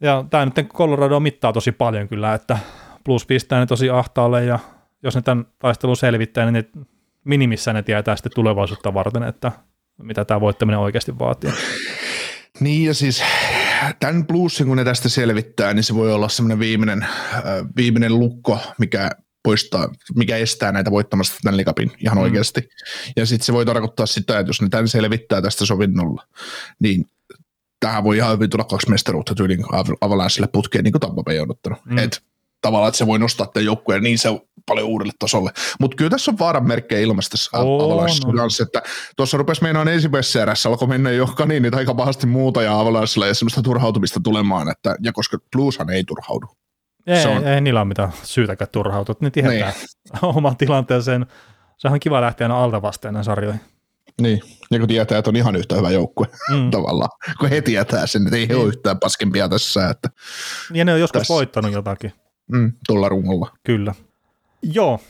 Ja 0.00 0.24
tämä 0.30 0.44
nyt 0.44 0.68
Colorado 0.72 1.20
mittaa 1.20 1.52
tosi 1.52 1.72
paljon 1.72 2.08
kyllä, 2.08 2.34
että 2.34 2.58
plus 3.04 3.26
pistää 3.26 3.60
ne 3.60 3.66
tosi 3.66 3.90
ahtaalle 3.90 4.44
ja 4.44 4.58
jos 5.02 5.14
ne 5.14 5.22
tämän 5.22 5.46
taistelun 5.58 5.96
selvittää, 5.96 6.50
niin 6.50 6.54
ne 6.54 6.84
minimissä 7.24 7.72
ne 7.72 7.82
tietää 7.82 8.16
sitten 8.16 8.32
tulevaisuutta 8.34 8.94
varten, 8.94 9.22
että 9.22 9.52
mitä 10.02 10.24
tämä 10.24 10.40
voittaminen 10.40 10.80
oikeasti 10.80 11.18
vaatii. 11.18 11.50
Niin 12.60 12.84
ja 12.84 12.94
siis 12.94 13.22
tämän 14.00 14.26
plussin, 14.26 14.66
kun 14.66 14.76
ne 14.76 14.84
tästä 14.84 15.08
selvittää, 15.08 15.74
niin 15.74 15.84
se 15.84 15.94
voi 15.94 16.12
olla 16.12 16.28
semmoinen 16.28 16.58
viimeinen, 16.58 17.02
äh, 17.02 17.42
viimeinen 17.76 18.18
lukko, 18.18 18.58
mikä 18.78 19.10
poistaa, 19.42 19.88
mikä 20.14 20.36
estää 20.36 20.72
näitä 20.72 20.90
voittamasta 20.90 21.36
tämän 21.42 21.56
likapin 21.56 21.92
ihan 21.98 22.18
mm. 22.18 22.22
oikeasti. 22.22 22.68
Ja 23.16 23.26
sitten 23.26 23.46
se 23.46 23.52
voi 23.52 23.66
tarkoittaa 23.66 24.06
sitä, 24.06 24.38
että 24.38 24.50
jos 24.50 24.62
ne 24.62 24.68
tämän 24.68 24.88
selvittää 24.88 25.42
tästä 25.42 25.66
sovinnolla, 25.66 26.26
niin 26.80 27.06
tähän 27.80 28.04
voi 28.04 28.16
ihan 28.16 28.32
hyvin 28.34 28.50
tulla 28.50 28.64
kaksi 28.64 28.90
mestaruutta 28.90 29.34
tyylin 29.34 29.64
Avalanchelle 30.00 30.48
putkeen, 30.52 30.84
niin 30.84 30.92
kuin 30.92 31.00
Tampa 31.00 31.22
Bay 31.22 31.38
on 31.38 31.50
ottanut. 31.50 31.86
Mm. 31.86 31.98
Et 31.98 32.22
tavallaan, 32.60 32.88
että 32.88 32.98
se 32.98 33.06
voi 33.06 33.18
nostaa 33.18 33.46
tämän 33.46 33.66
joukkueen 33.66 34.02
niin 34.02 34.18
se 34.18 34.28
paljon 34.66 34.88
uudelle 34.88 35.12
tasolle. 35.18 35.50
Mutta 35.80 35.96
kyllä 35.96 36.10
tässä 36.10 36.30
on 36.30 36.38
vaaran 36.38 36.66
merkkejä 36.66 37.00
ilmasta 37.00 37.30
tässä 37.30 37.50
Avalanchessa 37.58 38.28
kanssa, 38.36 38.62
että 38.62 38.82
tuossa 39.16 39.36
rupesi 39.36 39.62
meinaan 39.62 39.88
ensimmäisessä 39.88 40.42
erässä, 40.42 40.68
alkoi 40.68 40.88
mennä 40.88 41.10
jo 41.10 41.26
kaniinit 41.26 41.74
aika 41.74 41.94
pahasti 41.94 42.26
muuta 42.26 42.62
ja 42.62 42.80
Avalanchella 42.80 43.26
ja 43.26 43.34
semmoista 43.34 43.62
turhautumista 43.62 44.20
tulemaan, 44.24 44.68
että, 44.68 44.96
ja 45.02 45.12
koska 45.12 45.38
Blueshan 45.56 45.90
ei 45.90 46.04
turhaudu. 46.04 46.46
Ei, 47.06 47.22
se 47.22 47.28
on... 47.28 47.46
ei 47.46 47.60
niillä 47.60 47.80
ole 47.80 47.88
mitään 47.88 48.12
syytäkään 48.22 48.68
turhautua, 48.72 49.14
ne 49.20 49.30
tietää 49.30 49.52
niin. 49.52 50.24
oman 50.36 50.56
tilanteeseen. 50.56 51.26
Sehän 51.78 51.94
on 51.94 52.00
kiva 52.00 52.20
lähteä 52.20 52.44
aina 52.44 52.64
alta 52.64 52.82
vastaan 52.82 53.24
sarjoihin. 53.24 53.60
Niin, 54.20 54.40
ja 54.70 54.78
kun 54.78 54.88
tietää, 54.88 55.18
että 55.18 55.30
on 55.30 55.36
ihan 55.36 55.56
yhtä 55.56 55.76
hyvä 55.76 55.90
joukkue 55.90 56.26
mm. 56.50 56.70
tavallaan, 56.76 57.10
kun 57.38 57.48
he 57.48 57.60
tietää 57.60 58.06
sen, 58.06 58.22
että 58.22 58.36
ei 58.36 58.48
he 58.48 58.54
ole 58.54 58.62
niin. 58.62 58.68
yhtään 58.68 58.98
paskempia 58.98 59.48
tässä. 59.48 59.88
Että 59.88 60.10
ja 60.72 60.84
ne 60.84 60.92
on 60.92 61.00
joskus 61.00 61.20
tässä. 61.20 61.34
voittanut 61.34 61.72
jotakin. 61.72 62.12
Mm, 62.52 62.72
tuolla 62.86 63.08
rungolla. 63.08 63.52
Kyllä. 63.64 63.94
Joo. 64.62 65.00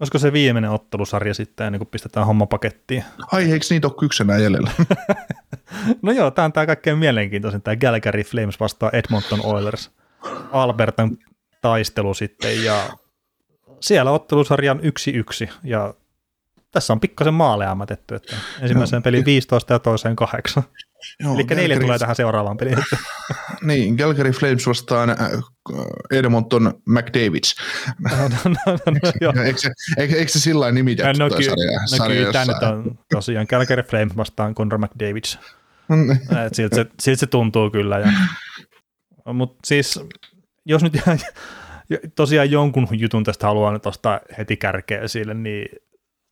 Olisiko 0.00 0.18
se 0.18 0.32
viimeinen 0.32 0.70
ottelusarja 0.70 1.34
sitten, 1.34 1.66
ennen 1.66 1.78
kuin 1.78 1.88
pistetään 1.88 2.26
homma 2.26 2.46
pakettiin? 2.46 3.04
Ai, 3.32 3.52
eikö 3.52 3.66
niitä 3.70 3.86
ole 3.86 3.94
kyksenä 4.00 4.38
jäljellä? 4.38 4.70
no 6.02 6.12
joo, 6.12 6.30
tämä 6.30 6.44
on 6.44 6.52
tämä 6.52 6.66
kaikkein 6.66 6.98
mielenkiintoisin, 6.98 7.62
tämä 7.62 7.76
Calgary 7.76 8.22
Flames 8.22 8.60
vastaa 8.60 8.90
Edmonton 8.92 9.40
Oilers. 9.44 9.90
Albertan 10.52 11.18
taistelu 11.60 12.14
sitten, 12.14 12.64
ja 12.64 12.88
siellä 13.80 14.10
ottelusarjan 14.10 14.80
1-1, 15.46 15.52
ja 15.64 15.94
tässä 16.70 16.92
on 16.92 17.00
pikkasen 17.00 17.34
maaleja 17.34 17.74
mätetty, 17.74 18.14
että 18.14 18.36
ensimmäiseen 18.60 19.02
peliin 19.02 19.24
15 19.24 19.72
ja 19.72 19.78
toiseen 19.78 20.16
8. 20.16 20.62
Joo, 21.20 21.34
Eli 21.34 21.44
neljä 21.44 21.80
tulee 21.80 21.98
tähän 21.98 22.16
seuraavaan 22.16 22.56
peliin. 22.56 22.78
niin, 23.64 23.96
Calgary 23.96 24.30
Flames 24.30 24.66
vastaan 24.66 25.10
äh, 25.10 25.16
Edmonton 26.10 26.74
McDavids. 26.86 27.56
No, 27.98 28.16
no, 28.16 28.36
no, 28.44 28.78
no, 28.86 29.32
no, 29.32 29.42
eikö, 29.46 29.58
se, 29.58 29.70
eikö, 29.96 30.16
eikö 30.16 30.32
se 30.32 30.40
sillä 30.40 30.72
nimitetty 30.72 31.18
no, 31.18 31.30
ky- 31.30 31.42
sarja, 31.42 31.80
no, 31.80 31.86
sarja 31.86 32.20
kyllä 32.20 32.32
tämä 32.32 32.44
nyt 32.44 32.62
on 32.62 32.98
tosiaan 33.12 33.46
Calgary 33.46 33.82
Flames 33.82 34.16
vastaan 34.16 34.54
Conor 34.54 34.78
McDavids. 34.78 35.38
Mm. 35.88 36.18
siltä, 36.52 36.76
se, 36.76 36.86
siltä 37.00 37.20
se 37.20 37.26
tuntuu 37.26 37.70
kyllä. 37.70 37.98
Ja, 37.98 38.12
mutta 39.32 39.58
siis, 39.64 40.00
jos 40.64 40.82
nyt 40.82 40.92
tosiaan 42.14 42.50
jonkun 42.50 42.88
jutun 42.90 43.24
tästä 43.24 43.46
haluaa 43.46 43.72
nyt 43.72 43.86
ostaa 43.86 44.20
heti 44.38 44.56
kärkeä 44.56 45.00
esille, 45.00 45.34
niin 45.34 45.68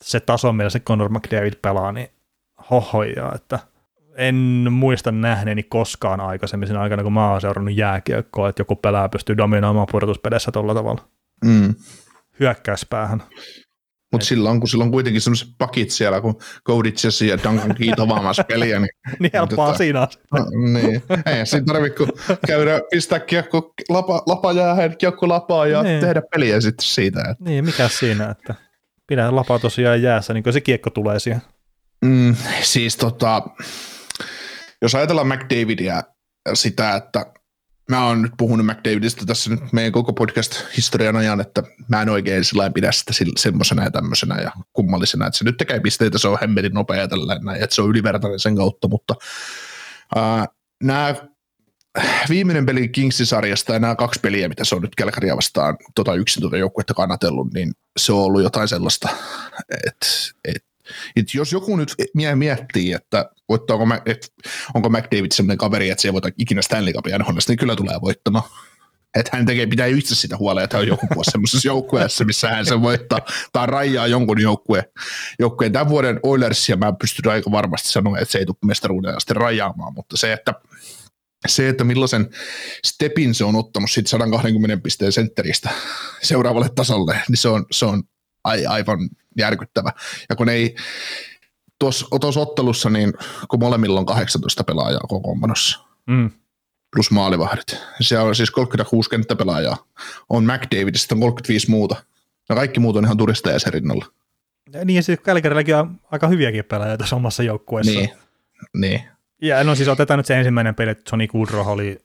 se 0.05 0.21
taso, 0.21 0.53
millä 0.53 0.71
se 0.71 0.81
Conor 0.81 1.09
McDavid 1.09 1.55
pelaa, 1.63 1.93
niin 1.93 2.09
hohoja, 2.71 3.33
että– 3.35 3.59
en 4.17 4.67
muista 4.71 5.13
nähneeni 5.13 5.63
koskaan 5.63 6.21
aikaisemmin 6.21 6.69
siinä 6.69 6.81
aikana, 6.81 7.03
kun 7.03 7.13
mä 7.13 7.31
oon 7.31 7.41
seurannut 7.41 7.77
jääkiekkoa, 7.77 8.49
että 8.49 8.61
joku 8.61 8.77
pelää 8.77 9.09
pystyy 9.09 9.37
dominoimaan 9.37 9.87
pudotuspelissä 9.91 10.53
tuolla 10.53 10.75
tavalla. 10.75 11.09
Mm. 11.45 11.75
Hyökkäyspäähän. 12.41 13.23
Mutta 14.13 14.27
silloin, 14.27 14.61
kun 14.61 14.69
silloin 14.69 14.91
kuitenkin 14.91 15.21
sellaiset 15.21 15.49
pakit 15.59 15.91
siellä, 15.91 16.21
kun 16.21 16.39
Koditsesi 16.65 17.29
ja 17.29 17.39
Duncan 17.45 17.75
Keith 17.79 18.01
avaamassa 18.01 18.45
peliä, 18.45 18.81
niin... 18.81 18.91
niin 19.19 19.31
helppoa 19.35 19.67
tota, 19.67 19.79
siinä. 19.79 20.09
No, 20.33 20.47
niin, 20.73 21.03
ei 21.27 21.47
siinä 21.47 21.65
tarvitse 21.67 21.97
kun 21.97 22.13
käydä, 22.47 22.81
pistää 22.91 23.21
kiekko 23.21 23.75
lapa, 23.89 24.23
lapa 24.27 24.53
jäähän, 24.53 24.97
kiekko 24.97 25.29
lapaa 25.29 25.67
ja 25.67 25.83
niin. 25.83 26.01
tehdä 26.01 26.23
peliä 26.35 26.61
sitten 26.61 26.87
siitä. 26.87 27.21
Että. 27.21 27.45
Niin, 27.45 27.65
mikä 27.65 27.89
siinä, 27.89 28.31
että 28.31 28.55
pidä 29.07 29.37
lapaa 29.37 29.59
tosiaan 29.59 30.03
jäässä, 30.03 30.35
niin 30.35 30.45
kuin 30.45 30.53
se 30.53 30.61
kiekko 30.61 30.91
tulee 30.91 31.19
siihen. 31.19 31.43
Mm, 32.05 32.37
siis 32.63 32.97
tota, 32.97 33.43
jos 34.83 34.95
ajatellaan 34.95 35.29
McDavidia 35.29 36.03
sitä, 36.55 36.97
että 36.97 37.27
mä 37.91 38.07
oon 38.07 38.23
nyt 38.23 38.33
puhunut 38.37 38.67
McDavidista 38.67 39.27
tässä 39.27 39.51
nyt 39.51 39.73
meidän 39.73 39.93
koko 39.93 40.13
podcast-historian 40.13 41.17
ajan, 41.17 41.41
että 41.41 41.63
mä 41.89 42.03
en 42.03 42.09
oikein 42.09 42.45
sillä 42.45 42.71
pidä 42.71 42.93
sitä 42.93 43.13
semmoisena 43.37 43.85
ja 43.85 43.91
tämmöisenä 43.91 44.41
ja 44.41 44.53
kummallisena, 44.73 45.27
että 45.27 45.39
se 45.39 45.45
nyt 45.45 45.57
tekee 45.57 45.81
pisteitä, 45.81 46.19
se 46.19 46.29
on 46.29 46.39
hemmetin 46.41 46.75
nopea 46.75 47.09
tällainen, 47.09 47.63
että 47.63 47.75
se 47.75 47.83
on 47.83 47.91
ylivertainen 47.91 48.41
sen 48.41 48.57
kautta, 48.57 48.89
mutta 48.89 49.15
äh, 50.17 50.49
nämä 50.83 51.15
viimeinen 52.29 52.67
peli 52.67 52.89
Kingsin-sarjasta 52.89 53.73
ja 53.73 53.79
nämä 53.79 53.97
kaksi 53.97 54.21
peliä, 54.21 54.49
mitä 54.49 54.65
se 54.65 54.75
on 54.75 54.83
nyt 54.83 54.95
Kälkäriä 54.95 55.37
vastaan 55.37 55.77
tota 55.95 56.15
yksin 56.15 56.41
tuota 56.41 56.57
joukkuetta 56.57 56.95
kannatellut, 56.95 57.55
niin 57.55 57.73
se 57.97 58.13
on 58.13 58.19
ollut 58.19 58.43
jotain 58.43 58.69
sellaista, 58.69 59.09
että, 59.87 60.07
että 60.45 60.72
et 61.17 61.35
jos 61.35 61.53
joku 61.53 61.77
nyt 61.77 61.95
miettii, 62.35 62.93
että 62.93 63.31
voittaako, 63.49 63.85
että 64.07 64.29
onko 64.75 64.89
McDavid 64.89 65.33
sellainen 65.33 65.59
kaveri, 65.59 65.91
että 65.91 66.03
se 66.03 66.09
ei 66.09 66.13
voita 66.13 66.29
ikinä 66.39 66.63
Stanley 66.63 66.93
Cupia 66.93 67.19
niin 67.49 67.59
kyllä 67.59 67.77
tulee 67.77 68.01
voittamaan. 68.01 68.45
Että 69.15 69.37
hän 69.37 69.47
tekee, 69.47 69.67
pitää 69.67 69.87
itse 69.87 70.15
sitä 70.15 70.37
huolea, 70.37 70.65
että 70.65 70.77
hän 70.77 70.83
on 70.83 70.89
joku 70.89 71.07
vuosi 71.15 71.31
semmoisessa 71.31 71.69
joukkueessa, 71.69 72.25
missä 72.25 72.49
hän 72.49 72.67
sen 72.67 72.83
voittaa, 72.83 73.19
tai 73.53 73.67
rajaa 73.67 74.07
jonkun 74.07 74.41
joukkueen. 74.41 74.85
joukkueen. 75.39 75.73
Tämän 75.73 75.89
vuoden 75.89 76.21
Oilersia 76.23 76.77
mä 76.77 76.93
pystyn 76.93 77.33
aika 77.33 77.51
varmasti 77.51 77.89
sanoa, 77.89 78.19
että 78.19 78.33
se 78.33 78.39
ei 78.39 78.47
tule 78.47 78.57
mestaruuden 78.65 79.17
asti 79.17 79.35
rajaamaan, 79.35 79.95
mutta 79.95 80.17
se, 80.17 80.33
että 80.33 80.55
se, 81.47 81.69
että 81.69 81.85
millaisen 81.85 82.29
stepin 82.87 83.35
se 83.35 83.45
on 83.45 83.57
ottanut 83.57 83.91
siitä 83.91 84.11
120 84.11 84.83
pisteen 84.83 85.13
sentteristä 85.13 85.71
seuraavalle 86.23 86.69
tasolle, 86.75 87.21
niin 87.29 87.37
se 87.37 87.49
on, 87.49 87.67
se 87.71 87.85
on 87.85 88.03
aivan 88.45 89.09
järkyttävä. 89.39 89.93
Ja 90.29 90.37
kun 90.37 90.49
ei, 90.49 90.77
tuossa 91.79 92.41
ottelussa, 92.41 92.91
niin 92.91 93.13
kun 93.49 93.61
molemmilla 93.61 94.01
on 94.01 94.07
18 94.07 94.65
pelaajaa 94.65 95.01
kokoonpanossa, 95.09 95.81
mm. 96.07 96.31
plus 96.93 97.11
maalivahdit. 97.11 97.77
Se 98.01 98.19
on 98.19 98.35
siis 98.35 98.51
36 98.51 99.11
kenttäpelaajaa. 99.11 99.77
On 100.29 100.45
McDavid, 100.45 100.95
sitten 100.95 101.17
on 101.17 101.21
35 101.21 101.71
muuta. 101.71 101.97
Ja 102.49 102.55
kaikki 102.55 102.81
muut 102.81 102.97
on 102.97 103.05
ihan 103.05 103.17
turisteja 103.17 103.59
sen 103.59 103.73
rinnalla. 103.73 104.07
Niin, 104.85 104.97
ja 104.97 105.03
siis 105.03 105.21
Kälkärilläkin 105.21 105.77
on 105.77 106.01
aika 106.11 106.29
hyviäkin 106.29 106.65
pelaajia 106.65 106.97
tässä 106.97 107.17
omassa 107.17 107.43
joukkueessa. 107.43 107.93
Niin, 107.93 108.11
niin. 108.75 109.03
Ja 109.43 109.65
no 109.65 109.75
siis 109.75 109.89
otetaan 109.89 110.19
nyt 110.19 110.27
se 110.27 110.39
ensimmäinen 110.39 110.75
peli, 110.75 110.91
että 110.91 111.11
Johnny 111.13 111.27
Goodrow 111.27 111.67
oli 111.67 112.01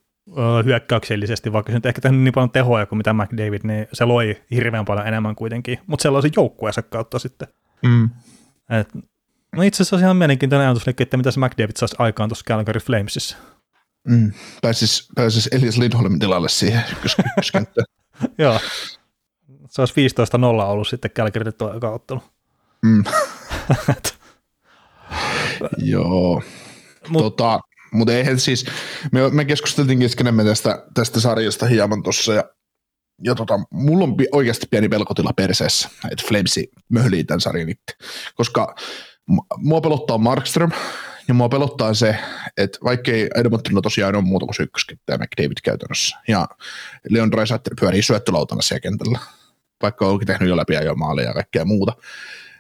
hyökkäyksellisesti, 0.66 1.54
vaikka 1.54 1.72
se 1.72 1.78
nyt 1.78 1.86
ehkä 1.86 2.02
tehnyt 2.02 2.22
niin 2.22 2.34
paljon 2.34 2.52
tehoja 2.52 2.86
kuin 2.86 2.98
mitä 2.98 3.14
McDavid, 3.14 3.62
niin 3.64 3.88
se 3.94 4.06
loi 4.06 4.42
hirveän 4.52 4.86
paljon 4.86 5.08
enemmän 5.08 5.36
kuitenkin, 5.36 5.80
mutta 5.88 6.04
se 6.04 6.10
loisi 6.10 6.32
joukkueensa 6.36 6.82
kautta 6.82 7.20
sitten. 7.20 7.48
Mm. 7.84 8.10
Et, 8.80 8.90
no 9.56 9.64
itse 9.64 9.84
asiassa 9.84 9.96
on 9.96 10.02
ihan 10.02 10.18
mielenkiintoinen 10.18 10.68
ajatus, 10.68 10.88
että 10.88 11.18
mitä 11.18 11.32
se 11.32 11.40
McDavid 11.40 11.76
saisi 11.76 11.96
aikaan 12.00 12.30
tuossa 12.30 12.46
Calgary 12.48 12.80
Flamesissa. 12.80 13.38
Mm. 14.08 14.32
Pääsis, 14.62 15.10
pääsis 15.16 15.50
Elias 15.52 15.78
Lindholmin 15.78 16.20
tilalle 16.20 16.50
siihen 16.50 16.84
ykköskenttään. 16.92 17.86
Joo. 18.38 18.60
Se 19.70 19.82
olisi 19.82 20.08
15-0 20.62 20.64
ollut 20.64 20.88
sitten 20.88 21.12
Calgarylle 21.12 21.52
tuo 21.52 21.94
ottelu. 21.94 22.24
Mm. 22.86 23.04
Joo. 25.78 26.42
Mut, 27.10 27.22
tota, 27.22 27.60
mutta 27.92 28.14
eihän 28.14 28.40
siis, 28.40 28.66
me, 29.12 29.30
me 29.30 29.46
keskusteltiin 29.46 30.00
keskenämme 30.00 30.44
tästä, 30.44 30.86
tästä 30.94 31.20
sarjasta 31.20 31.66
hieman 31.66 32.04
tuossa 32.04 32.34
ja, 32.34 32.44
ja 33.24 33.36
tota, 33.36 33.60
mulla 33.72 34.04
on 34.04 34.16
oikeasti 34.32 34.68
pieni 34.70 34.90
pelkotila 34.90 35.34
perseessä, 35.34 35.90
että 36.12 36.24
Flamesi 36.28 36.70
möhlii 36.90 37.24
tämän 37.24 37.42
sarjan 37.42 37.70
itse, 37.70 38.06
koska 38.36 38.76
mua 39.58 39.82
pelottaa 39.82 40.18
Markström 40.18 40.72
ja 41.28 41.34
mua 41.34 41.50
pelottaa 41.50 41.94
se, 41.94 42.16
että 42.58 42.80
vaikkei 42.84 43.30
Edmontonilla 43.36 43.82
tosiaan 43.82 44.16
ole 44.16 44.24
muuta 44.24 44.46
kuin 44.46 44.64
ykköskenttä 44.64 45.18
McDavid 45.18 45.58
käytännössä. 45.64 46.18
Ja 46.28 46.48
Leon 47.10 47.32
Draisaitl 47.32 47.70
pyörii 47.80 48.02
syöttölautana 48.02 48.62
siellä 48.62 48.80
kentällä, 48.80 49.20
vaikka 49.82 50.08
onkin 50.08 50.28
tehnyt 50.28 50.50
jo 50.50 50.58
läpi 50.58 50.74
jo 50.74 50.96
maaleja 50.96 51.28
ja 51.28 51.34
kaikkea 51.34 51.66
muuta, 51.66 51.94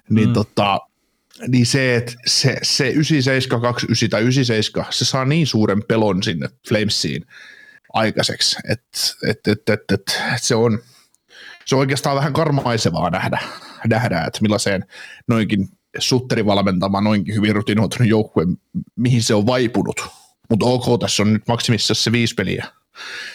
niin 0.10 0.28
mm. 0.28 0.34
tota, 0.34 0.80
niin 1.48 1.66
se, 1.66 1.96
että 1.96 2.14
se, 2.26 2.58
se 2.64 2.90
97, 2.90 3.62
29 3.62 4.10
tai 4.10 4.22
97, 4.22 4.94
se 4.94 5.06
saa 5.06 5.26
niin 5.26 5.48
suuren 5.48 5.84
pelon 5.84 6.24
sinne 6.24 6.50
Flamesiin 6.70 7.26
aikaiseksi, 7.94 8.58
että 8.70 9.00
et, 9.30 9.48
et, 9.48 9.70
et, 9.70 9.82
et, 9.92 10.22
se 10.42 10.56
on 10.56 10.80
se 11.68 11.76
on 11.76 11.80
oikeastaan 11.80 12.16
vähän 12.16 12.34
karmaisevaa 12.34 13.10
nähdä, 13.10 13.40
nähdä 13.88 14.24
että 14.28 14.40
millaiseen 14.42 14.86
noinkin 15.28 15.68
Sutteri 16.00 16.46
valmentama, 16.46 17.02
noinkin 17.02 17.36
hyvin 17.36 17.56
rutinoitunut 17.56 18.10
joukkue, 18.10 18.44
mihin 18.96 19.24
se 19.24 19.34
on 19.34 19.46
vaipunut. 19.46 20.08
Mutta 20.50 20.66
ok, 20.66 21.00
tässä 21.00 21.24
on 21.24 21.34
nyt 21.34 21.48
maksimissa 21.48 21.94
se 21.94 22.12
viisi 22.12 22.36
peliä 22.36 22.66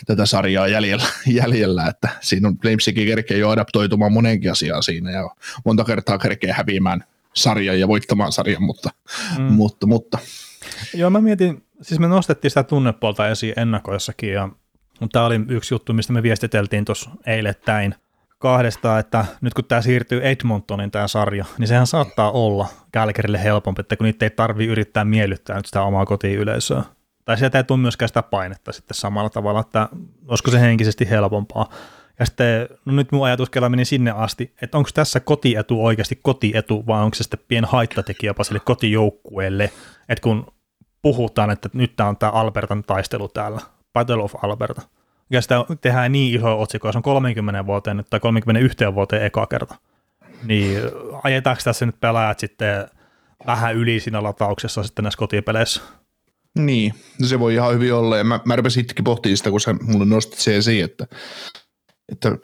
tätä 0.06 0.26
sarjaa 0.26 0.68
jäljellä, 0.68 1.04
jäljellä 1.40 1.86
että 1.86 2.08
siinä 2.20 2.48
on 2.48 2.58
Flamesikin 2.58 3.06
kerkeä 3.06 3.36
jo 3.36 3.50
adaptoitumaan 3.50 4.12
moneenkin 4.12 4.52
asiaan 4.52 4.82
siinä 4.82 5.10
ja 5.10 5.30
monta 5.64 5.84
kertaa 5.84 6.18
kerkeä 6.18 6.54
häviämään 6.54 7.04
sarjan 7.34 7.80
ja 7.80 7.88
voittamaan 7.88 8.32
sarjan, 8.32 8.62
mutta, 8.62 8.90
mm. 9.38 9.44
mutta, 9.44 9.86
mutta. 9.86 10.18
Joo, 10.94 11.10
mä 11.10 11.20
mietin, 11.20 11.64
siis 11.82 12.00
me 12.00 12.08
nostettiin 12.08 12.50
sitä 12.50 12.62
tunnepuolta 12.62 13.28
esiin 13.28 13.54
ennakoissakin, 13.56 14.32
ja, 14.32 14.48
mutta 15.00 15.12
tämä 15.12 15.26
oli 15.26 15.40
yksi 15.48 15.74
juttu, 15.74 15.92
mistä 15.92 16.12
me 16.12 16.22
viestiteltiin 16.22 16.84
tuossa 16.84 17.10
eilettäin 17.26 17.94
kahdesta, 18.38 18.98
että 18.98 19.24
nyt 19.40 19.54
kun 19.54 19.64
tämä 19.64 19.80
siirtyy 19.80 20.20
Edmontonin 20.22 20.90
tämä 20.90 21.08
sarja, 21.08 21.44
niin 21.58 21.68
sehän 21.68 21.86
saattaa 21.86 22.30
olla 22.30 22.66
Kälkerille 22.92 23.42
helpompi, 23.42 23.80
että 23.80 23.96
kun 23.96 24.04
niitä 24.04 24.26
ei 24.26 24.30
tarvi 24.30 24.66
yrittää 24.66 25.04
miellyttää 25.04 25.56
nyt 25.56 25.66
sitä 25.66 25.82
omaa 25.82 26.06
kotiyleisöä. 26.06 26.82
Tai 27.24 27.38
sieltä 27.38 27.58
ei 27.58 27.64
tule 27.64 27.78
myöskään 27.78 28.08
sitä 28.08 28.22
painetta 28.22 28.72
sitten 28.72 28.94
samalla 28.94 29.30
tavalla, 29.30 29.60
että 29.60 29.88
olisiko 30.28 30.50
se 30.50 30.60
henkisesti 30.60 31.10
helpompaa. 31.10 31.68
Ja 32.18 32.26
sitten, 32.26 32.68
no 32.84 32.92
nyt 32.92 33.12
mun 33.12 33.26
ajatuskela 33.26 33.68
meni 33.68 33.84
sinne 33.84 34.10
asti, 34.10 34.54
että 34.62 34.78
onko 34.78 34.90
tässä 34.94 35.20
kotietu 35.20 35.84
oikeasti 35.84 36.18
kotietu, 36.22 36.86
vai 36.86 37.02
onko 37.02 37.14
se 37.14 37.22
sitten 37.22 37.40
pien 37.48 37.64
haittatekijä 37.64 38.30
jopa 38.30 38.44
sille 38.44 38.60
kotijoukkueelle, 38.60 39.70
että 40.08 40.22
kun 40.22 40.46
puhutaan, 41.02 41.50
että 41.50 41.68
nyt 41.72 41.96
tämä 41.96 42.08
on 42.08 42.16
tämä 42.16 42.32
Albertan 42.32 42.82
taistelu 42.82 43.28
täällä, 43.28 43.60
Battle 43.92 44.22
of 44.22 44.34
Alberta, 44.42 44.82
ja 45.30 45.42
sitä 45.42 45.64
tehdään 45.80 46.12
niin 46.12 46.34
iso 46.34 46.60
otsikko, 46.60 46.92
se 46.92 46.98
on 46.98 47.02
30 47.02 47.66
vuoteen 47.66 47.96
nyt, 47.96 48.10
tai 48.10 48.20
31 48.20 48.76
vuoteen 48.94 49.24
eka 49.24 49.46
kerta, 49.46 49.74
niin 50.44 50.80
ajetaanko 51.22 51.62
tässä 51.64 51.86
nyt 51.86 52.00
pelaajat 52.00 52.38
sitten 52.38 52.86
vähän 53.46 53.76
yli 53.76 54.00
siinä 54.00 54.22
latauksessa 54.22 54.82
sitten 54.82 55.02
näissä 55.02 55.18
kotipeleissä? 55.18 55.82
Niin, 56.58 56.94
se 57.24 57.40
voi 57.40 57.54
ihan 57.54 57.74
hyvin 57.74 57.94
olla, 57.94 58.16
ja 58.16 58.24
mä, 58.24 58.40
mä 58.44 58.56
rupesin 58.56 58.80
itsekin 58.80 59.04
pohtimaan 59.04 59.36
sitä, 59.36 59.50
kun 59.50 59.60
sä 59.60 59.74
mulle 59.82 60.04
nostit 60.04 60.38
se 60.38 60.56
esiin, 60.56 60.84
että 60.84 61.06
että 62.12 62.38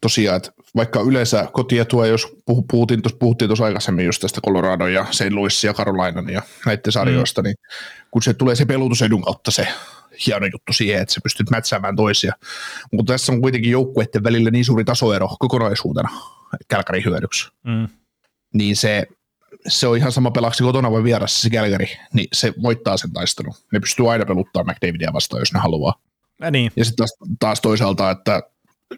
tosiaan, 0.00 0.36
että 0.36 0.52
vaikka 0.76 1.00
yleensä 1.00 1.48
kotietua, 1.52 2.06
jos 2.06 2.36
puhuttiin 2.46 3.02
tuossa, 3.02 3.18
puhuttiin 3.18 3.48
tuossa 3.48 3.64
aikaisemmin 3.64 4.06
just 4.06 4.20
tästä 4.20 4.40
Colorado 4.40 4.86
ja 4.86 5.06
St. 5.10 5.30
Louis 5.30 5.64
ja 5.64 5.74
Carolina 5.74 6.30
ja 6.30 6.42
näiden 6.66 6.92
sarjoista, 6.92 7.42
mm. 7.42 7.44
niin 7.44 7.56
kun 8.10 8.22
se 8.22 8.34
tulee 8.34 8.54
se 8.54 8.64
pelutusedun 8.64 9.22
kautta 9.22 9.50
se 9.50 9.68
hieno 10.26 10.46
juttu 10.46 10.72
siihen, 10.72 11.02
että 11.02 11.14
se 11.14 11.20
pystyt 11.20 11.50
mätsäämään 11.50 11.96
toisia. 11.96 12.32
Mutta 12.92 13.12
tässä 13.12 13.32
on 13.32 13.40
kuitenkin 13.40 13.70
joukkueiden 13.70 14.24
välillä 14.24 14.50
niin 14.50 14.64
suuri 14.64 14.84
tasoero 14.84 15.28
kokonaisuutena 15.38 16.08
Kälkärin 16.68 17.04
hyödyksi. 17.04 17.48
Mm. 17.62 17.88
Niin 18.54 18.76
se, 18.76 19.06
se 19.68 19.86
on 19.86 19.96
ihan 19.96 20.12
sama 20.12 20.30
pelaksi 20.30 20.62
kotona 20.62 20.92
vai 20.92 21.04
vierassa 21.04 21.42
se 21.42 21.50
Kälkäri, 21.50 21.86
niin 22.12 22.28
se 22.32 22.52
voittaa 22.62 22.96
sen 22.96 23.12
taistelun. 23.12 23.54
Ne 23.72 23.80
pystyy 23.80 24.12
aina 24.12 24.26
peluttamaan 24.26 24.76
McDavidia 24.76 25.12
vastaan, 25.12 25.40
jos 25.40 25.52
ne 25.52 25.60
haluaa. 25.60 25.94
Ja, 26.40 26.50
niin. 26.50 26.72
ja 26.76 26.84
sitten 26.84 26.96
taas, 26.96 27.14
taas 27.40 27.60
toisaalta, 27.60 28.10
että 28.10 28.42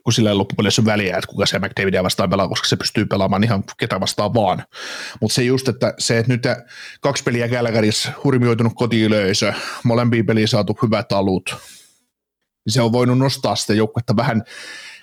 kun 0.02 0.12
sillä 0.12 0.30
ei 0.30 0.36
loppupeleissä 0.36 0.82
ole 0.82 0.86
väliä, 0.86 1.16
että 1.16 1.28
kuka 1.28 1.46
se 1.46 1.58
McDavidia 1.58 2.04
vastaan 2.04 2.30
pelaa, 2.30 2.48
koska 2.48 2.68
se 2.68 2.76
pystyy 2.76 3.06
pelaamaan 3.06 3.44
ihan 3.44 3.64
ketä 3.78 4.00
vastaan 4.00 4.34
vaan. 4.34 4.64
Mutta 5.20 5.34
se 5.34 5.42
just, 5.42 5.68
että 5.68 5.94
se, 5.98 6.18
että 6.18 6.32
nyt 6.32 6.42
kaksi 7.00 7.22
peliä 7.22 7.48
Kälkärissä, 7.48 8.12
hurmioitunut 8.24 8.72
kotiyleisö, 8.76 9.52
molempia 9.84 10.24
peliä 10.24 10.46
saatu 10.46 10.78
hyvät 10.82 11.12
alut, 11.12 11.56
niin 12.66 12.72
se 12.72 12.82
on 12.82 12.92
voinut 12.92 13.18
nostaa 13.18 13.56
sitä 13.56 13.74
joukkuetta 13.74 14.16
vähän, 14.16 14.42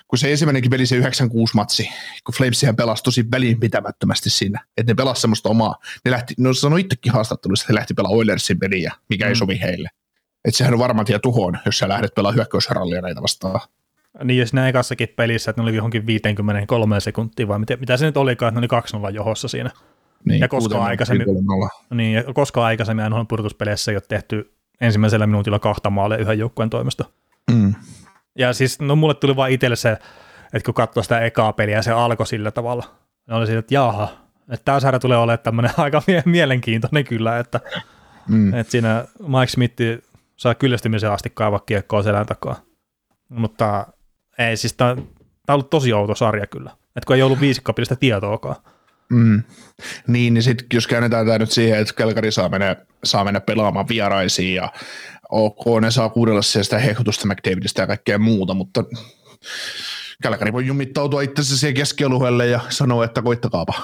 kun 0.08 0.18
se 0.18 0.30
ensimmäinenkin 0.30 0.70
peli, 0.70 0.86
se 0.86 0.96
96 0.96 1.54
matsi, 1.54 1.88
kun 2.24 2.34
Flamesihän 2.34 2.76
pelasi 2.76 3.02
tosi 3.02 3.24
välinpitämättömästi 3.30 4.30
siinä, 4.30 4.64
että 4.76 4.90
ne 4.90 4.94
pelasi 4.94 5.20
semmoista 5.20 5.48
omaa, 5.48 5.76
ne 6.04 6.10
lähti, 6.10 6.34
no 6.38 6.54
sanoi 6.54 6.80
itsekin 6.80 7.12
haastattelussa, 7.12 7.64
että 7.64 7.72
he 7.72 7.74
lähti 7.74 7.94
pelaamaan 7.94 8.18
Oilersin 8.18 8.58
peliä, 8.58 8.92
mikä 9.08 9.24
mm. 9.24 9.28
ei 9.28 9.36
sovi 9.36 9.60
heille. 9.60 9.88
Että 10.44 10.58
sehän 10.58 10.72
on 10.72 10.78
varmaan 10.78 11.06
tie 11.06 11.18
tuhoon, 11.18 11.58
jos 11.66 11.78
sä 11.78 11.88
lähdet 11.88 12.14
pelaamaan 12.14 12.36
hyökkäysrallia 12.36 13.00
näitä 13.00 13.22
vastaan. 13.22 13.60
Niin, 14.24 14.38
jos 14.38 14.52
näin 14.52 14.68
ekassakin 14.68 15.08
pelissä, 15.16 15.50
että 15.50 15.62
ne 15.62 15.68
oli 15.68 15.76
johonkin 15.76 16.06
53 16.06 17.00
sekuntia, 17.00 17.48
vai 17.48 17.58
mitä, 17.58 17.76
mitä 17.76 17.96
se 17.96 18.06
nyt 18.06 18.16
olikaan, 18.16 18.48
että 18.48 18.60
ne 18.60 18.68
oli 19.00 19.10
2-0 19.10 19.14
johossa 19.14 19.48
siinä. 19.48 19.70
Niin, 20.24 20.40
ja 20.40 20.48
koska 20.48 20.84
aikaisemmin, 20.84 21.26
niin, 21.94 22.12
ja 22.12 22.24
koska 22.34 22.64
aikaisemmin 22.64 23.04
NHL 23.10 23.22
purtuspeleissä 23.28 23.90
ei 23.90 23.96
ole 23.96 24.02
tehty 24.08 24.52
ensimmäisellä 24.80 25.26
minuutilla 25.26 25.58
kahta 25.58 25.90
maalia 25.90 26.18
yhden 26.18 26.38
joukkueen 26.38 26.70
toimesta. 26.70 27.04
Mm. 27.52 27.74
Ja 28.38 28.52
siis, 28.52 28.80
no 28.80 28.96
mulle 28.96 29.14
tuli 29.14 29.36
vaan 29.36 29.50
itselle 29.50 29.76
se, 29.76 29.92
että 30.52 30.64
kun 30.64 30.74
katsoi 30.74 31.02
sitä 31.02 31.20
ekaa 31.20 31.52
peliä, 31.52 31.82
se 31.82 31.90
alkoi 31.90 32.26
sillä 32.26 32.50
tavalla. 32.50 32.84
Ne 33.28 33.34
oli 33.34 33.46
siitä, 33.46 33.58
että 33.58 33.74
jaha, 33.74 34.08
että 34.50 34.64
tämä 34.64 34.80
sarja 34.80 34.98
tulee 34.98 35.18
olemaan 35.18 35.38
tämmöinen 35.38 35.72
aika 35.76 36.02
mielenkiintoinen 36.24 37.04
kyllä, 37.04 37.38
että, 37.38 37.60
mm. 38.28 38.54
että 38.54 38.70
siinä 38.70 39.04
Mike 39.18 39.46
Smith 39.46 39.82
saa 40.36 40.54
kyllästymisen 40.54 41.10
asti 41.10 41.30
kaivaa 41.34 41.58
kiekkoa 41.58 42.02
selän 42.02 42.26
takaa. 42.26 42.56
Mutta 43.28 43.86
ei, 44.38 44.56
siis 44.56 44.72
tämä 44.72 44.90
on 44.90 45.08
ollut 45.48 45.70
tosi 45.70 45.92
outo 45.92 46.14
sarja 46.14 46.46
kyllä. 46.46 46.70
Että 46.70 47.06
kun 47.06 47.16
ei 47.16 47.22
ollut 47.22 47.40
viisikkapilistä 47.40 47.96
tietoakaan. 47.96 48.56
Mm. 49.10 49.42
Niin, 50.06 50.34
niin 50.34 50.42
sitten 50.42 50.66
jos 50.74 50.86
käännetään 50.86 51.26
tämä 51.26 51.38
nyt 51.38 51.50
siihen, 51.50 51.78
että 51.78 51.94
Kelkari 51.94 52.32
saa 52.32 52.48
mennä, 52.48 52.76
saa 53.04 53.24
mennä 53.24 53.40
pelaamaan 53.40 53.88
vieraisiin 53.88 54.54
ja 54.54 54.72
ok, 55.30 55.64
ne 55.80 55.90
saa 55.90 56.08
kuudella 56.08 56.42
sitä 56.42 56.78
hehkutusta 56.78 57.28
McDavidista 57.28 57.80
ja 57.80 57.86
kaikkea 57.86 58.18
muuta, 58.18 58.54
mutta 58.54 58.84
Kälkäri 60.22 60.52
voi 60.52 60.66
jumittautua 60.66 61.22
itse 61.22 61.42
siihen 61.44 61.74
keskialueelle 61.74 62.46
ja 62.46 62.60
sanoa, 62.68 63.04
että 63.04 63.22
koittakaapa, 63.22 63.74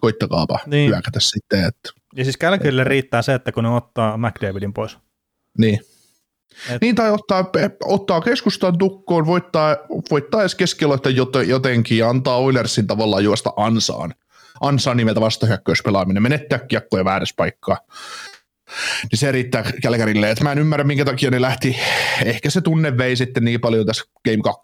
koittakaapa 0.00 0.58
niin. 0.66 0.90
hyökätä 0.90 1.20
sitten. 1.20 1.64
Että, 1.64 1.90
ja 2.16 2.24
siis 2.24 2.36
Kälkärille 2.36 2.84
riittää 2.84 3.22
se, 3.22 3.34
että 3.34 3.52
kun 3.52 3.64
ne 3.64 3.70
ottaa 3.70 4.16
McDavidin 4.16 4.72
pois. 4.72 4.98
Niin. 5.58 5.80
Et... 6.70 6.80
Niin, 6.80 6.94
tai 6.94 7.10
ottaa, 7.10 7.50
ottaa 7.84 8.20
keskustan 8.20 8.78
tukkoon, 8.78 9.26
voittaa, 9.26 9.76
voittaa 10.10 10.40
edes 10.40 10.54
keskialoita 10.54 11.10
jotenkin 11.46 11.98
ja 11.98 12.08
antaa 12.08 12.36
Oilersin 12.36 12.86
tavallaan 12.86 13.24
juosta 13.24 13.52
ansaan. 13.56 14.14
Ansaan 14.60 14.96
nimeltä 14.96 15.20
vastahyökkäyspelaaminen, 15.20 16.22
menettää 16.22 16.58
kiekkoja 16.58 17.04
väärässä 17.04 17.34
paikkaa. 17.36 17.78
niin 19.10 19.18
se 19.18 19.32
riittää 19.32 19.64
Kälkärille. 19.82 20.30
Et 20.30 20.40
mä 20.40 20.52
en 20.52 20.58
ymmärrä, 20.58 20.84
minkä 20.84 21.04
takia 21.04 21.30
ne 21.30 21.40
lähti, 21.40 21.76
ehkä 22.24 22.50
se 22.50 22.60
tunne 22.60 22.98
vei 22.98 23.16
sitten 23.16 23.44
niin 23.44 23.60
paljon 23.60 23.86
tässä 23.86 24.04
Game 24.24 24.42
2 24.44 24.60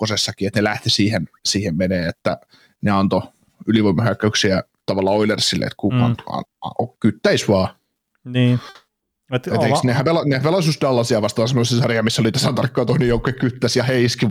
että 0.47 0.61
ne 0.61 0.65
lähti 0.65 0.91
siihen, 0.91 1.29
siihen 1.45 1.77
menee, 1.77 2.09
että 2.09 2.39
ne 2.83 2.91
antoi 2.91 3.23
ylivoimahyökkäyksiä 3.67 4.63
tavallaan 4.87 5.17
Oilersille, 5.17 5.65
että 5.65 5.77
kukaan 5.77 6.11
mm. 6.11 6.89
kyttäisi 7.01 7.49
vaan. 7.49 7.69
Niin. 8.25 8.61
Et 9.33 9.47
Et 9.47 9.53
oma... 9.53 9.81
nehän, 9.85 10.05
pela, 10.05 10.25
ne 10.25 10.41
pelasi 10.41 10.79
Dallasia 10.81 11.23
vastaan 11.23 11.49
semmoisessa 11.49 11.83
sarja, 11.83 12.03
missä 12.03 12.23
oli 12.23 12.33
tasan 12.33 12.55
tarkkaan 12.55 12.87
toinen 12.87 13.09
joukko 13.09 13.31
kyttäisi 13.41 13.79
ja 13.79 13.85
heiski 13.85 14.29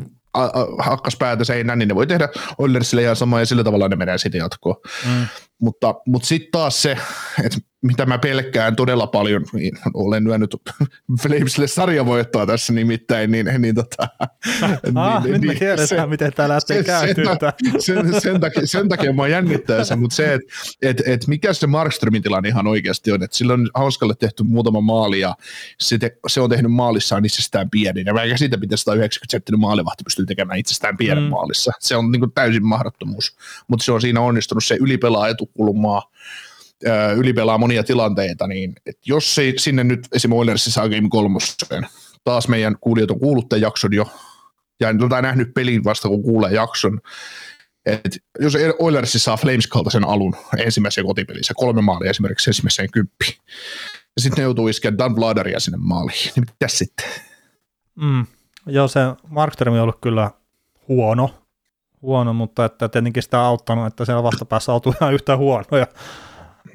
hakkas 0.79 1.15
päätä 1.15 1.43
seinään, 1.43 1.79
niin 1.79 1.89
ne 1.89 1.95
voi 1.95 2.07
tehdä 2.07 2.29
Oilersille 2.57 3.01
ihan 3.01 3.15
samaa 3.15 3.39
ja 3.39 3.45
sillä 3.45 3.63
tavalla 3.63 3.87
ne 3.87 3.95
menee 3.95 4.17
sitten 4.17 4.39
jatkoon. 4.39 4.75
Mm. 5.05 5.27
Mutta, 5.61 5.95
mutta 6.05 6.27
sitten 6.27 6.51
taas 6.51 6.81
se, 6.81 6.97
että 7.43 7.59
mitä 7.81 8.05
mä 8.05 8.17
pelkään 8.17 8.75
todella 8.75 9.07
paljon, 9.07 9.45
niin 9.53 9.77
olen 9.93 10.23
lyönyt 10.23 10.55
Flamesille 11.21 11.67
sarjavoittoa 11.67 12.45
tässä 12.45 12.73
nimittäin, 12.73 13.31
niin, 13.31 13.49
niin 13.59 13.75
tota... 13.75 14.07
ah, 14.95 15.23
niin, 15.23 15.33
nyt 15.33 15.41
me 15.41 15.47
niin, 15.47 15.59
tiedetään, 15.59 15.87
se, 15.87 16.05
miten 16.05 16.33
tämä 16.33 16.49
lähtee 16.49 16.83
kääntyä. 16.83 17.37
Sen, 17.79 17.79
sen, 17.79 18.21
sen, 18.21 18.39
takia, 18.39 18.67
sen 18.67 18.89
takia 18.89 19.13
mä 19.13 19.27
jännittää 19.27 19.83
se, 19.83 19.95
mutta 19.95 20.15
se, 20.15 20.33
että 20.33 20.47
et, 20.81 21.01
et 21.05 21.27
mikä 21.27 21.53
se 21.53 21.67
Markströmin 21.67 22.23
tilanne 22.23 22.49
ihan 22.49 22.67
oikeasti 22.67 23.11
on, 23.11 23.23
että 23.23 23.37
sillä 23.37 23.53
on 23.53 23.69
hauskalle 23.73 24.13
tehty 24.19 24.43
muutama 24.43 24.81
maali 24.81 25.19
ja 25.19 25.35
se, 25.79 25.97
te, 25.97 26.17
se 26.27 26.41
on 26.41 26.49
tehnyt 26.49 26.71
maalissaan 26.71 27.25
itsestään 27.25 27.69
pieni, 27.69 28.03
ja 28.05 28.13
mä 28.13 28.21
siitä 28.35 28.57
pitäisi 28.57 28.81
190 28.81 29.31
senttinen 29.31 29.59
maalivahti 29.59 30.03
pystyy 30.03 30.25
tekemään 30.25 30.59
itsestään 30.59 30.97
pienen 30.97 31.23
mm. 31.23 31.29
maalissa. 31.29 31.71
Se 31.79 31.95
on 31.95 32.11
niin 32.11 32.19
kuin 32.19 32.31
täysin 32.31 32.65
mahdottomuus, 32.65 33.37
mutta 33.67 33.85
se 33.85 33.91
on 33.91 34.01
siinä 34.01 34.21
onnistunut, 34.21 34.65
se 34.65 34.77
ylipelaa 34.81 35.27
etukulmaa, 35.47 36.11
ylipelaa 37.15 37.57
monia 37.57 37.83
tilanteita, 37.83 38.47
niin 38.47 38.73
et 38.85 38.97
jos 39.05 39.35
se 39.35 39.53
sinne 39.57 39.83
nyt 39.83 40.07
esimerkiksi 40.13 40.39
Oilersissa 40.39 40.71
saa 40.71 40.89
Game 40.89 41.07
kolmoseen, 41.09 41.87
taas 42.23 42.47
meidän 42.47 42.75
kuulijat 42.81 43.11
on 43.11 43.19
kuullut 43.19 43.49
tämän 43.49 43.61
jakson 43.61 43.93
jo, 43.93 44.11
ja 44.79 44.89
en 44.89 44.97
tota 44.97 45.21
nähnyt 45.21 45.53
pelin 45.53 45.83
vasta 45.83 46.07
kun 46.07 46.23
kuulee 46.23 46.53
jakson, 46.53 46.99
et 47.85 48.17
jos 48.39 48.53
Oilersissa 48.79 49.19
saa 49.19 49.37
Flames-kaltaisen 49.37 50.07
alun 50.07 50.35
ensimmäisen 50.57 51.05
kotipelissä, 51.05 51.53
kolme 51.57 51.81
maalia 51.81 52.09
esimerkiksi 52.09 52.49
ensimmäiseen 52.49 52.91
kymppiin, 52.91 53.33
ja 54.15 54.21
sitten 54.21 54.37
ne 54.37 54.43
joutuu 54.43 54.67
iskeä 54.67 54.97
Dan 54.97 55.15
Vladaria 55.15 55.59
sinne 55.59 55.77
maaliin, 55.81 56.31
niin 56.35 56.45
mitä 56.51 56.67
sitten? 56.67 57.05
Mm. 57.95 58.25
Joo, 58.65 58.87
se 58.87 58.99
Markström 59.29 59.73
on 59.73 59.79
ollut 59.79 60.01
kyllä 60.01 60.31
huono, 60.87 61.46
huono, 62.01 62.33
mutta 62.33 62.65
että 62.65 62.89
tietenkin 62.89 63.23
sitä 63.23 63.39
on 63.39 63.45
auttanut, 63.45 63.87
että 63.87 64.05
siellä 64.05 64.23
vastapäässä 64.23 64.73
on 64.73 64.81
ihan 65.01 65.13
yhtä 65.13 65.37
huonoja 65.37 65.87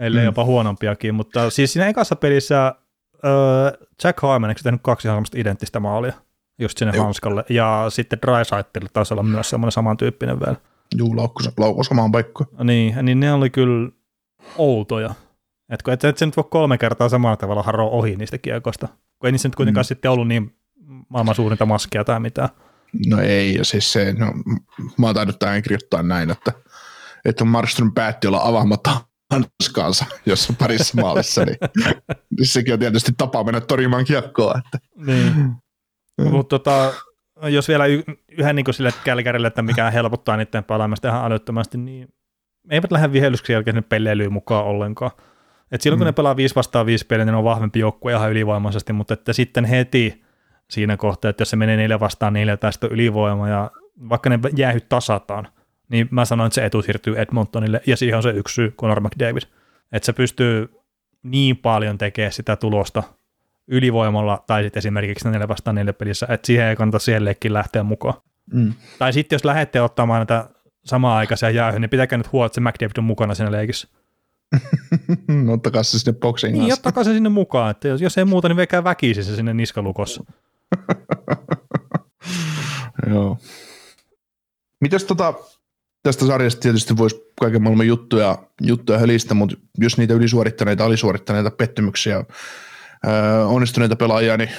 ellei 0.00 0.22
mm. 0.22 0.26
jopa 0.26 0.44
huonompiakin, 0.44 1.14
mutta 1.14 1.50
siis 1.50 1.72
siinä 1.72 1.88
ekassa 1.88 2.16
pelissä 2.16 2.66
äh, 2.66 2.72
Jack 4.04 4.22
Hyman, 4.22 4.50
eikö 4.50 4.60
tehnyt 4.62 4.80
kaksi 4.84 5.08
ihan 5.08 5.24
identtistä 5.36 5.80
maalia 5.80 6.12
just 6.58 6.78
sinne 6.78 6.92
Joo. 6.96 7.04
hanskalle, 7.04 7.44
ja 7.48 7.86
sitten 7.88 8.18
Drysaitille 8.22 8.88
taisi 8.92 9.14
olla 9.14 9.22
myös 9.22 9.50
semmoinen 9.50 9.72
samantyyppinen 9.72 10.40
vielä. 10.40 10.56
Juu, 10.98 11.16
laukku, 11.16 11.40
laukku 11.58 11.84
samaan 11.84 12.12
paikkaan. 12.12 12.66
Niin, 12.66 12.94
niin 13.02 13.20
ne 13.20 13.32
oli 13.32 13.50
kyllä 13.50 13.90
outoja. 14.58 15.14
Että 15.70 15.92
et, 15.92 16.04
et 16.04 16.18
se 16.18 16.26
nyt 16.26 16.36
voi 16.36 16.44
kolme 16.50 16.78
kertaa 16.78 17.08
samalla 17.08 17.36
tavalla 17.36 17.62
haroa 17.62 17.90
ohi 17.90 18.16
niistä 18.16 18.38
kiekoista, 18.38 18.88
kun 19.18 19.28
ei 19.28 19.32
niissä 19.32 19.48
nyt 19.48 19.56
kuitenkaan 19.56 19.82
mm. 19.82 19.86
sitten 19.86 20.10
ollut 20.10 20.28
niin 20.28 20.56
maailman 21.08 21.34
suurinta 21.34 21.66
maskia 21.66 22.04
tai 22.04 22.20
mitään. 22.20 22.48
No 23.06 23.20
ei, 23.20 23.54
ja 23.54 23.64
siis 23.64 23.92
se, 23.92 24.12
no, 24.12 24.26
mä 24.98 25.06
oon 25.06 25.14
tainnut 25.14 25.38
tämän 25.38 25.62
kirjoittaa 25.62 26.02
näin, 26.02 26.30
että, 26.30 26.52
että 27.24 27.44
Markström 27.44 27.92
päätti 27.92 28.26
olla 28.26 28.40
avaamatta 28.42 29.00
hanskaansa, 29.32 30.04
jos 30.26 30.50
on 30.50 30.56
parissa 30.56 31.00
maalissa, 31.00 31.44
niin, 31.44 31.56
niin 32.38 32.46
sekin 32.46 32.74
on 32.74 32.80
tietysti 32.80 33.12
tapa 33.18 33.44
mennä 33.44 33.60
torjumaan 33.60 34.04
kiekkoa. 34.04 34.54
Että. 34.58 34.78
Niin. 35.06 35.54
Mutta 36.30 36.58
tota, 36.58 36.92
jos 37.42 37.68
vielä 37.68 37.86
y- 37.86 38.02
yhden 38.38 38.56
niin 38.56 38.74
sille 38.74 38.92
kälkärille, 39.04 39.46
että 39.46 39.62
mikä 39.62 39.90
helpottaa 39.90 40.36
niiden 40.36 40.64
pelaamista 40.64 41.08
ihan 41.08 41.32
älyttömästi, 41.32 41.78
niin 41.78 42.08
eivät 42.70 42.92
lähde 42.92 43.12
vihellyksen 43.12 43.54
jälkeen 43.54 43.74
sinne 43.74 43.86
peleilyyn 43.88 44.32
mukaan 44.32 44.64
ollenkaan. 44.64 45.10
Et 45.72 45.80
silloin 45.80 45.98
kun 45.98 46.04
mm. 46.04 46.08
ne 46.08 46.12
pelaa 46.12 46.36
5 46.36 46.54
vastaan 46.54 46.86
5 46.86 47.06
peliä, 47.06 47.24
niin 47.24 47.32
ne 47.32 47.38
on 47.38 47.44
vahvempi 47.44 47.78
joukkue 47.78 48.12
ihan 48.12 48.30
ylivoimaisesti, 48.30 48.92
mutta 48.92 49.14
että 49.14 49.32
sitten 49.32 49.64
heti 49.64 50.24
siinä 50.70 50.96
kohtaa, 50.96 51.28
että 51.28 51.42
jos 51.42 51.50
se 51.50 51.56
menee 51.56 51.76
4 51.76 52.00
vastaan 52.00 52.32
4 52.32 52.56
tai 52.56 52.72
sitten 52.72 52.92
ylivoima 52.92 53.48
ja 53.48 53.70
vaikka 54.08 54.30
ne 54.30 54.38
jäähy 54.56 54.80
tasataan, 54.80 55.48
niin 55.88 56.08
mä 56.10 56.24
sanoin, 56.24 56.46
että 56.46 56.54
se 56.54 56.64
etu 56.64 56.82
siirtyy 56.82 57.18
Edmontonille, 57.18 57.80
ja 57.86 57.96
siihen 57.96 58.16
on 58.16 58.22
se 58.22 58.30
yksi 58.30 58.54
syy, 58.54 58.70
Conor 58.70 59.00
McDavid. 59.00 59.42
Että 59.92 60.06
se 60.06 60.12
pystyy 60.12 60.68
niin 61.22 61.56
paljon 61.56 61.98
tekemään 61.98 62.32
sitä 62.32 62.56
tulosta 62.56 63.02
ylivoimalla, 63.68 64.44
tai 64.46 64.62
sitten 64.62 64.80
esimerkiksi 64.80 65.28
4 65.28 65.48
vastaan 65.48 65.74
4 65.74 65.92
pelissä, 65.92 66.26
että 66.30 66.46
siihen 66.46 66.66
ei 66.66 66.76
kannata 66.76 66.98
siellekin 66.98 67.52
lähteä 67.52 67.82
mukaan. 67.82 68.14
Mm. 68.52 68.72
Tai 68.98 69.12
sitten 69.12 69.34
jos 69.34 69.44
lähdette 69.44 69.80
ottamaan 69.80 70.18
näitä 70.18 70.48
samaa-aikaisia 70.84 71.50
jäähyä, 71.50 71.80
niin 71.80 71.90
pitäkää 71.90 72.16
nyt 72.16 72.32
huolta, 72.32 72.46
että 72.46 72.54
se 72.54 72.60
McDavid 72.60 72.98
on 72.98 73.04
mukana 73.04 73.34
siinä 73.34 73.52
leikissä. 73.52 73.88
ottakaa 75.54 75.82
se 75.82 75.98
sinne 75.98 76.18
boksiin 76.18 76.52
Niin, 76.52 76.72
ottakaa 76.72 77.04
se 77.04 77.12
sinne 77.12 77.28
mukaan, 77.28 77.70
että 77.70 77.88
jos, 77.88 78.00
jos 78.00 78.18
ei 78.18 78.24
muuta, 78.24 78.48
niin 78.48 78.56
veikää 78.56 78.84
väkisin 78.84 79.24
se 79.24 79.36
sinne 79.36 79.54
niskalukossa. 79.54 80.24
Joo. 83.10 83.38
Mites 84.80 85.04
tota, 85.04 85.34
tästä 86.02 86.26
sarjasta 86.26 86.60
tietysti 86.60 86.96
voisi 86.96 87.32
kaiken 87.40 87.62
maailman 87.62 87.86
juttuja, 87.86 88.38
juttuja 88.60 88.98
hölistä, 88.98 89.34
mutta 89.34 89.56
jos 89.78 89.98
niitä 89.98 90.14
ylisuorittaneita, 90.14 90.84
alisuorittaneita 90.84 91.50
pettymyksiä, 91.50 92.24
ää, 93.06 93.46
onnistuneita 93.46 93.96
pelaajia, 93.96 94.36
niin 94.36 94.50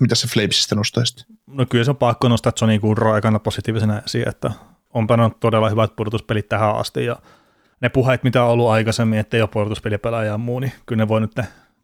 mitä 0.00 0.14
se 0.14 0.28
Flamesista 0.28 0.74
nostaisit? 0.74 1.26
No 1.46 1.66
kyllä 1.66 1.84
se 1.84 1.90
on 1.90 1.96
pakko 1.96 2.28
nostaa 2.28 2.52
Johnny 2.60 2.78
Goodrow 2.78 3.14
aikana 3.14 3.38
positiivisena 3.38 4.02
esiin, 4.06 4.28
että 4.28 4.50
on 4.94 5.06
pelannut 5.06 5.40
todella 5.40 5.70
hyvät 5.70 5.96
pudotuspelit 5.96 6.48
tähän 6.48 6.76
asti 6.76 7.04
ja 7.04 7.16
ne 7.80 7.88
puheet, 7.88 8.22
mitä 8.22 8.44
on 8.44 8.50
ollut 8.50 8.68
aikaisemmin, 8.68 9.18
että 9.18 9.36
ei 9.36 9.40
ole 9.40 9.48
pudotuspelipelaaja 9.52 10.30
ja 10.30 10.38
muu, 10.38 10.60
niin 10.60 10.72
kyllä 10.86 11.02
ne 11.02 11.08
voi 11.08 11.20
nyt 11.20 11.34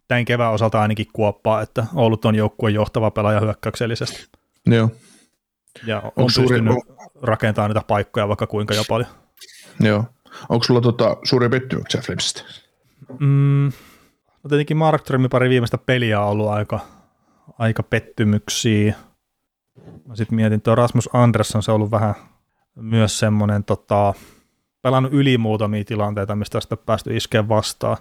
tämän 0.09 0.24
kevään 0.24 0.53
osalta 0.53 0.83
ainakin 0.83 1.07
kuoppaa, 1.12 1.62
että 1.62 1.87
ollut 1.95 2.24
on 2.24 2.35
joukkueen 2.35 2.74
johtava 2.74 3.11
pelaaja 3.11 3.41
hyökkäyksellisesti. 3.41 4.27
Joo. 4.66 4.91
Ja 5.87 6.01
on 6.01 6.05
Onko 6.05 6.31
pystynyt 6.37 6.73
suuri... 6.73 6.99
rakentamaan 7.23 7.70
niitä 7.70 7.87
paikkoja 7.87 8.28
vaikka 8.28 8.47
kuinka 8.47 8.74
jo 8.74 8.83
paljon. 8.89 9.11
Joo. 9.81 10.05
Onko 10.49 10.65
sulla 10.65 10.81
tota, 10.81 11.16
suuria 11.24 11.49
pettymyksiä 11.49 12.01
Flamesista? 12.01 12.43
Mm, 13.20 13.73
no 14.43 14.49
tietenkin 14.49 14.77
Markströmin 14.77 15.31
pari 15.31 15.49
viimeistä 15.49 15.78
peliä 15.78 16.20
on 16.20 16.28
ollut 16.28 16.49
aika, 16.49 16.81
aika 17.59 17.83
pettymyksiä. 17.83 18.95
Mä 20.07 20.16
sitten 20.16 20.37
mietin, 20.37 20.61
tuo 20.61 20.74
Rasmus 20.74 21.09
Andersson, 21.12 21.62
se 21.62 21.70
on 21.70 21.74
ollut 21.74 21.91
vähän 21.91 22.15
myös 22.74 23.19
semmoinen 23.19 23.65
tota, 23.65 24.15
pelannut 24.83 25.12
yli 25.12 25.39
muutamia 25.39 25.85
tilanteita, 25.85 26.37
mistä 26.37 26.61
sitten 26.61 26.78
päästy 26.87 27.16
iskeä 27.16 27.49
vastaan, 27.49 27.97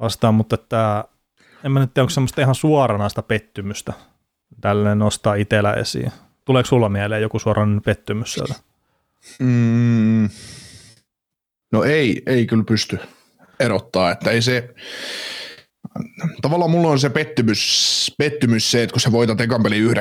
vastaan 0.00 0.34
mutta 0.34 0.56
tämä, 0.56 1.04
en 1.64 1.72
mä 1.72 1.80
nyt 1.80 1.94
tiedä, 1.94 2.04
onko 2.04 2.10
semmoista 2.10 2.40
ihan 2.40 2.54
suoranaista 2.54 3.22
pettymystä 3.22 3.92
tälleen 4.60 4.98
nostaa 4.98 5.34
itsellä 5.34 5.72
esiin. 5.72 6.12
Tuleeko 6.44 6.66
sulla 6.66 6.88
mieleen 6.88 7.22
joku 7.22 7.38
suoranainen 7.38 7.82
pettymys 7.82 8.32
sieltä? 8.32 8.54
Mm, 9.38 10.28
no 11.72 11.84
ei, 11.84 12.22
ei 12.26 12.46
kyllä 12.46 12.64
pysty 12.64 12.98
erottaa, 13.60 14.10
että 14.10 14.30
ei 14.30 14.42
se, 14.42 14.74
tavallaan 16.42 16.70
mulla 16.70 16.88
on 16.88 16.98
se 16.98 17.10
pettymys, 17.10 18.14
pettymys 18.18 18.70
se, 18.70 18.82
että 18.82 18.92
kun 18.92 19.00
sä 19.00 19.12
voitat 19.12 19.40
ekan 19.40 19.62
peli 19.62 19.88
9-6, 19.88 19.92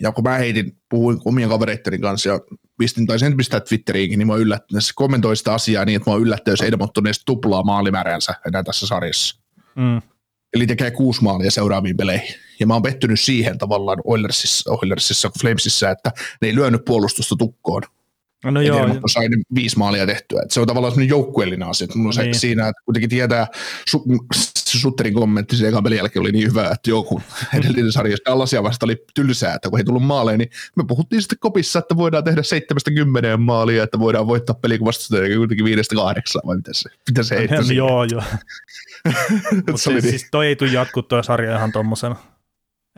ja 0.00 0.12
kun 0.12 0.24
mä 0.24 0.34
heitin, 0.34 0.76
puhuin 0.90 1.18
omien 1.24 1.48
kavereitteni 1.48 1.98
kanssa 1.98 2.28
ja 2.28 2.40
pistin, 2.78 3.06
tai 3.06 3.18
sen 3.18 3.36
pistää 3.36 3.60
Twitteriinkin, 3.60 4.18
niin 4.18 4.26
mä 4.26 4.36
yllättänyt, 4.36 4.84
se 4.84 4.92
kommentoi 4.94 5.36
sitä 5.36 5.54
asiaa 5.54 5.84
niin, 5.84 5.96
että 5.96 6.10
mä 6.10 6.16
yllättänyt, 6.16 6.60
jos 6.60 6.68
Edmonton 6.68 7.06
edes 7.06 7.24
tuplaa 7.24 7.62
maalimääränsä 7.62 8.34
enää 8.46 8.62
tässä 8.62 8.86
sarjassa. 8.86 9.42
Mm. 9.74 10.02
Eli 10.54 10.66
tekee 10.66 10.90
kuusi 10.90 11.22
maalia 11.22 11.50
seuraaviin 11.50 11.96
peleihin. 11.96 12.34
Ja 12.60 12.66
mä 12.66 12.74
oon 12.74 12.82
pettynyt 12.82 13.20
siihen 13.20 13.58
tavallaan 13.58 13.98
Oilersissa, 14.04 14.70
Oilersissa 14.70 15.30
Flamesissa, 15.40 15.90
että 15.90 16.12
ne 16.40 16.48
ei 16.48 16.54
lyönyt 16.54 16.84
puolustusta 16.84 17.36
tukkoon. 17.38 17.82
No, 18.44 18.50
no 18.50 18.60
joo. 18.60 19.00
sai 19.06 19.28
viisi 19.54 19.78
maalia 19.78 20.06
tehtyä. 20.06 20.42
Et 20.42 20.50
se 20.50 20.60
on 20.60 20.66
tavallaan 20.66 20.92
sellainen 20.92 21.10
joukkueellinen 21.10 21.68
asia. 21.68 21.86
Mulla 21.94 22.22
niin. 22.22 22.34
se 22.34 22.40
siinä, 22.40 22.68
että 22.68 22.82
kuitenkin 22.84 23.10
tietää, 23.10 23.46
su, 23.88 24.04
se 24.56 24.78
Sutterin 24.78 25.14
kommentti 25.14 25.56
sen 25.56 25.68
ekan 25.68 25.82
pelin 25.82 25.96
jälkeen 25.96 26.20
oli 26.20 26.32
niin 26.32 26.48
hyvä, 26.48 26.70
että 26.70 26.90
joku 26.90 27.22
edellinen 27.58 27.92
sarjassa 27.92 28.30
Dallasia 28.30 28.62
vasta 28.62 28.86
oli 28.86 29.04
tylsää, 29.14 29.54
että 29.54 29.70
kun 29.70 29.78
ei 29.78 29.84
tullut 29.84 30.02
maaleja, 30.02 30.38
niin 30.38 30.50
me 30.76 30.84
puhuttiin 30.88 31.22
sitten 31.22 31.38
kopissa, 31.38 31.78
että 31.78 31.96
voidaan 31.96 32.24
tehdä 32.24 32.42
seitsemästä 32.42 32.90
kymmeneen 32.90 33.40
maalia, 33.40 33.82
että 33.84 33.98
voidaan 33.98 34.26
voittaa 34.26 34.54
peli, 34.54 34.78
kun 34.78 34.92
kuitenkin 35.36 35.64
viidestä 35.64 35.94
kahdeksan, 35.94 36.42
vai 36.46 36.56
mitä 36.56 36.70
se, 36.72 36.90
mitä 37.08 37.22
se 37.22 37.36
heitti 37.38 37.76
Joo, 37.76 38.04
joo. 38.04 38.22
Mutta 39.54 39.76
siis, 39.76 39.86
niin. 39.86 40.02
siis 40.02 40.28
toi 40.30 40.46
ei 40.46 40.56
tule 40.56 40.70
jatkuu 40.70 41.02
tuo 41.02 41.22
sarja 41.22 41.56
ihan 41.56 41.72
tuommoisena. 41.72 42.16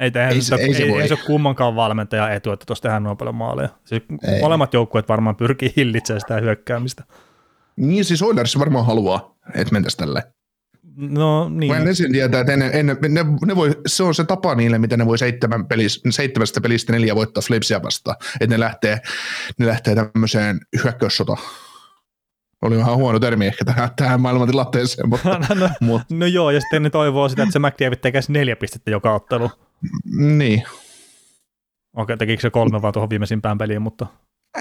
Ei, 0.00 0.10
ei, 0.30 0.40
se, 0.40 0.54
ei, 0.54 0.74
se 0.74 0.82
ei, 0.82 0.90
ei 1.00 1.08
se 1.08 1.14
ole 1.14 1.22
kummankaan 1.26 1.76
valmentaja 1.76 2.30
etu, 2.30 2.52
että 2.52 2.66
tuossa 2.66 2.82
tehdään 2.82 3.02
noin 3.02 3.16
paljon 3.16 3.34
maaleja. 3.34 3.68
Siis 3.84 4.02
molemmat 4.40 4.74
joukkueet 4.74 5.08
varmaan 5.08 5.36
pyrkii 5.36 5.72
hillitsemään 5.76 6.20
sitä 6.20 6.40
hyökkäämistä. 6.40 7.04
Niin, 7.76 8.04
siis 8.04 8.22
Oilers 8.22 8.58
varmaan 8.58 8.86
haluaa, 8.86 9.36
että 9.54 9.72
mentäisiin 9.72 9.98
tälle. 9.98 10.22
No 10.96 11.48
niin. 11.48 11.74
En 11.74 11.88
ensin 11.88 12.12
tietää, 12.12 12.40
että 12.40 12.56
ne, 12.56 12.82
ne, 12.82 12.96
ne, 13.08 13.24
ne 13.46 13.56
voi, 13.56 13.70
se 13.86 14.02
on 14.02 14.14
se 14.14 14.24
tapa 14.24 14.54
niille, 14.54 14.78
miten 14.78 14.98
ne 14.98 15.06
voi 15.06 15.18
seitsemän 15.18 15.66
pelis, 15.66 16.00
seitsemästä 16.10 16.60
pelistä 16.60 16.92
neljä 16.92 17.14
voittaa 17.14 17.42
Flamesia 17.46 17.82
vastaan. 17.82 18.16
Että 18.40 18.54
ne 18.54 18.60
lähtee, 18.60 19.00
ne 19.58 19.66
lähtee 19.66 19.94
tämmöiseen 19.94 20.60
hyökkäyssota. 20.84 21.36
Oli 22.62 22.76
vähän 22.76 22.96
huono 22.96 23.18
termi 23.18 23.46
ehkä 23.46 23.64
tähän, 23.64 23.90
tähän 23.96 24.20
maailmantilanteeseen, 24.20 25.08
mutta, 25.08 25.28
no, 25.48 25.54
no, 25.54 25.68
mutta 25.80 26.14
no 26.14 26.26
joo, 26.26 26.50
ja 26.50 26.60
sitten 26.60 26.82
ne 26.82 26.90
toivoo 26.90 27.28
sitä, 27.28 27.42
että 27.42 27.52
se 27.52 27.58
McDavid 27.58 27.98
tekisi 27.98 28.32
neljä 28.32 28.56
pistettä 28.56 28.90
joka 28.90 29.14
ottelu. 29.14 29.50
Niin. 30.16 30.62
Okei, 31.96 32.16
tekikö 32.16 32.40
se 32.40 32.50
kolme 32.50 32.82
vaan 32.82 32.92
tuohon 32.92 33.10
viimeisimpään 33.10 33.58
peliin, 33.58 33.82
mutta... 33.82 34.06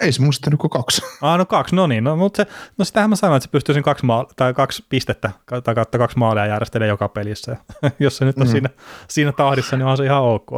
Ei 0.02 0.12
se 0.12 0.22
muista 0.22 0.52
kuin 0.58 0.70
kaksi. 0.72 1.02
Ah, 1.22 1.38
no 1.38 1.46
kaksi, 1.46 1.76
no 1.76 1.88
niin. 1.88 2.04
No, 2.04 2.16
mutta 2.16 2.38
se, 2.38 2.52
no 2.78 2.86
sitähän 2.86 3.10
mä 3.10 3.16
sanoin, 3.16 3.38
että 3.38 3.44
se 3.46 3.52
pystyisi 3.52 3.82
kaksi, 3.82 4.06
maal- 4.06 4.26
tai 4.36 4.54
kaksi 4.54 4.86
pistettä 4.90 5.32
tai 5.64 5.76
kautta 5.76 5.98
kaksi 5.98 6.18
maalia 6.18 6.46
järjestelemään 6.46 6.90
joka 6.90 7.10
pelissä. 7.10 7.58
Jos 8.00 8.18
se 8.18 8.26
nyt 8.26 8.38
on 8.38 8.48
Mm. 8.48 8.52
siinä, 8.52 8.70
siinä 9.08 9.32
tahdissa, 9.32 9.78
niin 9.78 9.86
on 9.88 9.98
se 9.98 10.06
ihan 10.06 10.22
ok. 10.24 10.50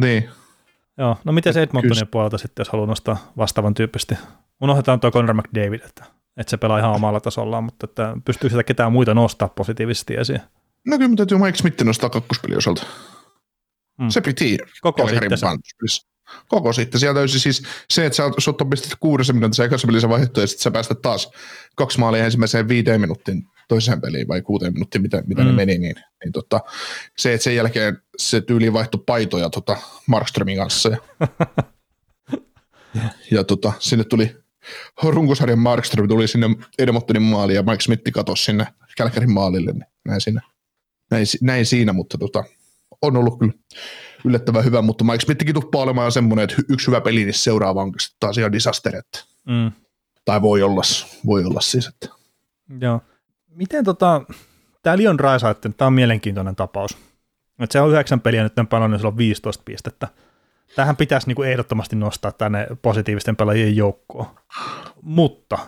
Niin. 0.00 0.28
Joo, 0.98 1.16
no 1.24 1.32
miten 1.32 1.54
se 1.54 1.62
Edmontonin 1.62 1.94
Kyllä. 1.96 2.08
puolelta 2.10 2.38
sitten, 2.38 2.60
jos 2.60 2.68
haluaa 2.68 2.86
nostaa 2.88 3.32
vastaavan 3.36 3.74
tyyppisesti? 3.74 4.14
Unohdetaan 4.62 5.00
tuo 5.00 5.10
Conor 5.10 5.34
McDavid, 5.34 5.80
että, 5.80 6.04
että 6.36 6.50
se 6.50 6.56
pelaa 6.56 6.78
ihan 6.78 6.92
omalla 6.92 7.20
tasollaan, 7.20 7.64
mutta 7.64 7.84
että 7.84 8.16
pystyykö 8.24 8.50
sitä 8.52 8.64
ketään 8.64 8.92
muita 8.92 9.14
nostaa 9.14 9.48
positiivisesti 9.48 10.14
esiin? 10.14 10.40
No 10.86 10.96
kyllä, 10.96 11.08
mutta 11.08 11.26
täytyy 11.26 11.38
Mike 11.38 11.58
Smith 11.58 11.84
nostaa 11.84 12.10
kakkospelin 12.10 12.58
osalta. 12.58 12.86
Mm. 13.98 14.08
Se 14.08 14.20
piti. 14.20 14.58
Koko 14.80 15.08
sitten. 15.08 15.30
Koko 16.48 16.72
sitten. 16.72 17.00
Sieltä 17.00 17.20
olisi 17.20 17.40
siis 17.40 17.62
se, 17.90 18.06
että 18.06 18.16
sä 18.16 18.26
oot- 18.26 18.34
sut 18.38 18.60
on 18.60 18.70
pistetty 18.70 18.96
kuudessa 19.00 19.32
minuutissa 19.32 19.64
ekassa 19.64 19.86
pelissä 19.86 20.08
vaihdettu 20.08 20.40
ja 20.40 20.46
sitten 20.46 20.62
sä 20.62 20.70
päästät 20.70 21.02
taas 21.02 21.30
kaksi 21.76 22.00
maalia 22.00 22.24
ensimmäiseen 22.24 22.68
viiteen 22.68 23.00
minuuttiin 23.00 23.48
toiseen 23.68 24.00
peliin 24.00 24.28
vai 24.28 24.42
kuuteen 24.42 24.72
minuuttiin, 24.72 25.02
mitä, 25.02 25.22
mitä 25.26 25.42
mm. 25.42 25.46
Ne 25.48 25.52
meni, 25.52 25.78
niin, 25.78 25.96
niin 26.24 26.32
tota, 26.32 26.60
se, 27.18 27.34
että 27.34 27.44
sen 27.44 27.56
jälkeen 27.56 28.02
se 28.16 28.40
tyyli 28.40 28.72
vaihtui 28.72 29.02
paitoja 29.06 29.50
tota 29.50 29.76
Markströmin 30.06 30.56
kanssa 30.56 30.88
ja, 30.88 30.98
ja, 32.94 33.02
ja 33.30 33.44
tota, 33.44 33.72
sinne 33.78 34.04
tuli 34.04 34.36
runkosarjan 35.02 35.58
Markström 35.58 36.08
tuli 36.08 36.28
sinne 36.28 36.46
Edmontonin 36.78 37.22
maaliin 37.22 37.56
ja 37.56 37.62
Mike 37.62 37.82
Smith 37.82 38.12
katosi 38.12 38.44
sinne 38.44 38.66
Kälkärin 38.96 39.30
maalille, 39.30 39.72
niin 39.72 39.86
näin 40.04 40.20
siinä, 40.20 40.40
näin, 41.10 41.26
näin 41.40 41.66
siinä 41.66 41.92
mutta 41.92 42.18
tota, 42.18 42.44
on 43.02 43.16
ollut 43.16 43.38
kyllä 43.38 43.52
yllättävän 44.24 44.64
hyvä, 44.64 44.82
mutta 44.82 45.04
Mike 45.04 45.20
Smithikin 45.20 45.54
tuppaa 45.54 45.82
olemaan 45.82 46.12
semmoinen, 46.12 46.44
että 46.44 46.56
yksi 46.68 46.86
hyvä 46.86 47.00
peli, 47.00 47.24
niin 47.24 47.34
seuraava 47.34 47.82
on 47.82 47.92
taas 48.20 48.38
ihan 48.38 48.52
disaster, 48.52 48.96
että, 48.96 49.18
Mm. 49.48 49.72
tai 50.24 50.42
voi 50.42 50.62
olla, 50.62 50.82
voi 51.26 51.44
olla 51.44 51.60
siis, 51.60 51.86
että 51.86 52.08
Joo. 52.80 53.00
Miten 53.48 53.84
tota, 53.84 54.22
tämä 54.82 54.98
Leon 54.98 55.18
Draisaitl, 55.18 55.68
tämä 55.76 55.86
on 55.86 55.92
mielenkiintoinen 55.92 56.56
tapaus. 56.56 56.98
Et 57.60 57.70
se 57.72 57.80
on 57.80 57.90
yhdeksän 57.90 58.20
peliä 58.20 58.42
nyt 58.42 58.58
on 58.58 58.66
pelannut, 58.66 59.00
sillä 59.00 59.08
on 59.08 59.16
15 59.16 59.62
pistettä. 59.66 60.08
Tähän 60.76 60.96
pitäisi 60.96 61.26
niinku 61.26 61.42
ehdottomasti 61.42 61.96
nostaa 61.96 62.32
tänne 62.32 62.66
positiivisten 62.82 63.36
pelaajien 63.36 63.76
joukkoon. 63.76 64.26
Mutta 65.02 65.58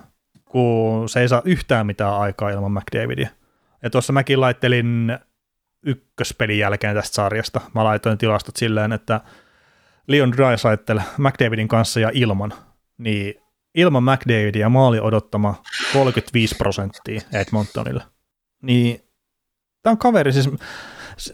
kun 0.44 1.08
se 1.08 1.20
ei 1.20 1.28
saa 1.28 1.42
yhtään 1.44 1.86
mitään 1.86 2.14
aikaa 2.14 2.50
ilman 2.50 2.72
McDavidia. 2.72 3.28
Ja 3.82 3.90
tuossa 3.90 4.12
mäkin 4.12 4.40
laittelin 4.40 5.18
ykköspelin 5.88 6.58
jälkeen 6.58 6.96
tästä 6.96 7.14
sarjasta. 7.14 7.60
Mä 7.74 7.84
laitoin 7.84 8.18
tilastot 8.18 8.56
silleen, 8.56 8.92
että 8.92 9.20
Leon 10.06 10.32
Draisaitl 10.32 10.98
McDavidin 11.18 11.68
kanssa 11.68 12.00
ja 12.00 12.10
ilman, 12.14 12.54
niin 12.98 13.34
ilman 13.74 14.02
McDavidia 14.02 14.68
maali 14.68 15.00
odottama 15.00 15.62
35 15.92 16.54
prosenttia 16.54 17.20
Edmontonille. 17.32 18.02
Niin 18.62 19.00
tämä 19.82 19.92
on 19.92 19.98
kaveri, 19.98 20.32
siis 20.32 20.50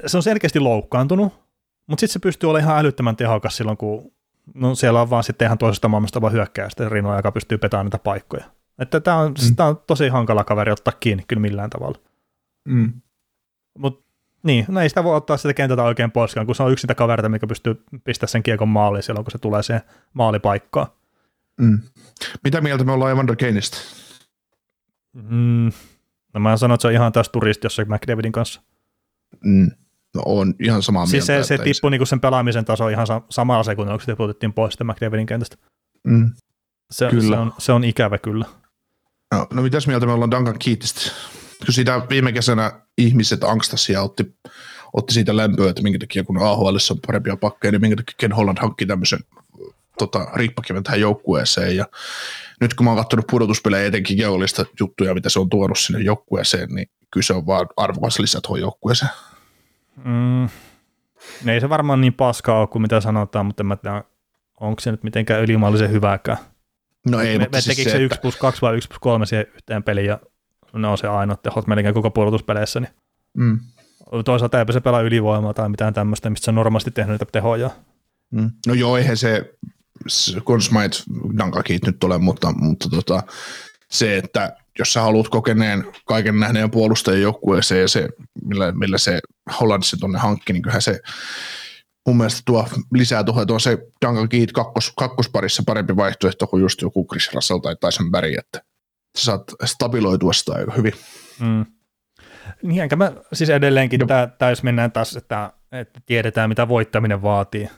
se 0.07 0.17
on 0.17 0.23
selkeästi 0.23 0.61
loukkaantunut, 0.61 1.33
mutta 1.87 2.01
sitten 2.01 2.13
se 2.13 2.19
pystyy 2.19 2.51
olemaan 2.51 2.71
ihan 2.71 2.79
älyttömän 2.79 3.17
tehokas 3.17 3.57
silloin, 3.57 3.77
kun 3.77 4.13
no 4.55 4.75
siellä 4.75 5.01
on 5.01 5.11
vaan 5.11 5.25
sitten 5.25 5.47
ihan 5.47 5.59
toisesta 5.59 5.89
maailmasta 5.89 6.21
vaan 6.21 6.33
hyökkäystä 6.33 6.89
rinnalla, 6.89 7.19
joka 7.19 7.33
pystyy 7.33 7.59
petaamaan 7.59 7.87
niitä 7.87 7.99
paikkoja. 7.99 8.45
Että 8.79 9.01
tämä 9.01 9.17
on, 9.17 9.35
mm. 9.59 9.67
on 9.67 9.83
tosi 9.87 10.09
hankala 10.09 10.45
kaveri 10.45 10.73
ottaa 10.73 10.95
kiinni 11.01 11.25
kyllä 11.29 11.41
millään 11.41 11.71
tavalla. 11.71 11.99
mm. 12.69 12.93
Mutta 13.79 14.04
niin, 14.45 14.65
no 14.69 14.81
ei 14.81 14.89
sitä 14.89 15.05
voi 15.05 15.17
ottaa 15.17 15.37
sitä 15.37 15.55
kentältä 15.55 15.83
oikein 15.83 16.11
poiskaan, 16.11 16.47
kun 16.47 16.55
se 16.55 16.63
on 16.63 16.73
yksi 16.73 16.85
niitä 16.87 16.95
kavereita, 16.95 17.29
mikä 17.29 17.47
pystyy 17.47 17.85
pistämään 18.05 18.29
sen 18.29 18.43
kiekon 18.43 18.69
maaliin 18.69 19.03
silloin, 19.03 19.25
kun 19.25 19.33
se 19.33 19.39
tulee 19.39 19.63
siihen 19.63 19.83
maalipaikkaan. 20.13 20.87
Mm. 21.61 21.79
Mitä 22.45 22.61
mieltä 22.61 22.85
me 22.85 22.93
ollaan 22.93 23.13
Evander 23.13 23.37
Kaneista? 23.37 23.77
Mm. 25.13 25.73
No 26.35 26.41
mä 26.41 26.57
sanon, 26.57 26.75
että 26.75 26.83
se 26.83 26.89
on 26.89 26.95
ihan 26.95 27.13
taas 27.13 27.29
turisti 27.29 27.67
jossain 27.67 27.89
McDavidin 27.89 28.33
kanssa. 28.33 28.63
Mm. 29.45 29.71
No 30.15 30.23
on 30.27 30.55
ihan 30.61 30.83
samaa 30.83 31.07
Siis 31.07 31.29
mieltä. 31.29 31.43
se, 31.45 31.49
se 31.49 31.55
ei 31.55 31.73
tippui 31.73 31.91
niinku 31.91 32.07
sen 32.07 32.21
pelaamisen 32.21 32.65
taso 32.65 32.89
ihan 32.89 33.07
sa- 33.07 33.23
samalla 33.31 33.63
sekunnilla, 33.63 33.99
kun 33.99 34.05
se 34.07 34.13
tiputettiin 34.13 34.53
pois 34.53 34.73
sitten 34.73 34.87
McDavidin 34.87 35.27
kentästä. 35.27 35.57
Mm. 36.05 36.31
Se, 36.91 37.09
Kyllä. 37.11 37.37
se, 37.37 37.41
on, 37.41 37.53
se 37.59 37.73
on 37.73 37.85
ikävä 37.85 38.19
kyllä. 38.19 38.45
No, 39.35 39.47
no 39.53 39.63
mitäs 39.63 39.87
mieltä 39.87 40.07
me 40.07 40.13
ollaan 40.13 40.31
Duncan 40.31 40.59
Keatista? 40.65 41.01
Kun 41.65 41.75
sitä 41.75 42.03
viime 42.11 42.33
kesänä 42.33 42.73
ihmiset 42.99 43.45
angstasia 43.45 44.03
otti, 44.03 44.35
otti 44.93 45.15
siitä 45.15 45.37
lämpöä, 45.37 45.71
että 45.71 45.83
minkä 45.83 45.99
takia 45.99 46.25
kun 46.25 46.43
AHL 46.43 46.77
on 46.91 47.01
parempia 47.07 47.37
pakkeja, 47.37 47.73
niin 47.73 47.81
minkä 47.81 47.97
takia 47.97 48.15
Ken 48.19 48.33
Holland 48.33 48.59
hankki 48.61 48.87
tämmöisen 48.87 49.19
tota, 49.99 50.27
riippakiven 50.35 50.83
tähän 50.83 51.01
joukkueeseen. 51.01 51.77
Ja 51.77 51.87
nyt 52.61 52.75
kun 52.75 52.85
mä 52.85 52.91
oon 52.91 52.99
katsonut 52.99 53.27
pudotuspelejä 53.31 53.87
etenkin 53.87 54.17
geolista 54.17 54.65
juttuja, 54.81 55.15
mitä 55.15 55.29
se 55.29 55.41
on 55.41 55.49
tuonut 55.49 55.79
sinne 55.79 56.01
joukkueeseen, 56.01 56.69
niin 56.69 56.89
kyllä 57.11 57.25
se 57.25 57.33
on 57.33 57.47
vaan 57.47 57.67
arvokas 57.77 58.19
lisä 58.19 58.41
tuohon 58.43 58.61
joukkueeseen. 58.61 59.11
Mm. 60.05 60.45
Ei 61.47 61.61
se 61.61 61.69
varmaan 61.69 62.01
niin 62.01 62.15
paskaa 62.15 62.61
ole 62.61 62.67
kuin 62.67 62.83
mitä 62.83 63.01
sanotaan, 63.01 63.47
mutta 63.47 63.63
en 63.63 63.67
mä 63.67 63.77
tiedä, 63.77 64.05
onko 64.61 64.81
se 64.81 64.91
nyt 64.91 65.03
mitenkään 65.03 65.43
ylimaallisen 65.43 65.91
hyvääkään. 65.91 66.39
No 67.11 67.21
ei, 67.21 67.39
me, 67.39 67.45
mutta 67.45 67.57
me 67.57 67.61
siis 67.61 67.77
tekikö 67.77 67.91
se, 67.91 67.97
se 67.97 68.05
että, 68.05 68.15
1 68.15 68.21
plus 68.21 68.37
2 68.37 68.63
vai 68.63 68.77
1 68.77 68.89
plus 68.89 68.99
3 68.99 69.27
siihen 69.27 69.47
yhteen 69.55 69.83
peliin 69.83 70.07
ja 70.07 70.21
ne 70.83 70.89
on 70.89 70.99
se 70.99 71.07
ainoa 71.07 71.37
tehot 71.37 71.67
melkein 71.67 71.95
koko 71.95 72.11
pudotuspeleissä, 72.11 72.81
niin 72.81 72.91
mm, 73.37 73.61
toisaalta 74.25 74.59
eipä 74.59 74.73
se 74.73 74.81
pelaa 74.81 75.01
ylivoimaa 75.01 75.55
tai 75.55 75.69
mitään 75.69 75.95
tämmöistä, 75.95 76.31
mistä 76.31 76.45
se 76.45 76.51
on 76.51 76.55
normaalisti 76.55 76.91
tehnyt 76.91 77.13
niitä 77.13 77.33
tehoja. 77.33 77.71
mm. 78.31 78.51
No 78.67 78.75
joo, 78.75 78.97
eihän 78.97 79.17
se, 79.17 79.55
Consmite 80.41 80.97
Duncan 81.39 81.65
Keat 81.65 81.83
nyt 81.87 82.05
ole, 82.05 82.19
mutta, 82.19 82.53
mutta 82.53 82.89
tota, 82.89 83.23
se, 83.91 84.17
että 84.17 84.57
jos 84.79 84.93
sä 84.93 85.01
haluat 85.01 85.29
kokeneen 85.29 85.85
kaiken 86.07 86.41
nähneen 86.41 86.71
puolustajan 86.71 87.23
joukkueeseen 87.23 87.81
ja 87.81 87.89
se, 87.89 88.09
millä, 88.45 88.73
millä 88.73 88.99
se 88.99 89.21
Holland 89.61 89.83
se 89.83 89.97
tuonne 89.97 90.19
hankki, 90.19 90.53
niin 90.53 90.63
kyllähän 90.63 90.83
se 90.83 91.01
mun 92.07 92.17
mielestä 92.17 92.43
tuo 92.45 92.69
lisää 92.93 93.25
tuohon, 93.25 93.43
että 93.43 93.55
on 93.55 93.61
se 93.61 93.79
Duncan 94.07 94.29
Keat 94.29 94.53
kakkos, 94.53 94.93
kakkosparissa 94.97 95.63
parempi 95.67 95.97
vaihtoehto 95.97 96.47
kuin 96.47 96.61
just 96.61 96.83
joku 96.83 97.07
Chris 97.07 97.35
Russell 97.35 97.59
tai 97.59 97.77
Tyson 97.77 98.11
Berry, 98.11 98.35
että 98.39 98.63
sä 99.17 99.25
saat 99.25 99.43
stabiloitua 99.65 100.33
sitä 100.33 100.53
aika 100.55 100.73
hyvin. 100.73 100.93
Mm. 101.41 101.67
Niin 102.63 102.83
enkä 102.83 102.97
mä 102.97 103.13
siis 103.33 103.51
edelleenkin, 103.51 104.01
No. 104.01 104.07
tää, 104.07 104.27
tää 104.27 104.51
jos 104.51 104.63
mennään 104.63 104.93
taas, 104.93 105.17
että, 105.17 105.53
että 105.73 106.01
tiedetään 106.07 106.49
mitä 106.49 106.69
voittaminen 106.69 107.23
vaatii, 107.23 107.69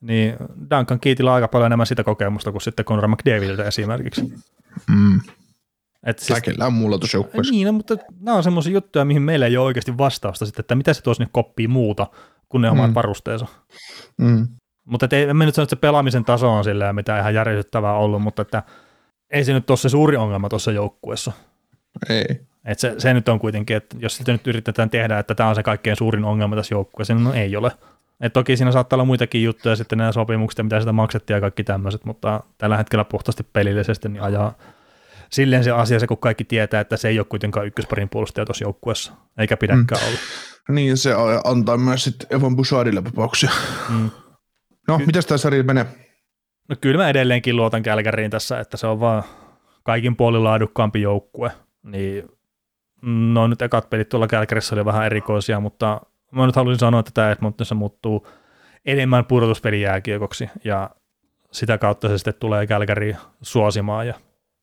niin 0.00 0.36
Duncan 0.70 1.00
Keatillä 1.00 1.30
on 1.30 1.34
aika 1.34 1.48
paljon 1.48 1.66
enemmän 1.66 1.86
sitä 1.86 2.04
kokemusta 2.04 2.50
kuin 2.52 2.62
sitten 2.62 2.84
Conor 2.84 3.08
McDavidiltä 3.08 3.64
esimerkiksi. 3.64 4.32
Mm. 4.90 5.20
Et 6.06 6.18
siis, 6.18 6.40
kellään 6.42 6.72
muulla 6.72 6.98
tuossa 6.98 7.16
joukkueessa. 7.16 7.52
niin, 7.52 7.66
no, 7.66 7.72
mutta 7.72 7.96
nämä 8.20 8.36
on 8.36 8.42
semmoisia 8.42 8.72
juttuja, 8.72 9.04
mihin 9.04 9.22
meillä 9.22 9.46
ei 9.46 9.56
ole 9.56 9.66
oikeasti 9.66 9.98
vastausta 9.98 10.46
sitten, 10.46 10.60
että 10.62 10.74
mitä 10.74 10.94
se 10.94 11.02
tuossa 11.02 11.22
nyt 11.22 11.30
koppii 11.32 11.68
muuta 11.68 12.06
kuin 12.48 12.62
ne 12.62 12.70
omat 12.70 12.90
Mm. 12.90 12.94
varusteensa. 12.94 13.46
Mm. 14.18 14.48
Mutta 14.84 15.08
ei, 15.12 15.22
en 15.22 15.36
mä 15.36 15.44
nyt 15.44 15.54
sano, 15.54 15.62
että 15.62 15.76
se 15.76 15.80
pelaamisen 15.80 16.24
taso 16.24 16.52
on 16.52 16.64
silleen 16.64 16.94
mitä 16.94 17.18
ihan 17.20 17.34
järjestettävää 17.34 17.92
ollut, 17.92 18.22
mutta 18.22 18.42
että 18.42 18.62
ei 19.34 19.44
se 19.44 19.52
nyt 19.52 19.70
ole 19.70 19.78
se 19.78 19.88
suuri 19.88 20.16
ongelma 20.16 20.48
tuossa 20.48 20.72
joukkueessa. 20.72 21.32
Ei. 22.08 22.24
Et 22.64 22.78
se, 22.78 22.94
se, 22.98 23.14
nyt 23.14 23.28
on 23.28 23.38
kuitenkin, 23.38 23.76
että 23.76 23.96
jos 24.00 24.16
sitä 24.16 24.32
nyt 24.32 24.46
yritetään 24.46 24.90
tehdä, 24.90 25.18
että 25.18 25.34
tämä 25.34 25.48
on 25.48 25.54
se 25.54 25.62
kaikkein 25.62 25.96
suurin 25.96 26.24
ongelma 26.24 26.56
tässä 26.56 26.74
joukkueessa, 26.74 27.14
niin 27.14 27.24
no 27.24 27.32
ei 27.32 27.56
ole. 27.56 27.70
Et 28.20 28.32
toki 28.32 28.56
siinä 28.56 28.72
saattaa 28.72 28.96
olla 28.96 29.04
muitakin 29.04 29.44
juttuja, 29.44 29.76
sitten 29.76 29.98
nämä 29.98 30.12
sopimukset, 30.12 30.58
ja 30.58 30.64
mitä 30.64 30.80
sitä 30.80 30.92
maksettiin 30.92 31.34
ja 31.34 31.40
kaikki 31.40 31.64
tämmöiset, 31.64 32.04
mutta 32.04 32.42
tällä 32.58 32.76
hetkellä 32.76 33.04
puhtaasti 33.04 33.42
pelillisesti 33.52 34.08
niin 34.08 34.22
ajaa 34.22 34.54
silleen 35.30 35.64
se 35.64 35.70
asia, 35.70 36.00
se 36.00 36.06
kun 36.06 36.18
kaikki 36.18 36.44
tietää, 36.44 36.80
että 36.80 36.96
se 36.96 37.08
ei 37.08 37.18
ole 37.18 37.26
kuitenkaan 37.28 37.66
ykkösparin 37.66 38.08
puolustaja 38.08 38.44
tuossa 38.44 38.64
joukkueessa, 38.64 39.12
eikä 39.38 39.56
pidäkään 39.56 40.02
mm. 40.02 40.08
olla. 40.08 40.18
Niin, 40.68 40.96
se 40.96 41.10
antaa 41.44 41.76
myös 41.76 42.04
sitten 42.04 42.26
Evan 42.30 42.56
Bouchardille 42.56 43.04
vapauksia. 43.04 43.50
Mm. 43.88 44.10
No, 44.88 44.98
mitäs 45.06 45.26
tämä 45.26 45.38
sarja 45.38 45.62
menee? 45.62 45.86
No 46.68 46.76
kyllä 46.80 47.02
mä 47.02 47.08
edelleenkin 47.08 47.56
luotan 47.56 47.82
Kälkäriin 47.82 48.30
tässä, 48.30 48.60
että 48.60 48.76
se 48.76 48.86
on 48.86 49.00
vaan 49.00 49.22
kaikin 49.82 50.16
puolin 50.16 50.44
laadukkaampi 50.44 51.02
joukkue. 51.02 51.52
Niin, 51.82 52.28
no 53.02 53.46
nyt 53.46 53.62
ekat 53.62 53.90
pelit 53.90 54.08
tuolla 54.08 54.26
Kälkärissä 54.26 54.74
oli 54.74 54.84
vähän 54.84 55.06
erikoisia, 55.06 55.60
mutta 55.60 56.00
mä 56.32 56.46
nyt 56.46 56.56
haluaisin 56.56 56.80
sanoa, 56.80 57.00
että 57.00 57.12
tämä 57.14 57.30
Edmontonissa 57.30 57.74
muuttuu 57.74 58.26
enemmän 58.84 59.24
pudotuspelijääkiekoksi 59.24 60.50
ja 60.64 60.90
sitä 61.52 61.78
kautta 61.78 62.08
se 62.08 62.18
sitten 62.18 62.34
tulee 62.40 62.66
Kälkäriin 62.66 63.16
suosimaan 63.42 64.06
ja, 64.06 64.14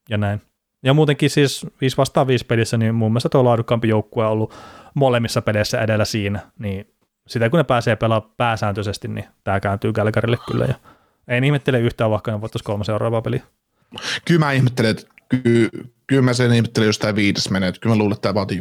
ja 0.09 0.17
näin. 0.17 0.41
Ja 0.83 0.93
muutenkin 0.93 1.29
siis 1.29 1.65
5 1.81 1.97
vastaan 1.97 2.27
5 2.27 2.45
pelissä, 2.45 2.77
niin 2.77 2.95
mun 2.95 3.11
mielestä 3.11 3.29
tuo 3.29 3.45
laadukkaampi 3.45 3.87
joukkue 3.87 4.25
on 4.25 4.31
ollut 4.31 4.53
molemmissa 4.93 5.41
peleissä 5.41 5.81
edellä 5.81 6.05
siinä, 6.05 6.39
niin 6.59 6.93
sitä 7.27 7.49
kun 7.49 7.57
ne 7.57 7.63
pääsee 7.63 7.95
pelaamaan 7.95 8.31
pääsääntöisesti, 8.37 9.07
niin 9.07 9.25
tämä 9.43 9.59
kääntyy 9.59 9.93
Gallagherille 9.93 10.37
kyllä. 10.51 10.65
Ja 10.65 10.75
ei 11.27 11.41
ihmettele 11.45 11.79
yhtään, 11.79 12.11
vaikka 12.11 12.31
ne 12.31 12.41
voittaisi 12.41 12.63
kolme 12.63 12.83
seuraavaa 12.83 13.21
peliä. 13.21 13.43
Kyllä 14.25 14.39
mä 14.39 14.51
ihmettelen, 14.51 14.91
että 14.91 15.03
ky, 15.29 15.69
kyllä 16.07 16.21
mä 16.21 16.33
sen 16.33 16.53
ihmettelen, 16.53 16.87
jos 16.87 16.99
tämä 16.99 17.15
viides 17.15 17.49
menee. 17.49 17.69
Että 17.69 17.81
kyllä 17.81 17.95
mä 17.95 17.99
luulen, 17.99 18.15
että 18.15 18.21
tämä 18.21 18.33
vaatii 18.33 18.59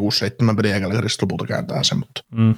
6-7 0.53 0.57
peliä 0.57 0.73
ja 0.73 0.81
Gallagherista 0.81 1.25
lopulta 1.25 1.47
kääntää 1.47 1.83
sen. 1.83 1.99
Mutta... 1.99 2.25
Mm. 2.31 2.55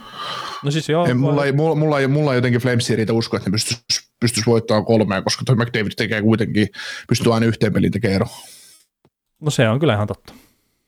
No 0.64 0.70
siis 0.70 0.88
joo. 0.88 1.06
Ei, 1.06 1.14
mulla, 1.14 1.44
ei, 1.44 1.52
mulla, 1.52 1.74
mulla, 1.74 2.00
ei, 2.00 2.06
mulla 2.06 2.32
ei 2.32 2.36
jotenkin 2.36 2.60
Flamesia 2.60 2.96
riitä 2.96 3.12
uskoa, 3.12 3.36
että 3.36 3.50
ne 3.50 3.52
pystyisi 3.52 4.12
pystyis 4.22 4.46
voittamaan 4.46 4.84
kolmea, 4.84 5.22
koska 5.22 5.42
toi 5.44 5.56
McDavid 5.56 5.92
tekee 5.96 6.22
kuitenkin, 6.22 6.68
pystyy 7.08 7.34
aina 7.34 7.46
yhteen 7.46 7.72
peliin 7.72 7.92
tekemään 7.92 8.16
ero. 8.16 8.26
No 9.40 9.50
se 9.50 9.68
on 9.68 9.80
kyllä 9.80 9.94
ihan 9.94 10.06
totta. 10.06 10.34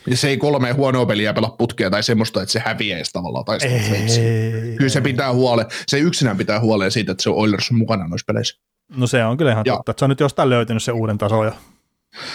Ja 0.07 0.17
se 0.17 0.29
ei 0.29 0.37
kolme 0.37 0.73
huonoa 0.73 1.07
peliä 1.07 1.35
pelaa 1.35 1.51
putkea 1.59 1.91
tai 1.91 2.03
semmoista, 2.03 2.43
että 2.43 2.53
se 2.53 2.63
häviäisi 2.65 3.13
tavallaan. 3.13 3.45
Tai 3.45 3.59
ei, 3.63 4.77
Kyllä 4.77 4.89
se 4.89 5.01
pitää 5.01 5.33
huole, 5.33 5.67
se 5.87 5.99
yksinään 5.99 6.37
pitää 6.37 6.61
huoleen 6.61 6.91
siitä, 6.91 7.13
että 7.13 7.23
se 7.23 7.31
Oilers 7.31 7.71
on 7.71 7.79
mukana 7.79 8.09
noissa 8.09 8.25
peleissä. 8.27 8.61
No 8.97 9.07
se 9.07 9.25
on 9.25 9.37
kyllä 9.37 9.53
ihan 9.53 9.63
ja. 9.67 9.75
totta, 9.75 9.91
että 9.91 9.99
se 9.99 10.05
on 10.05 10.09
nyt 10.09 10.21
jostain 10.21 10.51
löytynyt 10.51 10.83
se 10.83 10.93
uuden 10.93 11.19
tason 11.19 11.47
ja 11.47 11.53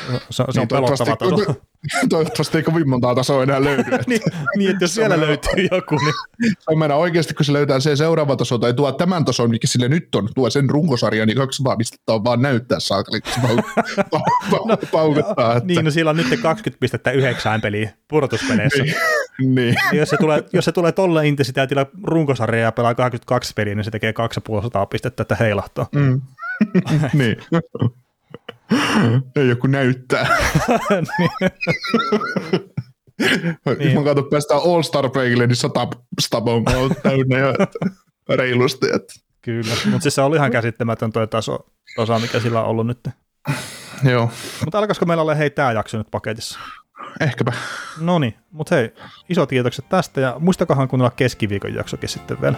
se, 0.10 0.20
se 0.30 0.44
niin, 0.54 0.62
on 0.62 0.68
pelottava 0.68 1.16
taso. 1.16 1.56
Toivottavasti 2.10 2.58
ei 2.58 2.64
kovin 2.64 2.90
montaa 2.90 3.16
tasoa 3.16 3.44
enää 3.44 3.64
löydy. 3.64 3.84
niin, 4.08 4.22
niin, 4.58 4.72
että 4.72 4.84
jos 4.84 4.96
siellä 4.96 5.18
mennä, 5.18 5.28
löytyy 5.28 5.68
joku, 5.72 5.96
niin... 5.96 6.14
Se 6.60 6.66
on 6.68 6.80
meidän 6.80 6.98
oikeasti, 6.98 7.34
kun 7.34 7.46
se 7.46 7.54
löytää 7.54 7.80
se 7.80 7.96
seuraava 7.96 8.36
taso, 8.36 8.58
tai 8.58 8.74
tuo 8.74 8.92
tämän 8.92 9.26
tason, 9.26 9.50
mikä 9.50 9.68
sille 9.68 9.88
nyt 9.88 10.16
on, 10.16 10.30
tuo 10.36 10.50
sen 10.50 10.70
runkosarja, 10.70 11.26
niin 11.26 11.38
kaksi 11.38 11.64
pistettä 11.78 12.14
on 12.14 12.24
vaan 12.24 12.42
näyttää 12.42 12.80
saakeli, 12.80 13.22
kun 13.22 13.32
se 13.34 13.40
pau- 13.42 13.84
pau- 14.04 14.50
pau- 14.52 14.68
no, 14.68 14.78
paukuttaa. 14.92 15.56
Että... 15.56 15.68
Niin, 15.68 15.86
no 15.86 15.92
sillä 15.92 16.10
on 16.10 16.18
nyt 16.18 16.42
20 16.42 16.80
pistettä 16.80 17.12
yhdeksään 17.12 17.62
peliä 17.62 17.90
pudotuspeleissä. 18.08 18.84
niin. 18.84 19.56
niin. 19.56 19.76
jos, 19.92 20.10
se 20.10 20.18
tulee, 20.18 20.44
jos 20.54 20.66
se 20.66 20.72
tulee 20.72 20.92
tolle 20.92 21.28
intensiteetillä 21.28 21.86
runkosarja 22.04 22.62
ja 22.62 22.72
pelaa 22.72 22.96
22 22.96 23.54
peliä, 23.56 23.76
niin 23.76 23.84
se 23.84 23.92
tekee 23.92 24.12
2,5 24.12 24.88
pistettä, 24.90 25.22
että 25.22 25.36
heilahtaa. 25.36 25.88
Mm. 25.96 26.22
niin. 27.14 27.38
Ei 29.36 29.50
joku 29.50 29.68
näyttää. 29.68 30.28
niin. 33.80 33.96
Mä 33.98 34.04
katson, 34.04 34.30
päästään 34.32 34.62
All 34.64 34.82
Star 34.82 35.10
Breakille, 35.10 35.48
niin 35.48 35.56
sata 35.56 35.88
stabon 36.22 36.66
täynnä 37.04 37.38
ja 37.38 37.54
reilusti. 38.36 38.88
Että. 38.96 39.14
Kyllä, 39.42 39.74
mutta 39.86 40.00
siis 40.00 40.16
se 40.16 40.22
oli 40.22 40.36
ihan 40.36 40.52
käsittämätön 40.52 41.12
tuo 41.12 41.28
taso, 41.28 41.60
taso, 41.96 42.20
mikä 42.20 42.40
sillä 42.40 42.62
on 42.62 42.68
ollut 42.68 42.88
nyt. 42.88 43.10
Joo. 44.04 44.32
Mutta 44.66 44.78
alkaisiko 44.80 45.06
meillä 45.06 45.22
olla 45.22 45.36
hei 45.36 45.50
tämä 45.50 45.72
jakso 45.72 45.98
nyt 45.98 46.08
paketissa? 46.12 46.60
Ehkäpä. 47.20 47.52
No 48.00 48.20
niin, 48.20 48.36
mutta 48.52 48.76
hei, 48.76 48.94
iso 49.30 49.48
kiitokset 49.48 49.90
tästä 49.90 50.22
ja 50.22 50.36
muistakahan 50.40 50.88
kuunnella 50.88 51.12
keskiviikon 51.12 51.74
jaksokin 51.74 52.10
sitten 52.10 52.42
vielä. 52.42 52.58